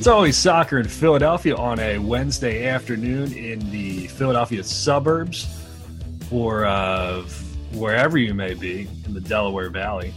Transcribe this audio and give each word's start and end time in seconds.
It's 0.00 0.06
always 0.06 0.34
soccer 0.34 0.78
in 0.78 0.88
Philadelphia 0.88 1.54
on 1.54 1.78
a 1.78 1.98
Wednesday 1.98 2.66
afternoon 2.66 3.34
in 3.34 3.70
the 3.70 4.06
Philadelphia 4.06 4.64
suburbs 4.64 5.46
or 6.30 6.64
uh, 6.64 7.20
wherever 7.74 8.16
you 8.16 8.32
may 8.32 8.54
be 8.54 8.88
in 9.04 9.12
the 9.12 9.20
Delaware 9.20 9.68
Valley. 9.68 10.14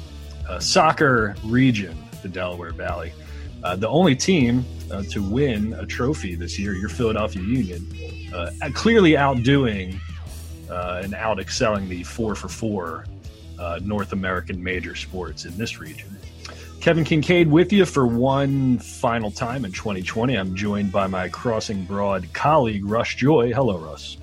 Uh, 0.47 0.57
soccer 0.57 1.35
region, 1.43 1.97
the 2.21 2.29
Delaware 2.29 2.71
Valley. 2.71 3.11
Uh, 3.61 3.75
the 3.75 3.89
only 3.89 4.15
team 4.15 4.63
uh, 4.89 5.03
to 5.09 5.21
win 5.21 5.73
a 5.73 5.85
trophy 5.85 6.35
this 6.35 6.57
year, 6.57 6.73
your 6.73 6.87
Philadelphia 6.87 7.41
Union, 7.41 7.85
uh, 8.33 8.51
clearly 8.73 9.17
outdoing 9.17 9.99
uh, 10.69 11.01
and 11.03 11.13
out 11.13 11.41
excelling 11.41 11.89
the 11.89 12.03
four 12.03 12.35
for 12.35 12.47
four 12.47 13.03
North 13.81 14.13
American 14.13 14.63
major 14.63 14.95
sports 14.95 15.43
in 15.43 15.57
this 15.57 15.77
region. 15.81 16.07
Kevin 16.83 17.05
Kinkead 17.05 17.47
with 17.47 17.71
you 17.71 17.85
for 17.85 18.05
one 18.05 18.77
final 18.77 19.31
time 19.31 19.63
in 19.63 19.71
2020. 19.71 20.35
I'm 20.35 20.53
joined 20.53 20.91
by 20.91 21.07
my 21.07 21.29
Crossing 21.29 21.85
Broad 21.85 22.27
colleague, 22.33 22.83
Russ 22.83 23.15
Joy. 23.15 23.53
Hello, 23.53 23.77
Russ. 23.77 24.17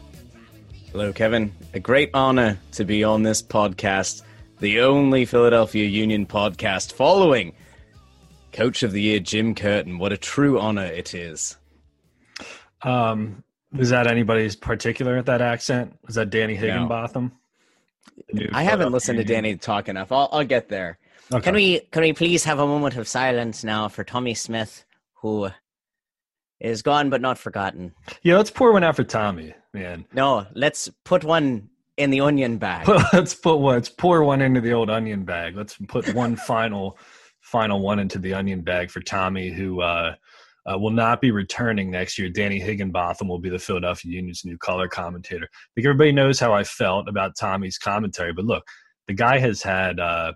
Hello, 0.92 1.10
Kevin. 1.10 1.54
A 1.72 1.80
great 1.80 2.10
honor 2.12 2.58
to 2.72 2.84
be 2.84 3.02
on 3.02 3.22
this 3.22 3.40
podcast, 3.40 4.20
the 4.58 4.80
only 4.80 5.24
Philadelphia 5.24 5.86
Union 5.86 6.26
podcast 6.26 6.92
following 6.92 7.54
Coach 8.52 8.82
of 8.82 8.92
the 8.92 9.00
Year, 9.00 9.20
Jim 9.20 9.54
Curtin. 9.54 9.98
What 9.98 10.12
a 10.12 10.18
true 10.18 10.60
honor 10.60 10.84
it 10.84 11.14
is. 11.14 11.56
Um, 12.82 13.42
is 13.78 13.88
that 13.88 14.06
anybody's 14.06 14.54
particular 14.54 15.16
at 15.16 15.24
that 15.24 15.40
accent? 15.40 15.98
Is 16.10 16.16
that 16.16 16.28
Danny 16.28 16.56
Higginbotham? 16.56 17.32
No. 18.34 18.46
I 18.52 18.64
haven't 18.64 18.92
listened 18.92 19.16
to 19.16 19.24
Danny 19.24 19.56
talk 19.56 19.88
enough. 19.88 20.12
I'll, 20.12 20.28
I'll 20.30 20.44
get 20.44 20.68
there. 20.68 20.98
Okay. 21.32 21.44
Can 21.44 21.54
we 21.54 21.80
can 21.92 22.02
we 22.02 22.12
please 22.12 22.42
have 22.44 22.58
a 22.58 22.66
moment 22.66 22.96
of 22.96 23.06
silence 23.06 23.62
now 23.62 23.88
for 23.88 24.02
Tommy 24.02 24.34
Smith, 24.34 24.84
who 25.14 25.48
is 26.58 26.82
gone 26.82 27.08
but 27.08 27.20
not 27.20 27.38
forgotten? 27.38 27.92
Yeah, 28.22 28.36
let's 28.36 28.50
pour 28.50 28.72
one 28.72 28.82
out 28.82 28.96
for 28.96 29.04
Tommy, 29.04 29.54
man. 29.72 30.04
No, 30.12 30.46
let's 30.54 30.88
put 31.04 31.22
one 31.22 31.70
in 31.96 32.10
the 32.10 32.20
onion 32.20 32.58
bag. 32.58 32.88
let's 33.12 33.34
put 33.34 33.56
one. 33.56 33.74
Let's 33.74 33.88
pour 33.88 34.24
one 34.24 34.42
into 34.42 34.60
the 34.60 34.72
old 34.72 34.90
onion 34.90 35.24
bag. 35.24 35.56
Let's 35.56 35.76
put 35.88 36.12
one 36.14 36.34
final, 36.48 36.98
final 37.40 37.80
one 37.80 38.00
into 38.00 38.18
the 38.18 38.34
onion 38.34 38.62
bag 38.62 38.90
for 38.90 39.00
Tommy, 39.00 39.50
who 39.50 39.82
uh, 39.82 40.14
uh, 40.66 40.78
will 40.78 40.90
not 40.90 41.20
be 41.20 41.30
returning 41.30 41.92
next 41.92 42.18
year. 42.18 42.28
Danny 42.28 42.58
Higginbotham 42.58 43.28
will 43.28 43.38
be 43.38 43.50
the 43.50 43.58
Philadelphia 43.58 44.10
Union's 44.12 44.44
new 44.44 44.58
color 44.58 44.88
commentator. 44.88 45.44
I 45.44 45.68
think 45.76 45.86
everybody 45.86 46.10
knows 46.10 46.40
how 46.40 46.52
I 46.52 46.64
felt 46.64 47.08
about 47.08 47.36
Tommy's 47.38 47.78
commentary, 47.78 48.32
but 48.32 48.46
look, 48.46 48.64
the 49.06 49.14
guy 49.14 49.38
has 49.38 49.62
had. 49.62 50.00
Uh, 50.00 50.32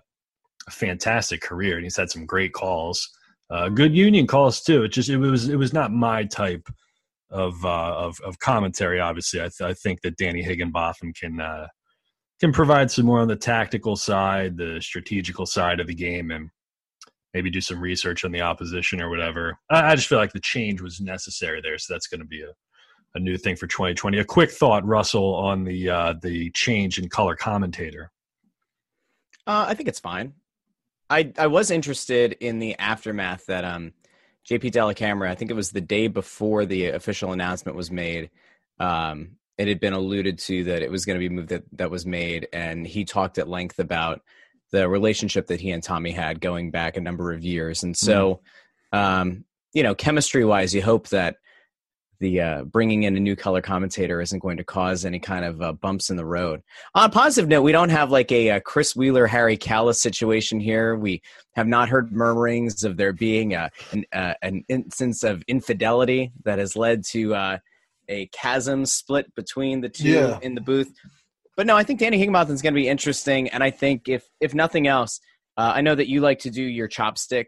a 0.67 0.71
fantastic 0.71 1.41
career, 1.41 1.75
and 1.75 1.83
he's 1.83 1.97
had 1.97 2.09
some 2.09 2.25
great 2.25 2.53
calls, 2.53 3.09
uh, 3.49 3.69
good 3.69 3.95
union 3.95 4.27
calls 4.27 4.61
too. 4.61 4.83
It 4.83 4.89
just 4.89 5.09
it 5.09 5.17
was 5.17 5.49
it 5.49 5.57
was 5.57 5.73
not 5.73 5.91
my 5.91 6.23
type 6.23 6.67
of 7.29 7.63
uh, 7.63 7.95
of, 7.95 8.19
of 8.21 8.39
commentary. 8.39 8.99
Obviously, 8.99 9.39
I, 9.39 9.49
th- 9.49 9.61
I 9.61 9.73
think 9.73 10.01
that 10.01 10.17
Danny 10.17 10.41
Higginbotham 10.41 11.13
can 11.13 11.39
uh, 11.39 11.67
can 12.39 12.51
provide 12.51 12.89
some 12.89 13.05
more 13.05 13.19
on 13.19 13.27
the 13.27 13.35
tactical 13.35 13.95
side, 13.95 14.57
the 14.57 14.81
strategical 14.81 15.45
side 15.45 15.79
of 15.79 15.87
the 15.87 15.95
game, 15.95 16.31
and 16.31 16.49
maybe 17.33 17.51
do 17.51 17.61
some 17.61 17.79
research 17.79 18.25
on 18.25 18.31
the 18.31 18.41
opposition 18.41 19.01
or 19.01 19.09
whatever. 19.09 19.57
I, 19.69 19.91
I 19.91 19.95
just 19.95 20.07
feel 20.07 20.17
like 20.17 20.33
the 20.33 20.39
change 20.39 20.81
was 20.81 20.99
necessary 20.99 21.61
there, 21.61 21.77
so 21.77 21.93
that's 21.93 22.07
going 22.07 22.21
to 22.21 22.27
be 22.27 22.41
a 22.41 22.51
a 23.15 23.19
new 23.19 23.37
thing 23.37 23.55
for 23.55 23.65
2020. 23.65 24.19
A 24.19 24.25
quick 24.25 24.51
thought, 24.51 24.85
Russell, 24.85 25.35
on 25.35 25.63
the 25.63 25.89
uh, 25.89 26.13
the 26.21 26.51
change 26.51 26.99
in 26.99 27.09
color 27.09 27.35
commentator. 27.35 28.11
Uh, 29.47 29.65
I 29.67 29.73
think 29.73 29.87
it's 29.87 29.99
fine. 29.99 30.33
I 31.09 31.31
I 31.37 31.47
was 31.47 31.71
interested 31.71 32.33
in 32.39 32.59
the 32.59 32.77
aftermath 32.77 33.45
that 33.47 33.63
um 33.63 33.93
JP 34.47 34.71
Dellacamera, 34.71 35.29
I 35.29 35.35
think 35.35 35.49
it 35.49 35.55
was 35.55 35.71
the 35.71 35.81
day 35.81 36.07
before 36.07 36.65
the 36.65 36.89
official 36.89 37.31
announcement 37.31 37.75
was 37.75 37.89
made. 37.89 38.29
Um, 38.79 39.37
it 39.57 39.67
had 39.67 39.79
been 39.79 39.93
alluded 39.93 40.37
to 40.39 40.65
that 40.65 40.83
it 40.83 40.91
was 40.91 41.05
going 41.05 41.15
to 41.15 41.29
be 41.29 41.33
moved 41.33 41.49
that 41.49 41.63
that 41.73 41.89
was 41.89 42.05
made, 42.05 42.47
and 42.53 42.85
he 42.85 43.05
talked 43.05 43.37
at 43.37 43.47
length 43.47 43.79
about 43.79 44.21
the 44.71 44.87
relationship 44.87 45.47
that 45.47 45.61
he 45.61 45.71
and 45.71 45.81
Tommy 45.81 46.11
had 46.11 46.41
going 46.41 46.71
back 46.71 46.97
a 46.97 47.01
number 47.01 47.31
of 47.31 47.43
years. 47.43 47.83
And 47.83 47.95
so, 47.95 48.41
mm-hmm. 48.93 48.97
um, 48.97 49.45
you 49.73 49.83
know, 49.83 49.95
chemistry 49.95 50.43
wise, 50.43 50.75
you 50.75 50.81
hope 50.81 51.09
that 51.09 51.37
the 52.19 52.41
uh, 52.41 52.63
bringing 52.63 53.03
in 53.03 53.15
a 53.15 53.19
new 53.19 53.35
color 53.35 53.61
commentator 53.61 54.21
isn't 54.21 54.39
going 54.39 54.57
to 54.57 54.63
cause 54.63 55.05
any 55.05 55.19
kind 55.19 55.45
of 55.45 55.61
uh, 55.61 55.73
bumps 55.73 56.09
in 56.09 56.17
the 56.17 56.25
road. 56.25 56.61
On 56.93 57.05
a 57.05 57.09
positive 57.09 57.49
note, 57.49 57.61
we 57.61 57.71
don't 57.71 57.89
have 57.89 58.11
like 58.11 58.31
a, 58.31 58.49
a, 58.49 58.61
Chris 58.61 58.95
Wheeler, 58.95 59.27
Harry 59.27 59.57
Kalas 59.57 59.95
situation 59.95 60.59
here. 60.59 60.95
We 60.95 61.21
have 61.55 61.67
not 61.67 61.89
heard 61.89 62.11
murmurings 62.11 62.83
of 62.83 62.97
there 62.97 63.13
being 63.13 63.53
a, 63.53 63.69
an, 63.91 64.05
uh, 64.13 64.33
an 64.41 64.63
instance 64.69 65.23
of 65.23 65.43
infidelity 65.47 66.31
that 66.43 66.59
has 66.59 66.75
led 66.75 67.03
to 67.05 67.35
uh, 67.35 67.57
a 68.07 68.27
chasm 68.27 68.85
split 68.85 69.33
between 69.35 69.81
the 69.81 69.89
two 69.89 70.09
yeah. 70.09 70.39
in 70.41 70.55
the 70.55 70.61
booth. 70.61 70.91
But 71.57 71.67
no, 71.67 71.75
I 71.75 71.83
think 71.83 71.99
Danny 71.99 72.17
Higginbotham 72.17 72.53
is 72.53 72.61
going 72.61 72.73
to 72.73 72.79
be 72.79 72.87
interesting, 72.89 73.49
and 73.49 73.63
I 73.63 73.71
think 73.71 74.09
if 74.09 74.27
if 74.41 74.53
nothing 74.53 74.87
else, 74.87 75.21
uh, 75.57 75.71
I 75.75 75.81
know 75.81 75.95
that 75.95 76.09
you 76.09 76.19
like 76.19 76.39
to 76.39 76.49
do 76.49 76.61
your 76.61 76.89
chopstick 76.89 77.47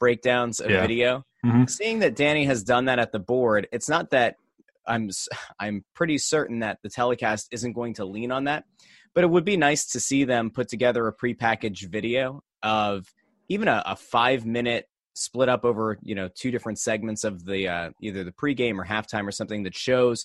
breakdowns 0.00 0.58
of 0.58 0.70
yeah. 0.70 0.80
video. 0.80 1.24
Mm-hmm. 1.46 1.66
Seeing 1.66 2.00
that 2.00 2.16
Danny 2.16 2.44
has 2.46 2.64
done 2.64 2.86
that 2.86 2.98
at 2.98 3.12
the 3.12 3.20
board, 3.20 3.68
it's 3.70 3.88
not 3.88 4.10
that 4.10 4.34
I'm 4.86 5.10
I'm 5.60 5.84
pretty 5.94 6.18
certain 6.18 6.60
that 6.60 6.78
the 6.82 6.88
telecast 6.88 7.48
isn't 7.52 7.72
going 7.72 7.94
to 7.94 8.04
lean 8.04 8.32
on 8.32 8.44
that, 8.44 8.64
but 9.14 9.22
it 9.22 9.28
would 9.28 9.44
be 9.44 9.56
nice 9.56 9.86
to 9.92 10.00
see 10.00 10.24
them 10.24 10.50
put 10.50 10.68
together 10.68 11.06
a 11.06 11.14
prepackaged 11.14 11.88
video 11.90 12.42
of 12.62 13.06
even 13.48 13.68
a, 13.68 13.82
a 13.86 13.96
five 13.96 14.44
minute 14.44 14.86
split 15.14 15.48
up 15.48 15.64
over 15.64 15.98
you 16.02 16.14
know 16.14 16.28
two 16.34 16.50
different 16.50 16.78
segments 16.78 17.24
of 17.24 17.44
the 17.44 17.68
uh, 17.68 17.90
either 18.00 18.24
the 18.24 18.32
pregame 18.32 18.78
or 18.78 18.84
halftime 18.84 19.26
or 19.26 19.32
something 19.32 19.62
that 19.64 19.76
shows 19.76 20.24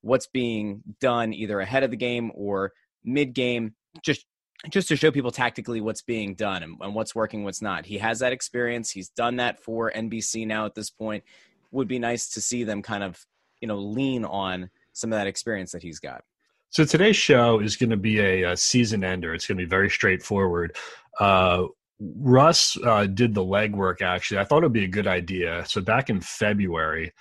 what's 0.00 0.26
being 0.26 0.82
done 1.00 1.32
either 1.32 1.60
ahead 1.60 1.82
of 1.82 1.90
the 1.90 1.96
game 1.96 2.30
or 2.34 2.72
mid 3.04 3.34
game 3.34 3.74
just 4.02 4.26
just 4.70 4.88
to 4.88 4.96
show 4.96 5.10
people 5.10 5.30
tactically 5.30 5.80
what's 5.80 6.02
being 6.02 6.34
done 6.34 6.62
and, 6.62 6.76
and, 6.80 6.94
what's 6.94 7.14
working, 7.14 7.44
what's 7.44 7.62
not. 7.62 7.84
He 7.86 7.98
has 7.98 8.20
that 8.20 8.32
experience. 8.32 8.90
He's 8.90 9.08
done 9.08 9.36
that 9.36 9.60
for 9.62 9.90
NBC 9.90 10.46
now 10.46 10.66
at 10.66 10.74
this 10.74 10.90
point. 10.90 11.24
Would 11.72 11.88
be 11.88 11.98
nice 11.98 12.28
to 12.30 12.40
see 12.40 12.64
them 12.64 12.82
kind 12.82 13.02
of, 13.02 13.24
you 13.60 13.68
know, 13.68 13.78
lean 13.78 14.24
on 14.24 14.70
some 14.92 15.12
of 15.12 15.18
that 15.18 15.26
experience 15.26 15.72
that 15.72 15.82
he's 15.82 15.98
got. 15.98 16.22
So 16.70 16.84
today's 16.84 17.16
show 17.16 17.60
is 17.60 17.76
going 17.76 17.90
to 17.90 17.96
be 17.96 18.20
a, 18.20 18.52
a 18.52 18.56
season 18.56 19.04
ender. 19.04 19.34
It's 19.34 19.46
going 19.46 19.58
to 19.58 19.64
be 19.64 19.68
very 19.68 19.90
straightforward. 19.90 20.76
Uh, 21.18 21.66
Russ 22.00 22.76
uh, 22.84 23.06
did 23.06 23.34
the 23.34 23.44
legwork. 23.44 24.00
Actually, 24.00 24.40
I 24.40 24.44
thought 24.44 24.58
it 24.58 24.66
would 24.66 24.72
be 24.72 24.84
a 24.84 24.88
good 24.88 25.06
idea. 25.06 25.64
So 25.66 25.80
back 25.80 26.08
in 26.08 26.20
February, 26.20 27.12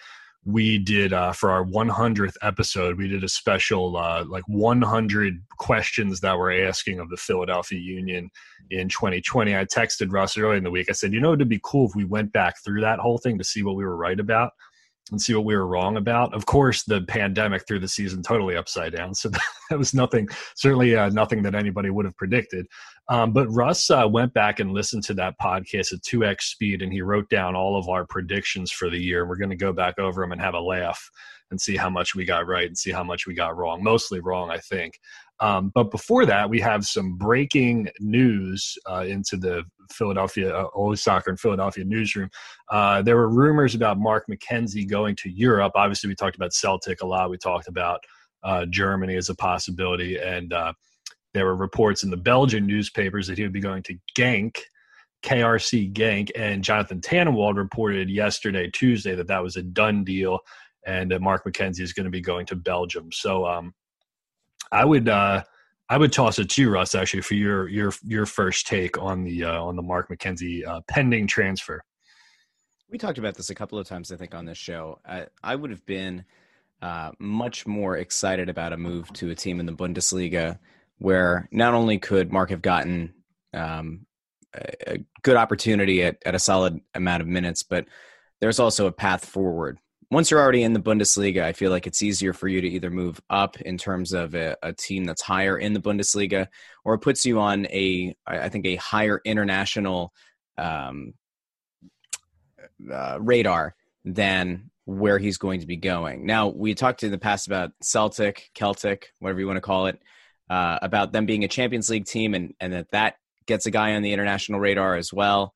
we 0.46 0.78
did 0.78 1.14
uh, 1.14 1.32
for 1.32 1.52
our 1.52 1.64
100th 1.64 2.34
episode 2.42 2.98
we 2.98 3.08
did 3.08 3.24
a 3.24 3.30
special 3.30 3.96
uh, 3.96 4.24
like 4.28 4.44
100 4.48 5.42
questions 5.58 6.20
that 6.20 6.38
we're 6.38 6.68
asking 6.68 7.00
of 7.00 7.10
the 7.10 7.18
philadelphia 7.18 7.80
union 7.80 8.30
in 8.72 8.90
2020 8.90 9.56
i 9.56 9.64
texted 9.66 10.12
russ 10.12 10.38
early 10.38 10.58
in 10.58 10.64
the 10.64 10.72
week. 10.72 10.88
I 10.90 10.94
said 10.94 11.14
you 11.14 11.20
know 11.20 11.34
it'd 11.34 11.48
be 11.48 11.62
cool 11.64 11.88
if 11.88 11.96
we 11.96 12.06
went 12.06 12.32
back 12.34 12.56
through 12.64 12.82
that 12.82 13.00
whole 13.00 13.18
thing 13.18 13.38
to 13.38 13.44
see 13.44 13.62
what 13.64 13.76
we 13.76 13.86
were 13.86 13.98
right 13.98 14.20
about 14.20 14.54
and 15.10 15.22
see 15.22 15.34
what 15.34 15.46
we 15.46 15.56
were 15.56 15.68
wrong 15.68 15.98
about. 15.98 16.34
Of 16.34 16.46
course, 16.46 16.84
the 16.84 17.02
pandemic 17.02 17.68
threw 17.68 17.80
the 17.80 17.88
season 17.88 18.22
totally 18.22 18.56
upside 18.56 18.96
down, 18.96 19.14
so 19.14 19.30
that 19.70 19.80
was 19.80 19.94
nothing, 19.94 20.28
certainly 20.56 20.96
uh, 20.96 21.10
nothing 21.10 21.42
that 21.44 21.56
anybody 21.56 21.90
would 21.90 22.06
have 22.06 22.16
predicted. 22.16 22.68
Um, 23.10 23.34
but 23.34 23.48
Russ 23.50 23.90
uh, 23.90 24.08
went 24.10 24.34
back 24.34 24.60
and 24.60 24.72
listened 24.72 25.04
to 25.04 25.14
that 25.16 25.36
podcast 25.42 25.94
at 25.94 26.02
2x 26.02 26.42
speed, 26.42 26.82
and 26.82 26.94
he 26.94 27.02
wrote 27.02 27.30
down 27.30 27.56
all 27.56 27.78
of 27.78 27.90
our 27.90 28.06
predictions 28.06 28.72
for 28.72 28.90
the 28.90 29.00
year. 29.00 29.28
We're 29.28 29.38
going 29.38 29.50
to 29.50 29.56
go 29.56 29.74
back 29.74 30.00
over 30.00 30.22
them 30.22 30.32
and 30.32 30.42
have 30.42 30.54
a 30.54 30.60
laugh 30.60 31.10
and 31.52 31.60
see 31.60 31.76
how 31.76 31.90
much 31.90 32.16
we 32.16 32.24
got 32.24 32.48
right 32.48 32.68
and 32.68 32.78
see 32.78 32.92
how 32.92 33.04
much 33.04 33.28
we 33.28 33.34
got 33.34 33.58
wrong. 33.58 33.84
Mostly 33.84 34.22
wrong, 34.22 34.50
I 34.50 34.58
think. 34.58 34.98
Um, 35.42 35.72
but 35.74 35.90
before 35.90 36.26
that, 36.28 36.50
we 36.50 36.62
have 36.62 36.86
some 36.86 37.18
breaking 37.18 37.90
news 38.00 38.78
uh, 38.90 39.06
into 39.08 39.38
the 39.38 39.64
Philadelphia, 39.92 40.56
uh, 40.56 40.96
Soccer 40.96 41.32
and 41.32 41.40
Philadelphia 41.40 41.84
newsroom. 41.84 42.30
Uh, 42.70 43.02
there 43.02 43.18
were 43.18 43.28
rumors 43.28 43.74
about 43.74 44.00
Mark 44.00 44.26
McKenzie 44.30 44.88
going 44.88 45.16
to 45.18 45.30
Europe. 45.30 45.74
Obviously, 45.76 46.08
we 46.08 46.16
talked 46.16 46.36
about 46.36 46.54
Celtic 46.54 47.02
a 47.02 47.06
lot. 47.06 47.32
We 47.32 47.38
talked 47.38 47.68
about 47.68 48.02
uh, 48.44 48.66
Germany 48.68 49.16
as 49.16 49.30
a 49.30 49.36
possibility. 49.36 50.18
And 50.18 50.54
uh, 50.54 50.74
there 51.34 51.46
were 51.46 51.56
reports 51.56 52.04
in 52.04 52.10
the 52.10 52.18
Belgian 52.18 52.66
newspapers 52.66 53.28
that 53.28 53.38
he 53.38 53.44
would 53.44 53.54
be 53.54 53.60
going 53.60 53.84
to 53.84 53.98
Genk. 54.18 54.58
KRC 55.24 55.94
Genk 55.94 56.32
and 56.36 56.64
Jonathan 56.64 57.00
Tannenwald 57.00 57.56
reported 57.56 58.10
yesterday, 58.10 58.70
Tuesday, 58.72 59.14
that 59.14 59.28
that 59.28 59.44
was 59.44 59.56
a 59.56 59.62
done 59.62 60.04
deal, 60.04 60.40
and 60.88 61.12
that 61.12 61.22
Mark 61.22 61.46
McKenzie 61.46 61.82
is 61.82 61.94
going 61.94 62.06
to 62.06 62.10
be 62.10 62.22
going 62.22 62.48
to 62.48 62.56
Belgium. 62.56 63.12
So, 63.12 63.46
um, 63.46 63.74
I 64.72 64.86
would 64.86 65.10
uh, 65.10 65.44
I 65.90 65.98
would 65.98 66.14
toss 66.14 66.40
it 66.40 66.50
to 66.52 66.62
you, 66.62 66.70
Russ, 66.70 66.96
actually, 66.96 67.22
for 67.22 67.36
your 67.36 67.68
your 67.68 67.94
your 68.04 68.26
first 68.26 68.68
take 68.68 68.98
on 68.98 69.24
the 69.24 69.44
uh, 69.44 69.62
on 69.62 69.76
the 69.76 69.82
Mark 69.82 70.10
McKenzie 70.10 70.66
uh, 70.66 70.82
pending 70.88 71.28
transfer. 71.28 71.84
We 72.90 72.98
talked 72.98 73.18
about 73.18 73.36
this 73.36 73.50
a 73.50 73.56
couple 73.56 73.80
of 73.80 73.88
times, 73.88 74.12
I 74.12 74.18
think, 74.18 74.36
on 74.36 74.46
this 74.46 74.58
show. 74.58 75.00
I, 75.06 75.28
I 75.42 75.56
would 75.56 75.72
have 75.72 75.86
been 75.86 76.26
uh, 76.82 77.12
much 77.20 77.66
more 77.66 77.96
excited 77.96 78.50
about 78.50 78.74
a 78.74 78.78
move 78.78 79.12
to 79.14 79.30
a 79.30 79.36
team 79.36 79.62
in 79.62 79.66
the 79.66 79.72
Bundesliga, 79.72 80.60
where 80.98 81.48
not 81.52 81.74
only 81.74 82.00
could 82.00 82.34
Mark 82.34 82.50
have 82.50 82.62
gotten 82.62 83.14
um, 83.54 84.06
a, 84.54 85.00
good 85.22 85.38
opportunity 85.38 86.04
at, 86.04 86.18
at 86.26 86.36
a 86.36 86.40
solid 86.40 86.82
amount 86.94 87.22
of 87.22 87.28
minutes, 87.28 87.64
but 87.64 87.86
there's 88.40 88.60
also 88.60 88.88
a 88.88 88.92
path 88.92 89.26
forward. 89.26 89.78
Once 90.12 90.30
you're 90.30 90.42
already 90.42 90.64
in 90.64 90.74
the 90.74 90.80
Bundesliga, 90.80 91.42
I 91.42 91.54
feel 91.54 91.72
like 91.72 91.88
it's 91.88 92.02
easier 92.02 92.34
for 92.34 92.50
you 92.50 92.60
to 92.60 92.68
either 92.68 92.90
move 92.90 93.22
up 93.30 93.60
in 93.62 93.78
terms 93.78 94.12
of 94.12 94.36
a, 94.36 94.58
a 94.62 94.74
team 94.74 95.06
that's 95.06 95.22
higher 95.22 95.58
in 95.58 95.72
the 95.72 95.80
Bundesliga, 95.80 96.48
or 96.84 96.96
it 96.96 97.00
puts 97.00 97.26
you 97.26 97.40
on 97.40 97.66
a, 97.68 98.14
I 98.28 98.50
think, 98.50 98.66
a 98.66 98.76
higher 98.76 99.22
international 99.24 100.14
um, 100.58 101.14
uh, 102.92 103.20
radar 103.22 103.74
than 104.04 104.70
where 104.84 105.18
he's 105.18 105.38
going 105.38 105.62
to 105.62 105.68
be 105.68 105.78
going. 105.78 106.26
Now, 106.26 106.50
we 106.50 106.76
talked 106.76 107.04
in 107.04 107.12
the 107.12 107.18
past 107.18 107.48
about 107.48 107.72
Celtic, 107.82 108.50
Celtic, 108.54 109.14
whatever 109.20 109.40
you 109.40 109.48
want 109.48 109.58
to 109.58 109.62
call 109.62 109.88
it, 109.88 109.98
uh, 110.50 110.78
about 110.82 111.14
them 111.14 111.26
being 111.26 111.46
a 111.46 111.48
Champions 111.48 111.90
League 111.90 112.06
team, 112.06 112.34
and 112.34 112.54
and 112.60 112.74
that 112.74 112.92
that 112.92 113.16
gets 113.46 113.66
a 113.66 113.72
guy 113.72 113.94
on 113.96 114.02
the 114.02 114.12
international 114.12 114.60
radar 114.60 114.96
as 114.98 115.14
well. 115.14 115.54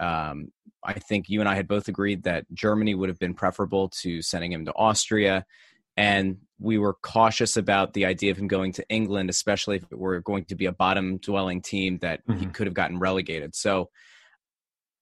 Um, 0.00 0.52
I 0.84 0.94
think 0.94 1.28
you 1.28 1.40
and 1.40 1.48
I 1.48 1.54
had 1.54 1.68
both 1.68 1.88
agreed 1.88 2.24
that 2.24 2.46
Germany 2.52 2.94
would 2.94 3.08
have 3.08 3.18
been 3.18 3.34
preferable 3.34 3.88
to 4.02 4.22
sending 4.22 4.52
him 4.52 4.64
to 4.66 4.72
Austria. 4.74 5.44
And 5.96 6.38
we 6.58 6.78
were 6.78 6.94
cautious 6.94 7.56
about 7.56 7.94
the 7.94 8.04
idea 8.04 8.30
of 8.30 8.38
him 8.38 8.48
going 8.48 8.72
to 8.72 8.88
England, 8.88 9.30
especially 9.30 9.76
if 9.76 9.84
it 9.90 9.98
were 9.98 10.20
going 10.20 10.44
to 10.46 10.54
be 10.54 10.66
a 10.66 10.72
bottom 10.72 11.16
dwelling 11.18 11.62
team 11.62 11.98
that 11.98 12.26
mm-hmm. 12.26 12.40
he 12.40 12.46
could 12.46 12.66
have 12.66 12.74
gotten 12.74 12.98
relegated. 12.98 13.54
So 13.54 13.90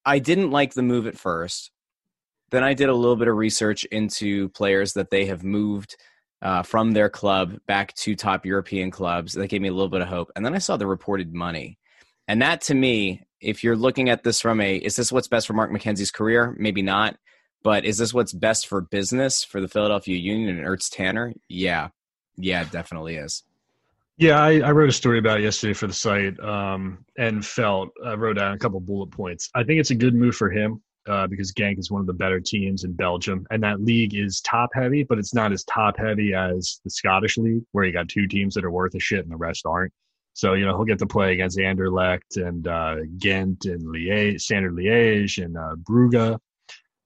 I 0.05 0.19
didn't 0.21 0.51
like 0.51 0.75
the 0.75 0.83
move 0.83 1.07
at 1.07 1.19
first. 1.19 1.71
Then 2.51 2.63
I 2.63 2.75
did 2.75 2.89
a 2.89 2.95
little 2.95 3.17
bit 3.17 3.29
of 3.29 3.37
research 3.37 3.85
into 3.87 4.49
players 4.51 4.93
that 4.93 5.11
they 5.11 5.27
have 5.27 5.43
moved 5.43 5.97
uh, 6.43 6.63
from 6.63 6.93
their 6.93 7.09
club 7.09 7.57
back 7.67 7.95
to 7.95 8.15
top 8.15 8.47
European 8.47 8.91
clubs. 8.91 9.33
That 9.33 9.49
gave 9.49 9.63
me 9.63 9.69
a 9.69 9.73
little 9.73 9.89
bit 9.89 10.03
of 10.03 10.09
hope. 10.09 10.31
And 10.37 10.45
then 10.45 10.55
I 10.55 10.59
saw 10.59 10.77
the 10.77 10.87
reported 10.87 11.35
money. 11.35 11.79
And 12.27 12.43
that 12.43 12.63
to 12.63 12.75
me, 12.75 13.27
if 13.41 13.63
you're 13.63 13.77
looking 13.77 14.09
at 14.09 14.25
this 14.25 14.41
from 14.41 14.61
a, 14.61 14.77
is 14.77 14.97
this 14.97 15.13
what's 15.13 15.29
best 15.29 15.47
for 15.47 15.53
Mark 15.53 15.71
McKenzie's 15.71 16.11
career? 16.11 16.55
Maybe 16.59 16.83
not. 16.83 17.17
But 17.63 17.85
is 17.85 17.99
this 17.99 18.13
what's 18.13 18.33
best 18.33 18.67
for 18.67 18.83
business 18.83 19.43
for 19.43 19.61
the 19.61 19.69
Philadelphia 19.69 20.17
Union 20.17 20.57
and 20.57 20.67
Ernst 20.67 20.93
Tanner? 20.93 21.33
Yeah. 21.49 21.89
Yeah, 22.37 22.63
it 22.63 22.71
definitely 22.71 23.17
is. 23.17 23.43
Yeah, 24.17 24.41
I, 24.41 24.61
I, 24.61 24.71
wrote 24.71 24.89
a 24.89 24.93
story 24.93 25.19
about 25.19 25.41
it 25.41 25.43
yesterday 25.43 25.73
for 25.73 25.89
the 25.89 25.93
site 25.93 26.39
um, 26.39 27.05
and 27.19 27.45
felt, 27.45 27.89
I 28.05 28.15
wrote 28.15 28.37
down 28.37 28.53
a 28.53 28.59
couple 28.59 28.79
bullet 28.79 29.11
points. 29.11 29.51
I 29.57 29.65
think 29.65 29.81
it's 29.81 29.91
a 29.91 29.95
good 29.95 30.15
move 30.15 30.37
for 30.37 30.51
him 30.51 30.81
uh, 31.09 31.27
because 31.27 31.53
Genk 31.53 31.79
is 31.79 31.91
one 31.91 32.01
of 32.01 32.07
the 32.07 32.13
better 32.13 32.39
teams 32.39 32.85
in 32.85 32.93
Belgium. 32.93 33.45
And 33.51 33.63
that 33.65 33.81
league 33.81 34.15
is 34.15 34.41
top 34.41 34.71
heavy, 34.73 35.03
but 35.03 35.19
it's 35.19 35.35
not 35.35 35.53
as 35.53 35.65
top 35.65 35.99
heavy 35.99 36.33
as 36.33 36.81
the 36.85 36.91
Scottish 36.91 37.39
league, 37.39 37.65
where 37.73 37.85
you 37.85 37.93
got 37.93 38.09
two 38.09 38.29
teams 38.29 38.55
that 38.55 38.65
are 38.65 38.71
worth 38.71 38.95
a 38.95 39.01
shit 39.01 39.25
and 39.25 39.33
the 39.33 39.37
rest 39.37 39.67
aren't. 39.67 39.93
So 40.35 40.55
you 40.55 40.67
know 40.67 40.77
he'll 40.77 40.85
get 40.85 40.99
to 40.99 41.07
play 41.07 41.33
against 41.33 41.59
Anderlecht 41.59 42.37
and 42.37 42.67
uh, 42.67 42.97
Ghent 43.19 43.65
and 43.67 43.83
Liège, 43.83 44.41
Standard 44.41 44.75
Liège 44.75 45.43
and 45.43 45.57
uh, 45.57 45.77
Brugge, 45.77 46.39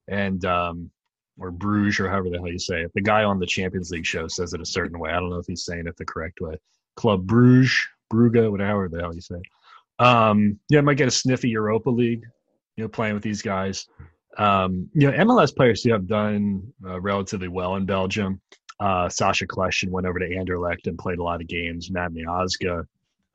and 0.07 0.43
um, 0.45 0.91
or 1.39 1.51
Bruges 1.51 1.99
or 1.99 2.09
however 2.09 2.29
the 2.29 2.39
hell 2.39 2.47
you 2.47 2.59
say 2.59 2.81
it. 2.81 2.91
The 2.95 3.01
guy 3.01 3.23
on 3.23 3.39
the 3.39 3.45
Champions 3.45 3.91
League 3.91 4.05
show 4.05 4.27
says 4.27 4.53
it 4.53 4.61
a 4.61 4.65
certain 4.65 4.99
way. 4.99 5.11
I 5.11 5.19
don't 5.19 5.29
know 5.29 5.37
if 5.37 5.45
he's 5.45 5.63
saying 5.63 5.85
it 5.85 5.95
the 5.95 6.05
correct 6.05 6.41
way. 6.41 6.55
Club 6.95 7.27
Bruges, 7.27 7.87
Brugge, 8.11 8.49
whatever 8.49 8.89
the 8.89 8.99
hell 8.99 9.13
you 9.13 9.21
say. 9.21 9.41
Um, 9.99 10.59
yeah, 10.69 10.79
I 10.79 10.81
might 10.81 10.97
get 10.97 11.07
a 11.07 11.11
sniffy 11.11 11.49
Europa 11.49 11.91
League. 11.91 12.23
You 12.77 12.85
know, 12.85 12.89
playing 12.89 13.13
with 13.13 13.23
these 13.23 13.43
guys. 13.43 13.87
Um, 14.37 14.89
you 14.93 15.09
know, 15.09 15.17
MLS 15.25 15.55
players 15.55 15.83
have 15.87 16.07
done 16.07 16.73
uh, 16.83 16.99
relatively 16.99 17.47
well 17.47 17.75
in 17.75 17.85
Belgium. 17.85 18.41
Uh, 18.79 19.09
Sacha 19.09 19.45
Kljestan 19.45 19.89
went 19.89 20.07
over 20.07 20.17
to 20.17 20.29
Anderlecht 20.29 20.87
and 20.87 20.97
played 20.97 21.19
a 21.19 21.23
lot 21.23 21.41
of 21.41 21.47
games. 21.47 21.91
Matt 21.91 22.11
Miazga 22.11 22.85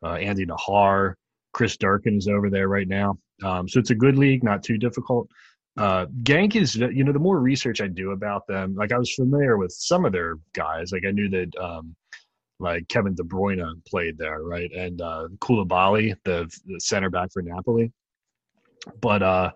uh, 0.04 0.14
Andy 0.14 0.46
Najar, 0.46 1.14
Chris 1.52 1.76
Durkin 1.76 2.18
is 2.18 2.28
over 2.28 2.50
there 2.50 2.68
right 2.68 2.88
now. 2.88 3.18
Um, 3.42 3.68
so 3.68 3.80
it's 3.80 3.90
a 3.90 3.94
good 3.94 4.16
league, 4.16 4.44
not 4.44 4.62
too 4.62 4.78
difficult. 4.78 5.28
Uh, 5.76 6.06
Genk 6.22 6.54
is, 6.54 6.76
you 6.76 7.02
know, 7.02 7.12
the 7.12 7.18
more 7.18 7.40
research 7.40 7.80
I 7.80 7.88
do 7.88 8.12
about 8.12 8.46
them, 8.46 8.74
like 8.76 8.92
I 8.92 8.98
was 8.98 9.12
familiar 9.14 9.56
with 9.56 9.72
some 9.72 10.04
of 10.04 10.12
their 10.12 10.36
guys. 10.52 10.92
Like 10.92 11.04
I 11.06 11.10
knew 11.10 11.28
that, 11.30 11.56
um, 11.56 11.96
like 12.60 12.86
Kevin 12.88 13.14
De 13.14 13.24
Bruyne 13.24 13.84
played 13.84 14.16
there, 14.16 14.42
right? 14.42 14.70
And 14.72 15.00
uh, 15.00 15.28
Koulibaly, 15.38 16.14
the, 16.24 16.48
the 16.66 16.78
center 16.78 17.10
back 17.10 17.32
for 17.32 17.42
Napoli. 17.42 17.92
But 19.00 19.22
uh, 19.22 19.50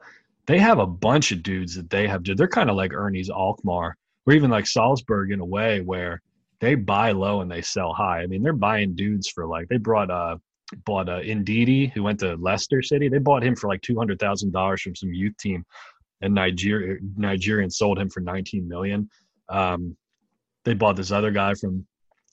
they 0.47 0.59
have 0.59 0.79
a 0.79 0.87
bunch 0.87 1.31
of 1.31 1.43
dudes 1.43 1.77
that 1.77 1.91
they 1.91 2.09
have. 2.09 2.25
They're 2.25 2.49
kind 2.49 2.71
of 2.71 2.77
like 2.77 2.93
Ernie's 2.93 3.31
Alkmaar, 3.31 3.97
or 4.27 4.33
even 4.33 4.51
like 4.51 4.67
Salzburg 4.67 5.31
in 5.31 5.41
a 5.41 5.45
way, 5.45 5.83
where 5.83 6.21
they 6.61 6.75
buy 6.75 7.13
low 7.13 7.41
and 7.41 7.51
they 7.51 7.63
sell 7.63 7.93
high. 7.93 8.21
I 8.21 8.27
mean, 8.27 8.43
they're 8.43 8.53
buying 8.53 8.95
dudes 8.95 9.29
for 9.29 9.47
like 9.47 9.69
they 9.69 9.77
brought 9.77 10.11
uh 10.11 10.37
bought 10.85 11.09
uh 11.09 11.21
Ndidi 11.21 11.93
who 11.93 12.03
went 12.03 12.21
to 12.21 12.37
Leicester 12.37 12.83
City. 12.83 13.09
They 13.09 13.19
bought 13.19 13.45
him 13.45 13.57
for 13.57 13.69
like 13.69 13.83
two 13.83 13.97
hundred 13.97 14.19
thousand 14.19 14.53
dollars 14.53 14.83
from 14.83 14.97
some 14.97 15.13
youth 15.13 15.37
team, 15.39 15.65
and 16.21 16.35
Nigeria 16.35 16.99
Nigerian 17.17 17.71
sold 17.71 17.99
him 17.99 18.11
for 18.11 18.21
nineteen 18.21 18.69
million. 18.69 19.09
Um, 19.49 19.97
they 20.65 20.75
bought 20.75 20.97
this 20.97 21.13
other 21.13 21.31
guy 21.31 21.55
from 21.55 21.87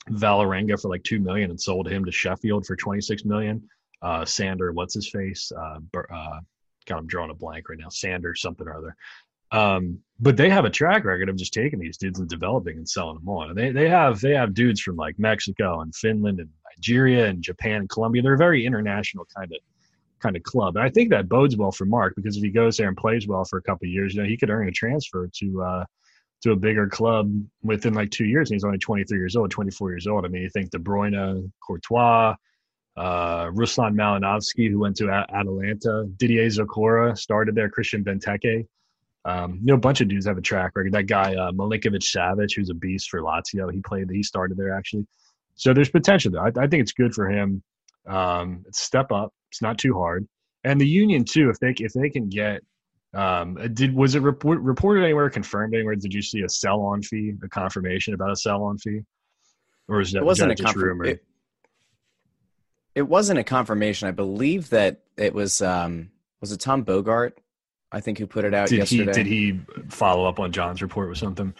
Vålerenga 0.09 0.81
for 0.81 0.89
like 0.89 1.03
two 1.03 1.19
million 1.19 1.49
and 1.49 1.61
sold 1.61 1.87
him 1.87 2.05
to 2.05 2.11
Sheffield 2.11 2.65
for 2.65 2.75
twenty 2.75 3.01
six 3.01 3.25
million. 3.25 3.67
Uh, 4.01 4.25
Sander, 4.25 4.71
what's 4.73 4.93
his 4.93 5.09
face? 5.09 5.51
Uh, 5.51 5.79
uh, 5.95 6.39
God, 6.85 6.97
I'm 6.97 7.07
drawing 7.07 7.31
a 7.31 7.35
blank 7.35 7.69
right 7.69 7.79
now. 7.79 7.89
Sander 7.89 8.35
something 8.35 8.67
or 8.67 8.77
other. 8.77 8.95
Um, 9.55 9.99
but 10.19 10.37
they 10.37 10.49
have 10.49 10.65
a 10.65 10.69
track 10.69 11.05
record 11.05 11.29
of 11.29 11.37
just 11.37 11.53
taking 11.53 11.79
these 11.79 11.97
dudes 11.97 12.19
and 12.19 12.27
developing 12.27 12.77
and 12.77 12.87
selling 12.87 13.15
them 13.15 13.29
on. 13.29 13.49
And 13.49 13.57
they 13.57 13.71
they 13.71 13.89
have 13.89 14.19
they 14.19 14.33
have 14.33 14.53
dudes 14.53 14.81
from 14.81 14.95
like 14.95 15.17
Mexico 15.17 15.81
and 15.81 15.95
Finland 15.95 16.39
and 16.39 16.49
Nigeria 16.75 17.27
and 17.27 17.41
Japan 17.41 17.81
and 17.81 17.89
Colombia. 17.89 18.21
They're 18.21 18.33
a 18.33 18.37
very 18.37 18.65
international 18.65 19.25
kind 19.35 19.51
of 19.51 19.59
kind 20.21 20.35
of 20.35 20.43
club. 20.43 20.75
And 20.75 20.85
I 20.85 20.89
think 20.89 21.09
that 21.09 21.29
bodes 21.29 21.55
well 21.55 21.71
for 21.71 21.85
Mark 21.85 22.15
because 22.15 22.37
if 22.37 22.43
he 22.43 22.49
goes 22.49 22.77
there 22.77 22.87
and 22.87 22.97
plays 22.97 23.27
well 23.27 23.45
for 23.45 23.57
a 23.57 23.61
couple 23.61 23.87
years, 23.87 24.13
you 24.13 24.21
know, 24.21 24.27
he 24.27 24.37
could 24.37 24.49
earn 24.49 24.67
a 24.67 24.71
transfer 24.71 25.29
to 25.39 25.63
uh 25.63 25.85
to 26.41 26.51
a 26.51 26.55
bigger 26.55 26.87
club 26.87 27.31
within 27.63 27.93
like 27.93 28.11
two 28.11 28.25
years. 28.25 28.49
And 28.49 28.55
he's 28.55 28.63
only 28.65 28.77
23 28.77 29.17
years 29.17 29.35
old, 29.35 29.51
24 29.51 29.91
years 29.91 30.07
old. 30.07 30.25
I 30.25 30.27
mean, 30.27 30.43
you 30.43 30.49
think 30.49 30.69
De 30.69 30.77
Bruyne, 30.77 31.51
Courtois, 31.65 32.35
uh, 32.97 33.45
Ruslan 33.47 33.95
Malinovsky, 33.95 34.69
who 34.69 34.79
went 34.79 34.97
to 34.97 35.09
Atalanta, 35.09 36.05
Didier 36.17 36.47
Zokora 36.47 37.17
started 37.17 37.55
there, 37.55 37.69
Christian 37.69 38.03
Benteke. 38.03 38.67
Um, 39.25 39.55
you 39.61 39.65
know, 39.65 39.73
a 39.73 39.77
bunch 39.77 40.01
of 40.01 40.07
dudes 40.07 40.27
have 40.27 40.37
a 40.37 40.41
track 40.41 40.73
record. 40.75 40.93
That 40.93 41.07
guy 41.07 41.33
uh, 41.33 41.51
Milinkovic 41.51 42.03
Savic, 42.03 42.55
who's 42.55 42.69
a 42.69 42.75
beast 42.75 43.09
for 43.09 43.21
Lazio, 43.21 43.71
he 43.73 43.81
played. 43.81 44.07
He 44.11 44.21
started 44.21 44.55
there 44.55 44.77
actually. 44.77 45.07
So 45.55 45.73
there's 45.73 45.89
potential 45.89 46.31
there. 46.31 46.43
I, 46.43 46.51
I 46.65 46.67
think 46.67 46.81
it's 46.81 46.91
good 46.91 47.13
for 47.13 47.29
him. 47.29 47.63
Um, 48.07 48.65
step 48.71 49.11
up. 49.11 49.33
It's 49.51 49.63
not 49.63 49.79
too 49.79 49.95
hard. 49.95 50.27
And 50.63 50.79
the 50.79 50.87
union 50.87 51.25
too, 51.25 51.49
if 51.49 51.59
they 51.59 51.73
if 51.77 51.93
they 51.93 52.09
can 52.09 52.29
get, 52.29 52.61
um, 53.15 53.57
did 53.73 53.95
was 53.95 54.13
it 54.13 54.21
report, 54.21 54.59
reported 54.59 55.03
anywhere, 55.03 55.29
confirmed 55.29 55.73
anywhere? 55.73 55.95
Did 55.95 56.13
you 56.13 56.21
see 56.21 56.41
a 56.41 56.49
sell 56.49 56.81
on 56.81 57.01
fee, 57.01 57.33
a 57.43 57.47
confirmation 57.47 58.13
about 58.13 58.31
a 58.31 58.35
sell 58.35 58.63
on 58.63 58.77
fee, 58.77 59.01
or 59.87 60.01
is 60.01 60.11
that 60.11 60.19
it 60.19 60.25
wasn't 60.25 60.51
a 60.51 60.55
just 60.55 60.75
rumor? 60.75 61.05
It, 61.05 61.25
it 62.93 63.07
wasn't 63.07 63.39
a 63.39 63.43
confirmation. 63.43 64.07
I 64.07 64.11
believe 64.11 64.69
that 64.69 65.01
it 65.17 65.33
was. 65.33 65.63
Um, 65.63 66.11
was 66.41 66.51
it 66.51 66.59
Tom 66.59 66.85
Bogert 66.85 67.31
I 67.95 68.01
think 68.01 68.17
who 68.17 68.27
put 68.27 68.43
it 68.43 68.53
out 68.53 68.67
did 68.67 68.79
yesterday. 68.79 69.05
He, 69.05 69.11
did 69.13 69.25
he 69.25 69.59
follow 69.89 70.25
up 70.25 70.37
on 70.37 70.51
John's 70.51 70.81
report 70.81 71.07
with 71.07 71.17
something? 71.17 71.53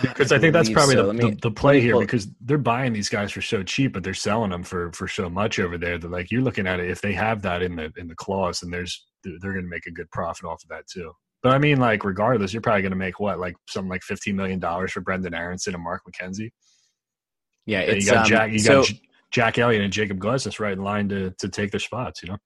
Because 0.00 0.32
uh, 0.32 0.36
I, 0.36 0.38
I, 0.38 0.40
think 0.40 0.54
that's 0.54 0.70
probably 0.70 0.94
so. 0.94 1.08
the, 1.08 1.12
me, 1.12 1.30
the, 1.30 1.36
the, 1.42 1.50
play 1.50 1.78
here 1.78 1.98
because 1.98 2.26
they're 2.40 2.56
buying 2.56 2.94
these 2.94 3.10
guys 3.10 3.32
for 3.32 3.42
so 3.42 3.62
cheap, 3.62 3.92
but 3.92 4.02
they're 4.02 4.14
selling 4.14 4.50
them 4.50 4.62
for 4.62 4.90
for 4.92 5.06
so 5.06 5.28
much 5.28 5.58
over 5.58 5.76
there 5.76 5.98
that 5.98 6.10
like 6.10 6.30
you're 6.30 6.40
looking 6.40 6.66
at 6.66 6.80
it. 6.80 6.88
If 6.88 7.02
they 7.02 7.12
have 7.12 7.42
that 7.42 7.62
in 7.62 7.76
the 7.76 7.92
in 7.98 8.08
the 8.08 8.14
clause, 8.14 8.62
and 8.62 8.72
there's 8.72 9.06
they're 9.24 9.52
going 9.52 9.64
to 9.64 9.70
make 9.70 9.86
a 9.86 9.90
good 9.90 10.10
profit 10.10 10.46
off 10.46 10.62
of 10.62 10.70
that 10.70 10.86
too. 10.86 11.12
But 11.42 11.52
I 11.52 11.58
mean, 11.58 11.78
like 11.78 12.02
regardless, 12.02 12.54
you're 12.54 12.62
probably 12.62 12.82
going 12.82 12.92
to 12.92 12.96
make 12.96 13.20
what 13.20 13.38
like 13.38 13.56
something 13.68 13.90
like 13.90 14.02
fifteen 14.02 14.36
million 14.36 14.58
dollars 14.58 14.92
for 14.92 15.02
Brenden 15.02 15.36
Aaronson 15.36 15.74
and 15.74 15.84
Mark 15.84 16.00
McKenzie. 16.08 16.50
Yeah, 17.66 17.80
it's, 17.80 18.06
you 18.06 18.12
got 18.12 18.24
um, 18.24 18.28
Jack, 18.30 18.52
you 18.52 18.64
got 18.64 18.90
Jack 19.30 19.58
Elliott 19.58 19.82
and 19.82 19.92
Jakob 19.92 20.18
Glesnes 20.18 20.60
right 20.60 20.72
in 20.72 20.82
line 20.82 21.10
to 21.10 21.32
to 21.40 21.48
take 21.48 21.72
their 21.72 21.80
spots. 21.80 22.22
You 22.22 22.30
know. 22.30 22.38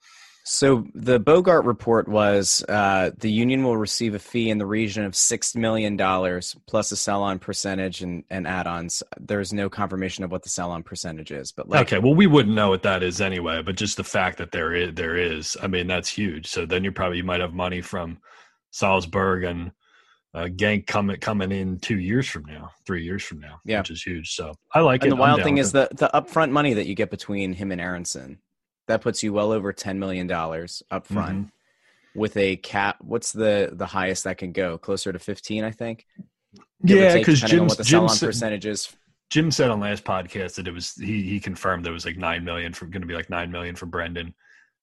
So 0.48 0.86
the 0.94 1.18
Bogert 1.18 1.66
report 1.66 2.06
was 2.06 2.64
uh, 2.68 3.10
the 3.18 3.30
union 3.32 3.64
will 3.64 3.76
receive 3.76 4.14
a 4.14 4.20
fee 4.20 4.48
in 4.48 4.58
the 4.58 4.64
region 4.64 5.04
of 5.04 5.16
six 5.16 5.56
million 5.56 5.96
dollars 5.96 6.54
plus 6.68 6.92
a 6.92 6.96
sell-on 6.96 7.40
percentage 7.40 8.00
and, 8.00 8.22
and 8.30 8.46
add-ons. 8.46 9.02
There's 9.18 9.52
no 9.52 9.68
confirmation 9.68 10.22
of 10.22 10.30
what 10.30 10.44
the 10.44 10.48
sell-on 10.48 10.84
percentage 10.84 11.32
is, 11.32 11.50
but 11.50 11.68
like, 11.68 11.88
okay, 11.88 11.98
well 11.98 12.14
we 12.14 12.28
wouldn't 12.28 12.54
know 12.54 12.68
what 12.68 12.84
that 12.84 13.02
is 13.02 13.20
anyway. 13.20 13.60
But 13.60 13.74
just 13.74 13.96
the 13.96 14.04
fact 14.04 14.38
that 14.38 14.52
there 14.52 14.72
is, 14.72 14.94
there 14.94 15.16
is, 15.16 15.56
I 15.60 15.66
mean, 15.66 15.88
that's 15.88 16.08
huge. 16.08 16.46
So 16.46 16.64
then 16.64 16.84
you 16.84 16.92
probably 16.92 17.16
you 17.16 17.24
might 17.24 17.40
have 17.40 17.52
money 17.52 17.80
from 17.80 18.18
Salzburg 18.70 19.42
and 19.42 19.72
uh, 20.32 20.44
Genk 20.44 20.86
coming 20.86 21.18
coming 21.18 21.50
in 21.50 21.80
two 21.80 21.98
years 21.98 22.28
from 22.28 22.44
now, 22.44 22.70
three 22.86 23.02
years 23.02 23.24
from 23.24 23.40
now, 23.40 23.58
yeah. 23.64 23.80
which 23.80 23.90
is 23.90 24.00
huge. 24.00 24.36
So 24.36 24.54
I 24.72 24.78
like 24.78 25.02
it. 25.02 25.06
and 25.06 25.14
it. 25.14 25.16
The 25.16 25.20
wild 25.20 25.42
thing 25.42 25.58
is 25.58 25.72
the 25.72 25.88
the 25.90 26.08
upfront 26.14 26.52
money 26.52 26.72
that 26.74 26.86
you 26.86 26.94
get 26.94 27.10
between 27.10 27.52
him 27.52 27.72
and 27.72 27.80
Aaronson 27.80 28.38
that 28.88 29.00
puts 29.02 29.22
you 29.22 29.32
well 29.32 29.52
over 29.52 29.72
ten 29.72 29.98
million 29.98 30.26
dollars 30.26 30.82
up 30.90 31.06
front 31.06 31.38
mm-hmm. 31.38 32.18
with 32.18 32.36
a 32.36 32.56
cap. 32.56 32.96
What's 33.00 33.32
the 33.32 33.70
the 33.72 33.86
highest 33.86 34.24
that 34.24 34.38
can 34.38 34.52
go? 34.52 34.78
Closer 34.78 35.12
to 35.12 35.18
fifteen, 35.18 35.64
I 35.64 35.70
think. 35.70 36.06
Give 36.84 36.98
yeah, 36.98 37.14
because 37.14 37.40
Jim 37.40 37.66
what 37.66 37.78
the 37.78 37.84
Jim 37.84 38.08
said, 38.08 38.26
percentage 38.26 38.66
is. 38.66 38.94
Jim 39.30 39.50
said 39.50 39.70
on 39.70 39.80
last 39.80 40.04
podcast 40.04 40.54
that 40.54 40.68
it 40.68 40.74
was 40.74 40.94
he 40.94 41.22
he 41.22 41.40
confirmed 41.40 41.84
there 41.84 41.92
was 41.92 42.06
like 42.06 42.16
nine 42.16 42.44
million 42.44 42.72
for 42.72 42.86
going 42.86 43.02
to 43.02 43.08
be 43.08 43.14
like 43.14 43.30
nine 43.30 43.50
million 43.50 43.74
for 43.74 43.86
Brenden, 43.86 44.34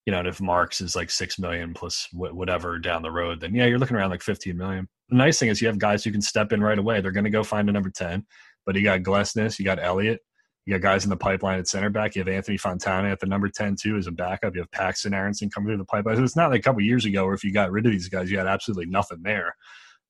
You 0.06 0.12
know, 0.12 0.20
and 0.20 0.28
if 0.28 0.42
Marks 0.42 0.82
is 0.82 0.96
like 0.96 1.10
six 1.10 1.40
million 1.40 1.74
plus 1.74 2.08
whatever 2.12 2.78
down 2.80 3.04
the 3.04 3.12
road, 3.12 3.40
then 3.40 3.56
yeah, 3.56 3.66
you're 3.66 3.80
looking 3.80 3.96
around 3.96 4.10
like 4.10 4.22
fifteen 4.22 4.58
million. 4.58 4.90
the 5.10 5.16
nice 5.16 5.40
thing 5.40 5.50
is 5.50 5.62
you 5.62 5.68
have 5.68 5.80
guys 5.80 6.04
who 6.04 6.12
can 6.12 6.22
step 6.22 6.52
in 6.52 6.62
right 6.62 6.80
away. 6.80 7.00
They're 7.00 7.12
going 7.12 7.24
to 7.24 7.30
go 7.30 7.44
find 7.44 7.70
a 7.70 7.72
number 7.72 7.90
10, 7.90 8.26
but 8.66 8.76
you 8.76 8.84
got 8.84 9.02
Glesnes, 9.02 9.60
you 9.60 9.66
got 9.66 9.82
Elliott, 9.82 10.20
you 10.66 10.74
got 10.74 10.82
guys 10.82 11.04
in 11.04 11.10
the 11.10 11.18
pipeline 11.18 11.60
at 11.60 11.68
center 11.68 11.90
back. 11.90 12.16
You 12.16 12.22
have 12.22 12.30
Anthony 12.30 12.58
Fontana 12.58 13.10
at 13.10 13.20
the 13.20 13.26
number 13.26 13.50
10, 13.50 13.76
too, 13.76 13.98
as 13.98 14.08
a 14.08 14.12
backup. 14.12 14.56
You 14.56 14.62
have 14.62 14.72
Paxton 14.72 15.14
Aaronson 15.14 15.50
coming 15.50 15.68
through 15.68 15.78
the 15.78 15.86
pipeline. 15.86 16.16
So 16.16 16.24
it's 16.24 16.38
not 16.38 16.52
like 16.52 16.62
a 16.62 16.64
couple 16.64 16.82
years 16.82 17.06
ago 17.06 17.26
where 17.26 17.34
if 17.34 17.44
you 17.44 17.52
got 17.52 17.72
rid 17.72 17.86
of 17.86 17.92
these 17.92 18.08
guys, 18.08 18.32
you 18.32 18.38
had 18.38 18.48
absolutely 18.48 18.86
nothing 18.86 19.24
there, 19.24 19.56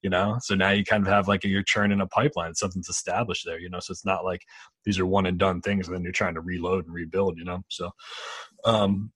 you 0.03 0.12
know? 0.12 0.38
So 0.41 0.53
now 0.53 0.69
you 0.69 0.83
kind 0.83 1.05
of 1.05 1.12
have 1.12 1.27
like 1.27 1.43
a, 1.43 1.48
you're 1.48 1.63
churning 1.63 2.01
a 2.01 2.07
pipeline. 2.07 2.53
Something's 2.53 2.89
established 2.89 3.45
there, 3.45 3.60
you 3.60 3.69
know? 3.69 3.79
So 3.79 3.91
it's 3.91 4.05
not 4.05 4.25
like 4.25 4.43
these 4.86 5.00
are 5.00 5.07
one 5.07 5.25
and 5.25 5.39
done 5.39 5.60
things 5.62 5.88
and 5.88 5.95
then 5.95 6.03
you're 6.03 6.12
trying 6.12 6.36
to 6.36 6.41
reload 6.41 6.86
and 6.86 6.93
rebuild, 6.93 7.39
you 7.39 7.45
know? 7.45 7.63
So 7.69 7.89
um, 8.63 9.12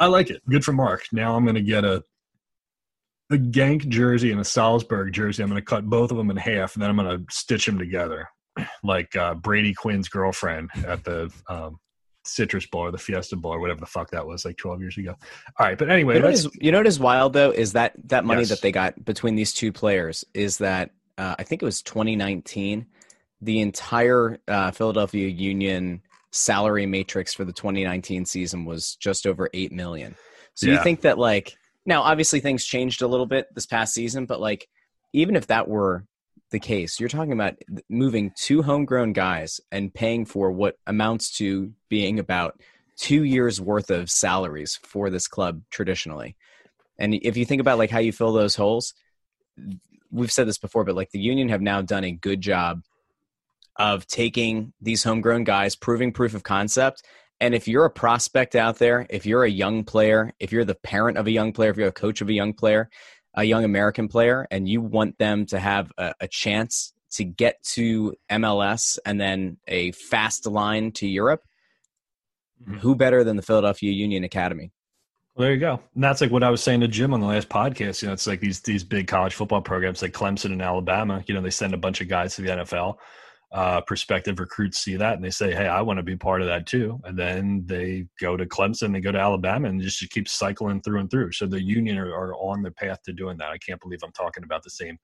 I 0.00 0.06
like 0.06 0.30
it. 0.30 0.40
Good 0.48 0.64
for 0.64 0.72
Mark. 0.72 1.04
Now 1.12 1.36
I'm 1.36 1.44
going 1.44 1.54
to 1.56 1.62
get 1.62 1.84
a 1.84 2.02
a 3.30 3.36
Genk 3.36 3.86
jersey 3.88 4.32
and 4.32 4.40
a 4.40 4.44
Salzburg 4.44 5.12
jersey. 5.12 5.42
I'm 5.42 5.50
going 5.50 5.60
to 5.60 5.64
cut 5.64 5.84
both 5.84 6.10
of 6.10 6.16
them 6.16 6.30
in 6.30 6.38
half, 6.38 6.72
and 6.72 6.82
then 6.82 6.88
I'm 6.88 6.96
going 6.96 7.18
to 7.18 7.26
stitch 7.30 7.66
them 7.66 7.78
together 7.78 8.26
like 8.82 9.14
uh, 9.16 9.34
Brady 9.34 9.74
Quinn's 9.74 10.08
girlfriend 10.08 10.70
at 10.86 11.04
the 11.04 11.32
um, 11.48 11.78
Citrus 12.24 12.66
Bowl 12.66 12.82
or 12.82 12.90
the 12.90 12.98
Fiesta 12.98 13.36
Bowl 13.36 13.52
or 13.52 13.60
whatever 13.60 13.80
the 13.80 13.86
fuck 13.86 14.10
that 14.10 14.26
was 14.26 14.44
like 14.44 14.56
12 14.56 14.80
years 14.80 14.98
ago. 14.98 15.14
All 15.58 15.66
right, 15.66 15.78
but 15.78 15.90
anyway, 15.90 16.14
you 16.14 16.20
know, 16.20 16.26
what 16.26 16.34
is, 16.34 16.48
you 16.60 16.72
know 16.72 16.78
what 16.78 16.86
is 16.86 17.00
wild 17.00 17.32
though 17.32 17.50
is 17.50 17.72
that 17.72 17.94
that 18.04 18.24
money 18.24 18.42
Yes. 18.42 18.50
that 18.50 18.60
they 18.60 18.72
got 18.72 19.04
between 19.04 19.34
these 19.34 19.52
two 19.52 19.72
players 19.72 20.24
is 20.34 20.58
that 20.58 20.90
uh, 21.16 21.34
I 21.38 21.42
think 21.42 21.62
it 21.62 21.64
was 21.64 21.82
2019. 21.82 22.86
The 23.40 23.60
entire 23.60 24.38
uh, 24.48 24.72
Philadelphia 24.72 25.28
Union 25.28 26.02
salary 26.30 26.86
matrix 26.86 27.32
for 27.32 27.44
the 27.44 27.52
2019 27.52 28.24
season 28.24 28.64
was 28.64 28.96
just 28.96 29.26
over 29.26 29.48
eight 29.54 29.72
million. 29.72 30.14
So 30.54 30.66
you 30.66 30.82
think 30.82 31.02
that 31.02 31.18
like 31.18 31.56
now 31.86 32.02
obviously 32.02 32.40
things 32.40 32.64
changed 32.64 33.00
a 33.00 33.06
little 33.06 33.26
bit 33.26 33.46
this 33.54 33.66
past 33.66 33.94
season, 33.94 34.26
but 34.26 34.40
like 34.40 34.68
even 35.12 35.36
if 35.36 35.46
that 35.46 35.68
were 35.68 36.04
the 36.50 36.60
case, 36.60 36.98
you're 36.98 37.08
talking 37.08 37.32
about 37.32 37.54
moving 37.88 38.32
two 38.36 38.62
homegrown 38.62 39.12
guys 39.12 39.60
and 39.70 39.92
paying 39.92 40.24
for 40.24 40.50
what 40.50 40.76
amounts 40.86 41.36
to 41.38 41.72
being 41.88 42.18
about 42.18 42.60
two 42.96 43.24
years 43.24 43.60
worth 43.60 43.90
of 43.90 44.10
salaries 44.10 44.78
for 44.82 45.10
this 45.10 45.28
club 45.28 45.62
traditionally. 45.70 46.36
And 46.98 47.14
if 47.14 47.36
you 47.36 47.44
think 47.44 47.60
about 47.60 47.78
like 47.78 47.90
how 47.90 48.00
you 48.00 48.12
fill 48.12 48.32
those 48.32 48.56
holes, 48.56 48.94
we've 50.10 50.32
said 50.32 50.48
this 50.48 50.58
before, 50.58 50.84
but 50.84 50.96
like 50.96 51.10
the 51.10 51.20
union 51.20 51.48
have 51.50 51.62
now 51.62 51.82
done 51.82 52.04
a 52.04 52.12
good 52.12 52.40
job 52.40 52.82
of 53.76 54.06
taking 54.06 54.72
these 54.80 55.04
homegrown 55.04 55.44
guys, 55.44 55.76
proving 55.76 56.12
proof 56.12 56.34
of 56.34 56.42
concept. 56.42 57.04
And 57.40 57.54
if 57.54 57.68
you're 57.68 57.84
a 57.84 57.90
prospect 57.90 58.56
out 58.56 58.78
there, 58.78 59.06
if 59.08 59.24
you're 59.24 59.44
a 59.44 59.50
young 59.50 59.84
player, 59.84 60.32
if 60.40 60.50
you're 60.50 60.64
the 60.64 60.74
parent 60.74 61.18
of 61.18 61.28
a 61.28 61.30
young 61.30 61.52
player, 61.52 61.70
if 61.70 61.76
you're 61.76 61.86
a 61.86 61.92
coach 61.92 62.20
of 62.20 62.28
a 62.28 62.32
young 62.32 62.52
player, 62.52 62.90
a 63.38 63.44
young 63.44 63.64
American 63.64 64.08
player, 64.08 64.46
and 64.50 64.68
you 64.68 64.80
want 64.82 65.16
them 65.18 65.46
to 65.46 65.58
have 65.58 65.90
a, 65.96 66.12
a 66.20 66.28
chance 66.28 66.92
to 67.12 67.24
get 67.24 67.62
to 67.62 68.14
MLS 68.30 68.98
and 69.06 69.18
then 69.20 69.56
a 69.66 69.92
fast 69.92 70.44
line 70.46 70.92
to 70.92 71.06
Europe, 71.06 71.42
Mhm. 72.62 72.78
who 72.80 72.94
better 72.96 73.22
than 73.24 73.36
the 73.36 73.42
Philadelphia 73.42 73.92
Union 73.92 74.24
Academy? 74.24 74.72
Well, 75.34 75.44
there 75.44 75.54
you 75.54 75.60
go. 75.60 75.80
And 75.94 76.02
that's 76.02 76.20
like 76.20 76.32
what 76.32 76.42
I 76.42 76.50
was 76.50 76.60
saying 76.62 76.80
to 76.80 76.88
Jim 76.88 77.14
on 77.14 77.20
the 77.20 77.26
last 77.26 77.48
podcast. 77.48 78.02
You 78.02 78.08
know, 78.08 78.14
it's 78.14 78.26
like 78.26 78.40
these 78.40 78.60
these 78.60 78.82
big 78.82 79.06
college 79.06 79.34
football 79.34 79.62
programs 79.62 80.02
like 80.02 80.12
Clemson 80.12 80.46
and 80.52 80.60
Alabama. 80.60 81.22
You 81.26 81.34
know, 81.34 81.40
they 81.40 81.50
send 81.50 81.72
a 81.74 81.78
bunch 81.78 82.00
of 82.00 82.08
guys 82.08 82.34
to 82.34 82.42
the 82.42 82.48
NFL. 82.50 82.96
Uh, 83.50 83.80
prospective 83.80 84.38
recruits 84.38 84.78
see 84.78 84.96
that 84.96 85.14
and 85.14 85.24
they 85.24 85.30
say, 85.30 85.54
"Hey, 85.54 85.66
I 85.66 85.80
want 85.80 85.96
to 85.96 86.02
be 86.02 86.16
part 86.16 86.42
of 86.42 86.48
that 86.48 86.66
too." 86.66 87.00
And 87.04 87.18
then 87.18 87.62
they 87.64 88.06
go 88.20 88.36
to 88.36 88.44
Clemson, 88.44 88.92
they 88.92 89.00
go 89.00 89.10
to 89.10 89.18
Alabama, 89.18 89.68
and 89.68 89.80
just 89.80 90.04
keep 90.10 90.28
cycling 90.28 90.82
through 90.82 91.00
and 91.00 91.10
through. 91.10 91.32
So 91.32 91.46
the 91.46 91.62
Union 91.62 91.96
are, 91.96 92.12
are 92.12 92.34
on 92.34 92.62
the 92.62 92.70
path 92.70 92.98
to 93.06 93.12
doing 93.14 93.38
that. 93.38 93.48
I 93.48 93.56
can't 93.56 93.80
believe 93.80 94.00
I'm 94.04 94.12
talking 94.12 94.44
about 94.44 94.64
the 94.64 94.70
same 94.70 94.98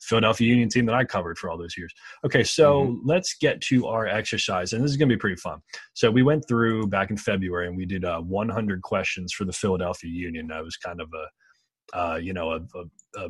Philadelphia 0.00 0.48
Union 0.48 0.68
team 0.68 0.86
that 0.86 0.94
I 0.94 1.04
covered 1.04 1.38
for 1.38 1.50
all 1.50 1.58
those 1.58 1.76
years. 1.76 1.92
Okay, 2.24 2.44
so 2.44 2.98
let's 3.04 3.36
get 3.40 3.60
to 3.62 3.86
our 3.86 4.06
exercise, 4.06 4.72
and 4.72 4.82
this 4.82 4.90
is 4.90 4.96
going 4.96 5.08
to 5.08 5.14
be 5.14 5.18
pretty 5.18 5.36
fun. 5.36 5.60
So 5.94 6.10
we 6.10 6.22
went 6.22 6.44
through 6.48 6.88
back 6.88 7.10
in 7.10 7.16
February, 7.16 7.68
and 7.68 7.76
we 7.76 7.86
did 7.86 8.04
uh, 8.04 8.20
100 8.20 8.82
questions 8.82 9.32
for 9.32 9.44
the 9.44 9.52
Philadelphia 9.52 10.10
Union. 10.10 10.48
That 10.48 10.64
was 10.64 10.76
kind 10.76 11.00
of 11.00 11.08
a, 11.14 11.98
uh, 11.98 12.16
you 12.16 12.32
know, 12.32 12.52
a, 12.52 12.56
a, 12.56 13.24
a 13.24 13.28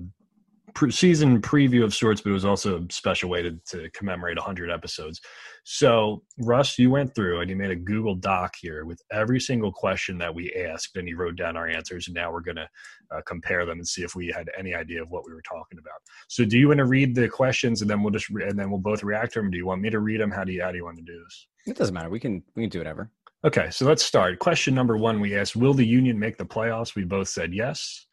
pre- 0.76 0.92
season 0.92 1.40
preview 1.40 1.82
of 1.82 1.94
sorts, 1.94 2.20
but 2.20 2.30
it 2.30 2.34
was 2.34 2.44
also 2.44 2.78
a 2.78 2.92
special 2.92 3.30
way 3.30 3.42
to, 3.42 3.58
to 3.70 3.90
commemorate 3.90 4.36
100 4.36 4.70
episodes. 4.70 5.20
So 5.64 6.22
Russ, 6.38 6.78
you 6.78 6.90
went 6.90 7.14
through 7.14 7.40
and 7.40 7.50
you 7.50 7.56
made 7.56 7.70
a 7.70 7.76
Google 7.76 8.14
Doc 8.14 8.54
here 8.60 8.84
with 8.84 9.00
every 9.10 9.40
single 9.40 9.72
question 9.72 10.18
that 10.18 10.34
we 10.34 10.52
asked, 10.52 10.96
and 10.96 11.08
you 11.08 11.16
wrote 11.16 11.34
down 11.34 11.56
our 11.56 11.66
answers. 11.66 12.06
And 12.06 12.14
now 12.14 12.30
we're 12.30 12.42
going 12.42 12.56
to 12.56 12.68
uh, 13.10 13.22
compare 13.26 13.64
them 13.64 13.78
and 13.78 13.88
see 13.88 14.02
if 14.02 14.14
we 14.14 14.28
had 14.28 14.50
any 14.56 14.74
idea 14.74 15.02
of 15.02 15.10
what 15.10 15.24
we 15.26 15.32
were 15.32 15.42
talking 15.42 15.78
about. 15.78 15.98
So, 16.28 16.44
do 16.44 16.58
you 16.58 16.68
want 16.68 16.78
to 16.78 16.84
read 16.84 17.14
the 17.14 17.28
questions, 17.28 17.80
and 17.80 17.90
then 17.90 18.02
we'll 18.02 18.12
just 18.12 18.28
re- 18.28 18.46
and 18.46 18.58
then 18.58 18.70
we'll 18.70 18.78
both 18.78 19.02
react 19.02 19.32
to 19.32 19.40
them? 19.40 19.50
Do 19.50 19.56
you 19.56 19.66
want 19.66 19.80
me 19.80 19.90
to 19.90 19.98
read 19.98 20.20
them? 20.20 20.30
How 20.30 20.44
do 20.44 20.52
you 20.52 20.62
how 20.62 20.70
do 20.70 20.76
you 20.76 20.84
want 20.84 20.98
to 20.98 21.04
do 21.04 21.18
this? 21.24 21.46
It 21.66 21.76
doesn't 21.76 21.94
matter. 21.94 22.10
We 22.10 22.20
can 22.20 22.42
we 22.54 22.64
can 22.64 22.70
do 22.70 22.78
whatever. 22.78 23.10
Okay, 23.44 23.70
so 23.70 23.86
let's 23.86 24.02
start. 24.02 24.38
Question 24.38 24.74
number 24.74 24.96
one: 24.96 25.20
We 25.20 25.36
asked, 25.36 25.56
"Will 25.56 25.74
the 25.74 25.86
Union 25.86 26.18
make 26.18 26.36
the 26.36 26.46
playoffs?" 26.46 26.94
We 26.94 27.04
both 27.04 27.28
said 27.28 27.54
yes, 27.54 28.06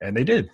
and 0.00 0.16
they 0.16 0.24
did. 0.24 0.50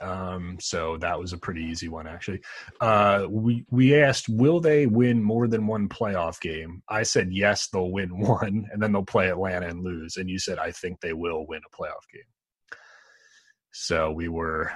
Um, 0.00 0.56
so 0.60 0.96
that 0.98 1.18
was 1.18 1.32
a 1.32 1.38
pretty 1.38 1.62
easy 1.62 1.88
one, 1.88 2.06
actually. 2.06 2.40
Uh, 2.80 3.26
we 3.30 3.64
we 3.70 3.94
asked, 3.94 4.28
"Will 4.28 4.60
they 4.60 4.86
win 4.86 5.22
more 5.22 5.46
than 5.46 5.66
one 5.66 5.88
playoff 5.88 6.40
game?" 6.40 6.82
I 6.88 7.04
said 7.04 7.32
yes, 7.32 7.68
they'll 7.68 7.90
win 7.92 8.08
one, 8.18 8.66
and 8.72 8.82
then 8.82 8.92
they'll 8.92 9.04
play 9.04 9.28
Atlanta 9.30 9.68
and 9.68 9.84
lose. 9.84 10.16
And 10.16 10.28
you 10.28 10.38
said, 10.38 10.58
"I 10.58 10.72
think 10.72 11.00
they 11.00 11.12
will 11.12 11.46
win 11.46 11.60
a 11.64 11.76
playoff 11.76 12.04
game." 12.12 12.78
So 13.72 14.12
we 14.12 14.28
were 14.28 14.72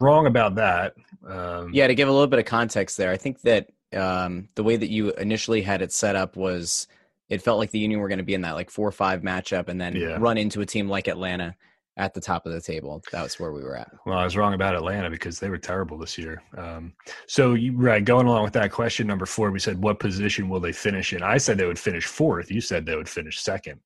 wrong 0.00 0.26
about 0.26 0.54
that. 0.56 0.94
Um, 1.26 1.70
Yeah, 1.72 1.86
to 1.86 1.94
give 1.94 2.08
a 2.08 2.12
little 2.12 2.26
bit 2.26 2.38
of 2.38 2.44
context 2.44 2.96
there, 2.96 3.10
I 3.10 3.16
think 3.16 3.40
that 3.42 3.68
um, 3.94 4.48
the 4.54 4.62
way 4.62 4.76
that 4.76 4.90
you 4.90 5.12
initially 5.12 5.62
had 5.62 5.80
it 5.82 5.92
set 5.92 6.16
up 6.16 6.36
was 6.36 6.86
it 7.28 7.40
felt 7.42 7.58
like 7.58 7.70
the 7.70 7.78
Union 7.78 8.00
were 8.00 8.08
going 8.08 8.18
to 8.18 8.24
be 8.24 8.34
in 8.34 8.42
that 8.42 8.54
like 8.54 8.70
four 8.70 8.86
or 8.86 8.92
five 8.92 9.22
matchup 9.22 9.68
and 9.68 9.80
then 9.80 9.96
Yeah. 9.96 10.16
run 10.18 10.36
into 10.38 10.60
a 10.60 10.66
team 10.66 10.88
like 10.88 11.08
Atlanta 11.08 11.56
at 11.96 12.12
the 12.12 12.20
top 12.20 12.44
of 12.44 12.52
the 12.52 12.60
table. 12.60 13.02
That 13.10 13.22
was 13.22 13.40
where 13.40 13.52
we 13.52 13.62
were 13.62 13.76
at. 13.76 13.90
Well, 14.04 14.18
I 14.18 14.24
was 14.24 14.36
wrong 14.36 14.54
about 14.54 14.74
Atlanta 14.74 15.08
because 15.08 15.40
they 15.40 15.48
were 15.48 15.58
terrible 15.58 15.96
this 15.96 16.18
year. 16.18 16.42
Um, 16.56 16.92
so, 17.26 17.54
you, 17.54 17.72
right, 17.76 18.04
going 18.04 18.26
along 18.26 18.44
with 18.44 18.52
that 18.52 18.70
question 18.70 19.06
number 19.06 19.26
four, 19.26 19.50
we 19.50 19.58
said, 19.58 19.80
what 19.80 19.98
position 19.98 20.48
will 20.48 20.60
they 20.60 20.72
finish 20.72 21.12
in? 21.12 21.22
I 21.22 21.38
said 21.38 21.56
they 21.56 21.66
would 21.66 21.78
finish 21.78 22.04
fourth. 22.04 22.50
You 22.50 22.60
said 22.60 22.84
they 22.84 22.96
would 22.96 23.08
finish 23.08 23.40
second. 23.40 23.80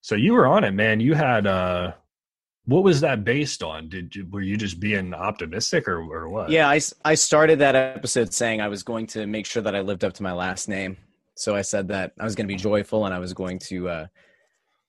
So 0.00 0.14
you 0.14 0.32
were 0.32 0.46
on 0.46 0.64
it, 0.64 0.72
man. 0.72 1.00
You 1.00 1.14
had, 1.14 1.46
uh, 1.46 1.92
what 2.64 2.84
was 2.84 3.00
that 3.00 3.24
based 3.24 3.62
on? 3.62 3.88
Did 3.88 4.14
you, 4.14 4.26
were 4.30 4.40
you 4.40 4.56
just 4.56 4.80
being 4.80 5.12
optimistic 5.12 5.88
or, 5.88 6.00
or 6.00 6.28
what? 6.28 6.50
Yeah, 6.50 6.68
I, 6.68 6.80
I 7.04 7.14
started 7.14 7.58
that 7.58 7.76
episode 7.76 8.32
saying 8.32 8.60
I 8.60 8.68
was 8.68 8.82
going 8.82 9.06
to 9.08 9.26
make 9.26 9.44
sure 9.44 9.62
that 9.62 9.74
I 9.74 9.80
lived 9.80 10.04
up 10.04 10.14
to 10.14 10.22
my 10.22 10.32
last 10.32 10.68
name. 10.68 10.96
So 11.34 11.54
I 11.54 11.62
said 11.62 11.88
that 11.88 12.12
I 12.18 12.24
was 12.24 12.34
going 12.34 12.46
to 12.46 12.52
be 12.52 12.58
joyful 12.58 13.04
and 13.04 13.14
I 13.14 13.18
was 13.18 13.32
going 13.32 13.58
to 13.60 13.88
uh, 13.88 14.06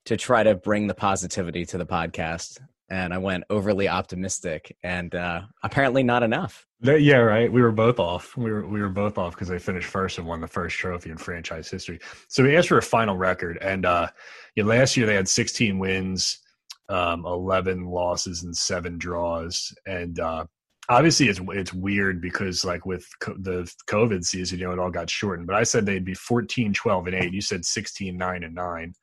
to 0.06 0.18
try 0.18 0.44
to 0.44 0.56
bring 0.56 0.88
the 0.88 0.96
positivity 0.96 1.66
to 1.66 1.78
the 1.78 1.86
podcast. 1.86 2.60
And 2.92 3.14
I 3.14 3.20
went 3.20 3.44
overly 3.52 3.88
optimistic, 3.88 4.76
and 4.84 5.14
uh, 5.14 5.42
apparently 5.62 6.02
not 6.02 6.24
enough. 6.24 6.66
Yeah, 6.82 7.18
right. 7.18 7.52
We 7.52 7.62
were 7.62 7.72
both 7.72 8.00
off. 8.00 8.36
We 8.36 8.52
were 8.52 8.66
we 8.66 8.82
were 8.82 8.90
both 8.90 9.18
off 9.18 9.36
because 9.36 9.50
they 9.50 9.60
finished 9.60 9.88
first 9.88 10.18
and 10.18 10.26
won 10.26 10.42
the 10.42 10.48
first 10.48 10.78
trophy 10.78 11.12
in 11.12 11.18
franchise 11.18 11.70
history. 11.70 12.00
So 12.30 12.42
we 12.42 12.56
asked 12.56 12.70
for 12.70 12.78
a 12.78 12.82
final 12.82 13.16
record, 13.16 13.60
and 13.62 13.86
uh, 13.86 14.08
yeah, 14.56 14.64
last 14.64 14.98
year 14.98 15.06
they 15.06 15.14
had 15.14 15.28
16 15.28 15.78
wins, 15.78 16.40
um, 16.88 17.26
11 17.26 17.86
losses, 17.86 18.44
and 18.44 18.56
seven 18.56 18.98
draws. 18.98 19.74
And 19.86 20.20
uh, 20.20 20.46
obviously, 20.90 21.28
it's 21.28 21.42
it's 21.50 21.74
weird 21.74 22.22
because 22.22 22.64
like 22.66 22.86
with 22.86 23.06
co- 23.20 23.38
the 23.38 23.72
COVID 23.88 24.24
season, 24.24 24.60
you 24.60 24.66
know, 24.66 24.74
it 24.74 24.80
all 24.80 24.90
got 24.90 25.10
shortened. 25.10 25.48
But 25.48 25.58
I 25.58 25.64
said 25.64 25.86
they'd 25.86 26.06
be 26.06 26.16
14, 26.16 26.74
12, 26.74 27.08
and 27.08 27.16
eight. 27.16 27.34
You 27.34 27.42
said 27.42 27.66
16, 27.66 28.18
nine, 28.18 28.44
and 28.44 28.56
nine. 28.56 28.94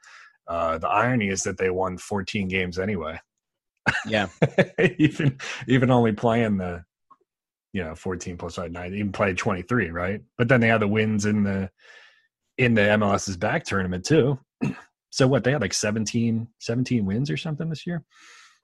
Uh, 0.49 0.79
the 0.79 0.89
irony 0.89 1.29
is 1.29 1.43
that 1.43 1.59
they 1.59 1.71
won 1.71 1.99
14 1.99 2.49
games 2.49 2.79
anyway. 2.79 3.19
Yeah, 4.07 4.29
even 4.99 5.39
even 5.69 5.91
only 5.91 6.13
playing 6.13 6.59
the 6.59 6.85
you 7.73 7.85
know 7.85 7.95
14 7.95 8.37
plus 8.39 8.57
nine 8.59 8.95
even 8.95 9.13
played 9.13 9.37
23 9.37 9.91
right 9.91 10.23
but 10.39 10.49
then 10.49 10.61
they 10.63 10.69
had 10.69 10.81
the 10.81 10.89
wins 10.89 11.27
in 11.27 11.43
the 11.43 11.71
in 12.57 12.73
the 12.73 12.81
mls 12.81 13.29
is 13.29 13.37
back 13.37 13.65
tournament 13.65 14.03
too 14.03 14.39
so 15.11 15.29
what 15.29 15.45
they 15.45 15.53
had 15.53 15.61
like 15.61 15.75
17 15.75 16.49
17 16.59 17.05
wins 17.05 17.31
or 17.31 17.37
something 17.37 17.69
this 17.69 17.87
year 17.87 18.03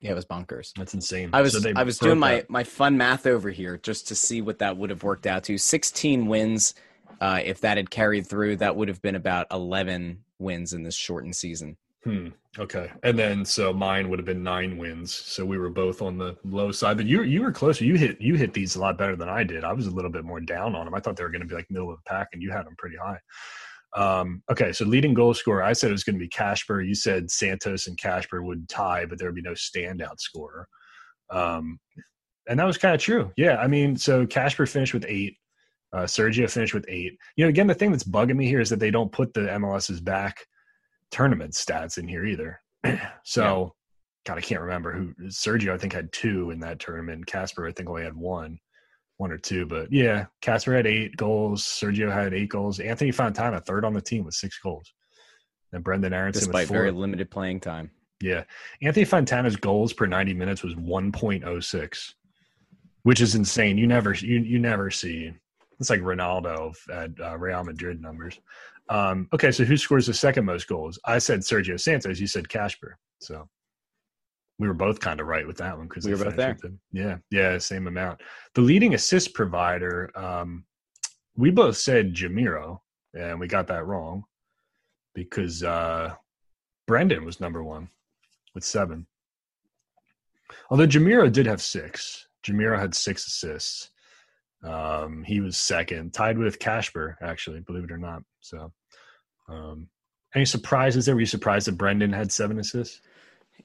yeah, 0.02 0.10
it 0.10 0.14
was 0.14 0.24
bonkers. 0.24 0.72
that's 0.76 0.94
insane 0.94 1.30
I 1.32 1.42
was 1.42 1.52
So 1.52 1.72
I 1.76 1.84
was 1.84 1.98
doing 1.98 2.18
my 2.18 2.36
that. 2.36 2.50
my 2.50 2.64
fun 2.64 2.96
math 2.96 3.24
over 3.24 3.50
here 3.50 3.78
just 3.78 4.08
to 4.08 4.16
see 4.16 4.42
what 4.42 4.58
that 4.58 4.76
would 4.76 4.90
have 4.90 5.04
worked 5.04 5.26
out 5.28 5.44
to. 5.44 5.56
16 5.56 6.26
wins. 6.26 6.74
Uh, 7.20 7.40
if 7.44 7.60
that 7.60 7.76
had 7.76 7.88
carried 7.88 8.26
through, 8.26 8.56
that 8.56 8.74
would 8.74 8.88
have 8.88 9.00
been 9.00 9.14
about 9.14 9.46
11 9.52 10.24
wins 10.42 10.72
in 10.72 10.82
this 10.82 10.94
shortened 10.94 11.36
season. 11.36 11.76
Hmm. 12.04 12.28
Okay. 12.58 12.90
And 13.04 13.16
then 13.16 13.44
so 13.44 13.72
mine 13.72 14.10
would 14.10 14.18
have 14.18 14.26
been 14.26 14.42
nine 14.42 14.76
wins. 14.76 15.14
So 15.14 15.44
we 15.44 15.56
were 15.56 15.70
both 15.70 16.02
on 16.02 16.18
the 16.18 16.36
low 16.44 16.72
side. 16.72 16.96
But 16.96 17.06
you 17.06 17.22
you 17.22 17.42
were 17.42 17.52
closer. 17.52 17.84
You 17.84 17.94
hit 17.94 18.20
you 18.20 18.34
hit 18.34 18.52
these 18.52 18.74
a 18.74 18.80
lot 18.80 18.98
better 18.98 19.14
than 19.14 19.28
I 19.28 19.44
did. 19.44 19.62
I 19.62 19.72
was 19.72 19.86
a 19.86 19.90
little 19.90 20.10
bit 20.10 20.24
more 20.24 20.40
down 20.40 20.74
on 20.74 20.84
them. 20.84 20.94
I 20.94 21.00
thought 21.00 21.16
they 21.16 21.22
were 21.22 21.30
going 21.30 21.42
to 21.42 21.46
be 21.46 21.54
like 21.54 21.70
middle 21.70 21.90
of 21.90 21.98
the 21.98 22.10
pack, 22.10 22.28
and 22.32 22.42
you 22.42 22.50
had 22.50 22.66
them 22.66 22.74
pretty 22.76 22.96
high. 22.96 23.18
Um, 23.94 24.42
okay, 24.50 24.72
so 24.72 24.84
leading 24.84 25.14
goal 25.14 25.34
scorer, 25.34 25.62
I 25.62 25.74
said 25.74 25.90
it 25.90 25.92
was 25.92 26.04
going 26.04 26.16
to 26.16 26.24
be 26.24 26.28
Kacper. 26.28 26.86
You 26.86 26.94
said 26.94 27.30
Santos 27.30 27.86
and 27.86 27.98
Kacper 28.00 28.42
would 28.42 28.68
tie, 28.68 29.04
but 29.04 29.18
there 29.18 29.28
would 29.28 29.34
be 29.34 29.42
no 29.42 29.52
standout 29.52 30.18
scorer. 30.18 30.66
Um, 31.30 31.78
and 32.48 32.58
that 32.58 32.66
was 32.66 32.78
kind 32.78 32.94
of 32.94 33.00
true. 33.00 33.30
Yeah, 33.36 33.56
I 33.56 33.68
mean, 33.68 33.96
so 33.96 34.26
Kacper 34.26 34.68
finished 34.68 34.94
with 34.94 35.04
eight. 35.06 35.36
Uh, 35.92 36.04
Sergio 36.04 36.50
finished 36.50 36.74
with 36.74 36.86
eight. 36.88 37.18
You 37.36 37.44
know, 37.44 37.48
again, 37.50 37.66
the 37.66 37.74
thing 37.74 37.90
that's 37.90 38.04
bugging 38.04 38.36
me 38.36 38.46
here 38.46 38.60
is 38.60 38.70
that 38.70 38.80
they 38.80 38.90
don't 38.90 39.12
put 39.12 39.34
the 39.34 39.40
MLS 39.40 39.90
is 39.90 40.00
back 40.00 40.46
tournament 41.10 41.52
stats 41.52 41.98
in 41.98 42.08
here 42.08 42.24
either. 42.24 42.60
so, 43.24 43.74
yeah. 44.24 44.32
God, 44.32 44.38
I 44.38 44.40
can't 44.40 44.62
remember 44.62 44.92
who 44.92 45.14
Sergio. 45.28 45.72
I 45.72 45.78
think 45.78 45.92
had 45.92 46.12
two 46.12 46.50
in 46.50 46.60
that 46.60 46.78
tournament. 46.78 47.26
Kacper, 47.26 47.68
I 47.68 47.72
think, 47.72 47.88
only 47.88 48.04
had 48.04 48.16
one, 48.16 48.58
one 49.18 49.30
or 49.30 49.38
two. 49.38 49.66
But 49.66 49.92
yeah, 49.92 50.26
Kacper 50.40 50.74
had 50.74 50.86
eight 50.86 51.16
goals. 51.16 51.64
Sergio 51.64 52.10
had 52.10 52.32
eight 52.32 52.48
goals. 52.48 52.80
Anthony 52.80 53.10
Fontana, 53.10 53.60
third 53.60 53.84
on 53.84 53.92
the 53.92 54.00
team 54.00 54.24
with 54.24 54.34
six 54.34 54.58
goals. 54.58 54.92
And 55.72 55.84
Brenden 55.84 56.12
Aaronson, 56.12 56.44
despite 56.44 56.68
very 56.68 56.90
limited 56.90 57.30
playing 57.30 57.60
time. 57.60 57.90
Yeah, 58.20 58.44
Anthony 58.80 59.04
Fontana's 59.04 59.56
goals 59.56 59.92
per 59.92 60.06
ninety 60.06 60.34
minutes 60.34 60.62
was 60.62 60.76
one 60.76 61.10
point 61.10 61.44
oh 61.44 61.60
six, 61.60 62.14
which 63.02 63.20
is 63.20 63.34
insane. 63.34 63.76
You 63.76 63.86
never 63.86 64.12
you 64.12 64.38
you 64.38 64.58
never 64.58 64.90
see 64.90 65.32
it's 65.82 65.90
like 65.90 66.00
Ronaldo 66.00 66.76
at 66.92 67.10
uh, 67.20 67.36
Real 67.36 67.64
Madrid 67.64 68.00
numbers. 68.00 68.38
Um, 68.88 69.28
okay, 69.32 69.50
so 69.50 69.64
who 69.64 69.76
scores 69.76 70.06
the 70.06 70.14
second 70.14 70.44
most 70.44 70.68
goals? 70.68 70.96
I 71.04 71.18
said 71.18 71.40
Sergio 71.40 71.78
Santos. 71.78 72.20
You 72.20 72.28
said 72.28 72.48
Kacper. 72.48 72.92
So 73.20 73.48
we 74.60 74.68
were 74.68 74.74
both 74.74 75.00
kind 75.00 75.18
of 75.18 75.26
right 75.26 75.44
with 75.44 75.56
that 75.56 75.76
one 75.76 75.88
because 75.88 76.04
we 76.04 76.14
were 76.14 76.24
both 76.24 76.36
there. 76.36 76.56
Yeah, 76.92 77.16
yeah, 77.32 77.58
same 77.58 77.88
amount. 77.88 78.20
The 78.54 78.60
leading 78.60 78.94
assist 78.94 79.34
provider, 79.34 80.12
um, 80.14 80.64
we 81.36 81.50
both 81.50 81.76
said 81.76 82.14
Jamiro, 82.14 82.78
and 83.12 83.40
we 83.40 83.48
got 83.48 83.66
that 83.66 83.84
wrong 83.84 84.22
because 85.16 85.64
uh, 85.64 86.14
Brenden 86.88 87.24
was 87.24 87.40
number 87.40 87.64
one 87.64 87.88
with 88.54 88.62
seven. 88.62 89.06
Although 90.70 90.86
Jamiro 90.86 91.32
did 91.32 91.46
have 91.46 91.60
six. 91.60 92.28
Jamiro 92.46 92.78
had 92.78 92.94
six 92.94 93.26
assists. 93.26 93.90
Um, 94.62 95.24
he 95.24 95.40
was 95.40 95.56
second, 95.56 96.14
tied 96.14 96.38
with 96.38 96.58
Kacper, 96.58 97.16
actually, 97.20 97.60
believe 97.60 97.84
it 97.84 97.90
or 97.90 97.98
not. 97.98 98.22
So, 98.40 98.72
um, 99.48 99.88
any 100.34 100.44
surprises 100.44 101.06
there? 101.06 101.14
Were 101.14 101.20
you 101.20 101.26
surprised 101.26 101.66
that 101.66 101.76
Brenden 101.76 102.14
had 102.14 102.32
seven 102.32 102.58
assists? 102.58 103.00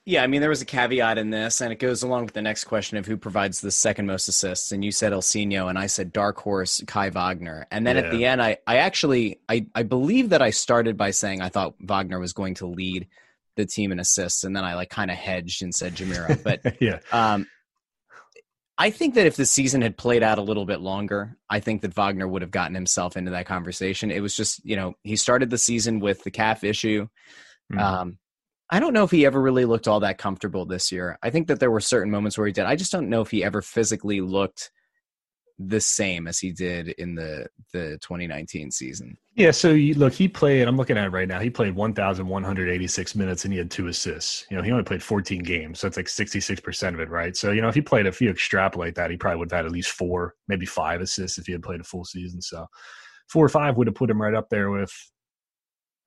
Yeah, 0.06 0.24
I 0.24 0.28
mean, 0.28 0.42
there 0.42 0.50
was 0.50 0.62
a 0.62 0.66
caveat 0.66 1.18
in 1.18 1.30
this, 1.30 1.62
and 1.62 1.72
it 1.72 1.80
goes 1.80 2.04
along 2.04 2.26
with 2.26 2.34
the 2.34 2.42
next 2.42 2.66
question 2.66 2.98
of 2.98 3.06
who 3.06 3.18
provides 3.18 3.62
the 3.62 3.72
second 3.72 4.06
most 4.06 4.28
assists. 4.28 4.72
And 4.72 4.84
you 4.84 4.92
said 4.92 5.12
Ilsinho, 5.12 5.70
and 5.70 5.78
I 5.78 5.88
said 5.88 6.14
dark 6.14 6.40
horse 6.40 6.82
Kai 6.88 7.10
Wagner. 7.10 7.68
And 7.72 7.86
then 7.86 7.96
yeah. 7.96 8.04
at 8.04 8.12
the 8.12 8.26
end, 8.26 8.42
I, 8.42 8.58
I 8.66 8.78
actually, 8.78 9.40
I, 9.50 9.68
I 9.76 9.84
believe 9.84 10.30
that 10.30 10.42
I 10.42 10.52
started 10.52 10.98
by 10.98 11.12
saying 11.12 11.42
I 11.42 11.50
thought 11.50 11.76
Wagner 11.82 12.20
was 12.20 12.34
going 12.34 12.56
to 12.56 12.68
lead 12.68 13.08
the 13.56 13.66
team 13.66 13.92
in 13.92 14.00
assists, 14.00 14.44
and 14.44 14.56
then 14.56 14.64
I 14.64 14.76
like 14.76 14.90
kind 14.90 15.12
of 15.12 15.18
hedged 15.18 15.62
and 15.64 15.76
said 15.76 15.96
Jamiro. 15.96 16.42
But 16.42 16.78
yeah, 16.82 17.00
um, 17.12 17.48
I 18.78 18.92
think 18.92 19.16
that 19.16 19.26
if 19.26 19.36
the 19.36 19.46
season 19.46 19.82
had 19.82 19.98
played 19.98 20.22
out 20.22 20.38
a 20.38 20.44
little 20.44 20.66
bit 20.66 20.82
longer, 20.82 21.36
I 21.50 21.60
think 21.60 21.82
that 21.82 21.96
Wagner 21.96 22.28
would 22.28 22.44
have 22.44 22.52
gotten 22.52 22.76
himself 22.76 23.18
into 23.18 23.32
that 23.32 23.48
conversation. 23.48 24.12
It 24.12 24.22
was 24.22 24.36
just, 24.36 24.64
you 24.64 24.76
know, 24.76 24.94
he 25.04 25.16
started 25.16 25.50
the 25.50 25.58
season 25.58 26.00
with 26.00 26.24
the 26.24 26.32
calf 26.32 26.64
issue. 26.64 27.08
Mm-hmm. 27.72 27.80
Um, 27.80 28.18
I 28.70 28.80
don't 28.80 28.94
know 28.94 29.04
if 29.04 29.12
he 29.12 29.26
ever 29.26 29.42
really 29.42 29.66
looked 29.66 29.88
all 29.88 30.02
that 30.02 30.20
comfortable 30.20 30.66
this 30.66 30.92
year. 30.92 31.18
I 31.24 31.32
think 31.32 31.48
that 31.48 31.60
there 31.60 31.72
were 31.72 31.80
certain 31.80 32.12
moments 32.12 32.38
where 32.38 32.46
he 32.46 32.54
did. 32.54 32.66
I 32.66 32.76
just 32.76 32.92
don't 32.92 33.10
know 33.10 33.22
if 33.22 33.32
he 33.32 33.44
ever 33.44 33.62
physically 33.62 34.22
looked 34.22 34.70
the 35.60 35.82
same 35.82 36.28
as 36.28 36.38
he 36.38 36.52
did 36.52 36.90
in 36.90 37.16
the 37.16 37.48
the 37.74 37.98
2019 38.02 38.70
season. 38.70 39.18
Yeah, 39.36 39.52
so 39.52 39.72
you, 39.72 39.96
look, 39.96 40.14
he 40.14 40.28
played. 40.28 40.68
I'm 40.68 40.78
looking 40.78 40.98
at 40.98 41.06
it 41.06 41.10
right 41.10 41.28
now. 41.28 41.40
He 41.40 41.50
played 41.50 41.76
1,186 41.76 43.16
minutes 43.16 43.44
and 43.44 43.54
he 43.54 43.58
had 43.58 43.72
two 43.72 43.88
assists. 43.88 44.46
You 44.50 44.58
know, 44.58 44.64
he 44.64 44.72
only 44.72 44.84
played 44.84 45.02
14 45.02 45.42
games, 45.44 45.80
so 45.80 45.88
it's 45.88 45.98
like 45.98 46.10
66 46.10 46.62
percent 46.62 46.96
of 46.96 47.00
it, 47.00 47.10
right? 47.10 47.36
So 47.36 47.52
you 47.52 47.62
know, 47.62 47.70
if 47.70 47.76
he 47.76 47.82
played, 47.82 48.06
if 48.06 48.22
you 48.22 48.30
extrapolate 48.30 48.96
that, 48.96 49.10
he 49.10 49.18
probably 49.18 49.40
would 49.40 49.52
have 49.52 49.58
had 49.58 49.66
at 49.66 49.72
least 49.72 49.92
four, 49.92 50.36
maybe 50.48 50.66
five 50.66 51.02
assists 51.02 51.38
if 51.38 51.48
he 51.48 51.54
had 51.54 51.64
played 51.64 51.82
a 51.82 51.86
full 51.86 52.06
season. 52.06 52.42
So 52.42 52.68
four 53.28 53.46
or 53.46 53.50
five 53.50 53.78
would 53.78 53.88
have 53.88 53.96
put 53.96 54.10
him 54.10 54.22
right 54.22 54.36
up 54.36 54.50
there 54.50 54.70
with. 54.70 54.92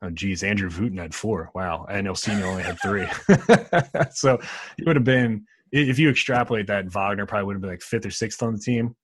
Oh, 0.02 0.08
geez, 0.10 0.42
Andrew 0.42 0.70
Wooten 0.70 0.96
had 0.96 1.14
four. 1.14 1.50
Wow, 1.54 1.86
and 1.90 2.06
Ilsinho 2.06 2.42
only 2.44 2.62
had 2.62 2.78
three. 2.80 3.06
so 4.12 4.38
it 4.78 4.86
would 4.86 4.96
have 4.96 5.04
been 5.04 5.44
if 5.72 5.98
you 5.98 6.08
extrapolate 6.08 6.66
that, 6.68 6.90
Wagner 6.90 7.26
probably 7.26 7.46
would 7.46 7.54
have 7.56 7.60
been 7.60 7.70
like 7.70 7.82
fifth 7.82 8.06
or 8.06 8.10
sixth 8.10 8.42
on 8.42 8.54
the 8.54 8.58
team 8.58 8.96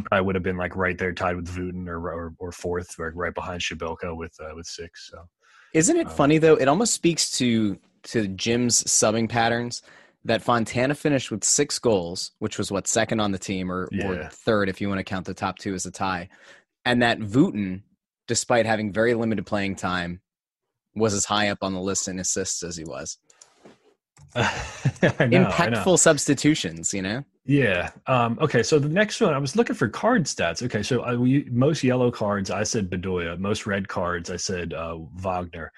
probably 0.00 0.24
would 0.24 0.34
have 0.34 0.42
been 0.42 0.56
like 0.56 0.76
right 0.76 0.96
there 0.96 1.12
tied 1.12 1.36
with 1.36 1.56
Wooten 1.56 1.88
or, 1.88 1.98
or, 1.98 2.34
or 2.38 2.52
fourth, 2.52 2.98
or 2.98 3.12
right 3.14 3.34
behind 3.34 3.60
Przybylko 3.60 4.16
with 4.16 4.34
uh, 4.40 4.54
with 4.54 4.66
six. 4.66 5.10
So, 5.10 5.28
isn't 5.74 5.96
it 5.96 6.06
um, 6.06 6.12
funny 6.12 6.38
though? 6.38 6.54
It 6.54 6.68
almost 6.68 6.94
speaks 6.94 7.30
to 7.38 7.78
to 8.04 8.28
Jim's 8.28 8.82
subbing 8.84 9.28
patterns 9.28 9.82
that 10.24 10.42
Fontana 10.42 10.94
finished 10.94 11.30
with 11.30 11.44
six 11.44 11.78
goals, 11.78 12.32
which 12.38 12.58
was 12.58 12.70
what 12.70 12.86
second 12.86 13.20
on 13.20 13.32
the 13.32 13.38
team 13.38 13.70
or, 13.70 13.88
yeah. 13.90 14.06
or 14.06 14.28
third 14.30 14.68
if 14.68 14.80
you 14.80 14.88
want 14.88 14.98
to 14.98 15.04
count 15.04 15.26
the 15.26 15.34
top 15.34 15.58
two 15.58 15.74
as 15.74 15.84
a 15.84 15.90
tie, 15.90 16.28
and 16.84 17.02
that 17.02 17.20
Wooten, 17.20 17.82
despite 18.28 18.66
having 18.66 18.92
very 18.92 19.14
limited 19.14 19.46
playing 19.46 19.76
time, 19.76 20.20
was 20.94 21.14
as 21.14 21.24
high 21.24 21.48
up 21.48 21.58
on 21.62 21.72
the 21.72 21.80
list 21.80 22.08
in 22.08 22.18
assists 22.18 22.62
as 22.62 22.76
he 22.76 22.84
was. 22.84 23.18
know, 24.34 24.40
Impactful 25.10 25.98
substitutions, 25.98 26.94
you 26.94 27.02
know. 27.02 27.24
Yeah. 27.44 27.90
Um, 28.06 28.38
okay. 28.40 28.62
So 28.62 28.78
the 28.78 28.88
next 28.88 29.20
one, 29.20 29.34
I 29.34 29.38
was 29.38 29.56
looking 29.56 29.74
for 29.74 29.88
card 29.88 30.24
stats. 30.24 30.62
Okay. 30.62 30.82
So 30.82 31.02
I, 31.02 31.14
we, 31.14 31.44
most 31.50 31.82
yellow 31.82 32.10
cards, 32.10 32.50
I 32.50 32.62
said 32.62 32.90
Bedoya. 32.90 33.38
Most 33.38 33.66
red 33.66 33.88
cards, 33.88 34.30
I 34.30 34.36
said 34.36 34.72
uh, 34.72 34.98
Wagner. 35.16 35.72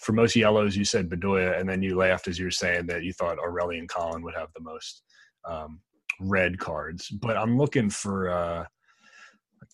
For 0.00 0.12
most 0.12 0.34
yellows, 0.34 0.74
you 0.74 0.86
said 0.86 1.10
Bedoya, 1.10 1.60
and 1.60 1.68
then 1.68 1.82
you 1.82 1.96
laughed 1.96 2.26
as 2.26 2.38
you 2.38 2.46
were 2.46 2.50
saying 2.50 2.86
that 2.86 3.04
you 3.04 3.12
thought 3.12 3.36
Aurelien 3.36 3.86
Collin 3.86 4.22
would 4.22 4.34
have 4.34 4.48
the 4.54 4.62
most 4.62 5.02
um, 5.46 5.80
red 6.18 6.58
cards. 6.58 7.08
But 7.08 7.36
I'm 7.36 7.58
looking 7.58 7.90
for. 7.90 8.30
Uh, 8.30 8.64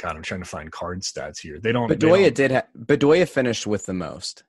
God, 0.00 0.16
I'm 0.16 0.22
trying 0.22 0.42
to 0.42 0.48
find 0.48 0.72
card 0.72 1.02
stats 1.02 1.38
here. 1.40 1.60
They 1.60 1.70
don't. 1.70 1.88
Bedoya 1.88 1.98
they 1.98 2.22
don't, 2.24 2.34
did. 2.34 2.50
Ha- 2.50 2.66
Bedoya 2.76 3.28
finished 3.28 3.64
with 3.64 3.86
the 3.86 3.94
most. 3.94 4.42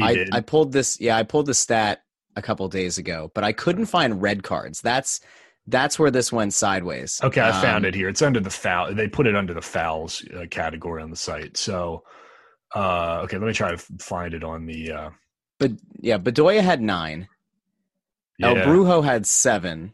I, 0.00 0.14
did. 0.14 0.34
I 0.34 0.40
pulled 0.40 0.72
this. 0.72 1.00
Yeah, 1.00 1.16
I 1.16 1.22
pulled 1.22 1.46
the 1.46 1.54
stat 1.54 2.02
a 2.34 2.42
couple 2.42 2.66
days 2.68 2.98
ago, 2.98 3.30
but 3.34 3.44
I 3.44 3.52
couldn't 3.52 3.86
find 3.86 4.20
red 4.20 4.42
cards. 4.42 4.80
That's 4.80 5.20
that's 5.66 5.98
where 5.98 6.10
this 6.10 6.32
went 6.32 6.54
sideways. 6.54 7.20
Okay, 7.22 7.40
I 7.40 7.50
um, 7.50 7.62
found 7.62 7.84
it 7.84 7.94
here. 7.94 8.08
It's 8.08 8.22
under 8.22 8.40
the 8.40 8.50
foul. 8.50 8.94
They 8.94 9.08
put 9.08 9.26
it 9.26 9.36
under 9.36 9.54
the 9.54 9.62
fouls 9.62 10.24
uh, 10.36 10.46
category 10.50 11.02
on 11.02 11.10
the 11.10 11.16
site. 11.16 11.56
So, 11.56 12.04
uh, 12.74 13.20
okay, 13.24 13.38
let 13.38 13.46
me 13.46 13.52
try 13.52 13.70
to 13.70 13.78
find 13.98 14.34
it 14.34 14.42
on 14.42 14.66
the. 14.66 14.92
Uh, 14.92 15.10
but 15.58 15.72
yeah, 16.00 16.18
Bedoya 16.18 16.60
had 16.60 16.82
nine. 16.82 17.28
Yeah. 18.38 18.48
El 18.48 18.54
Brujo 18.56 19.04
had 19.04 19.26
seven. 19.26 19.92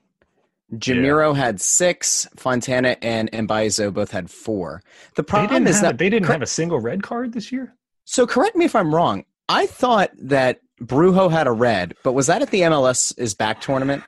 Jamiro 0.75 1.35
yeah. 1.35 1.41
had 1.41 1.61
six. 1.61 2.27
Fontana 2.37 2.97
and 3.03 3.31
Mbaizo 3.33 3.93
both 3.93 4.11
had 4.11 4.31
four. 4.31 4.83
The 5.17 5.23
problem 5.23 5.67
is 5.67 5.81
that 5.83 5.99
they 5.99 6.09
didn't 6.09 6.27
cor- 6.27 6.35
have 6.35 6.43
a 6.43 6.47
single 6.47 6.81
red 6.81 7.03
card 7.03 7.33
this 7.33 7.53
year. 7.53 7.75
So 8.05 8.27
correct 8.27 8.57
me 8.57 8.65
if 8.65 8.75
I'm 8.75 8.95
wrong. 8.95 9.25
I 9.51 9.67
thought 9.67 10.11
that 10.19 10.61
Brujo 10.81 11.31
had 11.31 11.47
a 11.47 11.53
red, 11.53 11.95
but 12.05 12.13
was 12.13 12.27
that 12.27 12.43
at 12.43 12.51
the 12.51 12.63
MLS 12.63 13.19
is 13.19 13.35
back 13.35 13.61
tournament? 13.61 14.03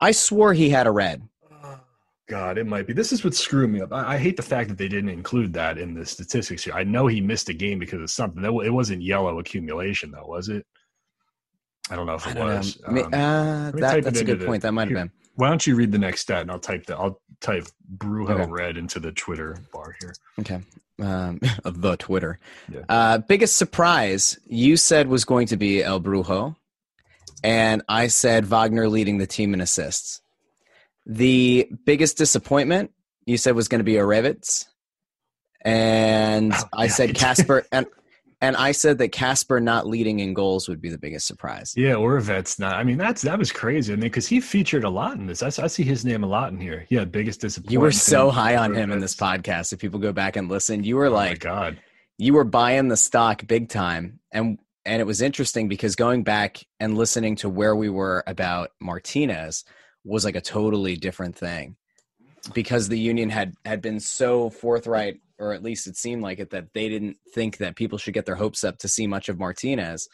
I 0.00 0.12
swore 0.12 0.54
he 0.54 0.70
had 0.70 0.86
a 0.86 0.90
red. 0.90 1.22
God, 2.30 2.58
it 2.58 2.66
might 2.66 2.86
be. 2.86 2.92
This 2.92 3.12
is 3.12 3.24
what's 3.24 3.40
screwing 3.40 3.72
me 3.72 3.80
up. 3.80 3.92
I, 3.92 4.14
I, 4.14 4.18
hate 4.18 4.36
the 4.36 4.42
fact 4.42 4.68
that 4.68 4.78
they 4.78 4.86
didn't 4.86 5.10
include 5.10 5.52
that 5.54 5.78
in 5.78 5.94
the 5.94 6.06
statistics 6.06 6.62
here. 6.62 6.74
I 6.74 6.84
know 6.84 7.08
he 7.08 7.20
missed 7.20 7.48
a 7.48 7.52
game 7.52 7.80
because 7.80 8.00
of 8.00 8.08
something. 8.08 8.44
It 8.44 8.72
wasn't 8.72 9.02
yellow 9.02 9.40
accumulation, 9.40 10.12
though, 10.12 10.26
was 10.26 10.48
it? 10.48 10.64
I 11.90 11.96
don't 11.96 12.06
know 12.06 12.14
if 12.14 12.26
it 12.28 12.36
was. 12.36 12.80
Um, 12.86 12.98
uh, 12.98 13.72
that, 13.72 14.04
that's 14.04 14.20
a 14.20 14.24
good 14.24 14.38
the, 14.38 14.46
point. 14.46 14.62
That 14.62 14.70
might 14.70 14.86
have 14.86 14.94
been. 14.94 15.10
Why 15.34 15.48
don't 15.48 15.66
you 15.66 15.74
read 15.74 15.90
the 15.90 15.98
next 15.98 16.20
stat 16.20 16.42
and 16.42 16.52
I'll 16.52 16.60
type 16.60 16.86
that. 16.86 16.98
I'll 16.98 17.20
type 17.40 17.66
Brujo 17.96 18.30
okay. 18.30 18.46
red 18.50 18.76
into 18.76 19.00
the 19.00 19.10
Twitter 19.10 19.58
bar 19.72 19.96
here. 20.00 20.14
Okay. 20.38 20.60
Um, 21.02 21.40
the 21.64 21.96
Twitter. 21.96 22.38
Yeah. 22.72 22.82
Uh, 22.88 23.18
biggest 23.18 23.56
surprise 23.56 24.38
you 24.46 24.76
said 24.76 25.08
was 25.08 25.24
going 25.24 25.48
to 25.48 25.56
be 25.56 25.82
El 25.82 26.00
Brujo 26.00 26.54
and 27.42 27.82
I 27.88 28.08
said 28.08 28.46
Wagner 28.46 28.88
leading 28.88 29.18
the 29.18 29.26
team 29.26 29.54
in 29.54 29.60
assists. 29.60 30.20
The 31.06 31.70
biggest 31.84 32.18
disappointment 32.18 32.92
you 33.26 33.36
said 33.36 33.54
was 33.54 33.68
going 33.68 33.80
to 33.80 33.84
be 33.84 33.94
Oravec, 33.94 34.66
and 35.62 36.52
oh, 36.52 36.64
I 36.72 36.88
said 36.88 37.10
Kacper 37.10 37.64
and 37.72 37.86
and 38.42 38.56
I 38.56 38.72
said 38.72 38.98
that 38.98 39.12
Kacper 39.12 39.62
not 39.62 39.86
leading 39.86 40.20
in 40.20 40.32
goals 40.32 40.68
would 40.68 40.80
be 40.80 40.88
the 40.88 40.98
biggest 40.98 41.26
surprise. 41.26 41.74
Yeah, 41.76 41.94
Oravec 41.94 42.58
not. 42.58 42.74
I 42.74 42.84
mean, 42.84 42.96
that's 42.96 43.22
that 43.22 43.38
was 43.38 43.52
crazy. 43.52 43.92
I 43.92 43.96
mean, 43.96 44.02
because 44.02 44.26
he 44.26 44.40
featured 44.40 44.84
a 44.84 44.90
lot 44.90 45.16
in 45.16 45.26
this. 45.26 45.42
I, 45.42 45.46
I, 45.46 45.66
see 45.66 45.82
his 45.82 46.04
name 46.04 46.24
a 46.24 46.26
lot 46.26 46.52
in 46.52 46.58
here. 46.58 46.86
Yeah, 46.88 47.04
biggest 47.04 47.40
disappointment. 47.40 47.72
You 47.72 47.80
were 47.80 47.92
so 47.92 48.30
high 48.30 48.56
on 48.56 48.74
him 48.74 48.92
in 48.92 49.00
this 49.00 49.14
podcast. 49.14 49.72
If 49.72 49.78
people 49.78 50.00
go 50.00 50.12
back 50.12 50.36
and 50.36 50.48
listen, 50.48 50.84
you 50.84 50.96
were 50.96 51.06
oh 51.06 51.12
like, 51.12 51.40
God, 51.40 51.78
you 52.16 52.34
were 52.34 52.44
buying 52.44 52.88
the 52.88 52.96
stock 52.96 53.46
big 53.46 53.68
time. 53.68 54.20
And 54.32 54.58
and 54.84 55.00
it 55.00 55.04
was 55.04 55.20
interesting 55.20 55.68
because 55.68 55.94
going 55.96 56.22
back 56.22 56.64
and 56.78 56.96
listening 56.96 57.36
to 57.36 57.48
where 57.48 57.76
we 57.76 57.88
were 57.90 58.24
about 58.26 58.70
Martinez 58.80 59.64
was 60.04 60.24
like 60.24 60.36
a 60.36 60.40
totally 60.40 60.96
different 60.96 61.36
thing 61.36 61.76
because 62.54 62.88
the 62.88 62.98
union 62.98 63.28
had 63.30 63.54
had 63.64 63.82
been 63.82 64.00
so 64.00 64.48
forthright 64.50 65.20
or 65.38 65.52
at 65.52 65.62
least 65.62 65.86
it 65.86 65.96
seemed 65.96 66.22
like 66.22 66.38
it 66.38 66.50
that 66.50 66.72
they 66.74 66.88
didn't 66.88 67.16
think 67.34 67.58
that 67.58 67.76
people 67.76 67.98
should 67.98 68.14
get 68.14 68.24
their 68.26 68.34
hopes 68.36 68.64
up 68.64 68.78
to 68.78 68.88
see 68.88 69.06
much 69.06 69.28
of 69.28 69.38
Martinez 69.38 70.08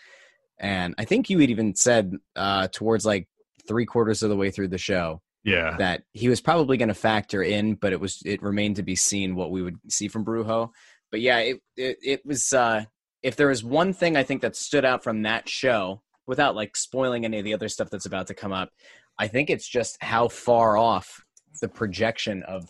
and 0.59 0.95
I 0.99 1.05
think 1.05 1.31
you 1.31 1.39
had 1.39 1.51
even 1.51 1.75
said 1.75 2.15
uh, 2.35 2.69
towards 2.73 3.05
like 3.05 3.29
three 3.69 3.85
quarters 3.87 4.23
of 4.23 4.31
the 4.31 4.37
way 4.37 4.51
through 4.51 4.69
the 4.69 4.79
show 4.79 5.21
Yeah. 5.45 5.77
that 5.79 6.03
he 6.13 6.29
was 6.29 6.41
probably 6.41 6.77
going 6.79 6.89
to 6.89 6.95
factor 6.95 7.43
in, 7.43 7.75
but 7.75 7.93
it 7.93 8.01
was 8.01 8.23
it 8.25 8.43
remained 8.43 8.77
to 8.77 8.83
be 8.83 8.97
seen 8.97 9.35
what 9.37 9.51
we 9.51 9.61
would 9.63 9.77
see 9.89 10.09
from 10.09 10.25
Brujo. 10.25 10.71
But 11.11 11.21
yeah, 11.21 11.39
it 11.41 11.61
it, 11.77 11.99
it 12.03 12.27
was. 12.27 12.53
Uh, 12.53 12.87
if 13.23 13.37
there 13.37 13.49
was 13.49 13.65
one 13.65 13.93
thing 13.93 14.17
I 14.17 14.23
think 14.23 14.43
that 14.43 14.57
stood 14.57 14.85
out 14.85 15.03
from 15.03 15.23
that 15.23 15.49
show, 15.49 16.03
without 16.27 16.55
like 16.55 16.77
spoiling 16.77 17.25
any 17.25 17.39
of 17.39 17.45
the 17.45 17.55
other 17.55 17.69
stuff 17.69 17.91
that's 17.91 18.07
about 18.07 18.27
to 18.29 18.35
come 18.35 18.53
up, 18.53 18.71
I 19.19 19.29
think 19.29 19.51
it's 19.51 19.69
just 19.69 19.97
how 20.01 20.29
far 20.29 20.77
off 20.77 21.25
the 21.61 21.69
projection 21.69 22.43
of 22.45 22.69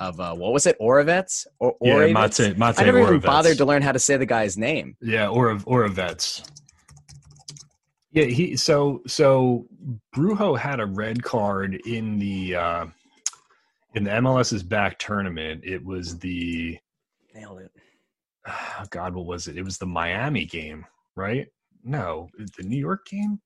of 0.00 0.20
uh, 0.20 0.32
what 0.32 0.52
was 0.52 0.66
it, 0.66 0.78
Oravec 0.80 1.44
or 1.58 1.74
Yeah, 1.80 1.94
Oravec? 1.94 2.38
Mate, 2.38 2.58
Mate 2.58 2.78
I 2.78 2.84
never 2.84 3.00
even 3.00 3.20
bothered 3.20 3.58
to 3.58 3.64
learn 3.64 3.82
how 3.82 3.92
to 3.92 3.98
say 3.98 4.16
the 4.16 4.26
guy's 4.26 4.56
name. 4.56 4.96
Yeah, 5.00 5.28
or 5.28 5.58
or 5.64 5.84
a 5.84 5.88
vets. 5.88 6.42
Yeah, 8.12 8.24
he 8.24 8.56
so 8.56 9.02
so 9.06 9.66
Brujo 10.14 10.56
had 10.56 10.80
a 10.80 10.86
red 10.86 11.22
card 11.22 11.80
in 11.86 12.18
the 12.18 12.54
uh 12.54 12.86
in 13.94 14.04
the 14.04 14.10
MLS 14.10 14.52
is 14.52 14.62
back 14.62 14.98
tournament. 14.98 15.64
It 15.64 15.84
was 15.84 16.18
the 16.18 16.78
Nailed 17.34 17.60
it. 17.60 17.72
Oh 18.48 18.84
God, 18.90 19.14
what 19.14 19.26
was 19.26 19.48
it? 19.48 19.56
It 19.56 19.62
was 19.64 19.78
the 19.78 19.86
Miami 19.86 20.44
game, 20.44 20.84
right? 21.16 21.46
No, 21.84 22.28
the 22.56 22.64
New 22.64 22.78
York 22.78 23.06
game. 23.06 23.40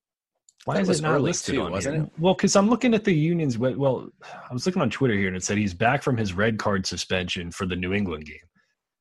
Why 0.65 0.75
That 0.75 0.89
is 0.89 0.99
it 0.99 1.03
not 1.03 1.21
listed 1.21 1.55
too, 1.55 1.61
on 1.63 1.71
wasn't 1.71 1.95
here? 1.95 2.03
it? 2.05 2.11
Well, 2.17 2.33
because 2.33 2.55
I'm 2.55 2.69
looking 2.69 2.93
at 2.93 3.03
the 3.03 3.13
Union's. 3.13 3.57
Well, 3.57 4.09
I 4.49 4.53
was 4.53 4.65
looking 4.65 4.81
on 4.81 4.89
Twitter 4.89 5.13
here, 5.13 5.27
and 5.27 5.35
it 5.35 5.43
said 5.43 5.57
he's 5.57 5.73
back 5.73 6.01
from 6.01 6.15
his 6.15 6.33
red 6.33 6.57
card 6.57 6.85
suspension 6.85 7.51
for 7.51 7.65
the 7.65 7.75
New 7.75 7.93
England 7.93 8.25
game. 8.25 8.37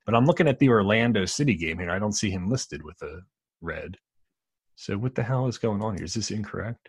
But 0.04 0.16
I'm 0.16 0.26
looking 0.26 0.48
at 0.48 0.58
the 0.58 0.68
Orlando 0.68 1.24
City 1.24 1.54
game 1.54 1.78
here. 1.78 1.90
I 1.90 2.00
don't 2.00 2.14
see 2.14 2.30
him 2.30 2.50
listed 2.50 2.82
with 2.82 3.00
a 3.02 3.20
red. 3.60 3.96
So 4.74 4.98
what 4.98 5.14
the 5.14 5.22
hell 5.22 5.46
is 5.46 5.58
going 5.58 5.82
on 5.82 5.94
here? 5.96 6.04
Is 6.04 6.14
this 6.14 6.32
incorrect? 6.32 6.88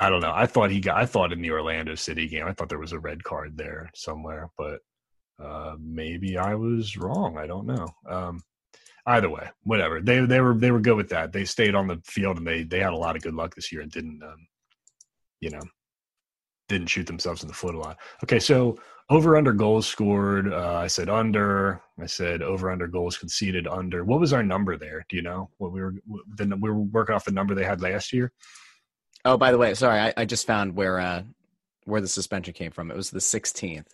I 0.00 0.10
don't 0.10 0.20
know. 0.20 0.32
I 0.34 0.46
thought 0.46 0.70
he 0.72 0.80
got. 0.80 0.96
I 0.96 1.06
thought 1.06 1.32
in 1.32 1.40
the 1.40 1.52
Orlando 1.52 1.94
City 1.94 2.26
game, 2.26 2.46
I 2.46 2.52
thought 2.52 2.68
there 2.68 2.78
was 2.78 2.92
a 2.92 2.98
red 2.98 3.22
card 3.22 3.56
there 3.56 3.90
somewhere, 3.94 4.50
but 4.58 4.80
uh, 5.42 5.76
maybe 5.80 6.36
I 6.36 6.54
was 6.54 6.96
wrong. 6.96 7.38
I 7.38 7.46
don't 7.46 7.66
know. 7.66 7.88
Um, 8.08 8.42
either 9.06 9.30
way, 9.30 9.48
whatever. 9.64 10.00
They 10.00 10.20
they 10.20 10.40
were 10.40 10.54
they 10.54 10.70
were 10.70 10.80
good 10.80 10.96
with 10.96 11.08
that. 11.10 11.32
They 11.32 11.44
stayed 11.44 11.74
on 11.74 11.86
the 11.86 12.00
field 12.04 12.38
and 12.38 12.46
they 12.46 12.62
they 12.62 12.80
had 12.80 12.92
a 12.92 12.96
lot 12.96 13.16
of 13.16 13.22
good 13.22 13.34
luck 13.34 13.54
this 13.54 13.72
year 13.72 13.82
and 13.82 13.90
didn't 13.90 14.22
um, 14.22 14.46
you 15.40 15.50
know 15.50 15.62
didn't 16.68 16.88
shoot 16.88 17.06
themselves 17.06 17.42
in 17.42 17.48
the 17.48 17.54
foot 17.54 17.74
a 17.74 17.78
lot. 17.78 17.98
Okay, 18.22 18.38
so 18.38 18.78
over 19.08 19.36
under 19.36 19.52
goals 19.52 19.88
scored. 19.88 20.52
Uh, 20.52 20.76
I 20.76 20.86
said 20.86 21.08
under. 21.08 21.82
I 21.98 22.06
said 22.06 22.42
over 22.42 22.70
under 22.70 22.86
goals 22.86 23.18
conceded 23.18 23.66
under. 23.66 24.04
What 24.04 24.20
was 24.20 24.32
our 24.32 24.42
number 24.42 24.76
there? 24.76 25.04
Do 25.08 25.16
you 25.16 25.22
know 25.22 25.50
what 25.58 25.72
we 25.72 25.80
were? 25.80 25.94
Then 26.36 26.60
we 26.60 26.70
were 26.70 26.80
working 26.80 27.14
off 27.14 27.24
the 27.24 27.32
number 27.32 27.54
they 27.54 27.64
had 27.64 27.80
last 27.80 28.12
year. 28.12 28.32
Oh, 29.24 29.36
by 29.36 29.52
the 29.52 29.58
way, 29.58 29.74
sorry, 29.74 30.00
I, 30.00 30.14
I 30.16 30.24
just 30.24 30.46
found 30.46 30.74
where 30.74 31.00
uh 31.00 31.22
where 31.84 32.00
the 32.00 32.08
suspension 32.08 32.54
came 32.54 32.70
from. 32.70 32.90
It 32.90 32.96
was 32.96 33.10
the 33.10 33.18
16th, 33.18 33.86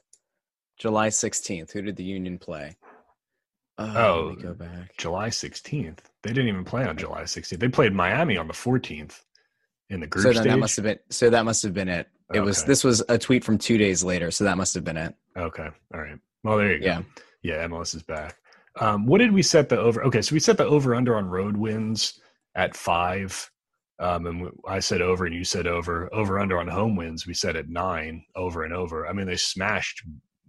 July 0.78 1.08
16th. 1.08 1.72
Who 1.72 1.82
did 1.82 1.96
the 1.96 2.04
Union 2.04 2.38
play? 2.38 2.76
Oh, 3.78 4.28
let 4.28 4.36
me 4.36 4.42
go 4.42 4.54
back. 4.54 4.96
July 4.96 5.28
16th. 5.28 5.98
They 6.22 6.30
didn't 6.30 6.48
even 6.48 6.64
play 6.64 6.84
on 6.86 6.96
July 6.96 7.22
16th. 7.22 7.58
They 7.58 7.68
played 7.68 7.92
Miami 7.92 8.36
on 8.36 8.46
the 8.46 8.54
14th 8.54 9.22
in 9.90 10.00
the 10.00 10.06
group 10.06 10.34
So 10.34 10.42
that 10.42 10.58
must 10.58 10.76
have 10.76 10.84
been. 10.84 10.98
So 11.10 11.30
that 11.30 11.44
must 11.44 11.62
have 11.62 11.74
been 11.74 11.88
it. 11.88 12.08
It 12.34 12.40
was. 12.40 12.64
This 12.64 12.82
was 12.82 13.02
a 13.08 13.18
tweet 13.18 13.44
from 13.44 13.58
two 13.58 13.78
days 13.78 14.02
later. 14.02 14.30
So 14.30 14.44
that 14.44 14.56
must 14.56 14.74
have 14.74 14.84
been 14.84 14.96
it. 14.96 15.14
Okay. 15.36 15.68
All 15.94 16.00
right. 16.00 16.18
Well, 16.42 16.58
there 16.58 16.72
you 16.72 16.80
go. 16.80 16.86
Yeah. 16.86 17.02
Yeah, 17.42 17.66
MLS 17.68 17.94
is 17.94 18.02
back. 18.02 18.36
Um, 18.80 19.06
what 19.06 19.18
did 19.18 19.32
we 19.32 19.42
set 19.42 19.68
the 19.68 19.78
over? 19.78 20.02
Okay, 20.04 20.20
so 20.20 20.34
we 20.34 20.40
set 20.40 20.56
the 20.58 20.66
over 20.66 20.94
under 20.94 21.16
on 21.16 21.26
road 21.26 21.56
wins 21.56 22.20
at 22.54 22.76
five. 22.76 23.50
Um, 23.98 24.26
and 24.26 24.50
I 24.68 24.80
said 24.80 25.00
over, 25.00 25.24
and 25.26 25.34
you 25.34 25.44
said 25.44 25.66
over. 25.66 26.12
Over 26.12 26.40
under 26.40 26.58
on 26.58 26.68
home 26.68 26.96
wins, 26.96 27.26
we 27.26 27.34
set 27.34 27.56
at 27.56 27.68
nine 27.68 28.24
over 28.34 28.64
and 28.64 28.74
over. 28.74 29.06
I 29.06 29.12
mean, 29.12 29.26
they 29.26 29.36
smashed, 29.36 30.02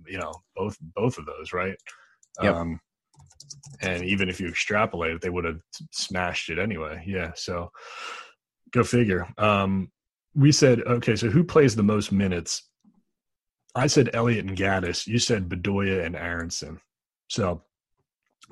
you 0.08 0.18
know, 0.18 0.34
both 0.56 0.78
both 0.96 1.18
of 1.18 1.26
those, 1.26 1.54
right? 1.54 1.76
Yep. 2.42 2.56
Um, 2.56 2.80
and 3.82 4.04
even 4.04 4.30
if 4.30 4.40
you 4.40 4.48
extrapolate 4.48 5.12
it, 5.12 5.22
they 5.22 5.30
would 5.30 5.46
have 5.46 5.60
smashed 5.92 6.50
it 6.50 6.60
anyway. 6.60 7.04
Yeah. 7.06 7.32
So 7.36 7.72
go 8.72 8.84
figure. 8.84 9.28
Um, 9.38 9.92
we 10.36 10.52
said 10.52 10.82
okay. 10.82 11.16
So 11.16 11.30
who 11.30 11.44
plays 11.44 11.76
the 11.76 11.84
most 11.84 12.12
minutes? 12.12 12.64
I 13.76 13.88
said 13.88 14.10
Elliott 14.14 14.46
and 14.46 14.58
Gaddis. 14.58 15.08
You 15.08 15.20
said 15.20 15.50
Bedoya 15.50 16.06
and 16.06 16.16
Aaronson. 16.16 16.80
So 17.28 17.62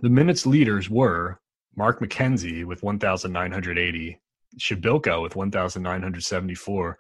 the 0.01 0.09
minutes 0.09 0.45
leaders 0.45 0.89
were 0.89 1.39
Mark 1.75 1.99
McKenzie 1.99 2.65
with 2.65 2.83
1,980, 2.83 4.21
Przybylko 4.59 5.21
with 5.21 5.35
1,974, 5.35 6.97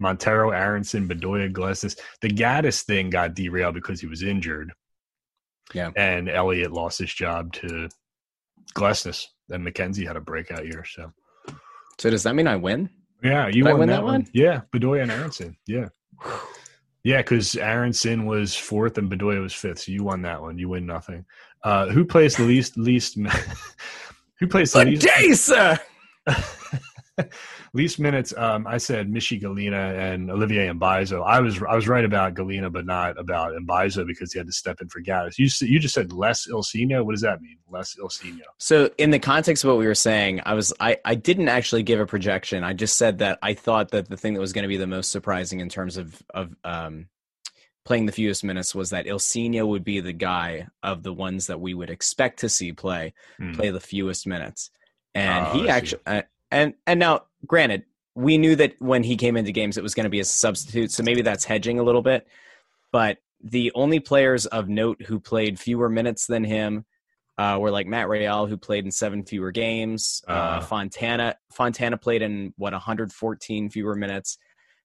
Monteiro, 0.00 0.50
Aaronson, 0.54 1.08
Bedoya, 1.08 1.52
Glesnes. 1.52 1.98
The 2.20 2.28
Gaddis 2.28 2.84
thing 2.84 3.10
got 3.10 3.34
derailed 3.34 3.74
because 3.74 4.00
he 4.00 4.06
was 4.06 4.22
injured. 4.22 4.72
Yeah. 5.74 5.90
And 5.96 6.28
Elliott 6.28 6.72
lost 6.72 6.98
his 6.98 7.12
job 7.12 7.52
to 7.54 7.88
Glesnes. 8.74 9.24
And 9.50 9.66
McKenzie 9.66 10.06
had 10.06 10.16
a 10.16 10.20
breakout 10.20 10.64
year. 10.66 10.84
So 10.84 11.12
So 11.98 12.10
does 12.10 12.22
that 12.22 12.34
mean 12.34 12.46
I 12.46 12.56
win? 12.56 12.90
yeah, 13.22 13.48
you 13.48 13.64
won 13.64 13.78
win 13.78 13.88
that, 13.88 13.96
that 13.96 14.04
one. 14.04 14.12
one? 14.22 14.26
Yeah, 14.32 14.60
Bedoya 14.72 15.02
and 15.02 15.10
Aaronson. 15.10 15.56
Yeah. 15.66 15.88
Yeah, 17.04 17.18
because 17.18 17.56
Aaronson 17.56 18.26
was 18.26 18.54
fourth 18.54 18.98
and 18.98 19.10
Bedoya 19.10 19.40
was 19.40 19.54
fifth. 19.54 19.80
So 19.80 19.92
you 19.92 20.04
won 20.04 20.22
that 20.22 20.40
one. 20.42 20.58
You 20.58 20.68
win 20.68 20.86
nothing. 20.86 21.24
Uh, 21.64 21.86
who 21.88 22.04
plays 22.04 22.36
the 22.36 22.44
least 22.44 22.76
least? 22.76 23.16
who 24.40 24.46
plays 24.46 24.72
the 24.72 24.84
least, 24.84 25.44
sir. 25.44 25.78
least 27.78 27.98
minutes? 27.98 28.34
Um, 28.36 28.66
I 28.66 28.76
said 28.76 29.08
Michee 29.08 29.40
Ngalina 29.40 30.12
and 30.12 30.30
Olivier 30.30 30.68
Mbaizo. 30.68 31.24
I 31.24 31.40
was 31.40 31.62
I 31.62 31.74
was 31.74 31.88
right 31.88 32.04
about 32.04 32.34
Ngalina, 32.34 32.70
but 32.70 32.84
not 32.84 33.18
about 33.18 33.52
Mbaizo 33.54 34.06
because 34.06 34.32
he 34.32 34.38
had 34.38 34.46
to 34.48 34.52
step 34.52 34.82
in 34.82 34.88
for 34.88 35.00
Gaddis. 35.00 35.38
You 35.38 35.48
you 35.66 35.78
just 35.78 35.94
said 35.94 36.12
less 36.12 36.46
Ilsinho. 36.46 37.04
What 37.04 37.12
does 37.12 37.22
that 37.22 37.40
mean? 37.40 37.56
Less 37.70 37.94
Ilsinho. 37.98 38.42
So 38.58 38.90
in 38.98 39.10
the 39.10 39.18
context 39.18 39.64
of 39.64 39.68
what 39.68 39.78
we 39.78 39.86
were 39.86 39.94
saying, 39.94 40.42
I 40.44 40.52
was 40.54 40.74
I, 40.80 40.98
I 41.04 41.14
didn't 41.14 41.48
actually 41.48 41.84
give 41.84 42.00
a 42.00 42.06
projection. 42.06 42.64
I 42.64 42.74
just 42.74 42.98
said 42.98 43.18
that 43.18 43.38
I 43.42 43.54
thought 43.54 43.92
that 43.92 44.08
the 44.10 44.16
thing 44.18 44.34
that 44.34 44.40
was 44.40 44.52
going 44.52 44.64
to 44.64 44.68
be 44.68 44.76
the 44.76 44.86
most 44.86 45.10
surprising 45.10 45.60
in 45.60 45.68
terms 45.70 45.96
of 45.96 46.20
of 46.34 46.54
um, 46.64 47.06
playing 47.84 48.06
the 48.06 48.12
fewest 48.12 48.44
minutes 48.44 48.74
was 48.74 48.90
that 48.90 49.06
Ilsinho 49.06 49.66
would 49.66 49.84
be 49.84 50.00
the 50.00 50.12
guy 50.12 50.66
of 50.82 51.02
the 51.02 51.12
ones 51.12 51.46
that 51.46 51.60
we 51.60 51.72
would 51.72 51.88
expect 51.88 52.40
to 52.40 52.48
see 52.48 52.72
play 52.72 53.14
Hmm. 53.38 53.52
play 53.52 53.70
the 53.70 53.80
fewest 53.80 54.26
minutes, 54.26 54.70
and 55.14 55.46
Oh, 55.46 55.52
he 55.52 55.68
actually 55.68 56.02
uh, 56.06 56.22
and 56.50 56.74
and 56.86 57.00
now 57.00 57.22
granted 57.46 57.84
we 58.14 58.36
knew 58.36 58.56
that 58.56 58.74
when 58.80 59.04
he 59.04 59.16
came 59.16 59.36
into 59.36 59.52
games 59.52 59.76
it 59.76 59.82
was 59.82 59.94
going 59.94 60.04
to 60.04 60.10
be 60.10 60.20
a 60.20 60.24
substitute, 60.24 60.90
so 60.90 61.02
maybe 61.02 61.22
that's 61.22 61.44
hedging 61.44 61.78
a 61.78 61.82
little 61.82 62.02
bit, 62.02 62.26
but 62.90 63.18
the 63.40 63.70
only 63.74 64.00
players 64.00 64.46
of 64.46 64.68
note 64.68 65.00
who 65.02 65.20
played 65.20 65.60
fewer 65.60 65.88
minutes 65.88 66.26
than 66.26 66.42
him 66.42 66.84
uh, 67.38 67.56
were 67.60 67.70
like 67.70 67.86
Matt 67.86 68.08
Real, 68.08 68.46
who 68.46 68.56
played 68.56 68.84
in 68.84 68.90
seven 68.90 69.24
fewer 69.24 69.52
games. 69.52 70.22
Uh, 70.26 70.32
Uh. 70.32 70.60
Fontana 70.60 71.36
Fontana 71.52 71.96
played 71.96 72.22
in 72.22 72.52
what 72.56 72.72
114 72.72 73.70
fewer 73.70 73.94
minutes. 73.94 74.38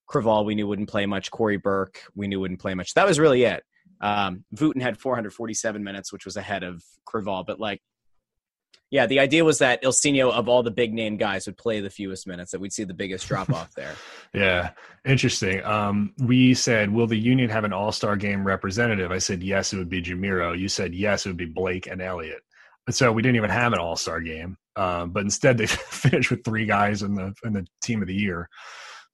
Creavalle 0.05 0.45
we 0.45 0.53
knew 0.53 0.67
wouldn't 0.67 0.89
play 0.89 1.07
much. 1.07 1.31
Cory 1.31 1.57
Burke 1.57 2.01
we 2.13 2.27
knew 2.27 2.39
wouldn't 2.39 2.59
play 2.59 2.75
much. 2.75 2.93
That 2.93 3.07
was 3.07 3.19
really 3.19 3.43
it. 3.43 3.63
Um, 4.01 4.43
Wooten 4.59 4.81
had 4.81 4.99
447 4.99 5.83
minutes, 5.83 6.13
which 6.13 6.25
was 6.25 6.37
ahead 6.37 6.61
of 6.61 6.83
Creavalle. 7.05 7.45
But 7.45 7.59
like, 7.59 7.81
yeah, 8.93 9.07
the 9.07 9.19
idea 9.19 9.43
was 9.43 9.57
that 9.57 9.81
Ilsinho 9.81 10.31
of 10.31 10.47
all 10.47 10.61
the 10.61 10.69
big 10.69 10.93
name 10.93 11.17
guys 11.17 11.47
would 11.47 11.57
play 11.57 11.79
the 11.79 11.89
fewest 11.89 12.27
minutes. 12.27 12.51
That 12.51 12.61
we'd 12.61 12.71
see 12.71 12.83
the 12.83 12.93
biggest 12.93 13.27
drop 13.27 13.49
off 13.49 13.73
there. 13.73 13.95
Yeah, 14.35 14.71
interesting. 15.05 15.63
Um, 15.63 16.13
we 16.17 16.55
said, 16.55 16.91
will 16.91 17.05
the 17.05 17.17
Union 17.17 17.51
have 17.51 17.65
an 17.65 17.73
All 17.73 17.91
Star 17.91 18.15
game 18.15 18.45
representative? 18.45 19.11
I 19.11 19.17
said 19.17 19.41
yes, 19.41 19.73
it 19.73 19.77
would 19.77 19.89
be 19.89 20.01
Jamiro. 20.01 20.57
You 20.57 20.67
said 20.67 20.93
yes, 20.93 21.25
it 21.25 21.29
would 21.29 21.37
be 21.37 21.45
Blake 21.45 21.87
and 21.87 22.01
Elliott. 22.01 22.41
So 22.89 23.11
we 23.11 23.21
didn't 23.21 23.35
even 23.35 23.49
have 23.49 23.73
an 23.73 23.79
All 23.79 23.95
Star 23.95 24.21
game, 24.21 24.57
um, 24.75 25.09
but 25.09 25.23
instead 25.23 25.57
they 25.57 25.65
finished 25.67 26.29
with 26.29 26.43
three 26.43 26.65
guys 26.67 27.01
in 27.01 27.15
the 27.15 27.33
in 27.43 27.53
the 27.53 27.65
team 27.81 28.01
of 28.01 28.07
the 28.07 28.15
year. 28.15 28.47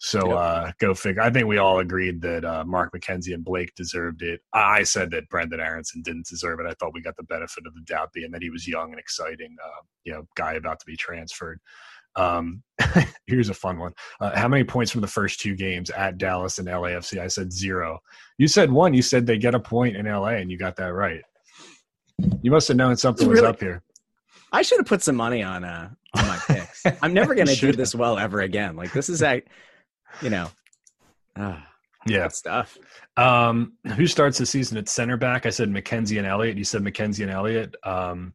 So 0.02 0.30
Yep. 0.30 0.38
uh, 0.38 0.72
go 0.80 0.94
figure. 0.94 1.22
I 1.22 1.30
think 1.30 1.48
we 1.48 1.58
all 1.58 1.80
agreed 1.80 2.22
that 2.22 2.46
uh, 2.46 2.64
Mark 2.66 2.94
McKenzie 2.94 3.34
and 3.34 3.44
Blake 3.44 3.76
deserved 3.76 4.22
it. 4.22 4.40
I 4.54 4.84
said 4.84 5.12
that 5.12 5.30
Brenden 5.30 5.60
Aaronson 5.60 6.02
didn't 6.02 6.26
deserve 6.26 6.62
it. 6.62 6.66
I 6.66 6.74
thought 6.74 6.94
we 6.94 7.02
got 7.02 7.18
the 7.18 7.24
benefit 7.24 7.68
of 7.68 7.74
the 7.76 7.82
doubt, 7.82 8.14
being 8.14 8.32
that 8.32 8.42
he 8.42 8.50
was 8.50 8.66
young 8.66 8.92
and 8.92 9.00
exciting, 9.00 9.58
uh, 9.64 9.82
you 10.06 10.14
know, 10.14 10.26
guy 10.36 10.54
about 10.54 10.80
to 10.80 10.86
be 10.86 10.96
transferred. 10.96 11.60
Um, 12.16 12.64
here's 13.28 13.50
a 13.50 13.54
fun 13.54 13.78
one. 13.78 13.94
Uh, 14.22 14.38
how 14.38 14.48
many 14.48 14.64
points 14.64 14.90
from 14.90 15.02
the 15.02 15.08
first 15.08 15.42
two 15.42 15.56
games 15.56 15.90
at 15.90 16.18
Dallas 16.18 16.60
and 16.60 16.68
LAFC? 16.70 17.20
I 17.20 17.28
said 17.28 17.52
zero. 17.52 18.00
You 18.38 18.48
said 18.48 18.72
one. 18.72 18.94
You 18.94 19.02
said 19.02 19.26
they 19.26 19.38
get 19.38 19.54
a 19.54 19.60
point 19.60 19.98
in 19.98 20.06
LA, 20.06 20.30
and 20.30 20.50
you 20.50 20.58
got 20.58 20.78
that 20.78 20.94
right. 20.94 21.22
You 22.42 22.52
must 22.52 22.70
have 22.70 22.78
known 22.78 22.96
something 22.96 23.28
was 23.28 23.42
up 23.42 23.60
here. 23.60 23.84
I 24.52 24.62
should 24.62 24.80
have 24.80 24.88
put 24.88 25.04
some 25.04 25.16
money 25.16 25.44
on 25.44 25.64
uh 25.64 25.90
on 26.16 26.28
my 26.28 26.38
picks. 26.48 26.84
I'm 27.02 27.14
never 27.14 27.36
going 27.36 27.48
to 27.48 27.56
do 27.56 27.72
this 27.72 27.94
well 27.94 28.18
ever 28.18 28.42
again. 28.42 28.76
Like 28.76 28.92
this 28.94 29.10
is 29.10 29.22
a, 29.22 29.42
you 30.22 30.30
know, 30.30 30.50
ah, 31.38 31.66
Yeah. 32.06 32.28
stuff. 32.30 32.78
Um, 33.18 33.74
who 33.96 34.08
starts 34.08 34.38
the 34.38 34.46
season 34.46 34.78
at 34.78 34.88
center 34.90 35.18
back? 35.18 35.46
I 35.46 35.50
said 35.50 35.70
McKenzie 35.70 36.18
and 36.18 36.28
Elliott. 36.28 36.58
You 36.58 36.64
said 36.64 36.82
McKenzie 36.82 37.24
and 37.24 37.32
Elliott. 37.32 37.76
Um, 37.84 38.34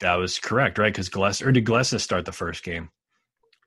that 0.00 0.14
was 0.14 0.38
correct, 0.38 0.78
right? 0.78 0.92
Because 0.92 1.08
Gless 1.08 1.42
or 1.42 1.52
did 1.52 1.64
Glesnes 1.66 2.00
start 2.00 2.24
the 2.24 2.32
first 2.32 2.62
game? 2.64 2.90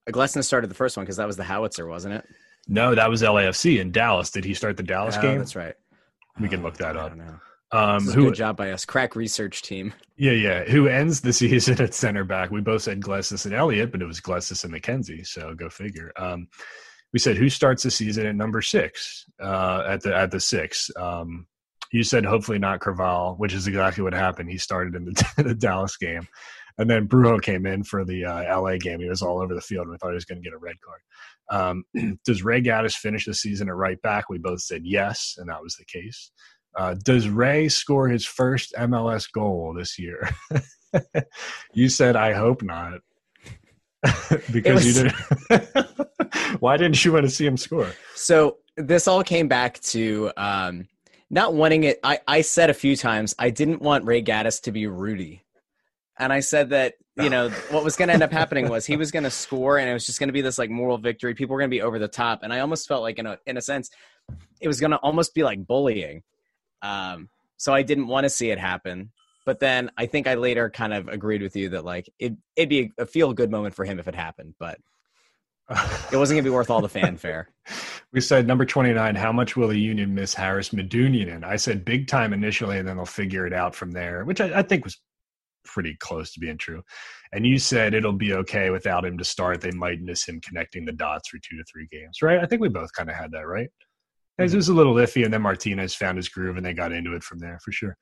Glesnes 0.09 0.45
started 0.45 0.69
the 0.69 0.75
first 0.75 0.97
one 0.97 1.05
because 1.05 1.17
that 1.17 1.27
was 1.27 1.37
the 1.37 1.43
howitzer, 1.43 1.87
wasn't 1.87 2.15
it? 2.15 2.25
No, 2.67 2.95
that 2.95 3.09
was 3.09 3.21
LAFC 3.21 3.79
in 3.79 3.91
Dallas. 3.91 4.31
Did 4.31 4.45
he 4.45 4.53
start 4.53 4.77
the 4.77 4.83
Dallas 4.83 5.15
Oh, 5.17 5.21
game? 5.21 5.37
That's 5.37 5.55
right. 5.55 5.75
We 6.39 6.47
can 6.49 6.63
look 6.63 6.77
that 6.77 6.97
I 6.97 7.01
up. 7.01 7.17
Um, 7.73 8.05
who? 8.05 8.25
good 8.25 8.35
job 8.35 8.55
by 8.55 8.71
us. 8.71 8.85
Crack 8.85 9.15
research 9.15 9.63
team. 9.63 9.93
Yeah, 10.15 10.33
yeah. 10.33 10.63
Who 10.65 10.87
ends 10.87 11.21
the 11.21 11.33
season 11.33 11.81
at 11.81 11.93
center 11.93 12.23
back? 12.23 12.51
We 12.51 12.61
both 12.61 12.83
said 12.83 13.01
Glesnes 13.01 13.45
and 13.45 13.53
Elliott, 13.53 13.91
but 13.91 14.01
it 14.01 14.05
was 14.05 14.21
Glesnes 14.21 14.63
and 14.63 14.73
McKenzie. 14.73 15.25
So 15.25 15.55
go 15.55 15.69
figure. 15.69 16.13
Um, 16.15 16.47
we 17.11 17.19
said 17.19 17.35
who 17.35 17.49
starts 17.49 17.83
the 17.83 17.91
season 17.91 18.25
at 18.27 18.35
number 18.35 18.61
six? 18.61 19.25
Uh, 19.41 19.83
at 19.87 20.01
the 20.01 20.15
at 20.15 20.31
the 20.31 20.39
six. 20.39 20.89
Um, 20.95 21.47
you 21.91 22.03
said 22.03 22.25
hopefully 22.25 22.59
not 22.59 22.79
Creavalle, 22.79 23.35
which 23.37 23.53
is 23.53 23.67
exactly 23.67 24.03
what 24.03 24.13
happened. 24.13 24.49
He 24.49 24.57
started 24.57 24.95
in 24.95 25.05
the, 25.05 25.25
the 25.43 25.55
Dallas 25.55 25.97
game, 25.97 26.27
and 26.77 26.89
then 26.89 27.07
Brujo 27.07 27.41
came 27.41 27.65
in 27.65 27.83
for 27.83 28.03
the 28.03 28.25
uh, 28.25 28.61
LA 28.61 28.77
game. 28.77 28.99
He 28.99 29.09
was 29.09 29.21
all 29.21 29.41
over 29.41 29.53
the 29.53 29.61
field. 29.61 29.83
and 29.83 29.91
We 29.91 29.97
thought 29.97 30.09
he 30.09 30.15
was 30.15 30.25
going 30.25 30.41
to 30.41 30.43
get 30.43 30.55
a 30.55 30.57
red 30.57 30.75
card. 30.81 31.83
Um, 31.95 32.17
does 32.25 32.43
Ray 32.43 32.61
Gaddis 32.61 32.95
finish 32.95 33.25
the 33.25 33.33
season 33.33 33.69
at 33.69 33.75
right 33.75 34.01
back? 34.01 34.29
We 34.29 34.39
both 34.39 34.61
said 34.61 34.81
yes, 34.83 35.35
and 35.37 35.49
that 35.49 35.61
was 35.61 35.75
the 35.75 35.85
case. 35.85 36.31
Uh, 36.75 36.95
does 36.95 37.29
Ray 37.29 37.69
score 37.69 38.07
his 38.07 38.25
first 38.25 38.73
MLS 38.77 39.31
goal 39.31 39.73
this 39.77 39.99
year? 39.99 40.29
you 41.73 41.89
said, 41.89 42.15
I 42.15 42.33
hope 42.33 42.61
not. 42.61 42.99
because 44.51 44.85
you 44.85 44.93
didn't. 44.93 45.15
Why 46.59 46.77
didn't 46.77 47.03
you 47.03 47.13
want 47.13 47.25
to 47.25 47.29
see 47.29 47.45
him 47.45 47.57
score? 47.57 47.91
So 48.15 48.57
this 48.75 49.07
all 49.07 49.23
came 49.23 49.47
back 49.47 49.79
to 49.81 50.31
um, 50.35 50.87
not 51.29 51.53
wanting 51.53 51.85
it. 51.85 51.99
I, 52.03 52.19
I 52.27 52.41
said 52.41 52.69
a 52.69 52.73
few 52.73 52.95
times 52.95 53.33
I 53.39 53.49
didn't 53.49 53.81
want 53.81 54.05
Ray 54.05 54.21
Gaddis 54.21 54.61
to 54.63 54.71
be 54.71 54.87
Rudy, 54.87 55.43
and 56.19 56.33
I 56.33 56.41
said 56.41 56.71
that 56.71 56.95
you 57.15 57.29
know 57.29 57.49
what 57.69 57.83
was 57.83 57.95
going 57.95 58.07
to 58.07 58.13
end 58.13 58.23
up 58.23 58.31
happening 58.31 58.67
was 58.67 58.85
he 58.85 58.97
was 58.97 59.11
going 59.11 59.23
to 59.23 59.31
score, 59.31 59.77
and 59.77 59.89
it 59.89 59.93
was 59.93 60.05
just 60.05 60.19
going 60.19 60.29
to 60.29 60.33
be 60.33 60.41
this 60.41 60.57
like 60.57 60.69
moral 60.69 60.97
victory. 60.97 61.33
People 61.33 61.53
were 61.53 61.59
going 61.59 61.71
to 61.71 61.75
be 61.75 61.81
over 61.81 61.99
the 61.99 62.07
top, 62.07 62.43
and 62.43 62.51
I 62.51 62.59
almost 62.59 62.87
felt 62.87 63.03
like 63.03 63.19
in 63.19 63.25
a 63.25 63.37
in 63.45 63.57
a 63.57 63.61
sense, 63.61 63.89
it 64.59 64.67
was 64.67 64.79
going 64.79 64.91
to 64.91 64.97
almost 64.97 65.33
be 65.33 65.43
like 65.43 65.65
bullying. 65.65 66.23
Um, 66.83 67.29
so 67.57 67.73
I 67.73 67.81
didn't 67.81 68.07
want 68.07 68.25
to 68.25 68.29
see 68.29 68.51
it 68.51 68.59
happen. 68.59 69.11
But 69.45 69.59
then 69.59 69.89
I 69.97 70.05
think 70.05 70.27
I 70.27 70.35
later 70.35 70.69
kind 70.69 70.93
of 70.93 71.07
agreed 71.07 71.41
with 71.41 71.55
you 71.55 71.69
that 71.69 71.83
like 71.83 72.09
it 72.19 72.33
it'd 72.55 72.69
be 72.69 72.91
a 72.97 73.05
feel 73.05 73.33
good 73.33 73.51
moment 73.51 73.75
for 73.75 73.83
him 73.83 73.99
if 73.99 74.07
it 74.07 74.15
happened, 74.15 74.53
but 74.59 74.77
it 76.11 76.17
wasn't 76.17 76.37
gonna 76.37 76.43
be 76.43 76.49
worth 76.49 76.69
all 76.69 76.81
the 76.81 76.89
fanfare. 76.89 77.49
we 78.13 78.21
said 78.21 78.47
number 78.47 78.65
29, 78.65 79.15
how 79.15 79.31
much 79.31 79.57
will 79.57 79.67
the 79.67 79.79
union 79.79 80.13
miss 80.13 80.33
Haris 80.33 80.69
Medunjanin? 80.69 81.33
And 81.33 81.45
I 81.45 81.55
said 81.55 81.83
big 81.83 82.07
time 82.07 82.31
initially, 82.31 82.77
and 82.77 82.87
then 82.87 82.97
they'll 82.97 83.05
figure 83.05 83.47
it 83.47 83.53
out 83.53 83.75
from 83.75 83.91
there, 83.91 84.23
which 84.23 84.39
I, 84.39 84.59
I 84.59 84.61
think 84.61 84.85
was 84.85 84.99
pretty 85.65 85.95
close 85.99 86.33
to 86.33 86.39
being 86.39 86.57
true. 86.57 86.83
And 87.31 87.45
you 87.45 87.57
said 87.57 87.93
it'll 87.93 88.13
be 88.13 88.33
okay 88.33 88.69
without 88.69 89.05
him 89.05 89.17
to 89.17 89.23
start. 89.23 89.61
They 89.61 89.71
might 89.71 90.01
miss 90.01 90.25
him 90.25 90.41
connecting 90.41 90.85
the 90.85 90.91
dots 90.91 91.29
for 91.29 91.37
two 91.37 91.57
to 91.57 91.63
three 91.63 91.87
games, 91.91 92.21
right? 92.21 92.39
I 92.39 92.45
think 92.45 92.61
we 92.61 92.69
both 92.69 92.91
kind 92.93 93.09
of 93.09 93.15
had 93.15 93.31
that, 93.31 93.47
right? 93.47 93.69
It 94.39 94.53
was 94.53 94.67
a 94.67 94.73
little 94.73 94.95
iffy, 94.95 95.23
and 95.23 95.33
then 95.33 95.43
Martinez 95.43 95.93
found 95.93 96.17
his 96.17 96.29
groove, 96.29 96.57
and 96.57 96.65
they 96.65 96.73
got 96.73 96.91
into 96.91 97.13
it 97.13 97.23
from 97.23 97.39
there 97.39 97.59
for 97.63 97.71
sure. 97.71 97.97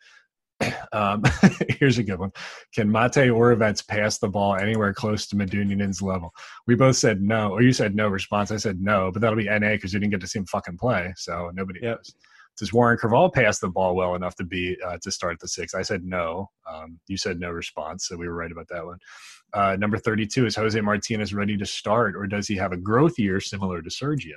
Um, 0.93 1.23
here's 1.79 1.97
a 1.97 2.03
good 2.03 2.19
one. 2.19 2.31
Can 2.75 2.91
Mate 2.91 3.13
Oravec 3.13 3.87
pass 3.87 4.19
the 4.19 4.27
ball 4.27 4.55
anywhere 4.55 4.93
close 4.93 5.25
to 5.27 5.37
Medunjanin's 5.37 6.01
level? 6.01 6.31
We 6.67 6.75
both 6.75 6.97
said 6.97 7.21
no, 7.21 7.51
or 7.51 7.61
you 7.61 7.71
said 7.71 7.95
no 7.95 8.09
response. 8.09 8.51
I 8.51 8.57
said 8.57 8.81
no, 8.81 9.09
but 9.11 9.21
that'll 9.21 9.37
be 9.37 9.45
NA 9.45 9.71
because 9.71 9.93
you 9.93 9.99
didn't 9.99 10.11
get 10.11 10.21
to 10.21 10.27
see 10.27 10.39
him 10.39 10.45
fucking 10.45 10.77
play, 10.77 11.13
so 11.15 11.49
nobody 11.53 11.79
Yep. 11.81 11.95
knows. 11.97 12.15
Does 12.57 12.73
Warren 12.73 12.97
Creavalle 12.97 13.31
pass 13.31 13.59
the 13.59 13.69
ball 13.69 13.95
well 13.95 14.15
enough 14.15 14.35
to 14.35 14.43
be 14.43 14.77
uh, 14.85 14.97
to 15.01 15.09
start 15.09 15.39
the 15.39 15.47
six? 15.47 15.73
I 15.73 15.81
said 15.81 16.03
no. 16.03 16.49
Um, 16.71 16.99
you 17.07 17.17
said 17.17 17.39
no 17.39 17.49
response, 17.49 18.07
so 18.07 18.17
we 18.17 18.27
were 18.27 18.35
right 18.35 18.51
about 18.51 18.67
that 18.69 18.85
one. 18.85 18.99
Uh, 19.53 19.77
number 19.79 19.97
32 19.97 20.45
is 20.45 20.55
Jose 20.55 20.79
Martinez 20.79 21.33
ready 21.33 21.57
to 21.57 21.65
start, 21.65 22.15
or 22.15 22.27
does 22.27 22.47
he 22.47 22.57
have 22.57 22.73
a 22.73 22.77
growth 22.77 23.17
year 23.17 23.39
similar 23.39 23.81
to 23.81 23.89
Sergio? 23.89 24.35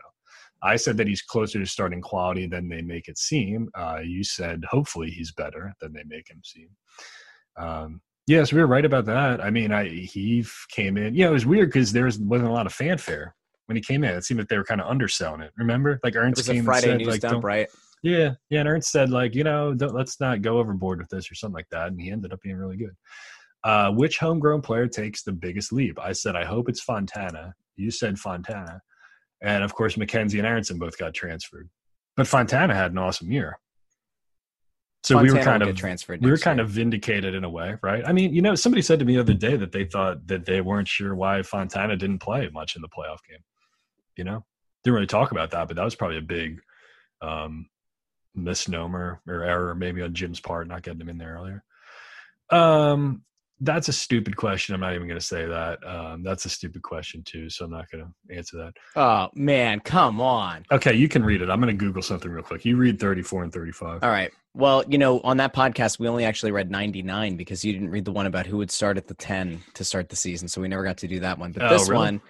I 0.62 0.76
said 0.76 0.96
that 0.96 1.06
he's 1.06 1.22
closer 1.22 1.58
to 1.58 1.66
starting 1.66 2.00
quality 2.00 2.46
than 2.46 2.68
they 2.68 2.80
make 2.80 3.08
it 3.08 3.18
seem. 3.18 3.68
Uh, 3.74 4.00
you 4.02 4.24
said 4.24 4.64
hopefully 4.68 5.10
he's 5.10 5.32
better 5.32 5.74
than 5.80 5.92
they 5.92 6.04
make 6.06 6.30
him 6.30 6.40
seem. 6.42 6.68
Um, 7.56 8.00
yes, 8.26 8.52
we 8.52 8.60
were 8.60 8.66
right 8.66 8.84
about 8.84 9.04
that. 9.06 9.42
I 9.42 9.50
mean, 9.50 9.72
I 9.72 9.88
he 9.88 10.44
came 10.70 10.96
in. 10.96 11.14
Yeah, 11.14 11.28
it 11.28 11.32
was 11.32 11.46
weird 11.46 11.68
because 11.68 11.92
there 11.92 12.04
was, 12.04 12.18
wasn't 12.18 12.50
a 12.50 12.52
lot 12.52 12.66
of 12.66 12.72
fanfare 12.72 13.34
when 13.66 13.76
he 13.76 13.82
came 13.82 14.04
in. 14.04 14.14
It 14.14 14.24
seemed 14.24 14.40
like 14.40 14.48
they 14.48 14.58
were 14.58 14.64
kind 14.64 14.80
of 14.80 14.88
underselling 14.88 15.42
it. 15.42 15.52
Remember, 15.56 16.00
like 16.02 16.14
It 16.14 16.18
Ernst 16.18 16.38
was 16.38 16.48
a 16.48 16.52
came 16.52 16.64
Friday 16.64 16.90
and 16.90 17.00
said, 17.00 17.06
news 17.06 17.08
like, 17.08 17.20
dump, 17.20 17.44
right? 17.44 17.68
yeah, 18.02 18.32
yeah. 18.50 18.60
And 18.60 18.68
Ernst 18.68 18.90
said, 18.90 19.10
like, 19.10 19.34
you 19.34 19.44
know, 19.44 19.74
don't, 19.74 19.94
let's 19.94 20.20
not 20.20 20.42
go 20.42 20.58
overboard 20.58 20.98
with 20.98 21.08
this 21.08 21.30
or 21.30 21.34
something 21.34 21.54
like 21.54 21.68
that. 21.70 21.88
And 21.88 22.00
he 22.00 22.10
ended 22.10 22.32
up 22.32 22.40
being 22.42 22.56
really 22.56 22.76
good. 22.76 22.96
Uh, 23.64 23.90
which 23.90 24.18
homegrown 24.18 24.60
player 24.60 24.86
takes 24.86 25.22
the 25.22 25.32
biggest 25.32 25.72
leap? 25.72 25.98
I 25.98 26.12
said, 26.12 26.36
I 26.36 26.44
hope 26.44 26.68
it's 26.68 26.82
Fontana. 26.82 27.54
You 27.76 27.90
said 27.90 28.18
Fontana. 28.18 28.82
And 29.42 29.62
of 29.62 29.74
course, 29.74 29.96
McKenzie 29.96 30.38
and 30.38 30.46
Aaronson 30.46 30.78
both 30.78 30.96
got 30.98 31.14
transferred. 31.14 31.68
But 32.16 32.26
Fontana 32.26 32.74
had 32.74 32.92
an 32.92 32.98
awesome 32.98 33.30
year. 33.30 33.58
So 35.02 35.20
we 35.20 35.30
were 35.30 35.42
kind 35.42 35.62
of 35.62 35.76
transferred. 35.76 36.22
we 36.22 36.30
were 36.30 36.38
kind 36.38 36.58
year. 36.58 36.64
of 36.64 36.70
vindicated 36.70 37.34
in 37.34 37.44
a 37.44 37.50
way, 37.50 37.76
right? 37.82 38.02
I 38.06 38.12
mean, 38.12 38.32
you 38.32 38.40
know, 38.40 38.54
somebody 38.54 38.80
said 38.80 39.00
to 39.00 39.04
me 39.04 39.14
the 39.14 39.20
other 39.20 39.34
day 39.34 39.54
that 39.54 39.70
they 39.70 39.84
thought 39.84 40.26
that 40.28 40.46
they 40.46 40.62
weren't 40.62 40.88
sure 40.88 41.14
why 41.14 41.42
Fontana 41.42 41.94
didn't 41.96 42.20
play 42.20 42.48
much 42.50 42.74
in 42.74 42.80
the 42.80 42.88
playoff 42.88 43.18
game. 43.28 43.40
You 44.16 44.24
know, 44.24 44.46
didn't 44.82 44.94
really 44.94 45.06
talk 45.06 45.30
about 45.30 45.50
that, 45.50 45.68
but 45.68 45.76
that 45.76 45.84
was 45.84 45.94
probably 45.94 46.16
a 46.16 46.22
big 46.22 46.60
um, 47.20 47.68
misnomer 48.34 49.20
or 49.28 49.42
error, 49.42 49.74
maybe 49.74 50.00
on 50.00 50.14
Jim's 50.14 50.40
part, 50.40 50.68
not 50.68 50.82
getting 50.82 51.02
him 51.02 51.10
in 51.10 51.18
there 51.18 51.34
earlier. 51.34 51.64
Um, 52.48 53.24
that's 53.60 53.88
a 53.88 53.92
stupid 53.92 54.36
question. 54.36 54.74
I'm 54.74 54.80
not 54.80 54.94
even 54.94 55.06
going 55.06 55.18
to 55.20 55.24
say 55.24 55.46
that. 55.46 55.78
Um, 55.86 56.22
that's 56.22 56.44
a 56.44 56.48
stupid 56.48 56.82
question 56.82 57.22
too, 57.24 57.48
so 57.48 57.64
I'm 57.64 57.70
not 57.70 57.90
going 57.90 58.04
to 58.04 58.36
answer 58.36 58.56
that. 58.58 58.74
Oh 58.96 59.28
man, 59.34 59.80
come 59.80 60.20
on. 60.20 60.64
Okay, 60.72 60.94
you 60.94 61.08
can 61.08 61.24
read 61.24 61.40
it. 61.40 61.50
I'm 61.50 61.60
going 61.60 61.76
to 61.76 61.84
Google 61.84 62.02
something 62.02 62.30
real 62.30 62.42
quick. 62.42 62.64
You 62.64 62.76
read 62.76 62.98
34 62.98 63.44
and 63.44 63.52
35. 63.52 64.02
All 64.02 64.10
right. 64.10 64.30
Well, 64.56 64.84
you 64.88 64.98
know, 64.98 65.20
on 65.22 65.36
that 65.38 65.52
podcast, 65.54 65.98
we 65.98 66.06
only 66.08 66.24
actually 66.24 66.52
read 66.52 66.70
99 66.70 67.36
because 67.36 67.64
you 67.64 67.72
didn't 67.72 67.90
read 67.90 68.04
the 68.04 68.12
one 68.12 68.26
about 68.26 68.46
who 68.46 68.56
would 68.58 68.70
start 68.70 68.96
at 68.96 69.08
the 69.08 69.14
10 69.14 69.60
to 69.74 69.84
start 69.84 70.08
the 70.08 70.16
season. 70.16 70.46
So 70.46 70.60
we 70.60 70.68
never 70.68 70.84
got 70.84 70.98
to 70.98 71.08
do 71.08 71.20
that 71.20 71.38
one. 71.38 71.50
But 71.52 71.64
Oh, 71.64 71.68
this 71.70 71.88
really? 71.88 71.98
one, 72.04 72.20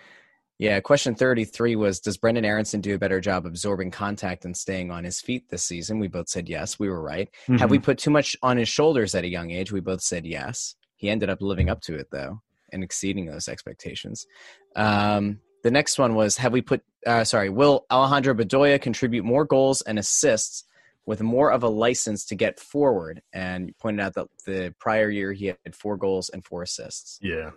yeah, 0.59 0.81
question 0.81 1.15
33 1.15 1.77
was 1.77 2.01
Does 2.01 2.17
Brenden 2.17 2.47
Aaronson 2.47 2.81
do 2.81 2.95
a 2.95 2.99
better 2.99 3.21
job 3.21 3.45
absorbing 3.45 3.91
contact 3.91 4.45
and 4.47 4.57
staying 4.57 4.91
on 4.91 5.05
his 5.05 5.21
feet 5.21 5.51
this 5.51 5.65
season? 5.65 5.99
We 5.99 6.09
both 6.09 6.29
said 6.31 6.49
yes. 6.49 6.79
We 6.79 6.89
were 6.89 7.03
right. 7.03 7.29
Have 7.59 7.71
we 7.71 7.79
put 7.79 7.99
too 7.99 8.11
much 8.11 8.37
on 8.43 8.57
his 8.57 8.69
shoulders 8.69 9.15
at 9.15 9.25
a 9.25 9.29
young 9.29 9.51
age? 9.51 9.71
We 9.73 9.81
both 9.81 10.01
said 10.01 10.25
yes. 10.25 10.77
He 11.05 11.11
ended 11.11 11.29
up 11.29 11.43
living 11.43 11.69
up 11.69 11.83
to 11.83 11.97
it, 11.97 12.09
though, 12.11 12.41
and 12.73 12.83
exceeding 12.83 13.27
those 13.27 13.47
expectations. 13.47 14.27
Um, 14.75 15.39
the 15.63 15.71
next 15.71 15.99
one 15.99 16.15
was 16.15 16.39
Have 16.39 16.55
we 16.55 16.63
put, 16.63 16.81
uh, 17.07 17.25
sorry, 17.25 17.51
will 17.51 17.85
Alejandro 17.91 18.33
Bedoya 18.33 18.81
contribute 18.81 19.23
more 19.23 19.45
goals 19.45 19.83
and 19.83 19.99
assists 19.99 20.65
with 21.05 21.21
more 21.21 21.53
of 21.53 21.63
a 21.63 21.69
license 21.69 22.25
to 22.25 22.35
get 22.35 22.59
forward? 22.59 23.21
And 23.35 23.69
you 23.69 23.75
pointed 23.79 24.03
out 24.03 24.15
that 24.15 24.29
the 24.47 24.75
prior 24.81 25.11
year 25.11 25.35
he 25.35 25.49
had 25.49 25.75
four 25.75 25.99
goals 25.99 26.31
and 26.31 26.43
four 26.43 26.63
assists. 26.63 27.19
Yeah. 27.21 27.51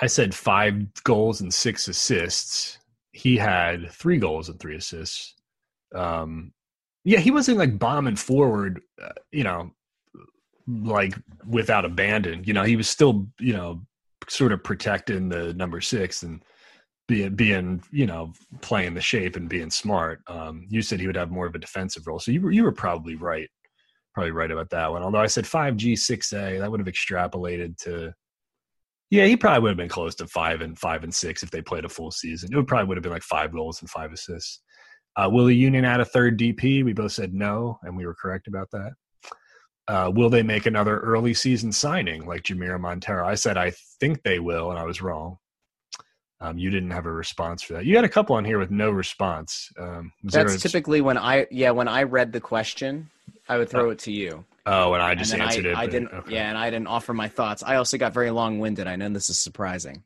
I 0.00 0.06
said 0.06 0.34
five 0.34 1.04
goals 1.04 1.42
and 1.42 1.52
six 1.52 1.86
assists. 1.86 2.78
He 3.12 3.36
had 3.36 3.90
three 3.90 4.16
goals 4.16 4.48
and 4.48 4.58
three 4.58 4.76
assists. 4.76 5.34
Um, 5.94 6.54
yeah, 7.04 7.18
he 7.18 7.30
wasn't 7.30 7.58
like 7.58 7.78
bombing 7.78 8.16
forward, 8.16 8.80
uh, 9.02 9.12
you 9.32 9.44
know, 9.44 9.72
like 10.66 11.14
without 11.46 11.84
abandon. 11.84 12.44
You 12.44 12.52
know, 12.52 12.62
he 12.62 12.76
was 12.76 12.88
still, 12.88 13.26
you 13.38 13.52
know, 13.52 13.82
sort 14.28 14.52
of 14.52 14.64
protecting 14.64 15.28
the 15.28 15.52
number 15.54 15.80
six 15.80 16.22
and 16.22 16.42
being, 17.06 17.34
being, 17.34 17.82
you 17.90 18.06
know, 18.06 18.32
playing 18.62 18.94
the 18.94 19.00
shape 19.00 19.36
and 19.36 19.48
being 19.48 19.70
smart. 19.70 20.20
Um, 20.26 20.66
you 20.68 20.82
said 20.82 21.00
he 21.00 21.06
would 21.06 21.16
have 21.16 21.30
more 21.30 21.46
of 21.46 21.54
a 21.54 21.58
defensive 21.58 22.06
role, 22.06 22.18
so 22.18 22.30
you 22.30 22.40
were 22.40 22.50
you 22.50 22.64
were 22.64 22.72
probably 22.72 23.16
right, 23.16 23.48
probably 24.14 24.30
right 24.30 24.50
about 24.50 24.70
that 24.70 24.90
one. 24.90 25.02
Although 25.02 25.20
I 25.20 25.26
said 25.26 25.46
five 25.46 25.76
G 25.76 25.96
six 25.96 26.32
A, 26.32 26.58
that 26.58 26.70
would 26.70 26.80
have 26.80 26.92
extrapolated 26.92 27.76
to 27.82 28.14
yeah, 29.10 29.26
he 29.26 29.36
probably 29.36 29.60
would 29.60 29.68
have 29.68 29.76
been 29.76 29.88
close 29.88 30.14
to 30.16 30.26
five 30.26 30.60
and 30.60 30.78
five 30.78 31.04
and 31.04 31.14
six 31.14 31.42
if 31.42 31.50
they 31.50 31.62
played 31.62 31.84
a 31.84 31.88
full 31.88 32.10
season. 32.10 32.50
It 32.52 32.56
would 32.56 32.66
probably 32.66 32.88
would 32.88 32.96
have 32.96 33.02
been 33.02 33.12
like 33.12 33.22
five 33.22 33.52
goals 33.52 33.80
and 33.80 33.88
five 33.88 34.12
assists. 34.12 34.60
Uh, 35.16 35.28
will 35.30 35.44
the 35.44 35.54
Union 35.54 35.84
add 35.84 36.00
a 36.00 36.04
third 36.04 36.36
DP? 36.36 36.84
We 36.84 36.92
both 36.92 37.12
said 37.12 37.32
no, 37.32 37.78
and 37.82 37.96
we 37.96 38.06
were 38.06 38.14
correct 38.14 38.48
about 38.48 38.68
that. 38.72 38.92
Uh, 39.86 40.10
will 40.14 40.30
they 40.30 40.42
make 40.42 40.66
another 40.66 40.98
early 41.00 41.34
season 41.34 41.70
signing 41.70 42.26
like 42.26 42.42
Jamiro 42.42 42.80
Monteiro? 42.80 43.24
I 43.24 43.34
said 43.34 43.56
I 43.56 43.72
think 44.00 44.22
they 44.22 44.38
will, 44.38 44.70
and 44.70 44.78
I 44.78 44.84
was 44.84 45.02
wrong. 45.02 45.38
Um, 46.40 46.58
you 46.58 46.70
didn't 46.70 46.90
have 46.90 47.06
a 47.06 47.12
response 47.12 47.62
for 47.62 47.74
that. 47.74 47.86
You 47.86 47.94
had 47.96 48.04
a 48.04 48.08
couple 48.08 48.36
on 48.36 48.44
here 48.44 48.58
with 48.58 48.70
no 48.70 48.90
response. 48.90 49.70
Um, 49.78 50.12
That's 50.24 50.60
typically 50.60 51.00
when 51.00 51.16
I, 51.16 51.46
yeah, 51.50 51.70
when 51.70 51.88
I 51.88 52.02
read 52.02 52.32
the 52.32 52.40
question, 52.40 53.08
I 53.48 53.56
would 53.58 53.68
throw 53.68 53.90
it 53.90 53.98
to 54.00 54.12
you. 54.12 54.44
oh, 54.66 54.94
and 54.94 55.02
I 55.02 55.14
just 55.14 55.32
and 55.32 55.42
answered 55.42 55.66
I, 55.66 55.70
it. 55.70 55.76
I 55.76 55.86
but- 55.86 55.90
didn't, 55.92 56.12
okay. 56.12 56.34
yeah, 56.34 56.48
and 56.48 56.58
I 56.58 56.70
didn't 56.70 56.88
offer 56.88 57.14
my 57.14 57.28
thoughts. 57.28 57.62
I 57.62 57.76
also 57.76 57.96
got 57.98 58.12
very 58.12 58.30
long 58.30 58.58
winded. 58.58 58.86
I 58.86 58.96
know 58.96 59.08
this 59.10 59.30
is 59.30 59.38
surprising. 59.38 60.02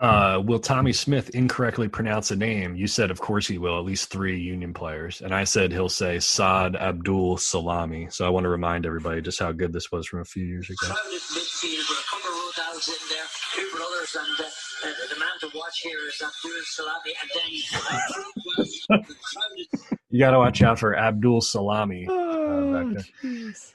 Uh, 0.00 0.40
will 0.42 0.58
Tommy 0.58 0.94
Smith 0.94 1.28
incorrectly 1.30 1.86
pronounce 1.86 2.30
a 2.30 2.36
name? 2.36 2.74
You 2.74 2.86
said, 2.86 3.10
of 3.10 3.20
course 3.20 3.46
he 3.46 3.58
will. 3.58 3.78
At 3.78 3.84
least 3.84 4.08
three 4.08 4.40
Union 4.40 4.72
players, 4.72 5.20
and 5.20 5.34
I 5.34 5.44
said 5.44 5.72
he'll 5.72 5.90
say 5.90 6.18
Saad 6.18 6.74
Abdul 6.74 7.36
Salami. 7.36 8.08
So 8.10 8.26
I 8.26 8.30
want 8.30 8.44
to 8.44 8.48
remind 8.48 8.86
everybody 8.86 9.20
just 9.20 9.38
how 9.38 9.52
good 9.52 9.74
this 9.74 9.92
was 9.92 10.06
from 10.06 10.20
a 10.20 10.24
few 10.24 10.44
years 10.44 10.70
ago. 10.70 10.86
Crowded 10.86 11.20
midfield 11.20 11.88
with 11.90 11.98
a 11.98 12.08
couple 12.08 12.30
of 12.30 12.54
Rodals 12.54 12.88
in 12.88 13.08
there, 13.10 13.26
two 13.54 13.68
brothers, 13.76 14.16
and 14.18 14.40
uh, 14.40 14.88
uh, 14.88 15.08
the 15.12 15.20
man 15.20 15.28
to 15.40 15.50
watch 15.54 15.80
here 15.82 15.98
is 16.08 16.22
Abdul 16.22 16.60
Salami, 16.64 17.14
and 17.20 17.30
then 17.34 19.04
crowded. 19.28 19.86
You 20.12 20.18
got 20.18 20.32
to 20.32 20.38
watch 20.38 20.60
out 20.60 20.80
for 20.80 20.96
Abdul 20.96 21.40
Salami. 21.40 22.04
Oh, 22.10 22.92
back 22.94 23.04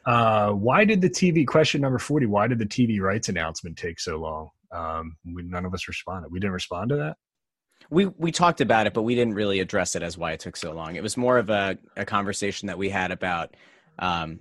Uh, 0.05 0.51
why 0.51 0.83
did 0.83 0.99
the 0.99 1.09
TV 1.09 1.47
question 1.47 1.79
number 1.79 1.97
forty? 1.97 2.25
Why 2.25 2.47
did 2.47 2.59
the 2.59 2.65
TV 2.65 2.99
rights 2.99 3.29
announcement 3.29 3.77
take 3.77 4.01
so 4.01 4.17
long? 4.17 4.49
Um, 4.71 5.17
we, 5.25 5.43
none 5.43 5.65
of 5.65 5.73
us 5.73 5.87
responded. 5.87 6.31
We 6.31 6.39
didn't 6.39 6.53
respond 6.53 6.89
to 6.89 6.95
that. 6.97 7.17
we 7.89 8.05
we 8.07 8.31
talked 8.31 8.61
about 8.61 8.87
it, 8.87 8.93
but 8.93 9.03
we 9.03 9.15
didn't 9.15 9.33
really 9.35 9.59
address 9.59 9.95
it 9.95 10.03
as 10.03 10.17
why 10.17 10.31
it 10.31 10.39
took 10.39 10.55
so 10.57 10.71
long. 10.73 10.95
It 10.95 11.03
was 11.03 11.17
more 11.17 11.37
of 11.37 11.49
a, 11.49 11.77
a 11.97 12.05
conversation 12.05 12.67
that 12.67 12.77
we 12.77 12.89
had 12.89 13.11
about 13.11 13.55
um, 13.99 14.39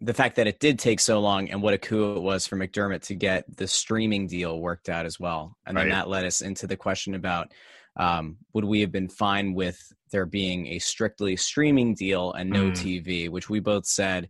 the 0.00 0.14
fact 0.14 0.36
that 0.36 0.46
it 0.46 0.60
did 0.60 0.78
take 0.78 1.00
so 1.00 1.20
long 1.20 1.48
and 1.50 1.62
what 1.62 1.72
a 1.74 1.78
coup 1.78 2.16
it 2.16 2.20
was 2.20 2.46
for 2.46 2.56
McDermott 2.56 3.02
to 3.02 3.14
get 3.14 3.44
the 3.56 3.66
streaming 3.66 4.26
deal 4.26 4.60
worked 4.60 4.88
out 4.88 5.06
as 5.06 5.18
well. 5.20 5.56
And 5.66 5.76
then 5.76 5.86
Right. 5.86 5.94
that 5.94 6.08
led 6.08 6.24
us 6.26 6.42
into 6.42 6.66
the 6.66 6.76
question 6.76 7.14
about 7.14 7.52
um, 7.96 8.38
would 8.52 8.64
we 8.64 8.80
have 8.80 8.90
been 8.90 9.08
fine 9.08 9.54
with 9.54 9.78
there 10.10 10.26
being 10.26 10.66
a 10.66 10.78
strictly 10.80 11.36
streaming 11.36 11.94
deal 11.94 12.32
and 12.32 12.50
no 12.50 12.66
Mm. 12.66 12.74
TV, 12.74 13.28
which 13.30 13.48
we 13.48 13.60
both 13.60 13.86
said, 13.86 14.28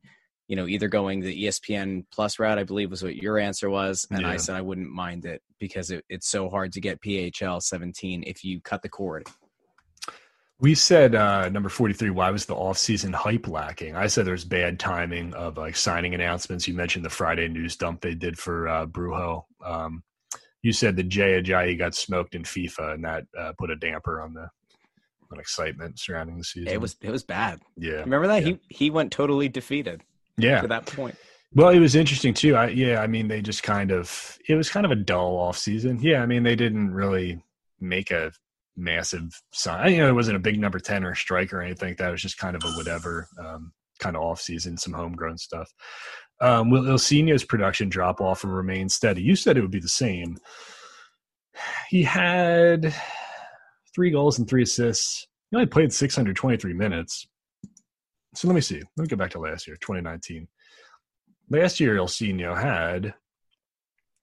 you 0.49 0.57
know, 0.57 0.67
either 0.67 0.89
going 0.89 1.21
the 1.21 1.45
ESPN 1.45 2.05
Plus 2.13 2.39
route, 2.39 2.59
I 2.59 2.65
believe 2.65 2.91
was 2.91 3.03
what 3.03 3.17
your 3.17 3.39
answer 3.39 3.71
was. 3.71 4.07
And 4.11 4.27
I 4.27 4.37
said 4.37 4.57
I 4.57 4.61
wouldn't 4.61 4.91
mind 4.91 5.25
it 5.25 5.43
because 5.59 5.91
it, 5.91 6.05
it's 6.09 6.29
so 6.29 6.51
hard 6.51 6.73
to 6.73 6.81
get 6.81 7.01
PHL 7.01 7.63
17 7.63 8.25
if 8.27 8.45
you 8.45 8.61
cut 8.61 8.83
the 8.83 8.89
cord. 8.89 9.27
We 10.61 10.75
said 10.75 11.15
uh, 11.15 11.49
number 11.49 11.69
43, 11.69 12.11
why 12.11 12.31
was 12.31 12.47
the 12.47 12.55
offseason 12.55 13.13
hype 13.13 13.49
lacking? 13.49 13.97
I 13.97 14.07
said 14.07 14.25
there's 14.27 14.45
bad 14.45 14.79
timing 14.79 15.35
of 15.35 15.57
like 15.57 15.77
signing 15.77 16.15
announcements. 16.15 16.69
You 16.69 16.75
mentioned 16.75 17.05
the 17.05 17.11
Friday 17.11 17.49
news 17.49 17.77
dump 17.77 18.01
they 18.01 18.15
did 18.15 18.39
for 18.39 18.69
uh, 18.69 18.87
Brujo. 18.87 19.43
Um, 19.65 20.03
you 20.63 20.73
said 20.73 20.97
that 20.97 21.09
Jay 21.09 21.43
Ajayi 21.43 21.77
got 21.77 21.95
smoked 21.95 22.35
in 22.35 22.45
FIFA 22.45 22.95
and 22.95 23.05
that 23.05 23.25
uh, 23.39 23.53
put 23.59 23.71
a 23.71 23.77
damper 23.77 24.21
on 24.21 24.33
the 24.35 24.49
on 25.33 25.41
excitement 25.41 25.99
surrounding 25.99 26.39
the 26.39 26.45
season. 26.45 26.73
It 26.73 26.81
was 26.81 26.97
it 27.03 27.11
was 27.11 27.25
bad. 27.25 27.61
yeah. 27.77 28.01
Remember 28.01 28.29
that? 28.29 28.47
Yeah. 28.47 28.55
He 28.69 28.85
he 28.85 28.91
went 28.91 29.11
totally 29.11 29.49
defeated 29.49 30.03
Yeah. 30.37 30.63
to 30.63 30.69
that 30.69 30.87
point. 30.87 31.17
Well, 31.55 31.69
it 31.69 31.79
was 31.79 31.95
interesting 31.95 32.35
too. 32.35 32.57
I, 32.57 32.69
yeah, 32.69 33.01
I 33.01 33.07
mean, 33.07 33.29
they 33.29 33.41
just 33.41 33.63
kind 33.63 33.93
of 33.93 34.39
it 34.49 34.57
was 34.57 34.69
kind 34.69 34.85
of 34.85 34.91
a 34.91 34.97
dull 34.97 35.37
off 35.37 35.57
season. 35.57 36.01
Yeah, 36.01 36.21
I 36.21 36.27
mean, 36.27 36.43
they 36.43 36.57
didn't 36.57 36.93
really 36.93 37.41
make 37.81 38.11
a 38.11 38.33
massive 38.77 39.31
sign. 39.53 39.93
You 39.93 39.99
know, 39.99 40.09
it 40.09 40.15
wasn't 40.15 40.37
a 40.37 40.41
big 40.41 40.59
number 40.59 40.81
ten 40.81 41.05
or 41.05 41.13
a 41.13 41.17
striker 41.17 41.59
or 41.59 41.63
anything 41.63 41.91
like 41.91 41.99
that. 41.99 42.09
It 42.09 42.13
was 42.13 42.23
just 42.23 42.39
kind 42.39 42.57
of 42.57 42.65
a 42.65 42.73
whatever 42.73 43.29
um, 43.39 43.73
kind 44.01 44.17
of 44.17 44.23
off 44.23 44.41
season, 44.41 44.77
some 44.77 44.93
homegrown 44.93 45.39
stuff. 45.39 45.73
Um, 46.41 46.71
will 46.71 46.83
Ilsinho's 46.83 47.45
production 47.45 47.89
drop 47.89 48.21
off 48.21 48.45
or 48.45 48.49
remain 48.49 48.89
steady? 48.89 49.23
You 49.23 49.37
said 49.37 49.57
it 49.57 49.61
would 49.61 49.71
be 49.71 49.81
the 49.81 49.89
same. 49.89 50.37
He 51.89 52.03
had 52.03 52.93
three 53.95 54.11
goals 54.11 54.39
and 54.39 54.49
three 54.49 54.65
assists. 54.65 55.29
He 55.51 55.57
only 55.57 55.67
played 55.67 55.93
623 55.93 56.73
minutes. 56.73 57.29
So 58.35 58.49
let 58.49 58.55
me 58.55 58.61
see. 58.61 58.83
Let 58.97 59.03
me 59.03 59.07
go 59.07 59.17
back 59.17 59.31
to 59.33 59.39
last 59.39 59.67
year, 59.67 59.77
2019. 59.81 60.49
Last 61.51 61.79
year, 61.81 61.97
Ilsinho 61.97 62.61
had 62.61 63.15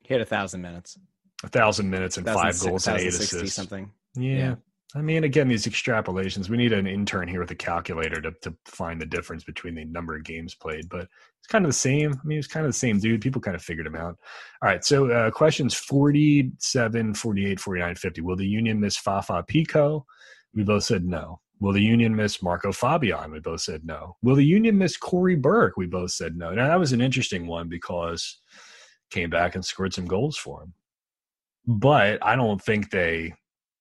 He 0.04 0.14
had 0.14 0.22
a 0.22 0.26
thousand 0.26 0.62
minutes. 0.62 0.98
a 1.44 1.48
thousand 1.50 1.90
minutes 1.90 2.18
and 2.18 2.26
five 2.26 2.36
1,060 2.60 2.70
goals 2.70 2.88
and 2.88 3.00
eight 3.00 3.08
assists. 3.08 3.56
something. 3.56 3.92
Yeah. 4.16 4.36
Yeah. 4.38 4.56
I 4.94 5.02
mean, 5.02 5.24
again, 5.24 5.48
these 5.48 5.66
extrapolations, 5.68 6.50
we 6.50 6.58
need 6.58 6.74
an 6.74 6.86
intern 6.86 7.30
here 7.30 7.40
with 7.40 7.52
a 7.52 7.56
calculator 7.56 8.20
to, 8.20 8.32
to 8.42 8.54
find 8.66 9.00
the 9.00 9.06
difference 9.06 9.46
between 9.46 9.74
the 9.74 9.86
number 9.86 10.18
of 10.18 10.26
games 10.26 10.54
played, 10.54 10.90
but 10.90 11.04
it's 11.40 11.48
kind 11.48 11.64
of 11.64 11.70
the 11.70 11.74
same. 11.78 12.12
I 12.12 12.28
mean, 12.28 12.38
it's 12.38 12.48
kind 12.48 12.66
of 12.66 12.74
the 12.74 12.78
same 12.78 13.00
dude. 13.00 13.22
People 13.22 13.40
kind 13.40 13.56
of 13.56 13.62
figured 13.62 13.88
him 13.88 13.96
out. 13.96 14.18
All 14.62 14.70
right. 14.70 14.84
So, 14.84 15.10
uh, 15.10 15.32
questions 15.32 15.74
47, 15.76 17.14
48, 17.14 17.60
49, 17.62 17.96
50. 17.96 18.22
Will 18.22 18.36
the 18.36 18.46
Union 18.46 18.82
miss 18.82 18.98
Fafa 18.98 19.46
Picault? 19.48 20.06
We 20.54 20.64
both 20.64 20.84
said 20.84 21.06
no. 21.06 21.40
Will 21.62 21.74
the 21.74 21.82
Union 21.82 22.16
miss 22.16 22.42
Marco 22.42 22.72
Fabian? 22.72 23.32
We 23.32 23.40
both 23.40 23.62
said 23.62 23.86
no. 23.86 24.18
Will 24.24 24.36
the 24.36 24.44
Union 24.44 24.78
miss 24.80 24.98
Cory 24.98 25.36
Burke? 25.36 25.78
We 25.78 25.86
both 25.86 26.12
said 26.12 26.36
no. 26.36 26.52
Now, 26.52 26.68
that 26.68 26.80
was 26.80 26.92
an 26.92 27.02
interesting 27.02 27.46
one 27.46 27.70
because 27.70 28.40
came 29.12 29.30
back 29.30 29.54
and 29.54 29.64
scored 29.64 29.94
some 29.94 30.06
goals 30.06 30.38
for 30.38 30.64
him. 30.64 30.74
But 31.68 32.18
I 32.26 32.36
don't 32.36 32.62
think 32.62 32.90
they 32.90 33.36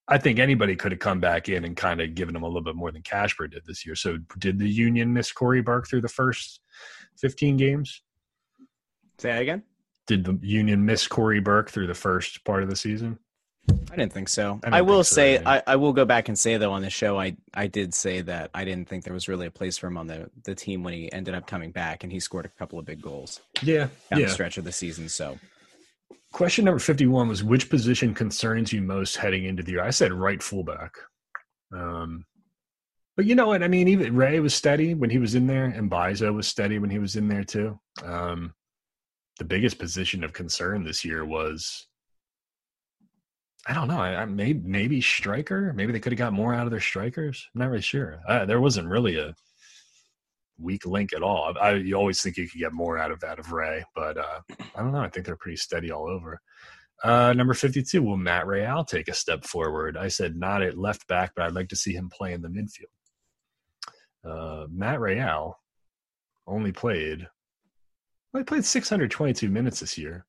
I 0.08 0.18
think 0.18 0.40
anybody 0.40 0.74
could 0.74 0.90
have 0.90 0.98
come 0.98 1.20
back 1.20 1.48
in 1.48 1.64
and 1.64 1.76
kind 1.76 2.00
of 2.00 2.16
given 2.16 2.34
him 2.34 2.42
a 2.42 2.46
little 2.46 2.62
bit 2.62 2.74
more 2.74 2.90
than 2.90 3.02
Kacper 3.02 3.48
did 3.48 3.64
this 3.64 3.86
year. 3.86 3.94
So 3.94 4.18
did 4.38 4.58
the 4.58 4.68
Union 4.68 5.12
miss 5.12 5.30
Cory 5.30 5.62
Burke 5.62 5.88
through 5.88 6.00
the 6.00 6.08
first 6.08 6.60
15 7.18 7.56
games? 7.56 8.02
Say 9.18 9.30
that 9.30 9.42
again? 9.42 9.62
Did 10.08 10.24
the 10.24 10.36
Union 10.42 10.84
miss 10.84 11.06
Cory 11.06 11.38
Burke 11.38 11.70
through 11.70 11.86
the 11.86 11.94
first 11.94 12.44
part 12.44 12.64
of 12.64 12.68
the 12.68 12.74
season? 12.74 13.20
I 13.68 13.96
didn't 13.96 14.12
think 14.12 14.28
so. 14.28 14.60
I 14.64 14.78
I, 14.78 14.80
will 14.82 15.04
so 15.04 15.14
say. 15.16 15.42
I, 15.44 15.62
I 15.66 15.76
will 15.76 15.92
go 15.92 16.04
back 16.04 16.28
and 16.28 16.38
say 16.38 16.56
though 16.56 16.72
on 16.72 16.82
the 16.82 16.90
show 16.90 17.18
I 17.20 17.36
I 17.54 17.66
did 17.66 17.92
say 17.94 18.20
that 18.22 18.50
I 18.54 18.64
didn't 18.64 18.88
think 18.88 19.04
there 19.04 19.14
was 19.14 19.28
really 19.28 19.46
a 19.46 19.50
place 19.50 19.78
for 19.78 19.86
him 19.88 19.96
on 19.96 20.06
the, 20.06 20.30
the 20.44 20.54
team 20.54 20.82
when 20.82 20.94
he 20.94 21.12
ended 21.12 21.34
up 21.34 21.46
coming 21.46 21.70
back 21.70 22.02
and 22.02 22.12
he 22.12 22.20
scored 22.20 22.46
a 22.46 22.48
couple 22.48 22.78
of 22.78 22.84
big 22.84 23.02
goals 23.02 23.40
Yeah. 23.62 23.88
down 24.10 24.20
yeah. 24.20 24.26
the 24.26 24.32
stretch 24.32 24.58
of 24.58 24.64
the 24.64 24.72
season. 24.72 25.08
So 25.08 25.38
Question 26.32 26.64
number 26.64 26.78
51 26.78 27.28
was 27.28 27.42
which 27.42 27.68
position 27.68 28.14
concerns 28.14 28.72
you 28.72 28.80
most 28.80 29.16
heading 29.16 29.44
into 29.46 29.62
the 29.64 29.72
year? 29.72 29.82
I 29.82 29.90
said 29.90 30.12
right 30.12 30.40
fullback. 30.40 30.92
Um, 31.72 32.24
but 33.16 33.26
you 33.26 33.34
know 33.34 33.48
what? 33.48 33.64
I 33.64 33.68
mean, 33.68 33.88
even 33.88 34.14
Ray 34.14 34.38
was 34.38 34.54
steady 34.54 34.94
when 34.94 35.10
he 35.10 35.18
was 35.18 35.34
in 35.34 35.48
there, 35.48 35.64
and 35.64 35.90
Mbaizo 35.90 36.32
was 36.32 36.46
steady 36.46 36.78
when 36.78 36.88
he 36.90 37.00
was 37.00 37.16
in 37.16 37.26
there 37.26 37.42
too. 37.42 37.78
Um, 38.04 38.54
the 39.38 39.44
biggest 39.44 39.78
position 39.78 40.22
of 40.22 40.32
concern 40.32 40.84
this 40.84 41.04
year 41.04 41.24
was, 41.24 41.86
I 43.66 43.74
don't 43.74 43.88
know, 43.88 44.00
I, 44.00 44.22
I 44.22 44.24
maybe 44.24 44.60
maybe 44.64 45.00
striker. 45.00 45.72
Maybe 45.74 45.92
they 45.92 46.00
could 46.00 46.12
have 46.12 46.18
got 46.18 46.32
more 46.32 46.54
out 46.54 46.66
of 46.66 46.70
their 46.70 46.80
strikers. 46.80 47.46
I'm 47.54 47.60
not 47.60 47.70
really 47.70 47.82
sure. 47.82 48.20
Uh, 48.26 48.46
there 48.46 48.60
wasn't 48.60 48.88
really 48.88 49.18
a 49.18 49.34
weak 50.58 50.86
link 50.86 51.12
at 51.12 51.22
all. 51.22 51.54
I, 51.60 51.74
you 51.74 51.94
always 51.94 52.22
think 52.22 52.36
you 52.36 52.48
could 52.48 52.60
get 52.60 52.72
more 52.72 52.98
out 52.98 53.10
of 53.10 53.22
out 53.22 53.38
of 53.38 53.52
Ray, 53.52 53.84
but 53.94 54.16
uh, 54.16 54.40
I 54.74 54.82
don't 54.82 54.92
know. 54.92 55.00
I 55.00 55.08
think 55.08 55.26
they're 55.26 55.36
pretty 55.36 55.56
steady 55.56 55.90
all 55.90 56.08
over. 56.08 56.40
Uh, 57.02 57.32
number 57.32 57.54
52, 57.54 58.02
will 58.02 58.16
Matt 58.16 58.46
Real 58.46 58.84
take 58.84 59.08
a 59.08 59.14
step 59.14 59.44
forward? 59.44 59.96
I 59.96 60.08
said 60.08 60.36
not 60.36 60.62
at 60.62 60.76
left 60.76 61.06
back, 61.08 61.32
but 61.34 61.46
I'd 61.46 61.54
like 61.54 61.68
to 61.70 61.76
see 61.76 61.94
him 61.94 62.10
play 62.10 62.34
in 62.34 62.42
the 62.42 62.48
midfield. 62.48 62.84
Uh, 64.22 64.66
Matt 64.70 65.00
Real 65.00 65.58
only 66.46 66.72
played, 66.72 67.26
well, 68.32 68.40
he 68.40 68.44
played 68.44 68.66
622 68.66 69.48
minutes 69.48 69.80
this 69.80 69.96
year. 69.96 70.26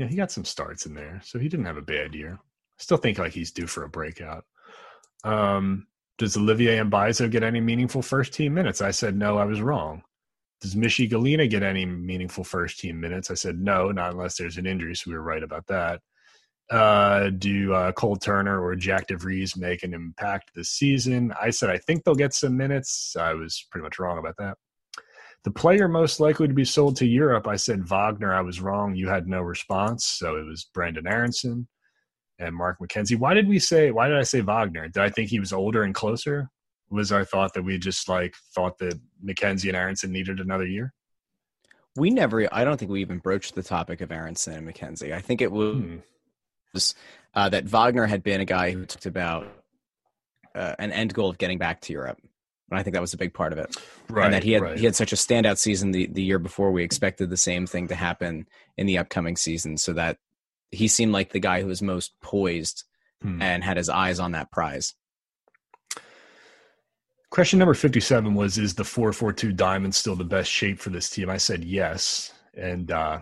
Yeah, 0.00 0.06
he 0.06 0.16
got 0.16 0.32
some 0.32 0.46
starts 0.46 0.86
in 0.86 0.94
there, 0.94 1.20
so 1.22 1.38
he 1.38 1.50
didn't 1.50 1.66
have 1.66 1.76
a 1.76 1.82
bad 1.82 2.14
year. 2.14 2.38
I 2.40 2.82
Still 2.82 2.96
think 2.96 3.18
like 3.18 3.32
he's 3.32 3.52
due 3.52 3.66
for 3.66 3.84
a 3.84 3.88
breakout. 3.90 4.46
Um, 5.24 5.88
does 6.16 6.38
Olivier 6.38 6.78
Mbaizo 6.78 7.30
get 7.30 7.42
any 7.42 7.60
meaningful 7.60 8.00
first 8.00 8.32
team 8.32 8.54
minutes? 8.54 8.80
I 8.80 8.92
said 8.92 9.14
no, 9.14 9.36
I 9.36 9.44
was 9.44 9.60
wrong. 9.60 10.00
Does 10.62 10.74
Michee 10.74 11.10
Ngalina 11.10 11.50
get 11.50 11.62
any 11.62 11.84
meaningful 11.84 12.44
first 12.44 12.80
team 12.80 12.98
minutes? 12.98 13.30
I 13.30 13.34
said 13.34 13.60
no, 13.60 13.90
not 13.92 14.12
unless 14.12 14.38
there's 14.38 14.56
an 14.56 14.64
injury, 14.64 14.94
so 14.96 15.10
we 15.10 15.16
were 15.18 15.22
right 15.22 15.42
about 15.42 15.66
that. 15.66 16.00
Uh, 16.70 17.28
do 17.28 17.74
uh, 17.74 17.92
Cole 17.92 18.16
Turner 18.16 18.58
or 18.64 18.76
Jack 18.76 19.08
DeVries 19.08 19.58
make 19.58 19.82
an 19.82 19.92
impact 19.92 20.52
this 20.54 20.70
season? 20.70 21.30
I 21.38 21.50
said 21.50 21.68
I 21.68 21.76
think 21.76 22.04
they'll 22.04 22.14
get 22.14 22.32
some 22.32 22.56
minutes. 22.56 23.16
I 23.20 23.34
was 23.34 23.66
pretty 23.70 23.82
much 23.82 23.98
wrong 23.98 24.16
about 24.16 24.38
that. 24.38 24.56
The 25.44 25.50
player 25.50 25.88
most 25.88 26.20
likely 26.20 26.48
to 26.48 26.54
be 26.54 26.64
sold 26.66 26.96
to 26.96 27.06
Europe, 27.06 27.48
I 27.48 27.56
said 27.56 27.88
Wagner. 27.88 28.34
I 28.34 28.42
was 28.42 28.60
wrong. 28.60 28.94
You 28.94 29.08
had 29.08 29.26
no 29.26 29.40
response, 29.40 30.04
so 30.04 30.36
it 30.36 30.44
was 30.44 30.66
Brenden 30.76 31.10
Aaronson 31.10 31.66
and 32.38 32.54
Mark 32.54 32.78
McKenzie. 32.78 33.18
Why 33.18 33.32
did 33.34 33.48
we 33.48 33.58
say? 33.58 33.90
Why 33.90 34.08
did 34.08 34.18
I 34.18 34.22
say 34.22 34.42
Wagner? 34.42 34.88
Did 34.88 35.02
I 35.02 35.08
think 35.08 35.30
he 35.30 35.40
was 35.40 35.52
older 35.52 35.82
and 35.82 35.94
closer? 35.94 36.50
Was 36.90 37.10
our 37.12 37.24
thought 37.24 37.54
that 37.54 37.62
we 37.62 37.78
just 37.78 38.08
like 38.08 38.34
thought 38.54 38.76
that 38.78 39.00
McKenzie 39.24 39.68
and 39.68 39.76
Aaronson 39.76 40.12
needed 40.12 40.40
another 40.40 40.66
year? 40.66 40.92
we 41.96 42.10
never 42.10 42.48
I 42.54 42.64
don't 42.64 42.78
think 42.78 42.90
we 42.90 43.00
even 43.00 43.18
broached 43.18 43.54
the 43.54 43.62
topic 43.62 44.00
of 44.00 44.12
Aaronson 44.12 44.54
and 44.54 44.68
McKenzie. 44.68 45.12
I 45.12 45.20
think 45.20 45.40
it 45.40 45.50
was 45.50 45.74
Hmm. 46.74 46.78
uh, 47.34 47.48
that 47.48 47.64
Wagner 47.64 48.06
had 48.06 48.22
been 48.22 48.40
a 48.40 48.44
guy 48.44 48.70
who 48.70 48.86
talked 48.86 49.06
about 49.06 49.46
uh, 50.54 50.74
an 50.78 50.92
end 50.92 51.14
goal 51.14 51.28
of 51.28 51.38
getting 51.38 51.58
back 51.58 51.80
to 51.82 51.92
Europe. 51.92 52.20
And 52.70 52.78
I 52.78 52.82
think 52.82 52.94
that 52.94 53.00
was 53.00 53.14
a 53.14 53.18
big 53.18 53.34
part 53.34 53.52
of 53.52 53.58
it. 53.58 53.76
Right. 54.08 54.26
and 54.26 54.34
that 54.34 54.44
he 54.44 54.52
had 54.52 54.62
right. 54.62 54.78
he 54.78 54.84
had 54.84 54.94
such 54.96 55.12
a 55.12 55.16
standout 55.16 55.58
season 55.58 55.90
the, 55.90 56.06
the 56.06 56.22
year 56.22 56.38
before. 56.38 56.70
We 56.70 56.84
expected 56.84 57.30
the 57.30 57.36
same 57.36 57.66
thing 57.66 57.88
to 57.88 57.94
happen 57.94 58.46
in 58.76 58.86
the 58.86 58.98
upcoming 58.98 59.36
season, 59.36 59.76
so 59.76 59.92
that 59.94 60.18
he 60.70 60.86
seemed 60.86 61.12
like 61.12 61.32
the 61.32 61.40
guy 61.40 61.60
who 61.62 61.66
was 61.66 61.82
most 61.82 62.12
poised 62.20 62.84
Hmm. 63.22 63.42
and 63.42 63.62
had 63.62 63.76
his 63.76 63.88
eyes 63.88 64.18
on 64.18 64.32
that 64.32 64.50
prize. 64.50 64.94
Question 67.30 67.58
number 67.58 67.74
57 67.74 68.34
was 68.34 68.58
Is 68.58 68.74
the 68.74 68.84
442 68.84 69.52
diamond 69.52 69.94
still 69.94 70.16
the 70.16 70.24
best 70.24 70.50
shape 70.50 70.80
for 70.80 70.90
this 70.90 71.10
team? 71.10 71.30
I 71.30 71.36
said 71.36 71.62
yes. 71.62 72.32
And 72.54 72.90
uh, 72.90 73.20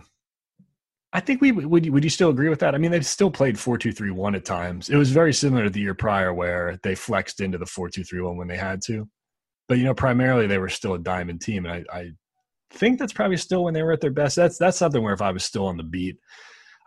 I 1.13 1.19
think 1.19 1.41
we 1.41 1.51
would. 1.51 1.85
You, 1.85 1.91
would 1.91 2.03
you 2.03 2.09
still 2.09 2.29
agree 2.29 2.49
with 2.49 2.59
that? 2.59 2.73
I 2.73 2.77
mean, 2.79 2.91
they 2.91 3.01
still 3.01 3.29
played 3.29 3.59
four 3.59 3.77
two 3.77 3.91
three 3.91 4.09
one 4.09 4.35
at 4.35 4.45
times. 4.45 4.89
It 4.89 4.95
was 4.95 5.11
very 5.11 5.33
similar 5.33 5.65
to 5.65 5.69
the 5.69 5.81
year 5.81 5.93
prior, 5.93 6.33
where 6.33 6.79
they 6.81 6.95
flexed 6.95 7.41
into 7.41 7.57
the 7.59 7.65
four 7.65 7.89
two 7.89 8.03
three 8.03 8.21
one 8.21 8.37
when 8.37 8.47
they 8.47 8.57
had 8.57 8.81
to. 8.83 9.07
But 9.69 9.77
you 9.77 9.85
know, 9.85 9.93
primarily 9.93 10.47
they 10.47 10.57
were 10.57 10.67
still 10.67 10.95
a 10.95 10.99
diamond 10.99 11.41
team, 11.41 11.65
and 11.65 11.85
I, 11.91 11.97
I 11.97 12.11
think 12.71 12.99
that's 12.99 13.13
probably 13.13 13.37
still 13.37 13.63
when 13.63 13.73
they 13.75 13.83
were 13.83 13.93
at 13.93 14.01
their 14.01 14.11
best. 14.11 14.35
That's 14.35 14.57
that's 14.57 14.77
something 14.77 15.01
where 15.01 15.13
if 15.13 15.21
I 15.21 15.31
was 15.31 15.45
still 15.45 15.67
on 15.67 15.77
the 15.77 15.83
beat, 15.83 16.17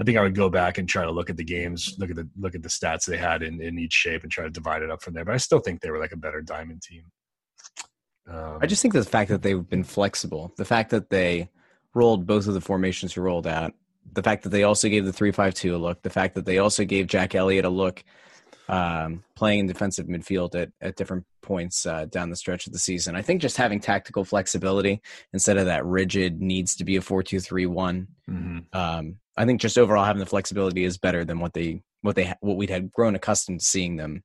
I 0.00 0.04
think 0.04 0.18
I 0.18 0.22
would 0.22 0.34
go 0.34 0.50
back 0.50 0.78
and 0.78 0.88
try 0.88 1.04
to 1.04 1.10
look 1.12 1.30
at 1.30 1.36
the 1.36 1.44
games, 1.44 1.94
look 1.98 2.10
at 2.10 2.16
the 2.16 2.28
look 2.36 2.56
at 2.56 2.62
the 2.62 2.68
stats 2.68 3.06
they 3.06 3.16
had 3.16 3.44
in, 3.44 3.62
in 3.62 3.78
each 3.78 3.92
shape, 3.92 4.24
and 4.24 4.32
try 4.32 4.42
to 4.44 4.50
divide 4.50 4.82
it 4.82 4.90
up 4.90 5.00
from 5.00 5.14
there. 5.14 5.24
But 5.24 5.34
I 5.34 5.38
still 5.38 5.60
think 5.60 5.80
they 5.80 5.90
were 5.90 6.00
like 6.00 6.10
a 6.10 6.16
better 6.16 6.42
diamond 6.42 6.82
team. 6.82 7.04
Um, 8.28 8.58
I 8.60 8.66
just 8.66 8.82
think 8.82 8.94
the 8.94 9.04
fact 9.04 9.30
that 9.30 9.42
they've 9.42 9.68
been 9.68 9.84
flexible, 9.84 10.52
the 10.56 10.64
fact 10.64 10.90
that 10.90 11.08
they 11.08 11.50
rolled 11.94 12.26
both 12.26 12.48
of 12.48 12.54
the 12.54 12.60
formations 12.60 13.14
you 13.14 13.22
rolled 13.22 13.46
out, 13.46 13.74
the 14.12 14.22
fact 14.24 14.42
that 14.42 14.48
they 14.48 14.64
also 14.64 14.88
gave 14.88 15.04
the 15.04 15.12
three 15.12 15.30
five 15.30 15.54
two 15.54 15.76
a 15.76 15.78
look, 15.78 16.02
the 16.02 16.10
fact 16.10 16.34
that 16.34 16.46
they 16.46 16.58
also 16.58 16.84
gave 16.84 17.06
Jack 17.06 17.36
Elliott 17.36 17.64
a 17.64 17.70
look 17.70 18.02
um, 18.68 19.24
playing 19.34 19.60
in 19.60 19.66
defensive 19.66 20.06
midfield 20.06 20.54
at, 20.54 20.70
at 20.80 20.96
different 20.96 21.24
points 21.42 21.84
uh, 21.86 22.06
down 22.06 22.30
the 22.30 22.36
stretch 22.36 22.66
of 22.66 22.72
the 22.72 22.78
season. 22.78 23.16
I 23.16 23.22
think 23.22 23.42
just 23.42 23.56
having 23.56 23.80
tactical 23.80 24.24
flexibility 24.24 25.02
instead 25.32 25.58
of 25.58 25.66
that 25.66 25.84
rigid 25.84 26.40
needs 26.40 26.76
to 26.76 26.84
be 26.84 26.96
a 26.96 27.02
four 27.02 27.22
two 27.22 27.40
three 27.40 27.66
one. 27.66 28.08
Mm-hmm. 28.30 28.58
Um, 28.72 29.16
I 29.36 29.44
think 29.44 29.60
just 29.60 29.78
overall 29.78 30.04
having 30.04 30.20
the 30.20 30.26
flexibility 30.26 30.84
is 30.84 30.98
better 30.98 31.24
than 31.24 31.40
what 31.40 31.52
they 31.52 31.82
what 32.02 32.16
they 32.16 32.32
what 32.40 32.56
we'd 32.56 32.70
had 32.70 32.92
grown 32.92 33.14
accustomed 33.14 33.60
to 33.60 33.66
seeing 33.66 33.96
them 33.96 34.22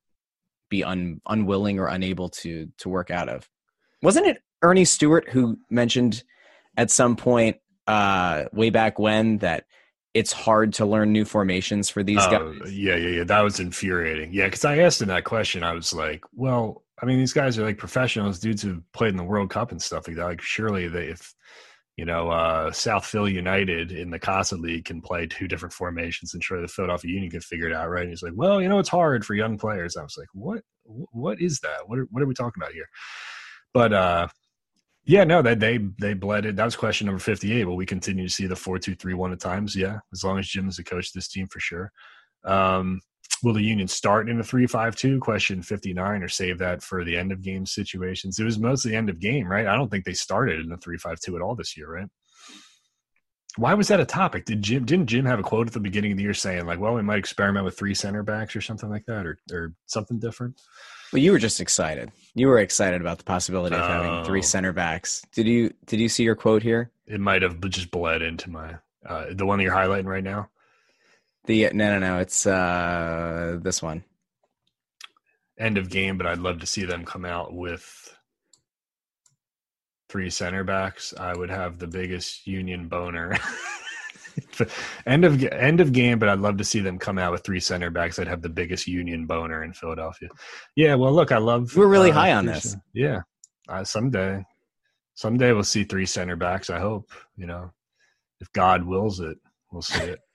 be 0.69 0.83
un, 0.83 1.21
unwilling 1.27 1.79
or 1.79 1.87
unable 1.87 2.29
to 2.29 2.67
to 2.77 2.89
work 2.89 3.09
out 3.09 3.29
of. 3.29 3.49
Wasn't 4.01 4.27
it 4.27 4.41
Earnie 4.61 4.85
Stewart 4.85 5.29
who 5.29 5.57
mentioned 5.69 6.23
at 6.75 6.91
some 6.91 7.15
point 7.15 7.57
uh, 7.87 8.45
way 8.51 8.69
back 8.69 8.99
when 8.99 9.37
that 9.39 9.65
it's 10.17 10.33
hard 10.33 10.73
to 10.73 10.85
learn 10.85 11.11
new 11.11 11.25
formations 11.25 11.89
for 11.89 12.01
these 12.01 12.17
uh, 12.17 12.29
guys. 12.29 12.73
Yeah, 12.73 12.95
yeah, 12.95 13.17
yeah. 13.17 13.23
That 13.23 13.41
was 13.41 13.59
infuriating. 13.59 14.33
Yeah, 14.33 14.45
because 14.45 14.65
I 14.65 14.79
asked 14.79 15.01
him 15.01 15.09
that 15.09 15.25
question. 15.25 15.63
I 15.63 15.73
was 15.73 15.93
like, 15.93 16.23
well, 16.33 16.83
I 17.01 17.05
mean, 17.05 17.19
these 17.19 17.33
guys 17.33 17.59
are 17.59 17.63
like 17.63 17.77
professionals, 17.77 18.39
dudes 18.39 18.63
who 18.63 18.81
played 18.93 19.11
in 19.11 19.17
the 19.17 19.23
World 19.23 19.51
Cup 19.51 19.71
and 19.71 19.79
stuff 19.79 20.07
like 20.07 20.17
that. 20.17 20.25
Like, 20.25 20.41
surely 20.41 20.87
they, 20.87 21.05
if 21.05 21.35
you 21.97 22.05
know, 22.05 22.29
uh, 22.29 22.71
South 22.71 23.05
Philly 23.05 23.31
United 23.31 23.91
in 23.91 24.09
the 24.09 24.19
Casa 24.19 24.55
League 24.55 24.85
can 24.85 25.01
play 25.01 25.27
two 25.27 25.47
different 25.47 25.73
formations, 25.73 26.33
and 26.33 26.43
surely 26.43 26.63
the 26.63 26.67
Philadelphia 26.67 27.11
Union 27.11 27.31
can 27.31 27.41
figure 27.41 27.67
it 27.67 27.73
out, 27.73 27.89
right? 27.89 28.01
And 28.01 28.09
he's 28.09 28.23
like, 28.23 28.33
well, 28.35 28.59
you 28.59 28.69
know, 28.69 28.79
it's 28.79 28.89
hard 28.89 29.23
for 29.23 29.35
young 29.35 29.57
players. 29.57 29.97
I 29.97 30.03
was 30.03 30.15
like, 30.17 30.29
what? 30.33 30.61
What 31.11 31.41
is 31.41 31.59
that? 31.59 31.79
What 31.85 31.99
are, 31.99 32.07
what 32.11 32.23
are 32.23 32.27
we 32.27 32.33
talking 32.33 32.61
about 32.61 32.73
here? 32.73 32.87
But 33.73 33.93
uh, 33.93 34.27
yeah, 35.07 35.23
no, 35.23 35.41
they 35.41 35.55
they 35.55 35.77
they 35.99 36.13
bled 36.13 36.45
it. 36.45 36.57
That 36.57 36.65
was 36.65 36.75
question 36.75 37.05
number 37.05 37.19
fifty 37.19 37.53
eight. 37.53 37.63
Will 37.63 37.77
we 37.77 37.85
continue 37.85 38.27
to 38.27 38.33
see 38.33 38.45
the 38.45 38.57
four 38.57 38.77
two 38.77 38.93
three 38.93 39.13
one 39.13 39.31
at 39.31 39.39
times? 39.39 39.73
Yeah, 39.73 39.99
as 40.11 40.21
long 40.21 40.37
as 40.37 40.47
Jim 40.47 40.67
is 40.67 40.75
the 40.75 40.83
coach 40.83 41.07
of 41.07 41.13
this 41.13 41.29
team 41.29 41.47
for 41.47 41.61
sure. 41.61 41.93
Um, 42.43 42.99
will 43.41 43.53
the 43.53 43.61
Union 43.61 43.87
start 43.87 44.29
in 44.29 44.37
a 44.37 44.43
three 44.43 44.67
five 44.67 44.97
two? 44.97 45.21
Question 45.21 45.61
fifty 45.61 45.93
nine, 45.93 46.23
or 46.23 46.27
save 46.27 46.57
that 46.59 46.83
for 46.83 47.05
the 47.05 47.15
end 47.15 47.31
of 47.31 47.41
game 47.41 47.65
situations? 47.65 48.37
It 48.37 48.43
was 48.43 48.59
mostly 48.59 48.97
end 48.97 49.09
of 49.09 49.21
game, 49.21 49.47
right? 49.47 49.65
I 49.65 49.75
don't 49.75 49.89
think 49.89 50.03
they 50.03 50.13
started 50.13 50.59
in 50.59 50.73
a 50.73 50.77
three 50.77 50.97
five 50.97 51.21
two 51.21 51.37
at 51.37 51.41
all 51.41 51.55
this 51.55 51.77
year, 51.77 51.89
right? 51.89 52.09
Why 53.55 53.75
was 53.75 53.87
that 53.87 54.01
a 54.01 54.05
topic? 54.05 54.43
Did 54.43 54.61
Jim 54.61 54.83
didn't 54.83 55.07
Jim 55.07 55.23
have 55.23 55.39
a 55.39 55.43
quote 55.43 55.67
at 55.67 55.73
the 55.73 55.79
beginning 55.79 56.11
of 56.11 56.17
the 56.17 56.23
year 56.23 56.33
saying 56.33 56.65
like, 56.65 56.81
"Well, 56.81 56.95
we 56.95 57.01
might 57.01 57.19
experiment 57.19 57.63
with 57.63 57.77
three 57.77 57.95
center 57.95 58.23
backs 58.23 58.57
or 58.57 58.61
something 58.61 58.89
like 58.89 59.05
that, 59.05 59.25
or 59.25 59.37
or 59.53 59.73
something 59.85 60.19
different"? 60.19 60.59
Well, 61.11 61.21
you 61.21 61.31
were 61.31 61.39
just 61.39 61.61
excited. 61.61 62.11
You 62.35 62.47
were 62.47 62.59
excited 62.59 63.01
about 63.01 63.17
the 63.17 63.23
possibility 63.23 63.75
of 63.75 63.81
having 63.81 64.25
three 64.25 64.41
center 64.41 64.73
backs. 64.73 65.23
Did 65.33 65.47
you 65.47 65.73
did 65.85 65.99
you 65.99 66.09
see 66.09 66.23
your 66.23 66.35
quote 66.35 66.63
here? 66.63 66.91
It 67.05 67.19
might 67.19 67.41
have 67.41 67.59
just 67.69 67.91
bled 67.91 68.21
into 68.21 68.49
my 68.49 68.75
uh, 69.05 69.27
the 69.31 69.45
one 69.45 69.57
that 69.57 69.63
you're 69.63 69.73
highlighting 69.73 70.05
right 70.05 70.23
now. 70.23 70.49
The 71.45 71.69
no 71.73 71.97
no 71.97 71.99
no, 71.99 72.19
it's 72.19 72.45
uh, 72.45 73.57
this 73.61 73.81
one. 73.81 74.03
End 75.57 75.77
of 75.77 75.89
game, 75.89 76.17
but 76.17 76.27
I'd 76.27 76.39
love 76.39 76.59
to 76.59 76.67
see 76.67 76.85
them 76.85 77.05
come 77.05 77.25
out 77.25 77.53
with 77.53 78.15
three 80.09 80.29
center 80.29 80.63
backs. 80.63 81.13
I 81.17 81.35
would 81.35 81.49
have 81.49 81.79
the 81.79 81.87
biggest 81.87 82.45
union 82.45 82.87
boner. 82.89 83.37
end 85.05 85.25
of 85.25 85.43
end 85.43 85.81
of 85.81 85.91
game, 85.93 86.19
but 86.19 86.29
I'd 86.29 86.39
love 86.39 86.57
to 86.57 86.63
see 86.63 86.79
them 86.79 86.97
come 86.97 87.17
out 87.17 87.31
with 87.31 87.43
three 87.43 87.59
center 87.59 87.89
backs 87.89 88.15
that 88.17 88.27
have 88.27 88.41
the 88.41 88.49
biggest 88.49 88.87
union 88.87 89.25
boner 89.25 89.63
in 89.63 89.73
Philadelphia. 89.73 90.29
Yeah, 90.75 90.95
well, 90.95 91.13
look, 91.13 91.31
I 91.31 91.37
love. 91.37 91.75
We're 91.75 91.87
really 91.87 92.11
uh, 92.11 92.15
high 92.15 92.33
on 92.33 92.45
this. 92.45 92.75
Yeah, 92.93 93.21
uh, 93.69 93.83
someday, 93.83 94.43
someday 95.15 95.51
we'll 95.53 95.63
see 95.63 95.83
three 95.83 96.05
center 96.05 96.35
backs. 96.35 96.69
I 96.69 96.79
hope 96.79 97.11
you 97.35 97.47
know, 97.47 97.71
if 98.39 98.51
God 98.53 98.83
wills 98.83 99.19
it, 99.19 99.37
we'll 99.71 99.81
see 99.81 100.03
it. 100.03 100.19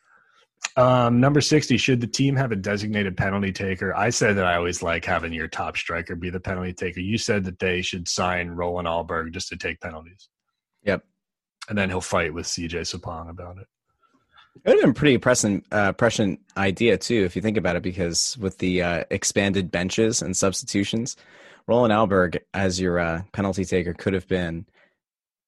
Um, 0.76 1.20
number 1.20 1.40
60, 1.40 1.76
should 1.76 2.00
the 2.00 2.06
team 2.06 2.36
have 2.36 2.52
a 2.52 2.56
designated 2.56 3.16
penalty 3.16 3.52
taker? 3.52 3.94
I 3.94 4.08
said 4.10 4.36
that 4.36 4.46
I 4.46 4.54
always 4.54 4.82
like 4.82 5.04
having 5.04 5.32
your 5.32 5.48
top 5.48 5.76
striker 5.76 6.14
be 6.14 6.30
the 6.30 6.40
penalty 6.40 6.72
taker. 6.72 7.00
You 7.00 7.18
said 7.18 7.44
that 7.44 7.58
they 7.58 7.82
should 7.82 8.08
sign 8.08 8.48
Roland 8.48 8.88
Alberg 8.88 9.32
just 9.32 9.48
to 9.48 9.56
take 9.56 9.80
penalties. 9.80 10.28
Yep. 10.84 11.04
And 11.68 11.76
then 11.76 11.90
he'll 11.90 12.00
fight 12.00 12.32
with 12.32 12.46
CJ 12.46 12.82
Sapong 12.82 13.28
about 13.28 13.58
it. 13.58 13.66
It 14.54 14.68
would 14.68 14.76
have 14.76 14.80
been 14.82 14.90
a 14.90 14.94
pretty 14.94 15.18
prescient, 15.18 15.66
uh, 15.72 15.92
prescient 15.92 16.40
idea 16.56 16.98
too, 16.98 17.24
if 17.24 17.34
you 17.34 17.42
think 17.42 17.56
about 17.56 17.76
it, 17.76 17.82
because 17.82 18.36
with 18.38 18.58
the 18.58 18.82
uh, 18.82 19.04
expanded 19.10 19.70
benches 19.70 20.22
and 20.22 20.36
substitutions, 20.36 21.16
Roland 21.66 21.92
Alberg 21.92 22.38
as 22.54 22.80
your 22.80 22.98
uh, 22.98 23.22
penalty 23.32 23.64
taker 23.64 23.94
could 23.94 24.12
have 24.12 24.28
been 24.28 24.66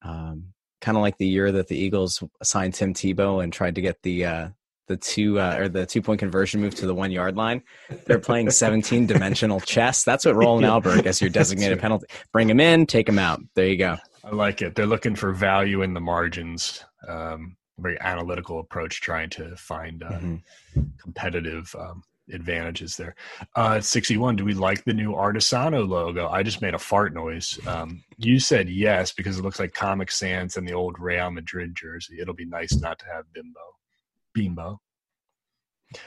um, 0.02 0.55
kind 0.80 0.96
of 0.96 1.02
like 1.02 1.18
the 1.18 1.26
year 1.26 1.50
that 1.52 1.68
the 1.68 1.76
Eagles 1.76 2.22
signed 2.42 2.74
Tim 2.74 2.94
Tebow 2.94 3.42
and 3.42 3.52
tried 3.52 3.74
to 3.76 3.80
get 3.80 4.02
the 4.02 4.24
uh, 4.24 4.48
the 4.86 4.96
two 4.96 5.40
uh, 5.40 5.57
or 5.59 5.68
the 5.68 5.86
two 5.86 6.02
point 6.02 6.20
conversion 6.20 6.61
move 6.61 6.74
to 6.76 6.86
the 6.86 6.94
one 6.94 7.11
yard 7.11 7.36
line. 7.36 7.62
They're 8.07 8.18
playing 8.18 8.50
17 8.50 9.07
dimensional 9.07 9.61
chess. 9.61 10.05
That's 10.05 10.24
what 10.24 10.34
Roland 10.34 10.66
Alberg 10.66 11.07
as 11.07 11.20
your 11.20 11.30
designated 11.40 11.80
penalty. 11.80 12.07
Bring 12.32 12.50
him 12.50 12.61
in, 12.61 12.86
take 12.86 13.09
him 13.09 13.18
out. 13.18 13.40
There 13.55 13.66
you 13.66 13.78
go. 13.78 13.96
I 14.22 14.30
like 14.30 14.62
it. 14.62 14.74
They're 14.74 14.86
looking 14.86 15.14
for 15.16 15.32
value 15.32 15.82
in 15.82 15.94
the 15.94 16.00
margins. 16.00 16.84
Um, 17.07 17.57
very 17.79 18.01
analytical 18.01 18.61
approach 18.61 19.01
trying 19.01 19.31
to 19.31 19.57
find 19.57 20.03
uh, 20.03 20.11
mm-hmm. 20.11 20.81
competitive 21.03 21.75
um, 21.79 22.03
advantages 22.33 22.97
there. 22.97 23.14
Uh, 23.57 23.81
61, 23.81 24.37
do 24.37 24.45
we 24.45 24.55
like 24.55 24.85
the 24.85 24.95
new 24.95 25.12
Artesano 25.12 25.87
logo? 25.87 26.29
I 26.29 26.43
just 26.43 26.62
made 26.62 26.75
a 26.75 26.79
fart 26.79 27.12
noise. 27.12 27.59
Um, 27.66 28.03
you 28.16 28.39
said 28.39 28.68
yes 28.68 29.12
because 29.12 29.39
it 29.39 29.43
looks 29.43 29.59
like 29.59 29.75
Comic 29.75 30.11
Sans 30.11 30.57
and 30.57 30.66
the 30.66 30.72
old 30.72 30.99
Real 30.99 31.31
Madrid 31.31 31.75
jersey. 31.75 32.18
It'll 32.20 32.35
be 32.35 32.47
nice 32.47 32.75
not 32.77 32.99
to 33.01 33.07
have 33.07 33.33
Bimbo. 33.33 33.61
Bimbo. 34.33 34.81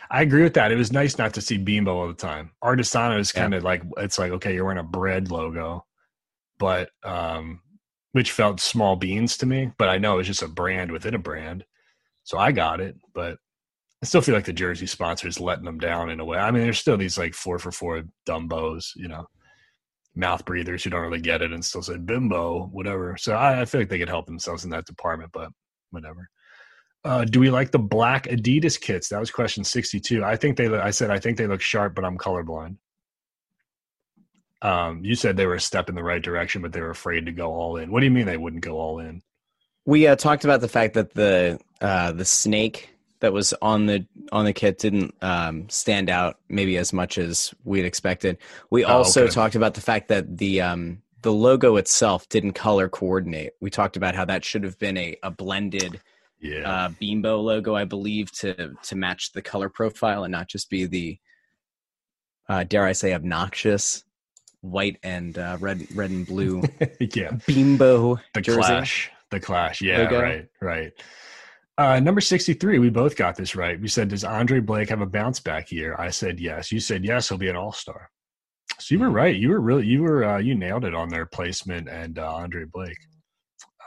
I 0.09 0.22
agree 0.22 0.43
with 0.43 0.55
that. 0.55 0.72
It 0.72 0.78
was 0.78 0.91
nice 0.91 1.18
not 1.18 1.34
to 1.36 1.41
see 1.41 1.57
Bimbo 1.57 1.95
all 1.95 2.07
the 2.07 2.13
time. 2.13 2.51
Artesano 2.63 3.20
is 3.20 3.32
kind 3.32 3.53
of 3.53 3.63
yeah. 3.63 3.70
like 3.70 3.84
it's 3.97 4.20
like 4.20 4.32
okay, 4.34 4.53
you're 4.53 4.65
wearing 4.65 4.80
a 4.80 4.84
bread 4.84 5.32
logo, 5.32 5.86
but 6.57 6.89
um, 7.03 7.61
which 8.18 8.32
felt 8.32 8.59
small 8.59 8.95
beans 8.95 9.38
to 9.38 9.45
me, 9.45 9.72
but 9.78 9.89
I 9.89 9.99
know 9.99 10.18
it's 10.18 10.26
just 10.26 10.41
a 10.41 10.47
brand 10.47 10.91
within 10.91 11.13
a 11.13 11.20
brand. 11.20 11.63
So 12.24 12.39
I 12.39 12.51
got 12.51 12.82
it, 12.82 12.95
but 13.13 13.38
I 14.01 14.07
still 14.07 14.22
feel 14.22 14.34
like 14.34 14.45
the 14.45 14.53
jersey 14.53 14.88
sponsor 14.88 15.28
is 15.28 15.39
letting 15.39 15.65
them 15.65 15.78
down 15.78 16.09
in 16.09 16.20
a 16.20 16.26
way. 16.26 16.39
I 16.39 16.49
mean, 16.49 16.63
there's 16.63 16.80
still 16.80 16.97
these 16.97 17.20
like 17.20 17.36
four 17.36 17.59
for 17.59 17.72
four 17.72 18.05
dumbos, 18.28 18.88
you 18.95 19.07
know, 19.07 19.28
mouth 20.15 20.43
breathers 20.45 20.84
who 20.84 20.89
don't 20.89 21.03
really 21.03 21.22
get 21.22 21.43
it 21.43 21.53
and 21.53 21.63
still 21.63 21.84
say 21.84 21.95
bimbo, 21.97 22.65
whatever. 22.72 23.18
So 23.18 23.36
I, 23.36 23.61
I 23.61 23.65
feel 23.65 23.82
like 23.82 23.89
they 23.89 23.99
could 23.99 24.09
help 24.09 24.26
themselves 24.26 24.63
in 24.63 24.72
that 24.72 24.88
department, 24.88 25.30
but 25.32 25.51
whatever. 25.91 26.28
Uh, 27.03 27.24
do 27.24 27.39
we 27.39 27.51
like 27.51 27.70
the 27.70 27.78
black 27.78 28.24
Adidas 28.24 28.82
kits? 28.82 29.09
That 29.09 29.20
was 29.20 29.30
question 29.30 29.63
62. 29.63 30.24
I 30.24 30.36
think 30.38 30.57
they, 30.57 30.76
I 30.76 30.89
said, 30.89 31.11
I 31.11 31.20
think 31.20 31.38
they 31.38 31.45
look 31.45 31.61
sharp, 31.61 31.93
but 31.93 32.03
I'm 32.03 32.18
colorblind. 32.18 32.78
Um, 34.62 35.03
you 35.03 35.16
said 35.16 35.38
they 35.38 35.45
were 35.45 35.55
a 35.55 35.62
step 35.62 35.89
in 35.89 35.95
the 35.95 36.03
right 36.03 36.22
direction, 36.22 36.62
but 36.62 36.74
they 36.74 36.82
were 36.82 36.89
afraid 36.89 37.26
to 37.28 37.32
go 37.32 37.53
all 37.53 37.78
in. 37.78 37.91
What 37.91 37.99
do 37.99 38.05
you 38.05 38.12
mean 38.12 38.26
they 38.26 38.38
wouldn't 38.38 38.64
go 38.64 38.80
all 38.80 38.99
in? 38.99 39.22
We 39.86 40.08
uh, 40.08 40.16
talked 40.16 40.43
about 40.43 40.62
the 40.62 40.68
fact 40.68 40.95
that 40.95 41.14
the 41.14 41.60
uh, 41.80 42.12
the 42.12 42.26
snake 42.26 42.89
that 43.20 43.34
was 43.34 43.53
on 43.62 43.86
the 43.86 44.05
on 44.32 44.45
the 44.45 44.53
kit 44.53 44.80
didn't 44.80 45.16
um, 45.22 45.70
stand 45.70 46.10
out 46.10 46.39
maybe 46.49 46.78
as 46.78 46.91
much 46.91 47.18
as 47.18 47.53
we'd 47.64 47.86
expected. 47.86 48.38
We 48.70 48.84
oh, 48.84 48.97
also 48.97 49.24
okay. 49.24 49.32
talked 49.32 49.55
about 49.55 49.76
the 49.76 49.82
fact 49.82 50.08
that 50.10 50.38
the 50.38 50.62
um, 50.62 51.01
the 51.22 51.32
logo 51.32 51.76
itself 51.78 52.28
didn't 52.30 52.53
color 52.53 52.89
coordinate. 52.89 53.53
We 53.62 53.70
talked 53.70 53.97
about 53.97 54.16
how 54.16 54.26
that 54.26 54.43
should 54.43 54.64
have 54.64 54.78
been 54.80 54.97
a, 54.97 55.18
a 55.24 55.32
blended 55.32 56.01
yeah. 56.39 56.70
uh, 56.70 56.89
Bimbo 56.99 57.39
logo, 57.39 57.76
I 57.76 57.86
believe, 57.86 58.32
to 58.39 58.74
to 58.82 58.95
match 58.95 59.32
the 59.32 59.41
color 59.41 59.70
profile 59.70 60.24
and 60.24 60.32
not 60.32 60.47
just 60.47 60.70
be 60.70 60.86
the 60.86 61.20
uh, 62.49 62.64
dare 62.64 62.86
I 62.86 62.93
say 62.93 63.14
obnoxious 63.14 64.03
white 64.62 64.97
and 65.03 65.38
uh, 65.38 65.58
red, 65.60 65.88
red 65.95 66.10
and 66.10 66.26
blue. 66.26 66.64
yeah, 67.16 67.32
bimbo. 67.45 68.20
The 68.34 68.41
jersey. 68.41 68.60
clash. 68.60 69.12
The 69.30 69.39
clash. 69.39 69.82
Yeah, 69.82 70.03
right, 70.14 70.47
right. 70.62 70.93
Uh, 71.78 71.99
number 71.99 72.22
63, 72.22 72.80
we 72.80 72.89
both 72.89 73.16
got 73.16 73.36
this 73.36 73.55
right. 73.55 73.80
We 73.80 73.88
said, 73.88 74.08
Does 74.08 74.24
Andre 74.24 74.60
Blake 74.60 74.89
have 74.89 75.01
a 75.01 75.05
bounce 75.05 75.39
back 75.39 75.72
year? 75.72 75.95
I 75.99 76.10
said 76.10 76.39
yes. 76.39 76.72
You 76.72 76.80
said 76.80 77.05
yes, 77.05 77.30
he'll 77.30 77.38
be 77.38 77.49
an 77.49 77.55
all 77.55 77.72
star. 77.72 78.10
So 78.80 78.95
you 78.95 78.99
were 78.99 79.12
right. 79.12 79.36
You 79.36 79.49
were 79.49 79.62
really, 79.62 79.86
you 79.86 80.01
were, 80.01 80.24
uh, 80.24 80.38
you 80.39 80.55
nailed 80.55 80.86
it 80.86 80.95
on 80.95 81.10
their 81.10 81.26
placement 81.26 81.88
and 81.88 82.18
uh, 82.18 82.34
Andre 82.34 82.66
Blake. 82.66 82.97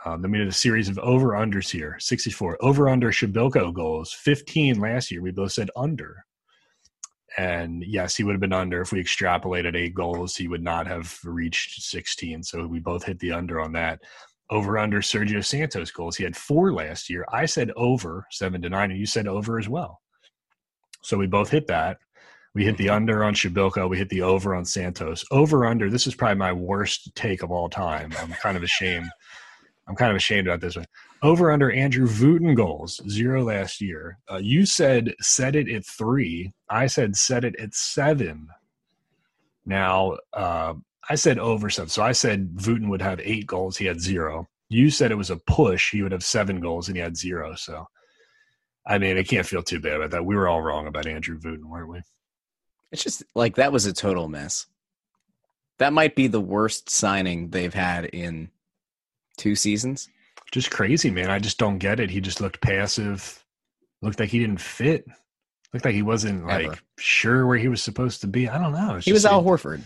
Um, 0.04 0.22
then 0.22 0.30
we 0.30 0.38
did 0.38 0.48
a 0.48 0.52
series 0.52 0.88
of 0.88 0.98
over 1.00 1.30
unders 1.30 1.70
here 1.70 1.96
64. 1.98 2.58
Over 2.60 2.88
under 2.88 3.10
Przybylko 3.10 3.74
goals, 3.74 4.12
15 4.12 4.80
last 4.80 5.10
year. 5.10 5.20
We 5.20 5.30
both 5.30 5.52
said 5.52 5.70
under. 5.76 6.24
And 7.38 7.84
yes, 7.84 8.16
he 8.16 8.24
would 8.24 8.32
have 8.32 8.40
been 8.40 8.52
under. 8.52 8.80
If 8.80 8.92
we 8.92 9.02
extrapolated 9.02 9.76
eight 9.76 9.94
goals, 9.94 10.36
he 10.36 10.48
would 10.48 10.62
not 10.62 10.86
have 10.86 11.18
reached 11.24 11.82
16. 11.82 12.42
So 12.42 12.66
we 12.66 12.80
both 12.80 13.04
hit 13.04 13.18
the 13.18 13.32
under 13.32 13.60
on 13.60 13.72
that. 13.72 14.00
Over 14.50 14.78
under 14.78 15.00
Sergio 15.00 15.44
Santos 15.44 15.92
goals. 15.92 16.16
He 16.16 16.24
had 16.24 16.36
four 16.36 16.72
last 16.72 17.08
year. 17.08 17.24
I 17.32 17.46
said 17.46 17.70
over 17.76 18.26
seven 18.32 18.60
to 18.62 18.68
nine, 18.68 18.90
and 18.90 18.98
you 18.98 19.06
said 19.06 19.28
over 19.28 19.60
as 19.60 19.68
well. 19.68 20.00
So 21.02 21.16
we 21.16 21.28
both 21.28 21.50
hit 21.50 21.68
that. 21.68 21.98
We 22.54 22.64
hit 22.64 22.76
the 22.76 22.86
mm-hmm. 22.86 22.96
under 22.96 23.22
on 23.22 23.34
Przybylko. 23.34 23.88
We 23.88 23.98
hit 23.98 24.08
the 24.08 24.22
over 24.22 24.54
on 24.54 24.64
Santos. 24.64 25.24
Over 25.30 25.66
under. 25.66 25.88
This 25.88 26.06
is 26.06 26.16
probably 26.16 26.38
my 26.38 26.52
worst 26.52 27.14
take 27.14 27.42
of 27.42 27.52
all 27.52 27.68
time. 27.68 28.12
I'm 28.18 28.32
kind 28.32 28.56
of 28.56 28.64
ashamed. 28.64 29.08
I'm 29.86 29.94
kind 29.94 30.10
of 30.10 30.16
ashamed 30.16 30.48
about 30.48 30.60
this 30.60 30.76
one. 30.76 30.86
Over 31.22 31.50
under 31.50 31.70
Andrew 31.70 32.08
Wooten 32.20 32.54
goals, 32.54 33.00
zero 33.08 33.44
last 33.44 33.80
year. 33.80 34.18
Uh, 34.30 34.38
you 34.38 34.64
said 34.64 35.14
set 35.20 35.54
it 35.54 35.68
at 35.68 35.84
three. 35.84 36.52
I 36.70 36.86
said 36.86 37.14
set 37.16 37.44
it 37.44 37.56
at 37.56 37.74
seven. 37.74 38.48
Now, 39.66 40.16
uh, 40.32 40.74
I 41.10 41.14
said 41.16 41.38
over 41.38 41.68
seven. 41.68 41.90
So 41.90 42.02
I 42.02 42.12
said 42.12 42.66
Wooten 42.66 42.88
would 42.88 43.02
have 43.02 43.20
eight 43.20 43.46
goals. 43.46 43.76
He 43.76 43.84
had 43.84 44.00
zero. 44.00 44.48
You 44.70 44.88
said 44.88 45.10
it 45.10 45.16
was 45.16 45.30
a 45.30 45.36
push. 45.36 45.90
He 45.90 46.02
would 46.02 46.12
have 46.12 46.24
seven 46.24 46.60
goals 46.60 46.88
and 46.88 46.96
he 46.96 47.02
had 47.02 47.16
zero. 47.16 47.54
So, 47.54 47.86
I 48.86 48.98
mean, 48.98 49.18
I 49.18 49.22
can't 49.22 49.46
feel 49.46 49.62
too 49.62 49.80
bad 49.80 49.96
about 49.96 50.12
that. 50.12 50.24
We 50.24 50.36
were 50.36 50.48
all 50.48 50.62
wrong 50.62 50.86
about 50.86 51.06
Andrew 51.06 51.38
Wooten, 51.42 51.68
weren't 51.68 51.90
we? 51.90 52.00
It's 52.92 53.02
just 53.02 53.24
like 53.34 53.56
that 53.56 53.72
was 53.72 53.84
a 53.86 53.92
total 53.92 54.28
mess. 54.28 54.66
That 55.78 55.92
might 55.92 56.14
be 56.14 56.28
the 56.28 56.40
worst 56.40 56.88
signing 56.88 57.50
they've 57.50 57.74
had 57.74 58.06
in 58.06 58.50
two 59.36 59.54
seasons. 59.54 60.08
Just 60.52 60.70
crazy, 60.70 61.10
man. 61.10 61.30
I 61.30 61.38
just 61.38 61.58
don't 61.58 61.78
get 61.78 62.00
it. 62.00 62.10
He 62.10 62.20
just 62.20 62.40
looked 62.40 62.60
passive. 62.60 63.44
Looked 64.02 64.18
like 64.20 64.30
he 64.30 64.38
didn't 64.38 64.60
fit. 64.60 65.04
Looked 65.72 65.84
like 65.84 65.94
he 65.94 66.02
wasn't 66.02 66.46
like 66.46 66.66
Ever. 66.66 66.78
sure 66.98 67.46
where 67.46 67.58
he 67.58 67.68
was 67.68 67.82
supposed 67.82 68.20
to 68.22 68.26
be. 68.26 68.48
I 68.48 68.58
don't 68.58 68.72
know. 68.72 68.98
He 69.02 69.12
was 69.12 69.24
Al 69.26 69.44
Horford. 69.44 69.82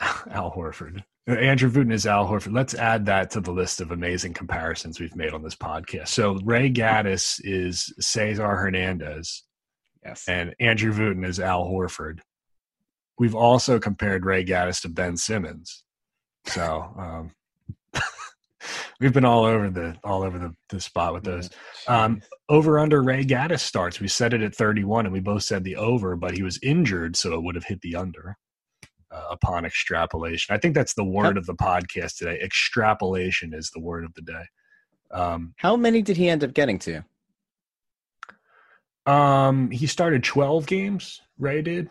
Al 0.30 0.50
Horford. 0.52 1.02
Uh, 1.28 1.32
Andrew 1.32 1.68
Wooten 1.68 1.92
is 1.92 2.06
Al 2.06 2.26
Horford. 2.26 2.54
Let's 2.54 2.74
add 2.74 3.04
that 3.06 3.30
to 3.32 3.40
the 3.40 3.52
list 3.52 3.80
of 3.82 3.90
amazing 3.90 4.32
comparisons 4.32 4.98
we've 4.98 5.14
made 5.16 5.34
on 5.34 5.42
this 5.42 5.54
podcast. 5.56 6.08
So 6.08 6.38
Ray 6.44 6.70
Gaddis 6.72 7.40
is 7.44 7.92
Cesar 8.00 8.56
Hernandez, 8.56 9.42
Yes. 10.02 10.24
and 10.26 10.54
Andrew 10.58 10.92
Wooten 10.96 11.24
is 11.24 11.38
Al 11.38 11.66
Horford. 11.66 12.20
We've 13.18 13.34
also 13.34 13.78
compared 13.78 14.24
Ray 14.24 14.46
Gaddis 14.46 14.80
to 14.82 14.88
Ben 14.88 15.18
Simmons. 15.18 15.84
So 16.46 16.90
um, 16.98 17.32
we've 19.00 19.12
been 19.12 19.24
all 19.24 19.44
over 19.44 19.70
the 19.70 19.96
all 20.04 20.22
over 20.22 20.38
the, 20.38 20.54
the 20.68 20.80
spot 20.80 21.14
with 21.14 21.24
those. 21.24 21.50
Um, 21.88 22.22
over 22.48 22.78
under 22.78 23.02
Ray 23.02 23.24
Gaddis 23.24 23.60
starts. 23.60 24.00
We 24.00 24.08
set 24.08 24.32
it 24.34 24.42
at 24.42 24.54
31 24.54 25.06
and 25.06 25.12
we 25.12 25.20
both 25.20 25.42
said 25.42 25.64
the 25.64 25.76
over, 25.76 26.16
but 26.16 26.36
he 26.36 26.42
was 26.42 26.58
injured, 26.62 27.16
so 27.16 27.34
it 27.34 27.42
would 27.42 27.54
have 27.54 27.64
hit 27.64 27.80
the 27.80 27.96
under 27.96 28.36
uh, 29.10 29.24
upon 29.30 29.64
extrapolation. 29.64 30.54
I 30.54 30.58
think 30.58 30.74
that's 30.74 30.94
the 30.94 31.04
word 31.04 31.36
of 31.36 31.46
the 31.46 31.54
podcast 31.54 32.16
today. 32.16 32.38
Extrapolation 32.40 33.54
is 33.54 33.70
the 33.70 33.80
word 33.80 34.04
of 34.04 34.14
the 34.14 34.22
day. 34.22 34.44
Um, 35.10 35.54
How 35.56 35.76
many 35.76 36.02
did 36.02 36.16
he 36.16 36.28
end 36.28 36.44
up 36.44 36.54
getting 36.54 36.78
to? 36.80 37.02
um, 39.06 39.70
he 39.70 39.86
started 39.86 40.22
12 40.22 40.66
games, 40.66 41.20
Ray 41.38 41.62
did. 41.62 41.90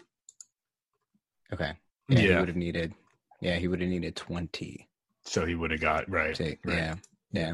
Okay. 1.51 1.74
Yeah, 2.07 2.20
he 2.20 2.36
would 2.36 2.47
have 2.47 2.57
needed. 2.57 2.93
Yeah, 3.41 3.55
he 3.55 3.67
would 3.67 3.82
have 3.82 3.89
needed 3.89 4.15
twenty. 4.15 4.88
So 5.30 5.45
he 5.45 5.53
would 5.55 5.69
have 5.71 5.80
got 5.80 6.09
right. 6.09 6.34
To, 6.36 6.43
right. 6.43 6.57
Yeah, 6.65 6.95
yeah. 7.32 7.53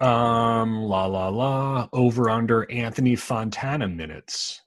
Um, 0.00 0.82
la 0.82 1.06
la 1.06 1.28
la. 1.28 1.88
Over 1.92 2.28
under 2.30 2.70
Anthony 2.70 3.16
Fontana 3.16 3.88
minutes. 3.88 4.60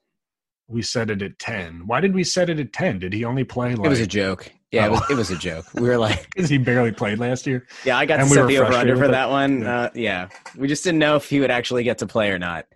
We 0.68 0.82
set 0.82 1.10
it 1.10 1.20
at 1.20 1.38
10. 1.38 1.86
Why 1.86 2.00
did 2.00 2.14
we 2.14 2.24
set 2.24 2.48
it 2.48 2.58
at 2.60 2.72
10? 2.72 3.00
Did 3.00 3.12
he 3.12 3.24
only 3.24 3.44
play 3.44 3.74
like 3.74 3.86
it 3.86 3.88
was 3.88 4.00
a 4.00 4.06
joke. 4.06 4.50
Yeah, 4.70 4.86
it 4.86 4.88
Oh. 4.88 4.92
was. 4.92 5.10
It 5.10 5.14
was 5.16 5.30
a 5.30 5.36
joke. 5.36 5.66
We 5.74 5.82
were 5.82 5.98
like, 5.98 6.28
because 6.34 6.48
he 6.48 6.58
barely 6.58 6.92
played 6.92 7.18
last 7.18 7.46
year? 7.46 7.66
yeah, 7.84 7.98
I 7.98 8.06
got 8.06 8.16
to 8.16 8.22
And 8.22 8.30
we 8.30 8.36
set 8.36 8.42
were 8.42 8.48
the 8.48 8.58
over 8.58 8.72
under 8.72 8.96
for 8.96 9.08
that 9.08 9.28
one. 9.30 9.62
Yeah. 9.62 9.80
Uh, 9.80 9.90
yeah, 9.94 10.28
we 10.56 10.68
just 10.68 10.84
didn't 10.84 11.00
know 11.00 11.16
if 11.16 11.28
he 11.28 11.40
would 11.40 11.50
actually 11.50 11.82
get 11.84 11.98
to 11.98 12.06
play 12.06 12.30
or 12.30 12.38
not. 12.38 12.66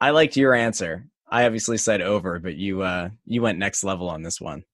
I 0.00 0.10
liked 0.10 0.36
your 0.36 0.54
answer. 0.54 1.06
I 1.30 1.44
obviously 1.44 1.76
said 1.78 2.00
over, 2.00 2.38
but 2.38 2.56
you 2.56 2.82
uh 2.82 3.10
you 3.26 3.42
went 3.42 3.58
next 3.58 3.84
level 3.84 4.08
on 4.08 4.22
this 4.22 4.40
one. 4.40 4.64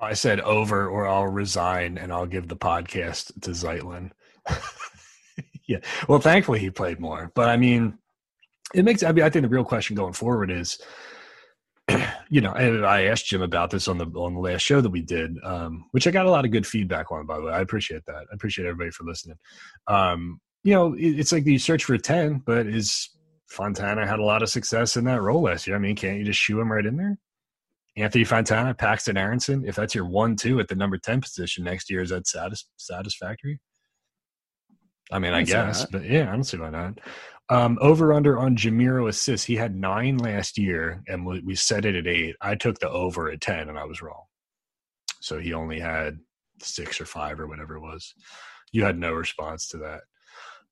I 0.00 0.14
said 0.14 0.40
over 0.40 0.88
or 0.88 1.06
I'll 1.06 1.26
resign 1.26 1.98
and 1.98 2.12
I'll 2.12 2.26
give 2.26 2.48
the 2.48 2.56
podcast 2.56 3.40
to 3.42 3.50
Zeitlin. 3.50 4.10
yeah. 5.68 5.78
Well, 6.08 6.20
thankfully 6.20 6.58
he 6.58 6.70
played 6.70 7.00
more. 7.00 7.30
But 7.34 7.48
I 7.48 7.56
mean, 7.56 7.98
it 8.74 8.84
makes 8.84 9.02
I 9.02 9.12
mean 9.12 9.24
I 9.24 9.30
think 9.30 9.42
the 9.44 9.48
real 9.48 9.64
question 9.64 9.96
going 9.96 10.12
forward 10.12 10.50
is 10.50 10.78
you 12.30 12.40
know, 12.40 12.50
I, 12.50 13.04
asked 13.04 13.26
Jim 13.26 13.42
about 13.42 13.70
this 13.70 13.88
on 13.88 13.98
the 13.98 14.06
on 14.06 14.34
the 14.34 14.40
last 14.40 14.62
show 14.62 14.80
that 14.80 14.90
we 14.90 15.02
did, 15.02 15.36
um, 15.44 15.84
which 15.90 16.06
I 16.06 16.10
got 16.10 16.26
a 16.26 16.30
lot 16.30 16.44
of 16.44 16.50
good 16.50 16.66
feedback 16.66 17.12
on, 17.12 17.26
by 17.26 17.36
the 17.36 17.44
way. 17.44 17.52
I 17.52 17.60
appreciate 17.60 18.06
that. 18.06 18.24
I 18.30 18.34
appreciate 18.34 18.66
everybody 18.66 18.90
for 18.90 19.04
listening. 19.04 19.36
Um, 19.86 20.40
you 20.62 20.72
know, 20.72 20.94
it, 20.94 21.20
it's 21.20 21.30
like 21.30 21.44
you 21.44 21.58
search 21.58 21.84
for 21.84 21.94
a 21.94 21.98
10, 21.98 22.42
but 22.46 22.66
is 22.66 23.10
Fontana 23.48 24.06
had 24.06 24.18
a 24.18 24.24
lot 24.24 24.42
of 24.42 24.48
success 24.48 24.96
in 24.96 25.04
that 25.04 25.20
role 25.20 25.42
last 25.42 25.66
year. 25.66 25.76
I 25.76 25.78
mean, 25.78 25.94
can't 25.94 26.18
you 26.18 26.24
just 26.24 26.40
shoe 26.40 26.58
him 26.58 26.72
right 26.72 26.86
in 26.86 26.96
there? 26.96 27.18
Anthony 27.96 28.24
Fontana, 28.24 28.74
Paxten 28.74 29.16
Aaronson, 29.16 29.64
if 29.66 29.76
that's 29.76 29.94
your 29.94 30.06
one 30.06 30.36
two 30.36 30.58
at 30.58 30.68
the 30.68 30.74
number 30.74 30.98
10 30.98 31.20
position 31.20 31.64
next 31.64 31.88
year, 31.90 32.02
is 32.02 32.10
that 32.10 32.26
satis- 32.26 32.68
satisfactory? 32.76 33.60
I 35.12 35.18
mean, 35.18 35.32
I 35.32 35.38
I, 35.38 35.40
can 35.40 35.46
see 35.46 35.54
why 35.54 35.66
guess, 35.66 35.86
but 35.86 36.04
yeah, 36.04 36.28
I 36.28 36.32
don't 36.32 36.44
see 36.44 36.56
why 36.56 36.70
not. 36.70 36.98
Um, 37.50 37.78
over 37.80 38.12
under 38.12 38.38
on 38.38 38.56
Jamiro 38.56 39.08
assists. 39.08 39.46
He 39.46 39.54
had 39.54 39.76
nine 39.76 40.16
last 40.16 40.56
year, 40.56 41.02
and 41.06 41.26
we, 41.26 41.40
we 41.40 41.54
set 41.54 41.84
it 41.84 41.94
at 41.94 42.06
eight. 42.06 42.36
I 42.40 42.54
took 42.54 42.78
the 42.78 42.88
over 42.88 43.30
at 43.30 43.42
10, 43.42 43.68
and 43.68 43.78
I 43.78 43.84
was 43.84 44.00
wrong. 44.00 44.22
So 45.20 45.38
he 45.38 45.52
only 45.52 45.78
had 45.78 46.18
six 46.62 47.00
or 47.00 47.06
five 47.06 47.38
or 47.38 47.46
whatever 47.46 47.76
it 47.76 47.80
was. 47.80 48.14
You 48.72 48.84
had 48.84 48.98
no 48.98 49.12
response 49.12 49.68
to 49.68 49.78
that. 49.78 50.00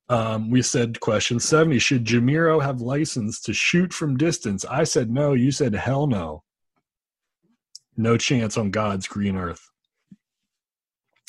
Um, 0.08 0.50
we 0.50 0.62
said 0.62 0.98
question 1.00 1.38
70 1.38 1.78
Should 1.78 2.04
Jamiro 2.04 2.60
have 2.62 2.80
license 2.80 3.40
to 3.42 3.52
shoot 3.52 3.92
from 3.92 4.16
distance? 4.16 4.64
I 4.64 4.84
said 4.84 5.10
no. 5.10 5.34
You 5.34 5.52
said 5.52 5.74
hell 5.74 6.06
no. 6.06 6.42
No 7.96 8.16
chance 8.16 8.56
on 8.56 8.70
God's 8.70 9.06
green 9.06 9.36
earth. 9.36 9.68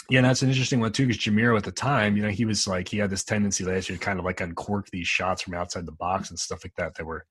Yeah, 0.10 0.22
that's 0.22 0.42
an 0.42 0.50
interesting 0.50 0.80
one 0.80 0.92
too, 0.92 1.08
because 1.08 1.22
Jamiro 1.22 1.58
at 1.58 1.64
the 1.64 1.72
time, 1.72 2.18
you 2.18 2.24
know, 2.24 2.30
he 2.30 2.46
was 2.46 2.68
like 2.68 2.88
he 2.88 2.98
had 2.98 3.10
this 3.10 3.24
tendency 3.24 3.64
last 3.64 3.90
year 3.90 3.98
to 3.98 4.04
kind 4.04 4.20
of 4.20 4.26
like 4.26 4.42
uncork 4.42 4.90
these 4.92 5.08
shots 5.08 5.42
from 5.42 5.54
outside 5.54 5.86
the 5.86 5.94
box 5.94 6.30
and 6.30 6.38
stuff 6.38 6.64
like 6.64 6.76
that 6.76 6.96
that 6.96 7.06
were 7.06 7.26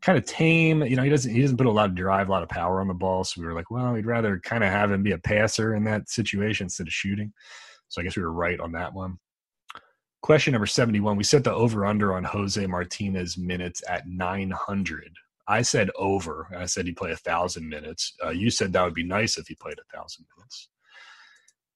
kind 0.00 0.18
of 0.18 0.24
tame. 0.24 0.82
You 0.82 0.96
know, 0.96 1.02
he 1.02 1.10
doesn't 1.10 1.32
he 1.32 1.42
doesn't 1.42 1.56
put 1.58 1.66
a 1.66 1.70
lot 1.70 1.90
of 1.90 1.94
drive, 1.94 2.28
a 2.28 2.32
lot 2.32 2.42
of 2.42 2.48
power 2.48 2.80
on 2.80 2.88
the 2.88 2.94
ball. 2.94 3.24
So 3.24 3.40
we 3.40 3.46
were 3.46 3.54
like, 3.54 3.70
well, 3.70 3.92
we'd 3.92 4.06
rather 4.06 4.38
kind 4.38 4.64
of 4.64 4.70
have 4.70 4.90
him 4.90 5.02
be 5.02 5.12
a 5.12 5.18
passer 5.18 5.74
in 5.74 5.84
that 5.84 6.08
situation 6.08 6.64
instead 6.64 6.86
of 6.86 6.92
shooting. 6.92 7.32
So 7.88 8.00
I 8.00 8.04
guess 8.04 8.16
we 8.16 8.22
were 8.22 8.32
right 8.32 8.58
on 8.58 8.72
that 8.72 8.94
one. 8.94 9.18
Question 10.22 10.52
number 10.52 10.66
71. 10.66 11.16
We 11.16 11.24
set 11.24 11.44
the 11.44 11.52
over 11.52 11.86
under 11.86 12.14
on 12.14 12.24
Jose 12.24 12.66
Martinez 12.66 13.38
minutes 13.38 13.82
at 13.88 14.08
900. 14.08 15.12
I 15.48 15.62
said 15.62 15.90
over. 15.96 16.48
I 16.56 16.66
said 16.66 16.86
he'd 16.86 16.96
play 16.96 17.12
a 17.12 17.16
thousand 17.16 17.68
minutes. 17.68 18.14
Uh, 18.24 18.30
you 18.30 18.50
said 18.50 18.72
that 18.72 18.84
would 18.84 18.94
be 18.94 19.04
nice 19.04 19.38
if 19.38 19.46
he 19.46 19.54
played 19.54 19.78
a 19.78 19.96
thousand 19.96 20.26
minutes. 20.36 20.68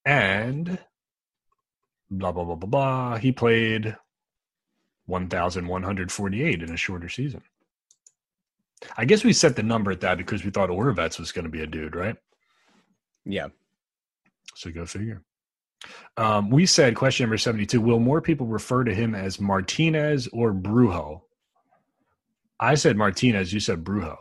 And 0.04 0.78
blah, 2.10 2.32
blah, 2.32 2.44
blah, 2.44 2.56
blah, 2.56 2.68
blah. 2.68 3.18
He 3.18 3.32
played 3.32 3.96
1,148 5.06 6.62
in 6.62 6.70
a 6.70 6.76
shorter 6.76 7.08
season. 7.08 7.42
I 8.96 9.04
guess 9.04 9.24
we 9.24 9.32
set 9.32 9.56
the 9.56 9.62
number 9.62 9.90
at 9.90 10.00
that 10.00 10.18
because 10.18 10.44
we 10.44 10.50
thought 10.50 10.70
Oravec 10.70 11.18
was 11.18 11.32
going 11.32 11.44
to 11.44 11.50
be 11.50 11.62
a 11.62 11.66
dude, 11.66 11.94
right? 11.94 12.16
Yeah. 13.24 13.48
So 14.54 14.70
go 14.70 14.86
figure. 14.86 15.22
Um, 16.16 16.50
we 16.50 16.66
said 16.66 16.96
question 16.96 17.24
number 17.24 17.38
72 17.38 17.80
Will 17.80 18.00
more 18.00 18.20
people 18.20 18.46
refer 18.46 18.84
to 18.84 18.94
him 18.94 19.14
as 19.14 19.40
Martinez 19.40 20.28
or 20.32 20.52
Brujo? 20.52 21.22
I 22.60 22.74
said 22.74 22.96
Martinez. 22.96 23.52
You 23.52 23.58
said 23.60 23.82
Brujo. 23.82 24.16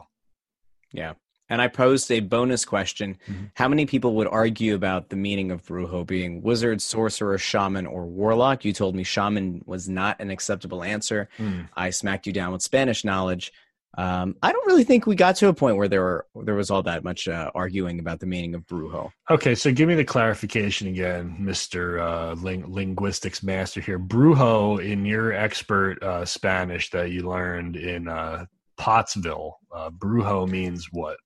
Yeah. 0.92 1.14
And 1.52 1.62
I 1.62 1.68
posed 1.68 2.12
a 2.12 2.20
bonus 2.20 2.64
question. 2.64 3.18
Mhm. 3.28 3.52
How 3.56 3.68
many 3.68 3.86
people 3.88 4.16
would 4.16 4.28
argue 4.28 4.76
about 4.76 5.10
the 5.10 5.16
meaning 5.16 5.50
of 5.52 5.64
Brujo 5.66 6.06
being 6.06 6.42
wizard, 6.42 6.80
sorcerer, 6.82 7.38
shaman, 7.38 7.86
or 7.88 8.06
warlock? 8.06 8.64
You 8.64 8.72
told 8.72 8.96
me 8.96 9.04
shaman 9.04 9.64
was 9.66 9.90
not 9.90 10.20
an 10.22 10.30
acceptable 10.30 10.84
answer. 10.84 11.28
I 11.76 11.90
smacked 11.90 12.28
you 12.28 12.34
down 12.34 12.52
with 12.54 12.62
Spanish 12.62 13.04
knowledge. 13.04 13.52
Um, 13.98 14.36
I 14.44 14.52
don't 14.52 14.68
really 14.68 14.84
think 14.84 15.08
we 15.08 15.16
got 15.16 15.36
to 15.38 15.48
a 15.48 15.54
point 15.54 15.76
where 15.78 15.88
there 15.88 16.02
were 16.02 16.26
there 16.44 16.56
was 16.56 16.70
all 16.70 16.84
that 16.84 17.04
much 17.04 17.28
uh, 17.28 17.52
arguing 17.56 18.00
about 18.00 18.20
the 18.20 18.28
meaning 18.28 18.54
of 18.56 18.66
Brujo. 18.68 19.12
Okay, 19.30 19.56
so 19.56 19.72
give 19.72 19.88
me 19.88 19.96
the 19.96 20.06
clarification 20.06 20.88
again, 20.88 21.36
Mister 21.40 22.00
uh, 22.00 22.36
ling- 22.36 22.72
Linguistics 22.72 23.42
Master 23.44 23.82
here. 23.82 24.00
Brujo, 24.00 24.84
in 24.84 25.06
your 25.06 25.34
expert 25.34 26.02
uh, 26.04 26.24
Spanish 26.24 26.92
that 26.92 27.12
you 27.12 27.28
learned 27.28 27.76
in 27.76 28.08
uh, 28.08 28.46
Pottsville, 28.78 29.60
uh, 29.76 29.90
Brujo 29.90 30.48
means 30.48 30.88
what? 30.92 31.18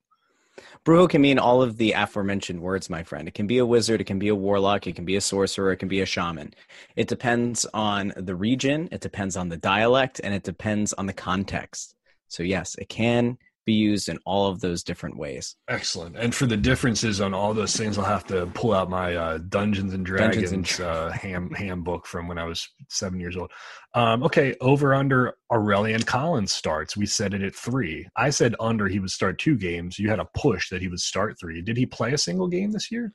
Brujo 0.84 1.08
can 1.08 1.20
mean 1.20 1.38
all 1.38 1.62
of 1.62 1.76
the 1.76 1.92
aforementioned 1.92 2.60
words, 2.60 2.88
my 2.88 3.02
friend. 3.02 3.26
It 3.26 3.34
can 3.34 3.46
be 3.46 3.58
a 3.58 3.66
wizard, 3.66 4.00
it 4.00 4.04
can 4.04 4.18
be 4.18 4.28
a 4.28 4.34
warlock, 4.34 4.86
it 4.86 4.96
can 4.96 5.04
be 5.04 5.16
a 5.16 5.20
sorcerer, 5.20 5.72
it 5.72 5.78
can 5.78 5.88
be 5.88 6.00
a 6.00 6.06
shaman. 6.06 6.54
It 6.96 7.08
depends 7.08 7.66
on 7.74 8.12
the 8.16 8.34
region, 8.34 8.88
it 8.92 9.00
depends 9.00 9.36
on 9.36 9.48
the 9.48 9.56
dialect, 9.56 10.20
and 10.22 10.32
it 10.32 10.42
depends 10.42 10.92
on 10.92 11.06
the 11.06 11.12
context. 11.12 11.94
So, 12.34 12.42
yes, 12.42 12.74
it 12.78 12.88
can 12.88 13.38
be 13.66 13.72
used 13.72 14.08
in 14.08 14.18
all 14.26 14.48
of 14.48 14.60
those 14.60 14.82
different 14.82 15.16
ways. 15.16 15.56
Excellent. 15.68 16.16
And 16.16 16.34
for 16.34 16.46
the 16.46 16.56
differences 16.56 17.20
on 17.20 17.32
all 17.32 17.54
those 17.54 17.76
things, 17.76 17.96
I'll 17.96 18.04
have 18.04 18.26
to 18.26 18.46
pull 18.54 18.74
out 18.74 18.90
my 18.90 19.14
uh, 19.14 19.38
Dungeons 19.48 19.94
and 19.94 20.04
Dragons 20.04 20.50
Dungeons 20.50 20.78
and 20.78 20.86
uh, 20.86 21.10
ham 21.12 21.50
handbook 21.50 22.06
from 22.06 22.28
when 22.28 22.38
I 22.38 22.44
was 22.44 22.68
seven 22.90 23.20
years 23.20 23.36
old. 23.36 23.50
Um, 23.94 24.22
okay, 24.22 24.54
over 24.60 24.94
under 24.94 25.34
Aurélien 25.50 26.04
Collins 26.04 26.52
starts. 26.52 26.96
We 26.96 27.06
set 27.06 27.32
it 27.32 27.42
at 27.42 27.54
three. 27.54 28.06
I 28.16 28.30
said 28.30 28.54
under 28.60 28.88
he 28.88 28.98
would 28.98 29.10
start 29.10 29.38
two 29.38 29.56
games. 29.56 29.98
You 29.98 30.10
had 30.10 30.20
a 30.20 30.28
push 30.36 30.68
that 30.70 30.82
he 30.82 30.88
would 30.88 31.00
start 31.00 31.38
three. 31.40 31.62
Did 31.62 31.76
he 31.76 31.86
play 31.86 32.12
a 32.12 32.18
single 32.18 32.48
game 32.48 32.72
this 32.72 32.90
year? 32.90 33.12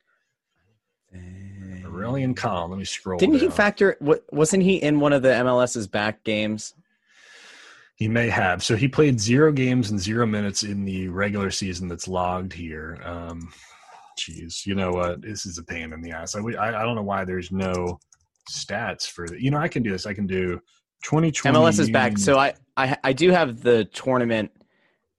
Aurélien 1.84 2.36
Collins. 2.36 2.70
Let 2.70 2.80
me 2.80 2.86
scroll. 2.86 3.20
Didn't 3.20 3.39
he 3.39 3.49
factor? 3.49 3.97
What 3.99 4.24
wasn't 4.32 4.63
he 4.63 4.76
in 4.78 4.99
one 4.99 5.13
of 5.13 5.22
the 5.22 5.30
MLS's 5.30 5.88
back 5.88 6.24
games? 6.24 6.74
He 8.00 8.08
may 8.08 8.30
have. 8.30 8.64
So 8.64 8.76
he 8.78 8.88
played 8.88 9.20
zero 9.20 9.52
games 9.52 9.91
and 9.91 10.00
zero 10.00 10.26
minutes 10.26 10.64
in 10.64 10.86
the 10.86 11.10
regular 11.10 11.52
season 11.52 11.89
that's 11.89 12.08
logged 12.08 12.54
here. 12.54 12.97
Um, 13.04 13.52
Jeez, 14.18 14.66
you 14.66 14.74
know 14.74 14.91
what? 14.91 15.22
This 15.22 15.45
is 15.45 15.58
a 15.58 15.64
pain 15.64 15.93
in 15.93 16.02
the 16.02 16.12
ass. 16.12 16.36
I, 16.36 16.39
I, 16.39 16.82
I 16.82 16.84
don't 16.84 16.95
know 16.95 17.04
why 17.04 17.26
there's 17.26 17.52
no 17.52 18.00
stats 18.50 19.08
for 19.08 19.28
the, 19.28 19.41
you 19.41 19.52
know, 19.52 19.58
I 19.58 19.68
can 19.68 19.84
do 19.84 19.91
this. 19.91 20.06
I 20.06 20.14
can 20.14 20.28
do 20.28 20.60
2020. 21.04 21.58
MLS 21.58 21.80
is 21.80 21.89
back, 21.89 22.18
so 22.18 22.38
I, 22.38 22.54
I 22.76 22.97
I 23.04 23.14
do 23.14 23.32
have 23.32 23.62
the 23.62 23.86
tournament, 23.86 24.52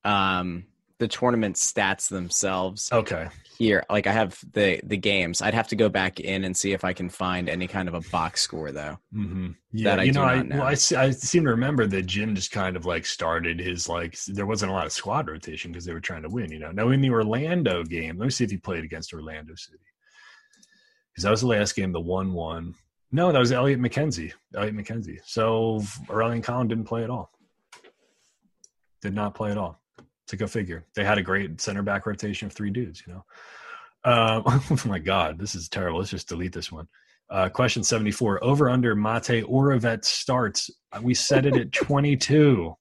um, 0.05 0.65
the 0.99 1.09
tournament 1.09 1.57
stats 1.57 2.09
themselves 2.09 2.91
okay. 2.93 3.29
Here. 3.61 3.85
Like 3.91 4.07
I 4.07 4.13
have 4.13 4.43
the 4.53 4.81
the 4.85 4.97
games. 4.97 5.43
I'd 5.43 5.53
have 5.53 5.69
to 5.69 5.77
go 5.77 5.91
back 5.91 6.19
in 6.19 6.45
and 6.45 6.57
see 6.57 6.73
if 6.73 6.83
I 6.83 6.95
can 6.95 7.11
find 7.11 7.47
any 7.47 7.67
kind 7.67 7.89
of 7.89 7.95
a 7.95 8.01
box 8.11 8.41
score 8.41 8.73
though. 8.73 8.99
Mm-hmm. 9.15 9.51
Yeah, 9.73 9.97
I 9.97 10.03
you 10.05 10.13
know, 10.13 10.23
I, 10.23 10.43
know. 10.43 10.57
well, 10.61 10.67
I, 10.67 10.71
I 10.71 11.11
seem 11.11 11.45
to 11.45 11.51
remember 11.51 11.87
that 11.87 12.07
Jim 12.07 12.35
just 12.35 12.53
kind 12.53 12.75
of 12.75 12.87
like 12.87 13.05
started 13.05 13.61
his 13.61 13.87
like 13.87 14.19
there 14.29 14.47
wasn't 14.47 14.73
a 14.73 14.75
lot 14.75 14.87
of 14.87 14.93
squad 14.93 15.29
rotation 15.29 15.73
because 15.73 15.85
they 15.85 15.93
were 15.93 16.01
trying 16.01 16.23
to 16.23 16.31
win. 16.31 16.51
You 16.51 16.59
know, 16.59 16.73
now 16.73 16.89
in 16.89 17.03
the 17.03 17.11
Orlando 17.11 17.85
game, 17.85 18.17
let 18.17 18.25
me 18.25 18.31
see 18.31 18.45
if 18.45 18.51
he 18.51 18.57
played 18.57 18.83
against 18.83 19.13
Orlando 19.13 19.55
City 19.57 19.79
because 21.13 21.25
that 21.25 21.31
was 21.31 21.43
the 21.43 21.49
last 21.49 21.77
game, 21.77 21.93
the 21.93 22.01
one-one. 22.01 22.75
No, 23.13 23.31
that 23.31 23.39
was 23.39 23.53
Elliott 23.53 23.81
McKenzie. 23.81 24.33
Elliott 24.55 24.75
McKenzie. 24.75 25.19
So 25.27 25.81
Aurélien 26.07 26.43
Collin 26.43 26.69
didn't 26.69 26.85
play 26.85 27.05
at 27.05 27.11
all. 27.11 27.31
Did 29.03 29.15
not 29.15 29.35
play 29.35 29.51
at 29.51 29.59
all. 29.59 29.81
To 30.31 30.37
go 30.37 30.47
figure. 30.47 30.85
They 30.95 31.03
had 31.05 31.19
a 31.19 31.23
great 31.23 31.61
center 31.61 31.83
back 31.83 32.07
rotation 32.07 32.47
of 32.47 32.53
three 32.53 32.71
dudes. 32.71 33.03
You 33.05 33.15
know. 33.15 33.25
Uh, 34.05 34.43
oh 34.47 34.81
my 34.87 34.99
God, 35.01 35.39
this 35.39 35.55
is 35.57 35.69
terrible. 35.69 35.99
Let's 35.99 36.11
just 36.11 36.29
delete 36.29 36.53
this 36.53 36.71
one. 36.71 36.87
Uh, 37.29 37.49
question 37.49 37.83
74 37.83 38.43
over 38.43 38.71
under 38.71 38.95
Matej 38.97 39.43
Oravec 39.45 40.05
starts. 40.05 40.71
We 41.03 41.15
set 41.15 41.47
it 41.47 41.57
at 41.57 41.73
22. 41.73 42.77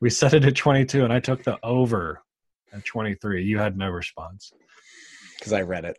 We 0.00 0.10
set 0.10 0.34
it 0.34 0.44
at 0.44 0.56
22, 0.56 1.04
and 1.04 1.12
I 1.12 1.20
took 1.20 1.42
the 1.42 1.58
over 1.62 2.20
at 2.72 2.84
23. 2.84 3.44
You 3.44 3.58
had 3.58 3.76
no 3.78 3.88
response. 3.88 4.52
Because 5.38 5.52
I 5.54 5.62
read 5.62 5.84
it. 5.86 5.98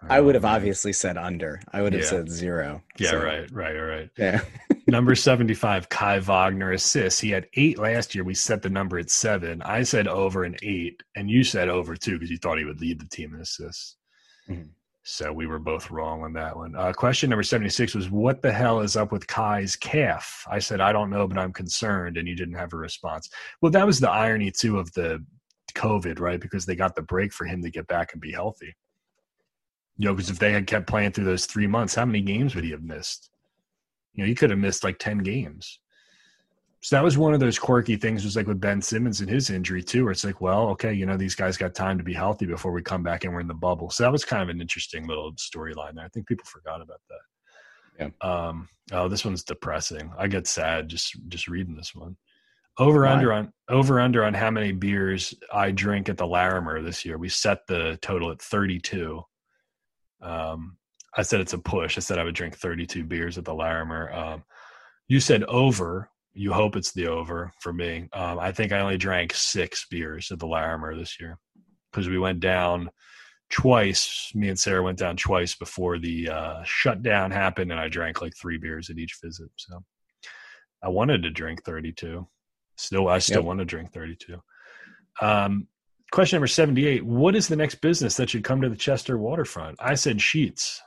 I 0.00 0.20
would 0.20 0.34
have 0.36 0.44
obviously 0.44 0.92
said 0.92 1.16
under. 1.16 1.60
I 1.72 1.82
would 1.82 1.92
have 1.92 2.02
Yeah. 2.02 2.08
said 2.08 2.28
zero. 2.30 2.82
Yeah, 2.98 3.10
So, 3.10 3.24
right, 3.24 3.50
right, 3.52 3.76
right. 3.76 4.10
Yeah. 4.16 4.40
Number 4.88 5.14
75, 5.14 5.90
Kai 5.90 6.18
Wagner 6.18 6.72
assists. 6.72 7.20
He 7.20 7.28
had 7.28 7.46
eight 7.56 7.78
last 7.78 8.14
year. 8.14 8.24
We 8.24 8.32
set 8.32 8.62
the 8.62 8.70
number 8.70 8.98
at 8.98 9.10
seven. 9.10 9.60
I 9.60 9.82
said 9.82 10.08
over 10.08 10.44
an 10.44 10.56
eight, 10.62 11.02
and 11.14 11.30
you 11.30 11.44
said 11.44 11.68
over 11.68 11.94
two 11.94 12.14
because 12.14 12.30
you 12.30 12.38
thought 12.38 12.56
he 12.56 12.64
would 12.64 12.80
lead 12.80 12.98
the 12.98 13.08
team 13.08 13.34
in 13.34 13.42
assists. 13.42 13.96
Mhm. 14.48 14.70
So 15.02 15.30
we 15.30 15.46
were 15.46 15.58
both 15.58 15.90
wrong 15.90 16.22
on 16.22 16.32
that 16.32 16.56
one. 16.56 16.74
Uh, 16.74 16.94
question 16.94 17.28
number 17.28 17.42
76 17.42 17.94
was 17.94 18.08
What 18.08 18.40
the 18.40 18.50
hell 18.50 18.80
is 18.80 18.96
up 18.96 19.12
with 19.12 19.26
Kai's 19.26 19.76
calf? 19.76 20.42
I 20.50 20.58
said, 20.58 20.80
I 20.80 20.92
don't 20.92 21.10
know, 21.10 21.28
but 21.28 21.36
I'm 21.36 21.52
concerned. 21.52 22.16
And 22.16 22.26
you 22.26 22.34
didn't 22.34 22.54
have 22.54 22.72
a 22.72 22.78
response. 22.78 23.28
Well, 23.60 23.72
that 23.72 23.86
was 23.86 24.00
the 24.00 24.10
irony, 24.10 24.50
too, 24.50 24.78
of 24.78 24.90
the 24.94 25.22
COVID, 25.74 26.18
right? 26.18 26.40
Because 26.40 26.64
they 26.64 26.76
got 26.76 26.94
the 26.94 27.02
break 27.02 27.34
for 27.34 27.44
him 27.44 27.62
to 27.62 27.70
get 27.70 27.86
back 27.88 28.14
and 28.14 28.22
be 28.22 28.32
healthy. 28.32 28.74
You 29.98 30.06
know, 30.06 30.14
because 30.14 30.30
if 30.30 30.38
they 30.38 30.52
had 30.52 30.66
kept 30.66 30.86
playing 30.86 31.12
through 31.12 31.26
those 31.26 31.44
three 31.44 31.66
months, 31.66 31.94
how 31.94 32.06
many 32.06 32.22
games 32.22 32.54
would 32.54 32.64
he 32.64 32.70
have 32.70 32.82
missed? 32.82 33.30
You 34.18 34.24
know, 34.24 34.28
he 34.28 34.34
could 34.34 34.50
have 34.50 34.58
missed 34.58 34.82
like 34.82 34.98
10 34.98 35.18
games. 35.18 35.78
So 36.80 36.96
that 36.96 37.04
was 37.04 37.16
one 37.16 37.34
of 37.34 37.40
those 37.40 37.56
quirky 37.56 37.94
things, 37.94 38.24
was 38.24 38.34
like 38.34 38.48
with 38.48 38.60
Ben 38.60 38.82
Simmons 38.82 39.20
and 39.20 39.30
his 39.30 39.48
injury 39.48 39.80
too, 39.80 40.02
where 40.02 40.10
it's 40.10 40.24
like, 40.24 40.40
well, 40.40 40.70
okay, 40.70 40.92
you 40.92 41.06
know, 41.06 41.16
these 41.16 41.36
guys 41.36 41.56
got 41.56 41.72
time 41.72 41.98
to 41.98 42.04
be 42.04 42.14
healthy 42.14 42.44
before 42.44 42.72
we 42.72 42.82
come 42.82 43.04
back 43.04 43.22
and 43.22 43.32
we're 43.32 43.38
in 43.38 43.46
the 43.46 43.54
bubble. 43.54 43.90
So 43.90 44.02
that 44.02 44.10
was 44.10 44.24
kind 44.24 44.42
of 44.42 44.48
an 44.48 44.60
interesting 44.60 45.06
little 45.06 45.34
storyline 45.34 45.94
there. 45.94 46.04
I 46.04 46.08
think 46.08 46.26
people 46.26 46.46
forgot 46.46 46.82
about 46.82 47.00
that. 47.08 48.10
Yeah. 48.22 48.28
Um, 48.28 48.68
oh, 48.90 49.08
this 49.08 49.24
one's 49.24 49.44
depressing. 49.44 50.10
I 50.18 50.26
get 50.26 50.48
sad 50.48 50.88
just 50.88 51.14
just 51.28 51.46
reading 51.46 51.76
this 51.76 51.94
one. 51.94 52.16
Over 52.76 53.02
Why? 53.02 53.12
under 53.12 53.32
on 53.32 53.52
over 53.68 54.00
under 54.00 54.24
on 54.24 54.34
how 54.34 54.50
many 54.50 54.72
beers 54.72 55.32
I 55.52 55.70
drink 55.70 56.08
at 56.08 56.16
the 56.16 56.26
Larimer 56.26 56.82
this 56.82 57.04
year. 57.04 57.18
We 57.18 57.28
set 57.28 57.68
the 57.68 57.98
total 58.02 58.32
at 58.32 58.42
32. 58.42 59.22
Um, 60.22 60.77
I 61.16 61.22
said 61.22 61.40
it's 61.40 61.54
a 61.54 61.58
push. 61.58 61.96
I 61.96 62.00
said 62.00 62.18
I 62.18 62.24
would 62.24 62.34
drink 62.34 62.56
32 62.56 63.04
beers 63.04 63.38
at 63.38 63.44
the 63.44 63.54
Larimer. 63.54 64.12
Um, 64.12 64.44
you 65.08 65.20
said 65.20 65.44
over. 65.44 66.10
You 66.34 66.52
hope 66.52 66.76
it's 66.76 66.92
the 66.92 67.08
over 67.08 67.50
for 67.60 67.72
me. 67.72 68.08
Um, 68.12 68.38
I 68.38 68.52
think 68.52 68.70
I 68.70 68.78
only 68.80 68.98
drank 68.98 69.34
six 69.34 69.86
beers 69.90 70.30
at 70.30 70.38
the 70.38 70.46
Larimer 70.46 70.96
this 70.96 71.18
year 71.18 71.38
because 71.90 72.08
we 72.08 72.18
went 72.18 72.38
down 72.40 72.90
twice. 73.50 74.30
Me 74.34 74.48
and 74.48 74.58
Sarah 74.58 74.82
went 74.82 74.98
down 74.98 75.16
twice 75.16 75.56
before 75.56 75.98
the 75.98 76.28
uh, 76.28 76.62
shutdown 76.64 77.30
happened, 77.32 77.72
and 77.72 77.80
I 77.80 77.88
drank 77.88 78.22
like 78.22 78.34
three 78.36 78.58
beers 78.58 78.88
at 78.90 78.98
each 78.98 79.18
visit. 79.22 79.48
So 79.56 79.82
I 80.82 80.90
wanted 80.90 81.22
to 81.24 81.30
drink 81.30 81.64
32. 81.64 82.28
Still, 82.76 83.08
I 83.08 83.18
still 83.18 83.38
Yep. 83.38 83.44
want 83.44 83.58
to 83.58 83.64
drink 83.64 83.92
32. 83.92 84.40
Um, 85.20 85.66
question 86.12 86.36
number 86.36 86.46
78 86.46 87.04
What 87.04 87.34
is 87.34 87.48
the 87.48 87.56
next 87.56 87.76
business 87.80 88.16
that 88.16 88.30
should 88.30 88.44
come 88.44 88.60
to 88.60 88.68
the 88.68 88.76
Chester 88.76 89.18
waterfront? 89.18 89.76
I 89.80 89.94
said 89.94 90.18
Sheetz 90.18 90.78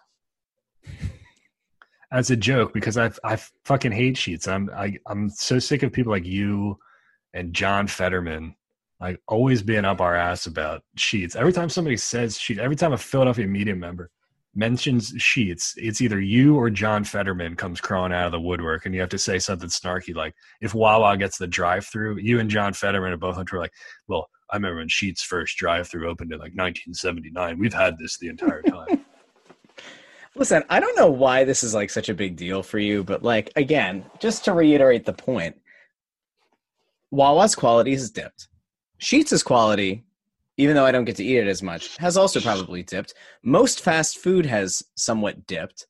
as 2.11 2.29
a 2.29 2.35
joke 2.35 2.73
because 2.73 2.97
I 2.97 3.11
I 3.23 3.37
fucking 3.65 3.91
hate 3.91 4.15
Sheetz. 4.15 4.47
I'm 4.47 4.69
I, 4.75 4.97
I'm 5.07 5.29
so 5.29 5.59
sick 5.59 5.83
of 5.83 5.91
people 5.91 6.11
like 6.11 6.25
you 6.25 6.77
and 7.33 7.53
John 7.53 7.87
Fetterman 7.87 8.55
like 8.99 9.19
always 9.27 9.63
being 9.63 9.85
up 9.85 9.99
our 9.99 10.15
ass 10.15 10.45
about 10.45 10.83
Sheetz. 10.97 11.35
Every 11.35 11.51
time 11.51 11.69
somebody 11.69 11.97
says 11.97 12.37
sheet, 12.37 12.59
every 12.59 12.75
time 12.75 12.93
a 12.93 12.97
Philadelphia 12.97 13.47
media 13.47 13.75
member 13.75 14.11
mentions 14.53 15.13
Sheetz, 15.13 15.73
it's 15.77 16.01
either 16.01 16.19
you 16.19 16.55
or 16.57 16.69
John 16.69 17.03
Fetterman 17.03 17.55
comes 17.55 17.81
crawling 17.81 18.13
out 18.13 18.27
of 18.27 18.31
the 18.31 18.39
woodwork, 18.39 18.85
and 18.85 18.93
you 18.93 19.01
have 19.01 19.09
to 19.09 19.17
say 19.17 19.39
something 19.39 19.69
snarky 19.69 20.13
like, 20.13 20.35
"If 20.61 20.75
Wawa 20.75 21.17
gets 21.17 21.37
the 21.37 21.47
drive-through, 21.47 22.17
you 22.19 22.39
and 22.39 22.49
John 22.49 22.73
Fetterman 22.73 23.13
are 23.13 23.17
both 23.17 23.37
were 23.51 23.59
like, 23.59 23.73
well." 24.07 24.29
I 24.53 24.57
remember 24.57 24.79
when 24.79 24.89
Sheetz 24.89 25.21
first 25.21 25.55
drive-through 25.55 26.09
opened 26.09 26.33
in 26.33 26.37
like 26.37 26.51
1979. 26.51 27.57
We've 27.57 27.73
had 27.73 27.97
this 27.97 28.17
the 28.17 28.27
entire 28.27 28.61
time. 28.61 29.05
Listen, 30.35 30.63
I 30.69 30.79
don't 30.79 30.95
know 30.95 31.11
why 31.11 31.43
this 31.43 31.63
is 31.63 31.73
like 31.73 31.89
such 31.89 32.07
a 32.07 32.13
big 32.13 32.37
deal 32.37 32.63
for 32.63 32.79
you, 32.79 33.03
but 33.03 33.21
like 33.23 33.51
again, 33.55 34.05
just 34.19 34.45
to 34.45 34.53
reiterate 34.53 35.05
the 35.05 35.13
point, 35.13 35.55
Wawa's 37.11 37.55
quality 37.55 37.91
has 37.91 38.09
dipped. 38.09 38.47
Sheetz' 39.01 39.43
quality, 39.43 40.05
even 40.55 40.75
though 40.75 40.85
I 40.85 40.91
don't 40.91 41.05
get 41.05 41.17
to 41.17 41.23
eat 41.23 41.37
it 41.37 41.47
as 41.47 41.61
much, 41.61 41.97
has 41.97 42.15
also 42.15 42.39
probably 42.39 42.83
dipped. 42.83 43.13
Most 43.43 43.81
fast 43.81 44.19
food 44.19 44.45
has 44.45 44.83
somewhat 44.95 45.45
dipped, 45.47 45.85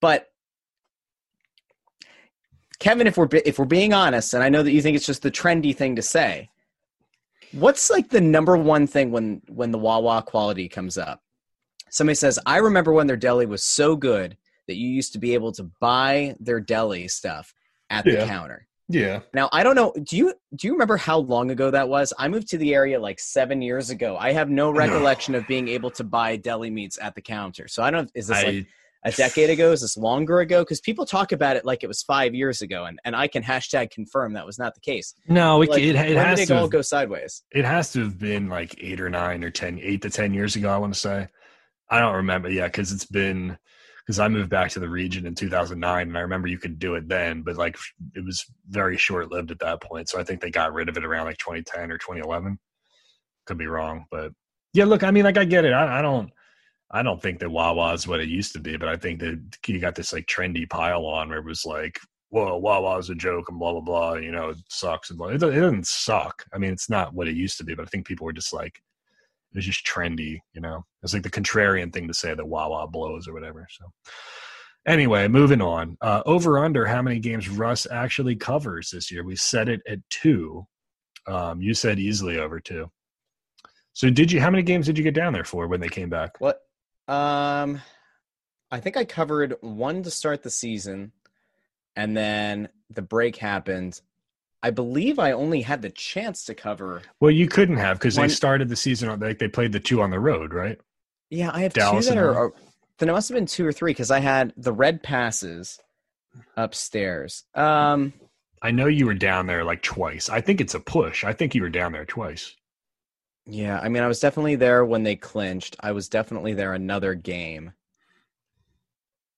but 0.00 0.28
Kevin, 2.78 3.06
if 3.06 3.16
we're 3.16 3.28
if 3.46 3.58
we're 3.58 3.64
being 3.64 3.94
honest, 3.94 4.34
and 4.34 4.42
I 4.42 4.48
know 4.48 4.62
that 4.62 4.72
you 4.72 4.82
think 4.82 4.96
it's 4.96 5.06
just 5.06 5.22
the 5.22 5.30
trendy 5.30 5.74
thing 5.74 5.96
to 5.96 6.02
say, 6.02 6.50
what's 7.52 7.90
like 7.90 8.10
the 8.10 8.20
number 8.20 8.56
one 8.56 8.86
thing 8.86 9.12
when 9.12 9.40
when 9.48 9.70
the 9.70 9.78
Wawa 9.78 10.22
quality 10.22 10.68
comes 10.68 10.98
up? 10.98 11.21
Somebody 11.92 12.14
says, 12.16 12.38
I 12.46 12.56
remember 12.56 12.92
when 12.92 13.06
their 13.06 13.16
deli 13.16 13.46
was 13.46 13.62
so 13.62 13.94
good 13.96 14.36
that 14.66 14.76
you 14.76 14.88
used 14.88 15.12
to 15.12 15.18
be 15.18 15.34
able 15.34 15.52
to 15.52 15.64
buy 15.80 16.34
their 16.40 16.58
deli 16.60 17.06
stuff 17.08 17.54
at 17.90 18.04
the 18.04 18.12
Yeah. 18.12 18.26
counter. 18.26 18.66
yeah, 18.88 19.20
Now 19.32 19.48
I 19.52 19.62
don't 19.62 19.74
know. 19.76 19.92
Do 20.02 20.16
you 20.16 20.34
do 20.56 20.66
you 20.66 20.72
remember 20.72 20.96
how 20.96 21.18
long 21.18 21.50
ago 21.50 21.70
that 21.70 21.88
was? 21.88 22.12
I 22.18 22.28
moved 22.28 22.48
to 22.48 22.58
the 22.58 22.74
area 22.74 22.98
like 23.00 23.20
seven 23.20 23.62
years 23.62 23.90
ago. 23.90 24.16
I 24.18 24.32
have 24.32 24.50
no 24.50 24.70
recollection 24.70 25.34
of 25.34 25.46
being 25.46 25.68
able 25.68 25.90
to 25.92 26.04
buy 26.04 26.36
deli 26.36 26.70
meats 26.70 26.98
at 27.00 27.14
the 27.14 27.22
counter. 27.22 27.68
So 27.68 27.82
I 27.82 27.90
don't. 27.90 28.10
Is 28.14 28.26
this 28.28 28.42
like 28.42 28.66
I, 29.04 29.08
a 29.08 29.12
decade 29.12 29.50
ago? 29.50 29.72
Is 29.72 29.80
this 29.80 29.96
longer 29.96 30.40
ago? 30.40 30.60
Because 30.62 30.80
people 30.80 31.04
talk 31.06 31.32
about 31.32 31.56
it 31.56 31.64
like 31.64 31.82
it 31.82 31.86
was 31.88 32.02
five 32.02 32.34
years 32.34 32.60
ago, 32.62 32.84
and, 32.84 32.98
and 33.04 33.16
I 33.16 33.26
can 33.28 33.42
hashtag 33.42 33.90
confirm 33.90 34.32
that 34.34 34.44
was 34.46 34.58
not 34.58 34.74
the 34.74 34.80
case. 34.80 35.14
no, 35.26 35.60
it, 35.62 35.70
Like, 35.70 35.82
it, 35.82 35.94
it 35.96 36.16
has 36.16 36.38
did 36.38 36.42
it 36.44 36.46
to. 36.48 36.54
all 36.56 36.60
have- 36.62 36.70
go 36.70 36.82
sideways? 36.82 37.42
It 37.50 37.64
has 37.64 37.92
to 37.92 38.00
have 38.00 38.18
been 38.18 38.48
like 38.48 38.74
eight 38.78 39.00
or 39.00 39.08
nine 39.10 39.42
or 39.42 39.50
ten, 39.50 39.78
eight 39.82 40.02
to 40.02 40.10
ten 40.10 40.32
years 40.34 40.54
ago. 40.56 40.70
I 40.70 40.76
want 40.78 40.92
to 40.94 41.00
say. 41.00 41.26
I 41.92 42.00
don't 42.00 42.16
remember. 42.16 42.48
Yeah, 42.48 42.68
because 42.68 42.90
it's 42.90 43.04
been 43.04 43.58
because 44.06 44.18
I 44.18 44.26
moved 44.26 44.48
back 44.48 44.70
to 44.70 44.80
the 44.80 44.88
region 44.88 45.26
in 45.26 45.34
2009, 45.34 46.08
and 46.08 46.16
I 46.16 46.20
remember 46.22 46.48
you 46.48 46.58
could 46.58 46.78
do 46.78 46.94
it 46.94 47.06
then, 47.06 47.42
but 47.42 47.56
like 47.56 47.76
it 48.16 48.24
was 48.24 48.44
very 48.68 48.96
short 48.96 49.30
lived 49.30 49.50
at 49.50 49.58
that 49.60 49.82
point. 49.82 50.08
So 50.08 50.18
I 50.18 50.24
think 50.24 50.40
they 50.40 50.50
got 50.50 50.72
rid 50.72 50.88
of 50.88 50.96
it 50.96 51.04
around 51.04 51.26
like 51.26 51.36
2010 51.36 51.92
or 51.92 51.98
2011. 51.98 52.58
Could 53.46 53.58
be 53.58 53.66
wrong, 53.66 54.06
but 54.10 54.32
Yeah, 54.72 54.86
look, 54.86 55.02
I 55.04 55.10
mean, 55.10 55.24
like 55.24 55.36
I 55.36 55.44
get 55.44 55.66
it. 55.66 55.72
I, 55.74 55.98
I 55.98 56.02
don't, 56.02 56.30
I 56.90 57.02
don't 57.02 57.20
think 57.20 57.40
that 57.40 57.50
Wawa 57.50 57.92
is 57.92 58.08
what 58.08 58.20
it 58.20 58.28
used 58.28 58.54
to 58.54 58.60
be, 58.60 58.76
but 58.78 58.88
I 58.88 58.96
think 58.96 59.20
that 59.20 59.40
you 59.66 59.78
got 59.78 59.94
this 59.94 60.14
like 60.14 60.26
trendy 60.26 60.68
pile 60.68 61.04
on 61.04 61.28
where 61.28 61.38
it 61.40 61.44
was 61.44 61.66
like, 61.66 62.00
well, 62.30 62.58
Wawa 62.60 62.98
is 62.98 63.10
a 63.10 63.14
joke 63.14 63.50
and 63.50 63.58
blah 63.58 63.72
blah 63.72 63.80
blah. 63.82 64.14
You 64.14 64.32
know, 64.32 64.48
it 64.50 64.58
sucks 64.70 65.10
and 65.10 65.18
blah. 65.18 65.28
It, 65.28 65.42
it 65.42 65.60
doesn't 65.60 65.86
suck. 65.86 66.44
I 66.54 66.58
mean, 66.58 66.72
it's 66.72 66.88
not 66.88 67.12
what 67.12 67.28
it 67.28 67.36
used 67.36 67.58
to 67.58 67.64
be, 67.64 67.74
but 67.74 67.82
I 67.82 67.86
think 67.86 68.06
people 68.06 68.24
were 68.24 68.32
just 68.32 68.54
like, 68.54 68.80
it 69.52 69.56
was 69.56 69.66
just 69.66 69.86
trendy. 69.86 70.38
You 70.54 70.60
know, 70.60 70.84
it's 71.02 71.12
like 71.12 71.22
the 71.22 71.30
contrarian 71.30 71.92
thing 71.92 72.08
to 72.08 72.14
say 72.14 72.34
that 72.34 72.46
Wawa 72.46 72.88
blows 72.88 73.28
or 73.28 73.34
whatever. 73.34 73.66
So. 73.70 73.86
Anyway, 74.86 75.28
moving 75.28 75.60
on. 75.60 75.96
Uh, 76.00 76.22
over 76.26 76.58
under 76.58 76.86
how 76.86 77.02
many 77.02 77.20
games 77.20 77.48
Russ 77.48 77.86
actually 77.90 78.34
covers 78.34 78.90
this 78.90 79.12
year? 79.12 79.22
We 79.24 79.36
set 79.36 79.68
it 79.68 79.80
at 79.86 79.98
two. 80.10 80.66
Um, 81.28 81.62
you 81.62 81.72
said 81.72 82.00
easily 82.00 82.38
over 82.38 82.58
two. 82.58 82.90
So 83.92 84.10
did 84.10 84.32
you? 84.32 84.40
How 84.40 84.50
many 84.50 84.62
games 84.62 84.86
did 84.86 84.98
you 84.98 85.04
get 85.04 85.14
down 85.14 85.34
there 85.34 85.44
for 85.44 85.68
when 85.68 85.80
they 85.80 85.88
came 85.88 86.08
back? 86.08 86.40
What? 86.40 86.60
Um, 87.06 87.80
I 88.70 88.80
think 88.80 88.96
I 88.96 89.04
covered 89.04 89.54
one 89.60 90.02
to 90.02 90.10
start 90.10 90.42
the 90.42 90.50
season, 90.50 91.12
and 91.94 92.16
then 92.16 92.68
the 92.90 93.02
break 93.02 93.36
happened. 93.36 94.00
I 94.62 94.70
believe 94.70 95.18
I 95.18 95.32
only 95.32 95.62
had 95.62 95.82
the 95.82 95.90
chance 95.90 96.44
to 96.44 96.54
cover. 96.54 97.02
Well, 97.20 97.30
you 97.32 97.48
couldn't 97.48 97.78
have 97.78 97.98
because 97.98 98.14
they 98.16 98.28
started 98.28 98.68
the 98.68 98.76
season 98.76 99.08
on 99.08 99.20
like 99.20 99.38
they 99.38 99.48
played 99.48 99.72
the 99.72 99.80
two 99.80 100.00
on 100.02 100.10
the 100.10 100.20
road, 100.20 100.52
right? 100.54 100.78
Yeah, 101.30 101.50
I 101.52 101.60
have 101.62 101.72
Dallas 101.72 102.06
two 102.06 102.14
that 102.14 102.18
are. 102.22 102.34
are- 102.36 102.52
Then 102.98 103.08
it 103.08 103.12
must 103.12 103.28
have 103.28 103.34
been 103.36 103.46
two 103.46 103.66
or 103.66 103.72
three 103.72 103.90
because 103.90 104.10
I 104.10 104.20
had 104.20 104.52
the 104.56 104.72
red 104.72 105.02
passes 105.02 105.80
upstairs. 106.56 107.44
Um, 107.54 108.12
I 108.62 108.70
know 108.70 108.86
you 108.86 109.06
were 109.06 109.14
down 109.14 109.46
there 109.46 109.64
like 109.64 109.82
twice. 109.82 110.28
I 110.28 110.40
think 110.40 110.60
it's 110.60 110.74
a 110.74 110.80
push. 110.80 111.24
I 111.24 111.32
think 111.32 111.54
you 111.54 111.62
were 111.62 111.68
down 111.68 111.90
there 111.92 112.04
twice. 112.04 112.54
yeah, 113.46 113.80
I 113.80 113.88
mean, 113.88 114.04
I 114.04 114.06
was 114.06 114.20
definitely 114.20 114.54
there 114.54 114.84
when 114.84 115.02
they 115.02 115.16
clinched. 115.16 115.74
I 115.80 115.90
was 115.90 116.08
definitely 116.08 116.54
there 116.54 116.72
another 116.74 117.14
game. 117.14 117.72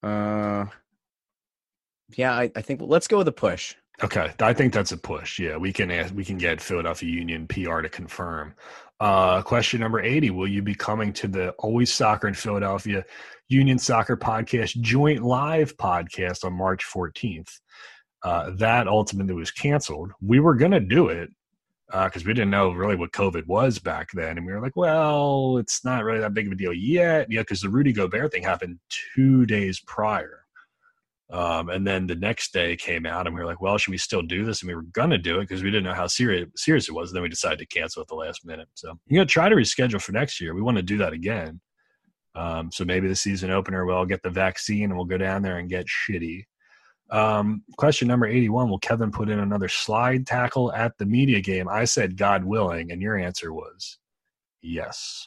Uh, 0.03 0.67
yeah, 2.15 2.33
I, 2.35 2.51
I 2.55 2.61
think 2.61 2.81
let's 2.83 3.09
go 3.09 3.19
with 3.19 3.29
a 3.29 3.33
push. 3.33 3.75
Okay, 4.03 4.33
I 4.41 4.53
think 4.53 4.73
that's 4.73 4.91
a 4.91 4.97
push. 4.97 5.39
Yeah, 5.39 5.57
we 5.57 5.73
can 5.73 5.91
ask, 5.91 6.13
we 6.15 6.25
can 6.25 6.37
get 6.37 6.61
Philadelphia 6.61 7.09
Union 7.09 7.47
PR 7.47 7.81
to 7.81 7.89
confirm. 7.89 8.55
Uh, 8.99 9.41
question 9.43 9.81
number 9.81 10.01
eighty: 10.01 10.31
Will 10.31 10.49
you 10.49 10.63
be 10.63 10.75
coming 10.75 11.13
to 11.15 11.29
the 11.29 11.51
Always 11.59 11.93
Soccer 11.93 12.27
in 12.27 12.35
Philadelphia 12.35 13.05
Union 13.49 13.79
Soccer 13.79 14.17
Podcast 14.17 14.81
joint 14.81 15.23
live 15.23 15.77
podcast 15.77 16.45
on 16.45 16.55
March 16.55 16.85
fourteenth? 16.85 17.61
Uh, 18.25 18.51
that 18.57 18.89
ultimately 18.89 19.35
was 19.35 19.51
canceled. 19.51 20.11
We 20.21 20.41
were 20.41 20.57
to 20.57 20.81
do 20.81 21.09
it 21.09 21.31
because 21.93 22.25
we 22.25 22.33
didn't 22.33 22.51
know 22.51 22.73
really 22.73 22.97
what 22.97 23.13
COVID 23.13 23.47
was 23.47 23.79
back 23.79 24.11
then, 24.13 24.39
and 24.39 24.47
we 24.47 24.53
were 24.53 24.61
like, 24.61 24.77
"Well, 24.77 25.59
it's 25.59 25.85
not 25.85 26.03
really 26.03 26.21
that 26.21 26.35
big 26.35 26.47
of 26.47 26.53
a 26.53 26.57
deal 26.57 26.73
yet." 26.73 27.31
Yeah, 27.31 27.43
because 27.43 27.61
the 27.61 27.69
Rudy 27.69 27.93
Gobert 27.93 28.33
thing 28.33 28.43
happened 28.43 28.81
two 29.15 29.47
days 29.47 29.81
prior. 29.81 30.44
Um, 31.31 31.71
and 31.71 31.87
then 31.87 32.07
the 32.07 32.15
next 32.15 32.53
day 32.53 32.77
came 32.77 33.07
out, 33.07 33.27
and 33.27 33.35
we 33.35 33.41
were 33.41 33.47
like, 33.47 33.61
"Well, 33.61 33.79
should 33.79 33.91
we 33.91 33.99
still 33.99 34.23
do 34.23 34.45
this?" 34.45 34.61
And 34.61 34.69
we 34.69 34.75
were 34.75 34.83
gonna 34.83 35.19
do 35.19 35.39
it 35.39 35.43
because 35.49 35.63
we 35.63 35.71
didn't 35.71 35.85
know 35.85 35.95
how 35.95 36.07
serious 36.07 36.49
serious 36.57 36.89
it 36.89 36.95
was. 36.95 37.11
And 37.11 37.17
then 37.17 37.23
we 37.23 37.29
decided 37.29 37.59
to 37.61 37.67
cancel 37.67 38.03
at 38.03 38.09
the 38.09 38.15
last 38.15 38.45
minute. 38.45 38.69
So 38.75 38.99
you're 39.07 39.21
gonna 39.21 39.27
try 39.27 39.49
to 39.49 39.57
reschedule 39.57 40.03
for 40.03 40.13
next 40.13 40.41
year. 40.41 40.55
We 40.55 40.63
want 40.63 40.77
to 40.77 40.83
do 40.83 40.99
that 40.99 41.13
again. 41.13 41.61
Um, 42.35 42.71
so 42.73 42.85
maybe 42.85 43.09
the 43.09 43.17
season 43.17 43.51
opener 43.51 43.87
we'll 43.87 44.05
get 44.07 44.23
the 44.23 44.31
vaccine 44.31 44.85
and 44.85 44.97
we'll 44.97 45.05
go 45.07 45.19
down 45.19 45.43
there 45.43 45.59
and 45.59 45.69
get 45.69 45.87
shitty. 45.87 46.45
Um, 47.11 47.63
question 47.79 48.09
number 48.09 48.27
eighty-one: 48.27 48.69
Will 48.69 48.79
Kevin 48.79 49.11
put 49.11 49.31
in 49.31 49.39
another 49.39 49.69
slide 49.69 50.27
tackle 50.27 50.73
at 50.73 50.99
the 50.99 51.07
media 51.07 51.41
game? 51.41 51.69
I 51.69 51.85
said, 51.85 52.17
God 52.17 52.45
willing, 52.45 52.91
and 52.93 53.01
your 53.01 53.19
answer 53.19 53.53
was 53.53 53.99
yes. 54.63 55.27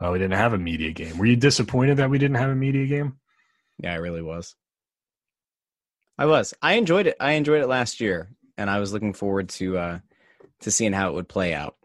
Oh, 0.00 0.12
we 0.12 0.18
didn't 0.18 0.38
have 0.38 0.52
a 0.52 0.58
media 0.58 0.92
game. 0.92 1.16
Were 1.18 1.26
you 1.26 1.36
disappointed 1.36 1.96
that 1.96 2.10
we 2.10 2.18
didn't 2.18 2.36
have 2.36 2.50
a 2.50 2.54
media 2.54 2.86
game? 2.86 3.18
Yeah, 3.82 3.94
I 3.94 3.96
really 3.96 4.22
was. 4.22 4.54
I 6.20 6.26
was. 6.26 6.52
I 6.60 6.74
enjoyed 6.74 7.06
it. 7.06 7.16
I 7.18 7.32
enjoyed 7.32 7.62
it 7.62 7.66
last 7.66 7.98
year, 7.98 8.28
and 8.58 8.68
I 8.68 8.78
was 8.78 8.92
looking 8.92 9.14
forward 9.14 9.48
to 9.48 9.78
uh, 9.78 9.98
to 10.60 10.70
seeing 10.70 10.92
how 10.92 11.08
it 11.08 11.14
would 11.14 11.30
play 11.30 11.54
out. 11.54 11.76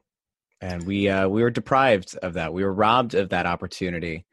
And 0.60 0.86
we 0.86 1.08
uh, 1.08 1.30
we 1.30 1.42
were 1.42 1.50
deprived 1.50 2.18
of 2.18 2.34
that. 2.34 2.52
We 2.52 2.66
were 2.66 2.74
robbed 2.74 3.16
of 3.16 3.30
that 3.30 3.46
opportunity. 3.46 4.26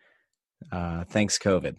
Uh, 0.72 1.04
thanks, 1.04 1.38
COVID. 1.38 1.76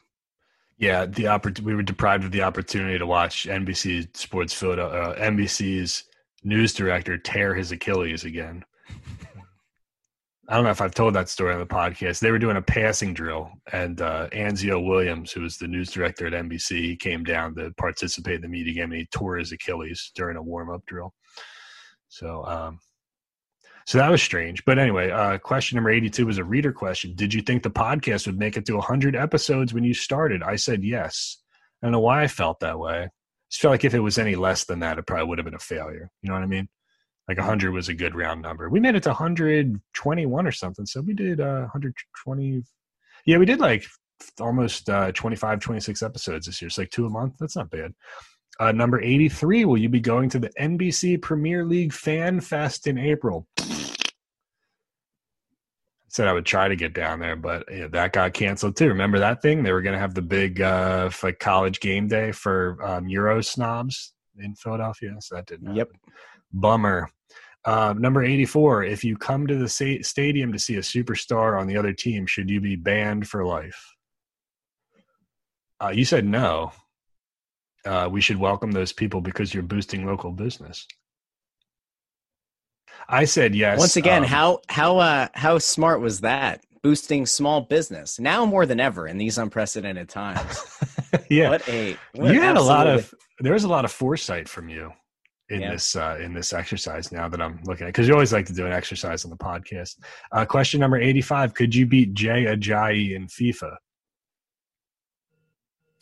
Yeah, 0.78 1.06
the 1.06 1.24
oppor- 1.26 1.60
we 1.60 1.76
were 1.76 1.84
deprived 1.84 2.24
of 2.24 2.32
the 2.32 2.44
opportunity 2.44 2.98
to 2.98 3.06
watch 3.06 3.46
NBC 3.46 4.16
Sports 4.16 4.54
Photo, 4.54 4.88
uh, 4.88 5.20
NBC's 5.20 6.06
news 6.46 6.74
director 6.74 7.18
tear 7.18 7.54
his 7.54 7.74
Achilles 7.74 8.24
again. 8.24 8.64
I 10.50 10.56
don't 10.56 10.66
know 10.66 10.72
if 10.72 10.82
I've 10.82 10.94
told 10.94 11.16
that 11.16 11.30
story 11.30 11.54
on 11.54 11.60
the 11.60 11.66
podcast. 11.66 12.20
They 12.20 12.32
were 12.32 12.40
doing 12.40 12.58
a 12.58 12.62
passing 12.62 13.14
drill, 13.14 13.50
and 13.72 14.02
uh, 14.02 14.28
Anzio 14.30 14.86
Williams, 14.86 15.32
who 15.32 15.42
was 15.42 15.58
the 15.58 15.70
news 15.70 15.90
director 15.90 16.28
at 16.28 16.34
NBC, 16.34 16.82
he 16.82 16.96
came 16.98 17.24
down 17.24 17.56
to 17.56 17.72
participate 17.78 18.36
in 18.36 18.42
the 18.42 18.50
meeting 18.50 18.76
game, 18.76 18.92
and 18.92 19.00
he 19.00 19.06
tore 19.06 19.38
his 19.38 19.54
Achilles 19.54 20.12
during 20.16 20.36
a 20.36 20.44
warm 20.44 20.70
up 20.70 20.86
drill. 20.86 21.14
So, 22.10 22.44
um, 22.46 22.80
so 23.86 23.98
that 23.98 24.12
was 24.12 24.22
strange. 24.22 24.66
But 24.66 24.80
anyway, 24.80 25.12
uh, 25.12 25.38
question 25.38 25.78
number 25.78 25.92
82 25.92 26.26
was 26.26 26.38
a 26.38 26.44
reader 26.44 26.74
question. 26.74 27.16
Did 27.16 27.34
you 27.34 27.42
think 27.42 27.64
the 27.64 27.72
podcast 27.72 28.26
would 28.28 28.38
make 28.38 28.58
it 28.58 28.66
to 28.66 28.76
100 28.76 29.16
episodes 29.16 29.74
when 29.74 29.86
you 29.86 29.94
started? 29.94 30.44
I 30.44 30.58
said 30.58 30.84
yes. 30.84 31.38
I 31.82 31.86
don't 31.86 31.94
know 31.94 32.00
why 32.02 32.22
I 32.22 32.28
felt 32.28 32.60
that 32.60 32.80
way. 32.80 33.04
I 33.04 33.10
just 33.50 33.62
felt 33.62 33.72
like 33.72 33.86
if 33.86 33.94
it 33.94 34.00
was 34.00 34.18
any 34.18 34.36
less 34.36 34.66
than 34.66 34.80
that, 34.80 34.98
it 34.98 35.08
probably 35.08 35.26
would 35.28 35.38
have 35.38 35.46
been 35.46 35.54
a 35.54 35.60
failure. 35.60 36.12
You 36.22 36.30
know 36.30 36.36
what 36.36 36.44
I 36.44 36.48
mean? 36.48 36.68
Like 37.28 37.38
100 37.38 37.72
was 37.72 37.88
a 37.88 37.94
good 37.94 38.16
round 38.16 38.42
number. 38.42 38.70
We 38.70 38.80
made 38.80 38.96
it 38.96 39.04
to 39.04 39.10
121 39.10 40.48
or 40.48 40.52
something. 40.52 40.86
So 40.86 41.02
we 41.02 41.14
did 41.14 41.40
uh, 41.40 41.62
120. 41.62 42.64
Yeah, 43.26 43.38
we 43.38 43.46
did 43.46 43.60
like 43.60 43.86
almost 44.40 44.90
uh, 44.90 45.12
25, 45.14 45.60
26 45.60 46.04
episodes 46.04 46.46
this 46.46 46.62
year. 46.62 46.68
It's 46.68 46.78
like 46.78 46.92
two 46.92 47.06
a 47.06 47.10
month. 47.10 47.36
That's 47.40 47.56
not 47.56 47.70
bad. 47.70 47.94
Uh, 48.60 48.72
number 48.72 49.02
83, 49.02 49.66
will 49.66 49.78
you 49.78 49.90
be 49.90 50.00
going 50.00 50.30
to 50.30 50.40
the 50.40 50.52
NBC 50.60 51.22
Premier 51.22 51.66
League 51.66 51.94
Fan 51.94 52.40
Fest 52.40 52.88
in 52.88 52.98
April? 52.98 53.48
I 53.60 53.64
said 56.10 56.28
I 56.28 56.34
would 56.34 56.46
try 56.46 56.68
to 56.68 56.76
get 56.76 56.94
down 56.94 57.20
there, 57.20 57.36
but 57.36 57.66
yeah, 57.72 57.88
that 57.88 58.14
got 58.14 58.34
canceled 58.34 58.76
too. 58.76 58.90
Remember 58.90 59.18
that 59.18 59.42
thing? 59.42 59.64
They 59.64 59.72
were 59.72 59.82
going 59.82 59.94
to 59.94 60.00
have 60.00 60.14
the 60.14 60.22
big 60.22 60.62
uh, 60.62 61.10
like 61.24 61.40
college 61.40 61.80
game 61.80 62.08
day 62.08 62.32
for 62.32 62.78
um, 62.86 63.08
Euro 63.08 63.42
snobs 63.42 64.14
in 64.38 64.54
Philadelphia, 64.54 65.16
so 65.20 65.36
that 65.36 65.48
didn't. 65.48 65.76
Yep. 65.76 65.90
Bummer. 66.54 67.10
Uh, 67.66 67.94
number 67.98 68.24
eighty-four. 68.24 68.84
If 68.84 69.04
you 69.04 69.18
come 69.18 69.48
to 69.48 69.56
the 69.56 69.70
sta- 69.70 70.04
stadium 70.04 70.52
to 70.52 70.60
see 70.60 70.76
a 70.76 70.82
superstar 70.82 71.60
on 71.60 71.68
the 71.68 71.78
other 71.78 71.94
team, 71.94 72.26
should 72.26 72.50
you 72.50 72.60
be 72.60 72.76
banned 72.76 73.28
for 73.28 73.46
life? 73.46 73.94
Uh, 75.82 75.90
you 75.90 76.06
said 76.06 76.26
no. 76.26 76.72
Uh, 77.86 78.08
we 78.12 78.22
should 78.22 78.38
welcome 78.38 78.72
those 78.72 78.94
people 78.94 79.22
because 79.22 79.54
you're 79.54 79.64
boosting 79.64 80.06
local 80.06 80.32
business. 80.32 80.88
I 83.10 83.26
said 83.26 83.56
yes. 83.56 83.80
Once 83.80 83.98
again, 83.98 84.24
um, 84.24 84.30
how 84.30 84.60
how 84.70 84.98
uh, 84.98 85.28
how 85.34 85.58
smart 85.58 86.00
was 86.02 86.22
that? 86.22 86.64
Boosting 86.82 87.26
small 87.26 87.62
business 87.62 88.20
now 88.20 88.46
more 88.46 88.66
than 88.66 88.80
ever 88.80 89.08
in 89.08 89.18
these 89.18 89.38
unprecedented 89.38 90.10
times. 90.10 90.64
yeah, 91.30 91.50
What 91.50 91.68
a 91.70 91.98
what 92.14 92.34
you 92.34 92.42
had 92.42 92.58
a 92.58 92.62
lot 92.62 92.88
of 92.88 93.14
there 93.40 93.54
was 93.54 93.64
a 93.64 93.70
lot 93.70 93.86
of 93.86 93.92
foresight 93.92 94.48
from 94.48 94.70
you 94.70 94.92
in 95.50 95.62
Yeah. 95.62 95.72
this 95.72 95.96
uh, 95.96 96.18
in 96.22 96.34
this 96.34 96.54
exercise 96.54 97.12
now 97.12 97.28
that 97.28 97.42
I'm 97.42 97.60
looking 97.66 97.86
at 97.86 97.90
because 97.90 98.08
you 98.08 98.14
always 98.14 98.34
like 98.34 98.46
to 98.48 98.54
do 98.54 98.66
an 98.66 98.72
exercise 98.72 99.26
on 99.26 99.32
the 99.32 99.38
podcast. 99.38 100.00
Uh, 100.32 100.46
question 100.46 100.80
number 100.80 100.98
eighty 101.00 101.22
five: 101.22 101.54
Could 101.54 101.76
you 101.76 101.86
beat 101.86 102.14
Jay 102.14 102.46
Ajayi 102.46 103.16
in 103.16 103.28
FIFA? 103.28 103.76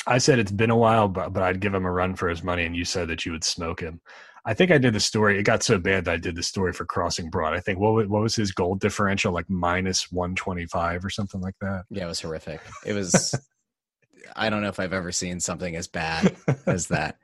I 0.08 0.18
said 0.18 0.39
it's 0.39 0.52
been 0.52 0.72
a 0.72 0.76
while, 0.78 1.08
but 1.08 1.34
but 1.34 1.44
I'd 1.44 1.60
give 1.60 1.74
him 1.74 1.86
a 1.86 1.92
run 1.92 2.16
for 2.16 2.28
his 2.30 2.44
money, 2.44 2.66
and 2.66 2.76
you 2.76 2.86
said 2.86 3.08
that 3.10 3.26
you 3.26 3.32
would 3.32 3.44
smoke 3.44 3.80
him. 3.82 4.02
I 4.44 4.56
think 4.56 4.72
I 4.72 4.80
did 4.80 4.94
the 4.94 5.00
story. 5.00 5.38
It 5.38 5.44
got 5.44 5.62
so 5.62 5.78
bad 5.78 6.06
that 6.06 6.14
I 6.14 6.18
did 6.18 6.36
the 6.36 6.42
story 6.42 6.74
for 6.74 6.86
Crossing 6.86 7.30
Broad. 7.30 7.54
I 7.54 7.60
think 7.60 7.78
what 7.78 8.08
what 8.10 8.22
was 8.24 8.36
his 8.36 8.52
goal 8.52 8.76
differential 8.76 9.32
like 9.32 9.50
minus 9.50 10.12
one 10.12 10.34
twenty 10.34 10.66
five 10.66 11.06
or 11.06 11.10
something 11.12 11.42
like 11.42 11.56
that. 11.62 11.84
Yeah, 11.92 12.06
it 12.06 12.08
was 12.08 12.22
horrific. 12.22 12.62
It 12.86 12.94
was. 12.94 13.36
I 14.36 14.50
don't 14.50 14.62
know 14.62 14.70
if 14.70 14.80
I've 14.80 14.94
ever 14.94 15.12
seen 15.12 15.39
something 15.39 15.76
as 15.76 15.88
bad 15.88 16.36
as 16.66 16.88
that. 16.88 17.18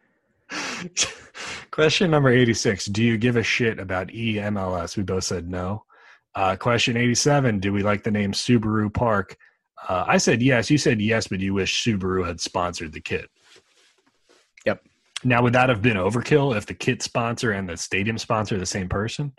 question 1.71 2.11
number 2.11 2.29
86 2.29 2.85
do 2.85 3.03
you 3.03 3.17
give 3.17 3.35
a 3.35 3.43
shit 3.43 3.79
about 3.79 4.07
eMLS 4.07 4.97
we 4.97 5.03
both 5.03 5.23
said 5.23 5.49
no. 5.49 5.83
Uh, 6.35 6.55
question 6.55 6.97
87 6.97 7.59
do 7.59 7.73
we 7.73 7.83
like 7.83 8.03
the 8.03 8.11
name 8.11 8.31
subaru 8.31 8.93
park? 8.93 9.37
Uh, 9.87 10.05
i 10.07 10.17
said 10.17 10.41
yes. 10.41 10.69
You 10.69 10.77
said 10.77 11.01
yes 11.01 11.27
but 11.27 11.39
you 11.39 11.53
wish 11.53 11.83
subaru 11.83 12.25
had 12.25 12.39
sponsored 12.39 12.93
the 12.93 13.01
kit. 13.01 13.29
Yep. 14.65 14.83
now 15.23 15.41
would 15.43 15.53
that 15.53 15.69
have 15.69 15.81
been 15.81 15.97
overkill 15.97 16.55
if 16.55 16.65
the 16.65 16.73
kit 16.73 17.01
sponsor 17.01 17.51
and 17.51 17.67
the 17.67 17.77
stadium 17.77 18.17
sponsor 18.17 18.55
are 18.55 18.59
the 18.59 18.65
same 18.65 18.89
person? 18.89 19.33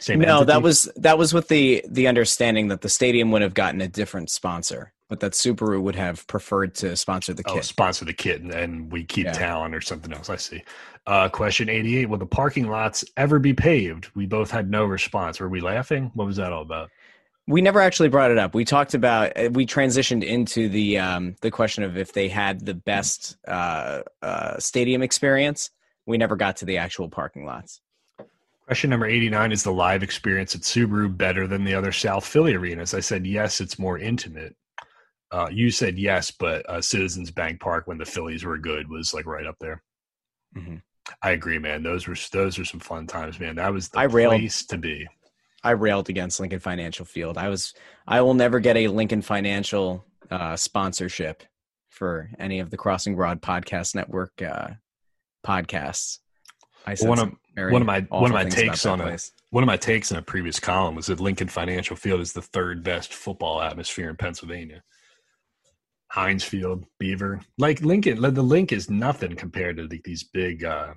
Same 0.00 0.20
no, 0.20 0.38
entity? 0.38 0.46
that 0.46 0.62
was 0.62 0.88
that 0.96 1.18
was 1.18 1.34
with 1.34 1.48
the 1.48 1.84
the 1.88 2.06
understanding 2.08 2.68
that 2.68 2.80
the 2.80 2.88
stadium 2.88 3.30
would 3.30 3.42
have 3.42 3.54
gotten 3.54 3.80
a 3.80 3.88
different 3.88 4.30
sponsor, 4.30 4.92
but 5.12 5.20
that 5.20 5.32
Subaru 5.32 5.82
would 5.82 5.94
have 5.94 6.26
preferred 6.26 6.74
to 6.76 6.96
sponsor 6.96 7.34
the 7.34 7.42
Oh, 7.46 7.56
kit. 7.56 7.64
sponsor 7.66 8.06
the 8.06 8.14
kit 8.14 8.40
and, 8.40 8.50
and 8.50 8.90
we 8.90 9.04
keep 9.04 9.26
Yeah. 9.26 9.32
talent 9.32 9.74
or 9.74 9.82
something 9.82 10.10
else. 10.10 10.30
I 10.30 10.36
see. 10.36 10.62
Uh, 11.06 11.28
question 11.28 11.68
88 11.68 12.08
Will 12.08 12.16
the 12.16 12.24
parking 12.24 12.66
lots 12.66 13.04
ever 13.18 13.38
be 13.38 13.52
paved? 13.52 14.08
We 14.14 14.24
both 14.24 14.50
had 14.50 14.70
no 14.70 14.86
response. 14.86 15.38
Were 15.38 15.50
we 15.50 15.60
laughing? 15.60 16.10
What 16.14 16.26
was 16.26 16.36
that 16.36 16.50
all 16.50 16.62
about? 16.62 16.88
We 17.46 17.60
never 17.60 17.78
actually 17.78 18.08
brought 18.08 18.30
it 18.30 18.38
up. 18.38 18.54
We 18.54 18.64
talked 18.64 18.94
about 18.94 19.36
uh, 19.36 19.50
we 19.52 19.66
transitioned 19.66 20.24
into 20.24 20.70
the 20.70 20.98
um, 20.98 21.36
the 21.42 21.50
question 21.50 21.84
of 21.84 21.98
if 21.98 22.14
they 22.14 22.28
had 22.30 22.64
the 22.64 22.72
best 22.72 23.36
uh, 23.46 24.00
uh, 24.22 24.58
stadium 24.60 25.02
experience. 25.02 25.68
We 26.06 26.16
never 26.16 26.36
got 26.36 26.56
to 26.58 26.64
the 26.64 26.78
actual 26.78 27.10
parking 27.10 27.44
lots. 27.44 27.82
Question 28.64 28.88
number 28.88 29.04
89 29.04 29.52
is 29.52 29.62
the 29.62 29.72
live 29.74 30.02
experience 30.02 30.54
at 30.54 30.62
Subaru 30.62 31.14
better 31.14 31.46
than 31.46 31.64
the 31.64 31.74
other 31.74 31.92
South 31.92 32.24
Philly 32.24 32.54
arenas? 32.54 32.94
I 32.94 33.00
said 33.00 33.26
yes, 33.26 33.60
it's 33.60 33.78
more 33.78 33.98
intimate. 33.98 34.56
Uh, 35.32 35.48
you 35.50 35.70
said 35.70 35.98
yes, 35.98 36.30
but 36.30 36.68
uh, 36.68 36.80
Citizens 36.80 37.30
Bank 37.30 37.58
Park 37.60 37.86
when 37.86 37.96
the 37.98 38.04
Phillies 38.04 38.44
were 38.44 38.58
good 38.58 38.88
was 38.88 39.14
like 39.14 39.26
right 39.26 39.46
up 39.46 39.56
there. 39.60 39.82
Mm-hmm. 40.56 40.76
I 41.22 41.30
agree, 41.30 41.58
man. 41.58 41.82
Those 41.82 42.06
were 42.06 42.16
those 42.32 42.58
were 42.58 42.64
some 42.64 42.80
fun 42.80 43.06
times, 43.06 43.40
man. 43.40 43.56
That 43.56 43.72
was 43.72 43.88
the 43.88 43.98
I 43.98 44.04
railed- 44.04 44.32
place 44.32 44.64
to 44.66 44.78
be. 44.78 45.08
I 45.64 45.70
railed 45.70 46.08
against 46.08 46.40
Lincoln 46.40 46.58
Financial 46.58 47.06
Field. 47.06 47.38
I 47.38 47.48
was 47.48 47.72
I 48.06 48.20
will 48.20 48.34
never 48.34 48.60
get 48.60 48.76
a 48.76 48.88
Lincoln 48.88 49.22
Financial 49.22 50.04
uh, 50.30 50.56
sponsorship 50.56 51.44
for 51.88 52.30
any 52.38 52.58
of 52.58 52.70
the 52.70 52.76
Crossing 52.76 53.14
Broad 53.14 53.40
Podcast 53.40 53.94
Network 53.94 54.42
uh, 54.42 54.70
podcasts. 55.46 56.18
I 56.86 56.96
One 57.00 57.18
of 57.18 57.32
one 57.54 57.82
of 57.82 57.86
my 57.86 58.00
one 58.10 58.30
of 58.30 58.34
my 58.34 58.44
takes 58.44 58.84
on 58.86 59.00
a 59.00 59.16
one 59.50 59.62
of 59.62 59.66
my 59.68 59.76
takes 59.76 60.10
in 60.10 60.16
a 60.16 60.22
previous 60.22 60.58
column 60.58 60.96
was 60.96 61.06
that 61.06 61.20
Lincoln 61.20 61.48
Financial 61.48 61.94
Field 61.94 62.20
is 62.20 62.32
the 62.32 62.42
third 62.42 62.82
best 62.82 63.14
football 63.14 63.62
atmosphere 63.62 64.10
in 64.10 64.16
Pennsylvania. 64.16 64.82
Heinz 66.12 66.44
Field, 66.44 66.84
Beaver, 66.98 67.40
like 67.56 67.80
Lincoln, 67.80 68.20
the 68.20 68.42
link 68.42 68.70
is 68.70 68.90
nothing 68.90 69.34
compared 69.34 69.78
to 69.78 69.84
like, 69.84 70.02
these 70.04 70.24
big 70.24 70.62
uh, 70.62 70.92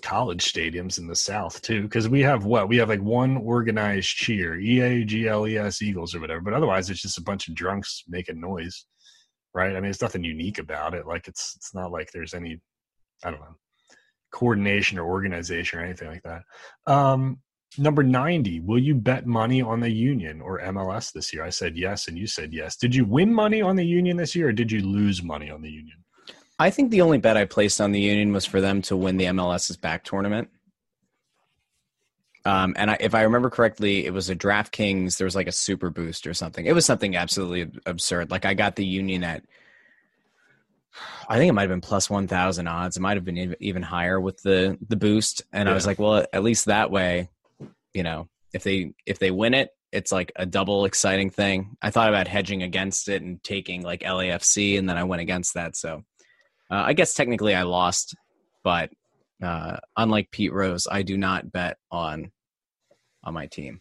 college 0.00 0.42
stadiums 0.42 0.98
in 0.98 1.06
the 1.06 1.14
South 1.14 1.60
too. 1.60 1.82
Because 1.82 2.08
we 2.08 2.22
have 2.22 2.46
what 2.46 2.66
we 2.66 2.78
have 2.78 2.88
like 2.88 3.02
one 3.02 3.36
organized 3.36 4.08
cheer, 4.08 4.58
E 4.58 4.80
A 4.80 5.04
G 5.04 5.28
L 5.28 5.46
E 5.46 5.58
S 5.58 5.82
Eagles 5.82 6.14
or 6.14 6.20
whatever, 6.20 6.40
but 6.40 6.54
otherwise 6.54 6.88
it's 6.88 7.02
just 7.02 7.18
a 7.18 7.22
bunch 7.22 7.46
of 7.46 7.54
drunks 7.54 8.04
making 8.08 8.40
noise, 8.40 8.86
right? 9.52 9.76
I 9.76 9.80
mean, 9.80 9.90
it's 9.90 10.00
nothing 10.00 10.24
unique 10.24 10.58
about 10.58 10.94
it. 10.94 11.06
Like 11.06 11.28
it's 11.28 11.52
it's 11.56 11.74
not 11.74 11.92
like 11.92 12.10
there's 12.12 12.32
any, 12.32 12.58
I 13.22 13.30
don't 13.30 13.40
know, 13.40 13.56
coordination 14.32 14.98
or 14.98 15.06
organization 15.06 15.78
or 15.78 15.82
anything 15.82 16.08
like 16.08 16.22
that. 16.22 16.42
Um, 16.90 17.38
number 17.78 18.02
90, 18.02 18.60
will 18.60 18.78
you 18.78 18.94
bet 18.94 19.26
money 19.26 19.62
on 19.62 19.80
the 19.80 19.90
Union 19.90 20.40
or 20.40 20.60
MLS 20.60 21.12
this 21.12 21.32
year? 21.32 21.44
I 21.44 21.50
said 21.50 21.76
yes, 21.76 22.08
and 22.08 22.18
you 22.18 22.26
said 22.26 22.52
yes. 22.52 22.76
Did 22.76 22.94
you 22.94 23.04
win 23.04 23.32
money 23.32 23.62
on 23.62 23.76
the 23.76 23.86
Union 23.86 24.16
this 24.16 24.34
year 24.34 24.48
or 24.48 24.52
did 24.52 24.70
you 24.70 24.80
lose 24.80 25.22
money 25.22 25.50
on 25.50 25.62
the 25.62 25.70
Union? 25.70 25.98
I 26.58 26.70
think 26.70 26.90
the 26.90 27.00
only 27.00 27.18
bet 27.18 27.36
I 27.36 27.44
placed 27.46 27.80
on 27.80 27.92
the 27.92 28.00
Union 28.00 28.32
was 28.32 28.46
for 28.46 28.60
them 28.60 28.82
to 28.82 28.96
win 28.96 29.16
the 29.16 29.24
MLS's 29.24 29.76
back 29.76 30.04
tournament. 30.04 30.48
Um, 32.44 32.74
and 32.76 32.90
I, 32.90 32.96
if 33.00 33.14
I 33.14 33.22
remember 33.22 33.50
correctly, 33.50 34.04
it 34.04 34.12
was 34.12 34.28
a 34.28 34.36
DraftKings. 34.36 35.16
There 35.16 35.24
was 35.24 35.34
like 35.34 35.48
a 35.48 35.52
super 35.52 35.90
boost 35.90 36.26
or 36.26 36.34
something. 36.34 36.66
It 36.66 36.74
was 36.74 36.84
something 36.84 37.16
absolutely 37.16 37.80
absurd. 37.86 38.30
Like 38.30 38.44
I 38.44 38.54
got 38.54 38.76
the 38.76 38.84
Union 38.84 39.24
at, 39.24 39.42
I 41.28 41.38
think 41.38 41.48
it 41.48 41.52
might 41.52 41.62
have 41.62 41.70
been 41.70 41.80
plus 41.80 42.10
one 42.10 42.28
thousand 42.28 42.68
odds. 42.68 42.96
It 42.96 43.00
might 43.00 43.16
have 43.16 43.24
been 43.24 43.56
even 43.60 43.82
higher 43.82 44.20
with 44.20 44.42
the 44.42 44.78
the 44.86 44.96
boost. 44.96 45.42
And 45.52 45.68
I 45.68 45.72
was 45.72 45.86
like, 45.86 45.98
well, 45.98 46.24
at 46.32 46.42
least 46.44 46.66
that 46.66 46.90
way, 46.90 47.30
you 47.94 48.02
know, 48.02 48.28
if 48.52 48.62
they 48.62 48.92
if 49.06 49.18
they 49.18 49.30
win 49.30 49.54
it, 49.54 49.70
it's 49.92 50.12
like 50.12 50.32
a 50.36 50.44
double 50.44 50.84
exciting 50.84 51.30
thing. 51.30 51.76
I 51.80 51.90
thought 51.90 52.08
about 52.08 52.28
hedging 52.28 52.62
against 52.62 53.08
it 53.08 53.22
and 53.22 53.42
taking 53.42 53.82
like 53.82 54.00
LAFC, 54.00 54.78
and 54.78 54.88
then 54.88 54.98
I 54.98 55.04
went 55.04 55.22
against 55.22 55.54
that. 55.54 55.76
So 55.76 56.02
uh, 56.70 56.82
I 56.86 56.92
guess 56.92 57.14
technically 57.14 57.54
I 57.54 57.62
lost, 57.62 58.16
but 58.62 58.90
uh, 59.42 59.76
unlike 59.96 60.30
Pete 60.30 60.52
Rose, 60.52 60.86
I 60.90 61.02
do 61.02 61.16
not 61.16 61.50
bet 61.50 61.78
on 61.90 62.32
on 63.22 63.32
my 63.32 63.46
team. 63.46 63.80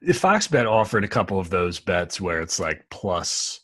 If 0.00 0.18
Fox 0.18 0.48
Bet 0.48 0.66
offered 0.66 1.04
a 1.04 1.08
couple 1.08 1.38
of 1.38 1.50
those 1.50 1.80
bets 1.80 2.20
where 2.20 2.40
it's 2.40 2.58
like 2.60 2.84
plus 2.90 3.60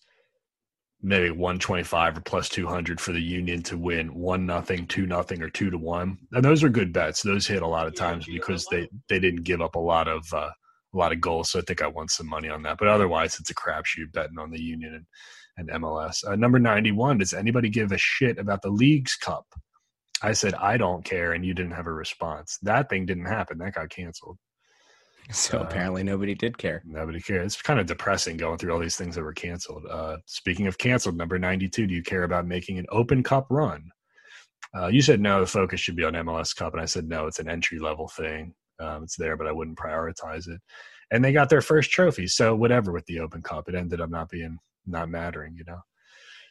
maybe 1.03 1.31
125 1.31 2.19
or 2.19 2.21
plus 2.23 2.49
200 2.49 3.01
for 3.01 3.13
the 3.13 3.21
Union 3.21 3.63
to 3.65 3.79
win 3.79 4.15
one 4.15 4.47
nothing, 4.47 4.87
two 4.87 5.07
nothing, 5.07 5.43
or 5.43 5.51
two 5.51 5.71
to 5.71 5.79
one, 5.79 6.19
and 6.33 6.45
those 6.45 6.63
are 6.65 6.69
good 6.69 6.93
bets. 6.93 7.23
Those 7.23 7.47
hit 7.47 7.63
a 7.63 7.67
lot 7.67 7.87
of 7.87 7.95
times 7.95 8.27
because 8.27 8.67
they 8.67 8.89
they 9.09 9.19
didn't 9.19 9.45
give 9.45 9.61
up 9.61 9.77
a 9.77 9.81
lot 9.81 10.09
of 10.09 10.25
uh, 10.33 10.51
a 10.95 10.97
lot 10.97 11.13
of 11.13 11.21
goals. 11.21 11.51
So 11.51 11.61
I 11.61 11.63
think 11.63 11.83
I 11.83 11.87
won 11.87 12.09
some 12.09 12.29
money 12.29 12.49
on 12.49 12.63
that. 12.63 12.79
But 12.79 12.89
otherwise, 12.89 13.39
it's 13.39 13.51
a 13.51 13.55
crapshoot 13.55 14.13
betting 14.13 14.39
on 14.39 14.51
the 14.51 14.61
Union 14.61 14.95
and, 15.57 15.69
and 15.71 15.83
MLS. 15.83 16.27
Uh, 16.27 16.37
number 16.37 16.59
91. 16.59 17.19
Does 17.19 17.35
anybody 17.35 17.69
give 17.69 17.93
a 17.93 17.99
shit 17.99 18.39
about 18.39 18.63
the 18.63 18.71
Leagues 18.71 19.17
Cup? 19.17 19.47
I 20.23 20.33
said 20.33 20.55
I 20.55 20.77
don't 20.77 21.05
care, 21.05 21.33
and 21.33 21.45
you 21.45 21.55
didn't 21.55 21.73
have 21.73 21.87
a 21.87 21.93
response. 21.93 22.59
That 22.63 22.89
thing 22.89 23.07
didn't 23.07 23.27
happen. 23.27 23.59
That 23.59 23.75
got 23.75 23.91
canceled. 23.91 24.39
So 25.33 25.59
Uh, 25.59 25.63
apparently 25.63 26.03
nobody 26.03 26.35
did 26.35 26.57
care. 26.57 26.83
Nobody 26.87 27.21
cares. 27.21 27.53
It's 27.55 27.63
kind 27.63 27.79
of 27.79 27.87
depressing 27.87 28.37
going 28.39 28.59
through 28.59 28.73
all 28.73 28.79
these 28.79 28.97
things 28.97 29.15
that 29.15 29.23
were 29.23 29.35
canceled. 29.35 29.85
Uh, 29.91 30.17
speaking 30.27 30.67
of 30.67 30.79
canceled, 30.79 31.17
number 31.17 31.39
92, 31.39 31.87
do 31.87 31.95
you 31.95 32.03
care 32.03 32.23
about 32.25 32.47
making 32.47 32.79
an 32.79 32.87
open 32.91 33.23
cup 33.23 33.47
run? 33.51 33.91
Uh, 34.77 34.87
you 34.89 35.03
said 35.03 35.21
no, 35.21 35.41
the 35.41 35.47
focus 35.47 35.81
should 35.81 35.97
be 35.97 36.05
on 36.05 36.15
MLS 36.15 36.55
Cup. 36.55 36.73
And 36.73 36.83
I 36.83 36.87
said 36.87 37.09
no, 37.09 37.27
it's 37.27 37.39
an 37.41 37.49
entry 37.49 37.79
level 37.79 38.09
thing. 38.09 38.55
Um, 38.81 39.03
it's 39.05 39.17
there, 39.17 39.37
but 39.37 39.47
I 39.47 39.53
wouldn't 39.53 39.79
prioritize 39.79 40.49
it. 40.49 40.61
And 41.11 41.25
they 41.25 41.33
got 41.33 41.49
their 41.49 41.63
first 41.63 41.91
trophy. 41.91 42.27
So 42.27 42.55
whatever 42.55 42.93
with 42.93 43.07
the 43.07 43.21
Open 43.21 43.43
Cup, 43.43 43.69
it 43.69 43.75
ended 43.75 44.01
up 44.01 44.11
not 44.11 44.29
being, 44.29 44.59
not 44.87 45.09
mattering, 45.09 45.55
you 45.57 45.65
know? 45.67 45.81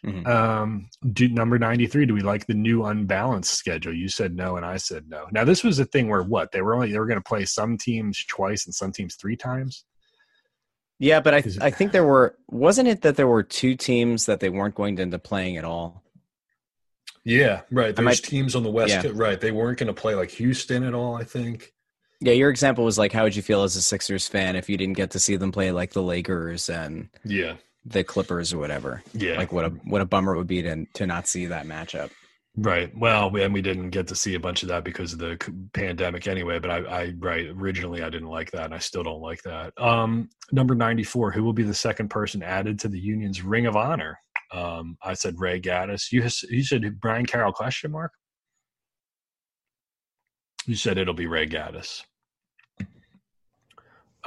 Mhm. 0.06 0.28
Um, 0.28 0.89
do, 1.14 1.28
number 1.28 1.58
93, 1.58 2.06
do 2.06 2.14
we 2.14 2.22
like 2.22 2.45
the 2.45 2.54
new 2.54 2.86
unbalanced 2.86 3.54
schedule? 3.54 3.93
You 3.93 4.08
said 4.10 4.36
no, 4.36 4.56
and 4.56 4.66
I 4.66 4.78
said 4.78 5.10
no. 5.10 5.26
Now, 5.32 5.43
this 5.43 5.64
was 5.64 5.80
a 5.80 5.86
thing 5.86 6.08
where 6.08 6.22
what? 6.24 6.52
They 6.52 6.62
were 6.62 6.76
only, 6.76 6.91
they 6.91 7.00
were 7.00 7.08
going 7.08 7.20
to 7.20 7.28
play 7.28 7.45
some 7.45 7.78
teams 7.78 8.24
twice 8.28 8.66
and 8.66 8.76
some 8.76 8.91
teams 8.91 9.16
three 9.16 9.36
times? 9.36 9.84
Yeah, 11.00 11.20
but 11.20 11.34
I 11.34 11.38
it- 11.38 11.62
I 11.62 11.72
think 11.72 11.91
there 11.91 12.06
were 12.06 12.36
wasn't 12.48 12.88
it 12.88 13.02
that 13.02 13.16
there 13.18 13.28
were 13.28 13.43
two 13.43 13.76
teams 13.76 14.26
that 14.28 14.39
they 14.39 14.50
weren't 14.50 14.76
going 14.76 14.95
to 14.98 15.02
end 15.02 15.14
up 15.14 15.24
playing 15.24 15.58
at 15.58 15.64
all. 15.66 16.04
Yeah, 17.24 17.62
right. 17.72 17.95
There's 17.95 18.06
might- 18.06 18.24
teams 18.24 18.56
on 18.56 18.64
the 18.64 18.72
West 18.72 19.04
yeah. 19.04 19.12
Right. 19.14 19.39
They 19.39 19.52
weren't 19.52 19.78
going 19.78 19.88
to 19.88 19.93
play 19.93 20.16
like 20.16 20.32
Houston 20.32 20.84
at 20.84 20.93
all, 20.93 21.16
I 21.16 21.24
think. 21.24 21.74
Yeah, 22.20 22.34
your 22.34 22.50
example 22.50 22.84
was 22.84 22.98
like, 22.98 23.12
how 23.12 23.24
would 23.24 23.36
you 23.36 23.43
feel 23.43 23.62
as 23.64 23.76
a 23.76 23.82
Sixers 23.82 24.28
fan 24.28 24.56
if 24.56 24.70
you 24.70 24.78
didn't 24.78 24.95
get 24.98 25.12
to 25.12 25.20
see 25.20 25.36
them 25.36 25.52
play 25.52 25.72
like 25.72 25.91
the 25.93 26.02
Lakers 26.02 26.68
and 26.70 27.10
Yeah. 27.24 27.58
The 27.88 28.03
Clippers 28.03 28.53
or 28.53 28.57
whatever? 28.59 29.01
Yeah. 29.13 29.38
Like 29.38 29.51
what 29.51 29.65
a 29.65 29.69
what 29.69 30.01
a 30.01 30.05
bummer 30.05 30.33
it 30.35 30.38
would 30.38 30.47
be 30.47 30.61
to 30.61 30.85
to 30.93 31.07
not 31.07 31.27
see 31.27 31.45
that 31.47 31.65
matchup. 31.65 32.11
right. 32.57 32.95
Well, 32.97 33.29
we, 33.29 33.43
and 33.43 33.53
we 33.53 33.61
didn't 33.61 33.91
get 33.91 34.07
to 34.07 34.15
see 34.15 34.35
a 34.35 34.39
bunch 34.39 34.63
of 34.63 34.69
that 34.69 34.83
because 34.83 35.13
of 35.13 35.19
the 35.19 35.38
pandemic 35.73 36.27
anyway. 36.27 36.59
But 36.59 36.71
I, 36.71 36.77
I, 36.77 37.13
right. 37.19 37.47
Originally, 37.49 38.03
I 38.03 38.09
didn't 38.09 38.29
like 38.29 38.51
that. 38.51 38.65
And 38.65 38.73
I 38.73 38.79
still 38.79 39.03
don't 39.03 39.21
like 39.21 39.41
that. 39.43 39.73
Um, 39.79 40.29
number 40.51 40.75
94, 40.75 41.31
who 41.31 41.43
will 41.43 41.53
be 41.53 41.63
the 41.63 41.73
second 41.73 42.09
person 42.09 42.43
added 42.43 42.79
to 42.79 42.88
the 42.88 42.99
Union's 42.99 43.41
Ring 43.41 43.67
of 43.67 43.75
Honor? 43.75 44.19
Um, 44.51 44.97
I 45.03 45.13
said 45.13 45.35
Ray 45.38 45.59
Gaddis. 45.61 46.11
You, 46.11 46.23
you 46.49 46.63
said 46.63 46.99
Brian 46.99 47.25
Carroll 47.25 47.51
question 47.51 47.91
mark? 47.91 48.11
You 50.65 50.75
said 50.75 50.97
it'll 50.97 51.13
be 51.13 51.27
Ray 51.27 51.47
Gaddis. 51.47 52.03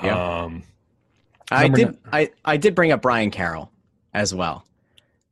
Yeah. 0.03 0.41
Um, 0.43 0.63
I 1.51 1.69
Number 1.69 1.99
I, 2.13 2.31
I 2.45 2.57
did 2.57 2.75
bring 2.75 2.93
up 2.93 3.03
Brian 3.03 3.31
Carroll 3.31 3.71
as 4.15 4.35
well. 4.35 4.65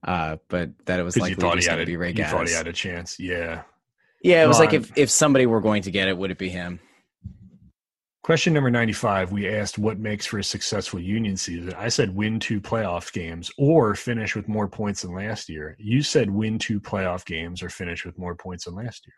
Uh, 0.02 0.36
but 0.48 0.70
that 0.86 1.00
it 1.00 1.02
was 1.02 1.16
like 1.16 1.36
thought 1.36 1.58
he 1.58 1.68
had 1.68 1.78
a, 1.78 1.82
to 1.82 1.86
be 1.86 1.96
Ray 1.96 2.12
you 2.12 2.24
thought 2.24 2.46
he 2.46 2.54
had 2.54 2.68
a 2.68 2.72
chance. 2.72 3.18
Yeah. 3.18 3.62
Yeah, 4.22 4.44
it 4.44 4.48
was 4.48 4.58
like 4.58 4.72
if 4.72 4.96
if 4.96 5.10
somebody 5.10 5.46
were 5.46 5.60
going 5.60 5.82
to 5.82 5.90
get 5.90 6.08
it, 6.08 6.16
would 6.16 6.30
it 6.30 6.38
be 6.38 6.48
him? 6.48 6.80
Question 8.22 8.52
number 8.52 8.70
95. 8.70 9.32
We 9.32 9.48
asked 9.48 9.78
what 9.78 9.98
makes 9.98 10.26
for 10.26 10.38
a 10.38 10.44
successful 10.44 11.00
union 11.00 11.36
season. 11.36 11.72
I 11.78 11.88
said 11.88 12.14
win 12.14 12.38
two 12.38 12.60
playoff 12.60 13.10
games 13.12 13.50
or 13.56 13.94
finish 13.94 14.36
with 14.36 14.48
more 14.48 14.68
points 14.68 15.02
than 15.02 15.14
last 15.14 15.48
year. 15.48 15.76
You 15.78 16.02
said 16.02 16.28
win 16.28 16.58
two 16.58 16.78
playoff 16.78 17.24
games 17.24 17.62
or 17.62 17.70
finish 17.70 18.04
with 18.04 18.18
more 18.18 18.34
points 18.34 18.66
than 18.66 18.74
last 18.74 19.06
year. 19.06 19.14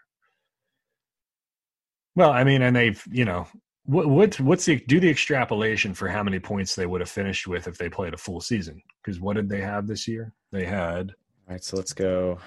Well, 2.15 2.31
I 2.31 2.45
mean, 2.45 2.63
and 2.63 2.77
they've, 2.77 3.03
you 3.11 3.25
know, 3.25 3.49
what, 3.85 4.07
what 4.07 4.41
what's 4.41 4.65
the 4.67 4.77
do 4.87 5.01
the 5.01 5.09
extrapolation 5.09 5.95
for 5.95 6.09
how 6.09 6.23
many 6.23 6.39
points 6.39 6.75
they 6.75 6.87
would 6.87 7.01
have 7.01 7.11
finished 7.11 7.47
with 7.47 7.67
if 7.67 7.79
they 7.79 7.89
played 7.89 8.15
a 8.15 8.19
full 8.19 8.41
season? 8.41 8.83
Because 9.03 9.21
what 9.21 9.37
did 9.37 9.49
they 9.49 9.61
have 9.61 9.87
this 9.87 10.07
year? 10.07 10.33
They 10.53 10.65
had 10.65 11.11
All 11.49 11.55
right, 11.55 11.65
so 11.65 11.77
let's 11.77 11.93
go 11.93 12.39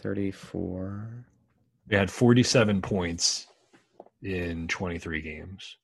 34. 0.00 1.24
they 1.86 1.96
had 1.96 2.10
47 2.10 2.80
points 2.82 3.46
in 4.22 4.68
23 4.68 5.22
games. 5.22 5.76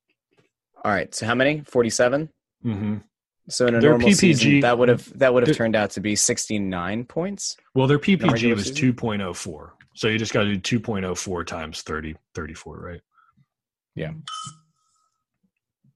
All 0.84 0.92
right, 0.92 1.12
so 1.14 1.26
how 1.26 1.34
many? 1.34 1.62
47? 1.62 2.28
Mm-hmm. 2.64 2.96
So 3.48 3.66
in 3.66 3.74
a 3.74 3.80
Their 3.80 3.90
normal 3.90 4.08
PPG 4.08 4.14
season, 4.16 4.60
that 4.60 4.78
would 4.78 4.88
have 4.88 5.18
that 5.18 5.34
would 5.34 5.46
have 5.46 5.56
turned 5.56 5.76
out 5.76 5.90
to 5.92 6.00
be 6.00 6.16
69 6.16 7.04
points. 7.04 7.56
Well, 7.74 7.86
their 7.86 7.98
PPG 7.98 8.54
was 8.54 8.70
2.04. 8.70 9.70
So 9.94 10.08
you 10.08 10.18
just 10.18 10.32
got 10.32 10.44
to 10.44 10.56
do 10.56 10.80
2.04 10.80 11.46
times 11.46 11.82
30, 11.82 12.16
34, 12.34 12.78
right? 12.78 13.00
Yeah. 13.94 14.12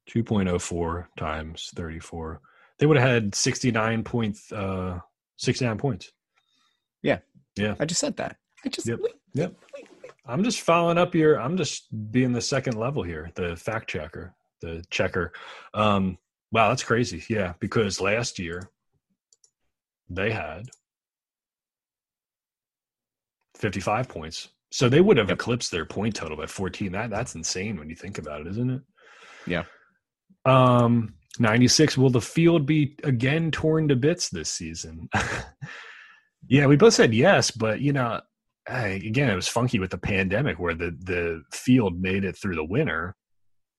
2.04 0.08 1.06
times 1.16 1.70
34. 1.74 2.40
They 2.78 2.86
would 2.86 2.96
have 2.96 3.08
had 3.08 3.34
69 3.34 4.04
point, 4.04 4.38
uh, 4.52 4.98
69 5.36 5.78
points. 5.78 6.12
Yeah. 7.02 7.18
Yeah. 7.56 7.74
I 7.78 7.84
just 7.84 8.00
said 8.00 8.16
that. 8.16 8.36
I 8.64 8.68
just 8.68 8.86
Yep. 8.86 9.00
Yep. 9.34 9.54
I'm 10.26 10.44
just 10.44 10.60
following 10.60 10.98
up 10.98 11.14
your, 11.14 11.40
I'm 11.40 11.56
just 11.56 11.86
being 12.12 12.32
the 12.32 12.40
second 12.40 12.76
level 12.76 13.02
here, 13.02 13.30
the 13.34 13.56
fact 13.56 13.88
checker, 13.90 14.34
the 14.60 14.84
checker. 14.90 15.32
Um, 15.74 16.18
Wow, 16.50 16.70
that's 16.70 16.82
crazy. 16.82 17.22
Yeah, 17.28 17.52
because 17.60 18.00
last 18.00 18.38
year 18.38 18.70
they 20.08 20.30
had 20.32 20.62
55 23.56 24.08
points. 24.08 24.48
So 24.70 24.88
they 24.88 25.00
would 25.02 25.16
have 25.16 25.28
Yep. 25.28 25.38
eclipsed 25.38 25.70
their 25.70 25.84
point 25.84 26.14
total 26.16 26.36
by 26.36 26.46
14. 26.46 26.92
That 26.92 27.10
that's 27.10 27.34
insane 27.34 27.78
when 27.78 27.90
you 27.90 27.96
think 27.96 28.16
about 28.18 28.40
it, 28.42 28.46
isn't 28.46 28.70
it? 28.70 28.82
Yeah. 29.46 29.64
Um 30.44 31.14
96 31.40 31.96
will 31.96 32.10
the 32.10 32.20
field 32.20 32.66
be 32.66 32.96
again 33.04 33.50
torn 33.50 33.88
to 33.88 33.96
bits 33.96 34.28
this 34.28 34.50
season? 34.50 35.08
yeah, 36.48 36.66
we 36.66 36.76
both 36.76 36.94
said 36.94 37.14
yes, 37.14 37.50
but 37.50 37.80
you 37.80 37.92
know, 37.92 38.20
I, 38.68 38.86
again, 38.88 39.30
it 39.30 39.36
was 39.36 39.48
funky 39.48 39.78
with 39.78 39.90
the 39.90 39.98
pandemic 39.98 40.58
where 40.58 40.74
the 40.74 40.96
the 41.00 41.42
field 41.52 42.00
made 42.00 42.24
it 42.24 42.36
through 42.36 42.56
the 42.56 42.64
winter 42.64 43.14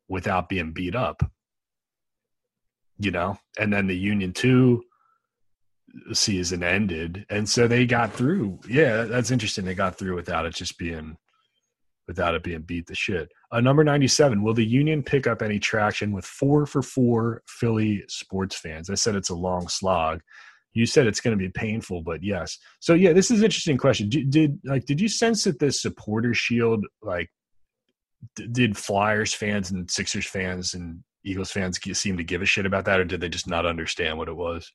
without 0.07 0.49
being 0.49 0.74
beat 0.74 0.95
up. 0.95 1.22
You 2.97 3.12
know, 3.12 3.38
and 3.57 3.72
then 3.72 3.88
the 3.88 3.97
Union 3.97 4.34
2 4.34 4.84
season 6.14 6.64
ended 6.64 7.26
and 7.32 7.49
so 7.49 7.68
they 7.68 7.84
got 7.84 8.14
through 8.14 8.60
yeah 8.68 9.05
that's 9.05 9.32
interesting 9.32 9.66
they 9.66 9.74
got 9.74 9.97
through 9.97 10.16
without 10.16 10.45
it 10.45 10.53
just 10.53 10.78
being 10.78 11.18
without 12.07 12.36
it 12.36 12.43
being 12.43 12.62
beat 12.62 12.86
the 12.86 12.93
shit 12.93 13.28
uh, 13.52 13.62
number 13.62 13.84
97 13.84 14.43
will 14.43 14.54
the 14.54 14.66
union 14.66 15.02
pick 15.02 15.28
up 15.28 15.41
any 15.41 15.60
traction 15.60 16.12
with 16.12 16.26
four 16.26 16.66
for 16.66 16.82
four 16.82 17.41
philly 17.47 18.04
sports 18.08 18.56
fans? 18.56 18.89
I 18.89 18.95
said 18.95 19.16
it's 19.16 19.30
a 19.30 19.36
long 19.36 19.68
slog. 19.68 20.22
You 20.74 20.86
said 20.86 21.08
it's 21.08 21.20
going 21.20 21.38
to 21.38 21.43
be 21.43 21.50
painful 21.50 22.02
but 22.02 22.24
yes. 22.24 22.58
So 22.80 22.93
yeah 22.93 23.14
this 23.14 23.32
is 23.32 23.39
an 23.39 23.45
interesting 23.45 23.78
question. 23.78 24.10
Did, 24.10 24.30
did 24.30 24.60
like 24.64 24.86
did 24.86 25.02
you 25.02 25.10
sense 25.10 25.43
that 25.45 25.60
the 25.60 25.72
supporter 25.72 26.34
shield 26.34 26.86
like 27.02 27.30
d- 28.36 28.47
did 28.52 28.78
flyers 28.78 29.34
fans 29.34 29.72
and 29.72 29.89
sixers 29.89 30.28
fans 30.28 30.76
and 30.76 31.04
eagles 31.24 31.52
fans 31.52 31.80
seem 31.93 32.18
to 32.18 32.24
give 32.24 32.41
a 32.41 32.45
shit 32.45 32.66
about 32.66 32.86
that 32.86 33.00
or 33.00 33.06
did 33.06 33.20
they 33.20 33.30
just 33.30 33.47
not 33.47 33.66
understand 33.66 34.18
what 34.18 34.30
it 34.30 34.36
was? 34.36 34.72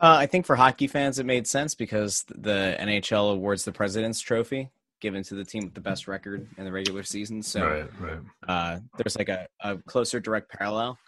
Uh, 0.00 0.16
I 0.18 0.26
think 0.26 0.44
for 0.44 0.56
hockey 0.56 0.86
fans, 0.86 1.18
it 1.18 1.24
made 1.24 1.46
sense 1.46 1.74
because 1.74 2.24
the 2.28 2.76
NHL 2.78 3.32
awards 3.32 3.64
the 3.64 3.72
President's 3.72 4.20
Trophy 4.20 4.70
given 5.04 5.22
to 5.22 5.34
the 5.34 5.44
team 5.44 5.64
with 5.64 5.74
the 5.74 5.82
best 5.82 6.08
record 6.08 6.48
in 6.56 6.64
the 6.64 6.72
regular 6.72 7.02
season. 7.02 7.42
So 7.42 7.60
right 7.60 8.00
right 8.00 8.18
uh, 8.48 8.78
there's 8.96 9.18
like 9.18 9.28
a, 9.28 9.46
a 9.60 9.76
closer 9.76 10.18
direct 10.18 10.50
parallel. 10.50 10.98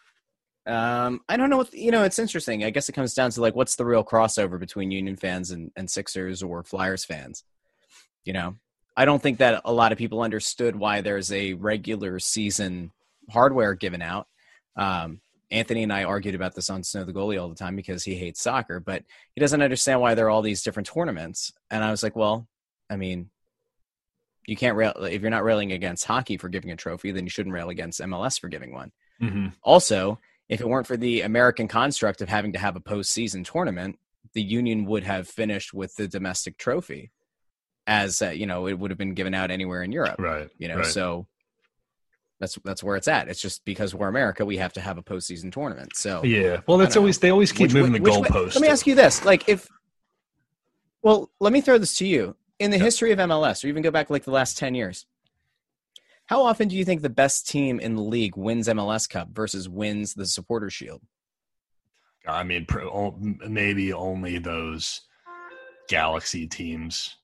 Um, 0.67 1.21
I 1.31 1.39
don't 1.39 1.49
know 1.49 1.57
what 1.57 1.73
you 1.73 1.91
know. 1.91 2.03
It's 2.03 2.19
interesting. 2.19 2.63
I 2.63 2.69
guess 2.69 2.91
it 2.91 2.93
comes 2.93 3.15
down 3.15 3.31
to 3.31 3.41
like 3.41 3.57
what's 3.57 3.77
the 3.77 3.87
real 3.87 4.05
crossover 4.05 4.61
between 4.61 4.91
Union 4.91 5.17
fans 5.17 5.51
and, 5.51 5.73
and 5.77 5.91
Sixers 5.91 6.43
or 6.43 6.63
Flyers 6.63 7.07
fans. 7.07 7.43
You 8.27 8.35
know, 8.35 8.57
I 8.99 9.07
don't 9.07 9.23
think 9.23 9.39
that 9.39 9.63
a 9.65 9.73
lot 9.73 9.93
of 9.93 9.99
people 9.99 10.21
understood 10.21 10.77
why 10.77 11.01
there's 11.01 11.33
a 11.33 11.55
regular 11.55 12.19
season 12.19 12.93
hardware 13.31 13.75
given 13.75 14.03
out. 14.03 14.27
Um, 14.77 15.23
Anthony 15.51 15.85
and 15.85 15.93
I 15.93 16.05
argued 16.05 16.35
about 16.35 16.55
this 16.55 16.69
on 16.69 16.83
Snow 16.83 17.05
the 17.05 17.15
Goalie 17.15 17.41
all 17.41 17.49
the 17.49 17.55
time 17.55 17.77
because 17.77 18.05
he 18.05 18.15
hates 18.15 18.43
soccer, 18.43 18.79
but 18.79 19.05
he 19.35 19.41
doesn't 19.41 19.63
understand 19.63 20.03
why 20.03 20.15
there 20.15 20.27
are 20.27 20.31
all 20.31 20.43
these 20.43 20.63
different 20.63 20.91
tournaments. 20.93 21.51
And 21.71 21.83
I 21.83 21.91
was 21.91 22.03
like, 22.03 22.17
well, 22.17 22.47
I 22.91 22.97
mean, 22.97 23.31
you 24.47 24.57
can't 24.57 24.77
rail 24.77 24.93
if 25.03 25.23
you're 25.23 25.31
not 25.31 25.45
railing 25.45 25.73
against 25.73 26.05
hockey 26.05 26.37
for 26.37 26.49
giving 26.49 26.71
a 26.71 26.77
trophy, 26.77 27.11
then 27.13 27.25
you 27.25 27.31
shouldn't 27.31 27.55
rail 27.55 27.69
against 27.69 28.01
MLS 28.01 28.39
for 28.41 28.49
giving 28.49 28.73
one. 28.73 28.93
mm-hmm. 29.21 29.49
Also, 29.63 30.19
if 30.49 30.61
it 30.61 30.69
weren't 30.69 30.87
for 30.87 30.97
the 30.97 31.23
American 31.23 31.69
construct 31.69 32.21
of 32.23 32.29
having 32.29 32.53
to 32.53 32.59
have 32.59 32.77
a 32.77 32.81
postseason 32.81 33.45
tournament, 33.45 33.99
the 34.35 34.43
Union 34.43 34.85
would 34.87 35.05
have 35.05 35.29
finished 35.29 35.75
with 35.75 35.95
the 35.97 36.07
domestic 36.07 36.59
trophy, 36.59 37.11
as 37.87 38.23
uh, 38.23 38.31
you 38.31 38.47
know, 38.47 38.67
it 38.67 38.79
would 38.79 38.91
have 38.91 38.99
been 38.99 39.15
given 39.15 39.35
out 39.35 39.51
anywhere 39.51 39.83
in 39.83 39.93
Europe. 39.93 40.21
right 40.21 40.49
You 40.59 40.69
know, 40.69 40.77
right. 40.77 40.87
so 40.87 41.27
that's 42.39 42.59
that's 42.65 42.83
where 42.85 42.97
it's 42.97 43.09
at. 43.09 43.29
It's 43.29 43.41
just 43.41 43.65
because 43.65 43.95
we're 43.95 44.09
America, 44.09 44.45
we 44.45 44.59
have 44.59 44.73
to 44.75 44.81
have 44.81 44.99
a 44.99 45.03
postseason 45.03 45.51
tournament. 45.51 45.97
So 45.97 46.23
Yeah. 46.23 46.61
Well, 46.67 46.79
that's 46.79 46.97
always 46.97 47.19
they 47.19 47.31
always 47.31 47.51
keep 47.51 47.69
Which 47.69 47.75
moving 47.75 47.93
the 47.93 48.01
which 48.01 48.15
way- 48.15 48.29
goalpost. 48.29 48.55
Let 48.55 48.63
me 48.63 48.69
ask 48.69 48.87
you 48.87 48.95
this: 48.95 49.25
like, 49.25 49.49
if 49.49 49.69
well, 51.03 51.31
let 51.41 51.53
me 51.53 51.61
throw 51.61 51.79
this 51.79 51.97
to 51.99 52.07
you. 52.07 52.37
In 52.59 52.71
the 52.71 52.79
history 52.79 53.13
of 53.13 53.19
MLS, 53.19 53.63
or 53.63 53.69
even 53.69 53.83
go 53.83 53.91
back 53.91 54.09
like 54.09 54.25
the 54.25 54.31
last 54.31 54.57
ten 54.57 54.75
years, 54.75 55.07
how 56.27 56.43
often 56.43 56.69
do 56.69 56.77
you 56.77 56.85
think 56.85 57.03
the 57.03 57.09
best 57.09 57.49
team 57.49 57.79
in 57.79 57.95
the 57.95 58.03
league 58.03 58.37
wins 58.37 58.69
MLS 58.69 59.09
Cup 59.09 59.29
versus 59.33 59.69
wins 59.69 60.15
the 60.15 60.27
Supporter 60.27 60.71
Shield? 60.71 61.03
I 62.27 62.43
mean, 62.43 62.67
maybe 63.47 63.93
only 63.93 64.39
those 64.39 65.03
Galaxy 65.89 66.47
teams 66.47 67.17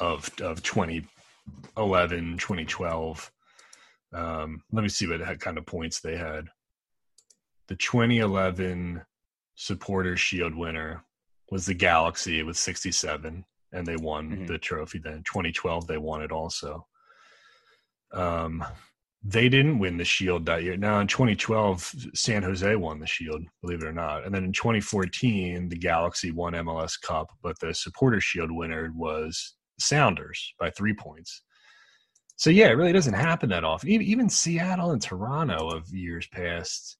of 0.00 0.30
of 0.40 0.62
2011, 0.62 2.38
2012. 2.38 3.32
Um, 4.12 4.62
let 4.72 4.82
me 4.82 4.88
see 4.88 5.06
what 5.06 5.40
kind 5.40 5.58
of 5.58 5.66
points 5.66 6.00
they 6.00 6.16
had. 6.16 6.48
The 7.68 7.76
2011 7.76 9.02
Supporter 9.54 10.16
Shield 10.16 10.54
winner 10.54 11.04
was 11.50 11.66
the 11.66 11.74
Galaxy 11.74 12.42
with 12.42 12.56
67, 12.56 13.44
and 13.72 13.86
they 13.86 13.96
won 13.96 14.30
Mhm. 14.30 14.46
the 14.46 14.58
trophy. 14.58 14.98
Then 14.98 15.22
2012, 15.24 15.86
they 15.86 15.98
won 15.98 16.22
it 16.22 16.32
also. 16.32 16.86
Um, 18.12 18.64
they 19.22 19.48
didn't 19.50 19.78
win 19.78 19.98
the 19.98 20.04
Shield 20.04 20.46
that 20.46 20.62
year. 20.62 20.76
Now 20.76 20.98
in 21.00 21.06
2012, 21.06 21.94
San 22.14 22.42
Jose 22.42 22.74
won 22.76 22.98
the 23.00 23.06
Shield, 23.06 23.42
believe 23.60 23.82
it 23.82 23.86
or 23.86 23.92
not. 23.92 24.24
And 24.24 24.34
then 24.34 24.44
in 24.44 24.52
2014, 24.52 25.68
the 25.68 25.76
Galaxy 25.76 26.30
won 26.30 26.54
MLS 26.54 26.96
Cup, 26.96 27.28
but 27.42 27.58
the 27.60 27.74
Supporter 27.74 28.20
Shield 28.20 28.50
winner 28.50 28.92
was 28.94 29.54
Sounders 29.78 30.54
by 30.58 30.70
three 30.70 30.94
points. 30.94 31.42
So 32.36 32.48
yeah, 32.48 32.68
it 32.68 32.76
really 32.76 32.92
doesn't 32.92 33.12
happen 33.14 33.50
that 33.50 33.64
often. 33.64 33.90
Even 33.90 34.30
Seattle 34.30 34.92
and 34.92 35.02
Toronto 35.02 35.68
of 35.68 35.86
years 35.90 36.26
past. 36.28 36.96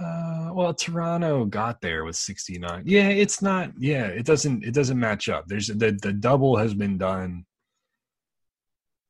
Uh, 0.00 0.50
well, 0.52 0.72
Toronto 0.74 1.44
got 1.44 1.80
there 1.80 2.04
with 2.04 2.16
69. 2.16 2.82
Yeah, 2.86 3.08
it's 3.08 3.42
not. 3.42 3.72
Yeah, 3.78 4.06
it 4.06 4.24
doesn't. 4.24 4.64
It 4.64 4.74
doesn't 4.74 4.98
match 4.98 5.28
up. 5.28 5.46
There's 5.46 5.68
the 5.68 5.98
the 6.02 6.12
double 6.12 6.56
has 6.56 6.74
been 6.74 6.98
done. 6.98 7.44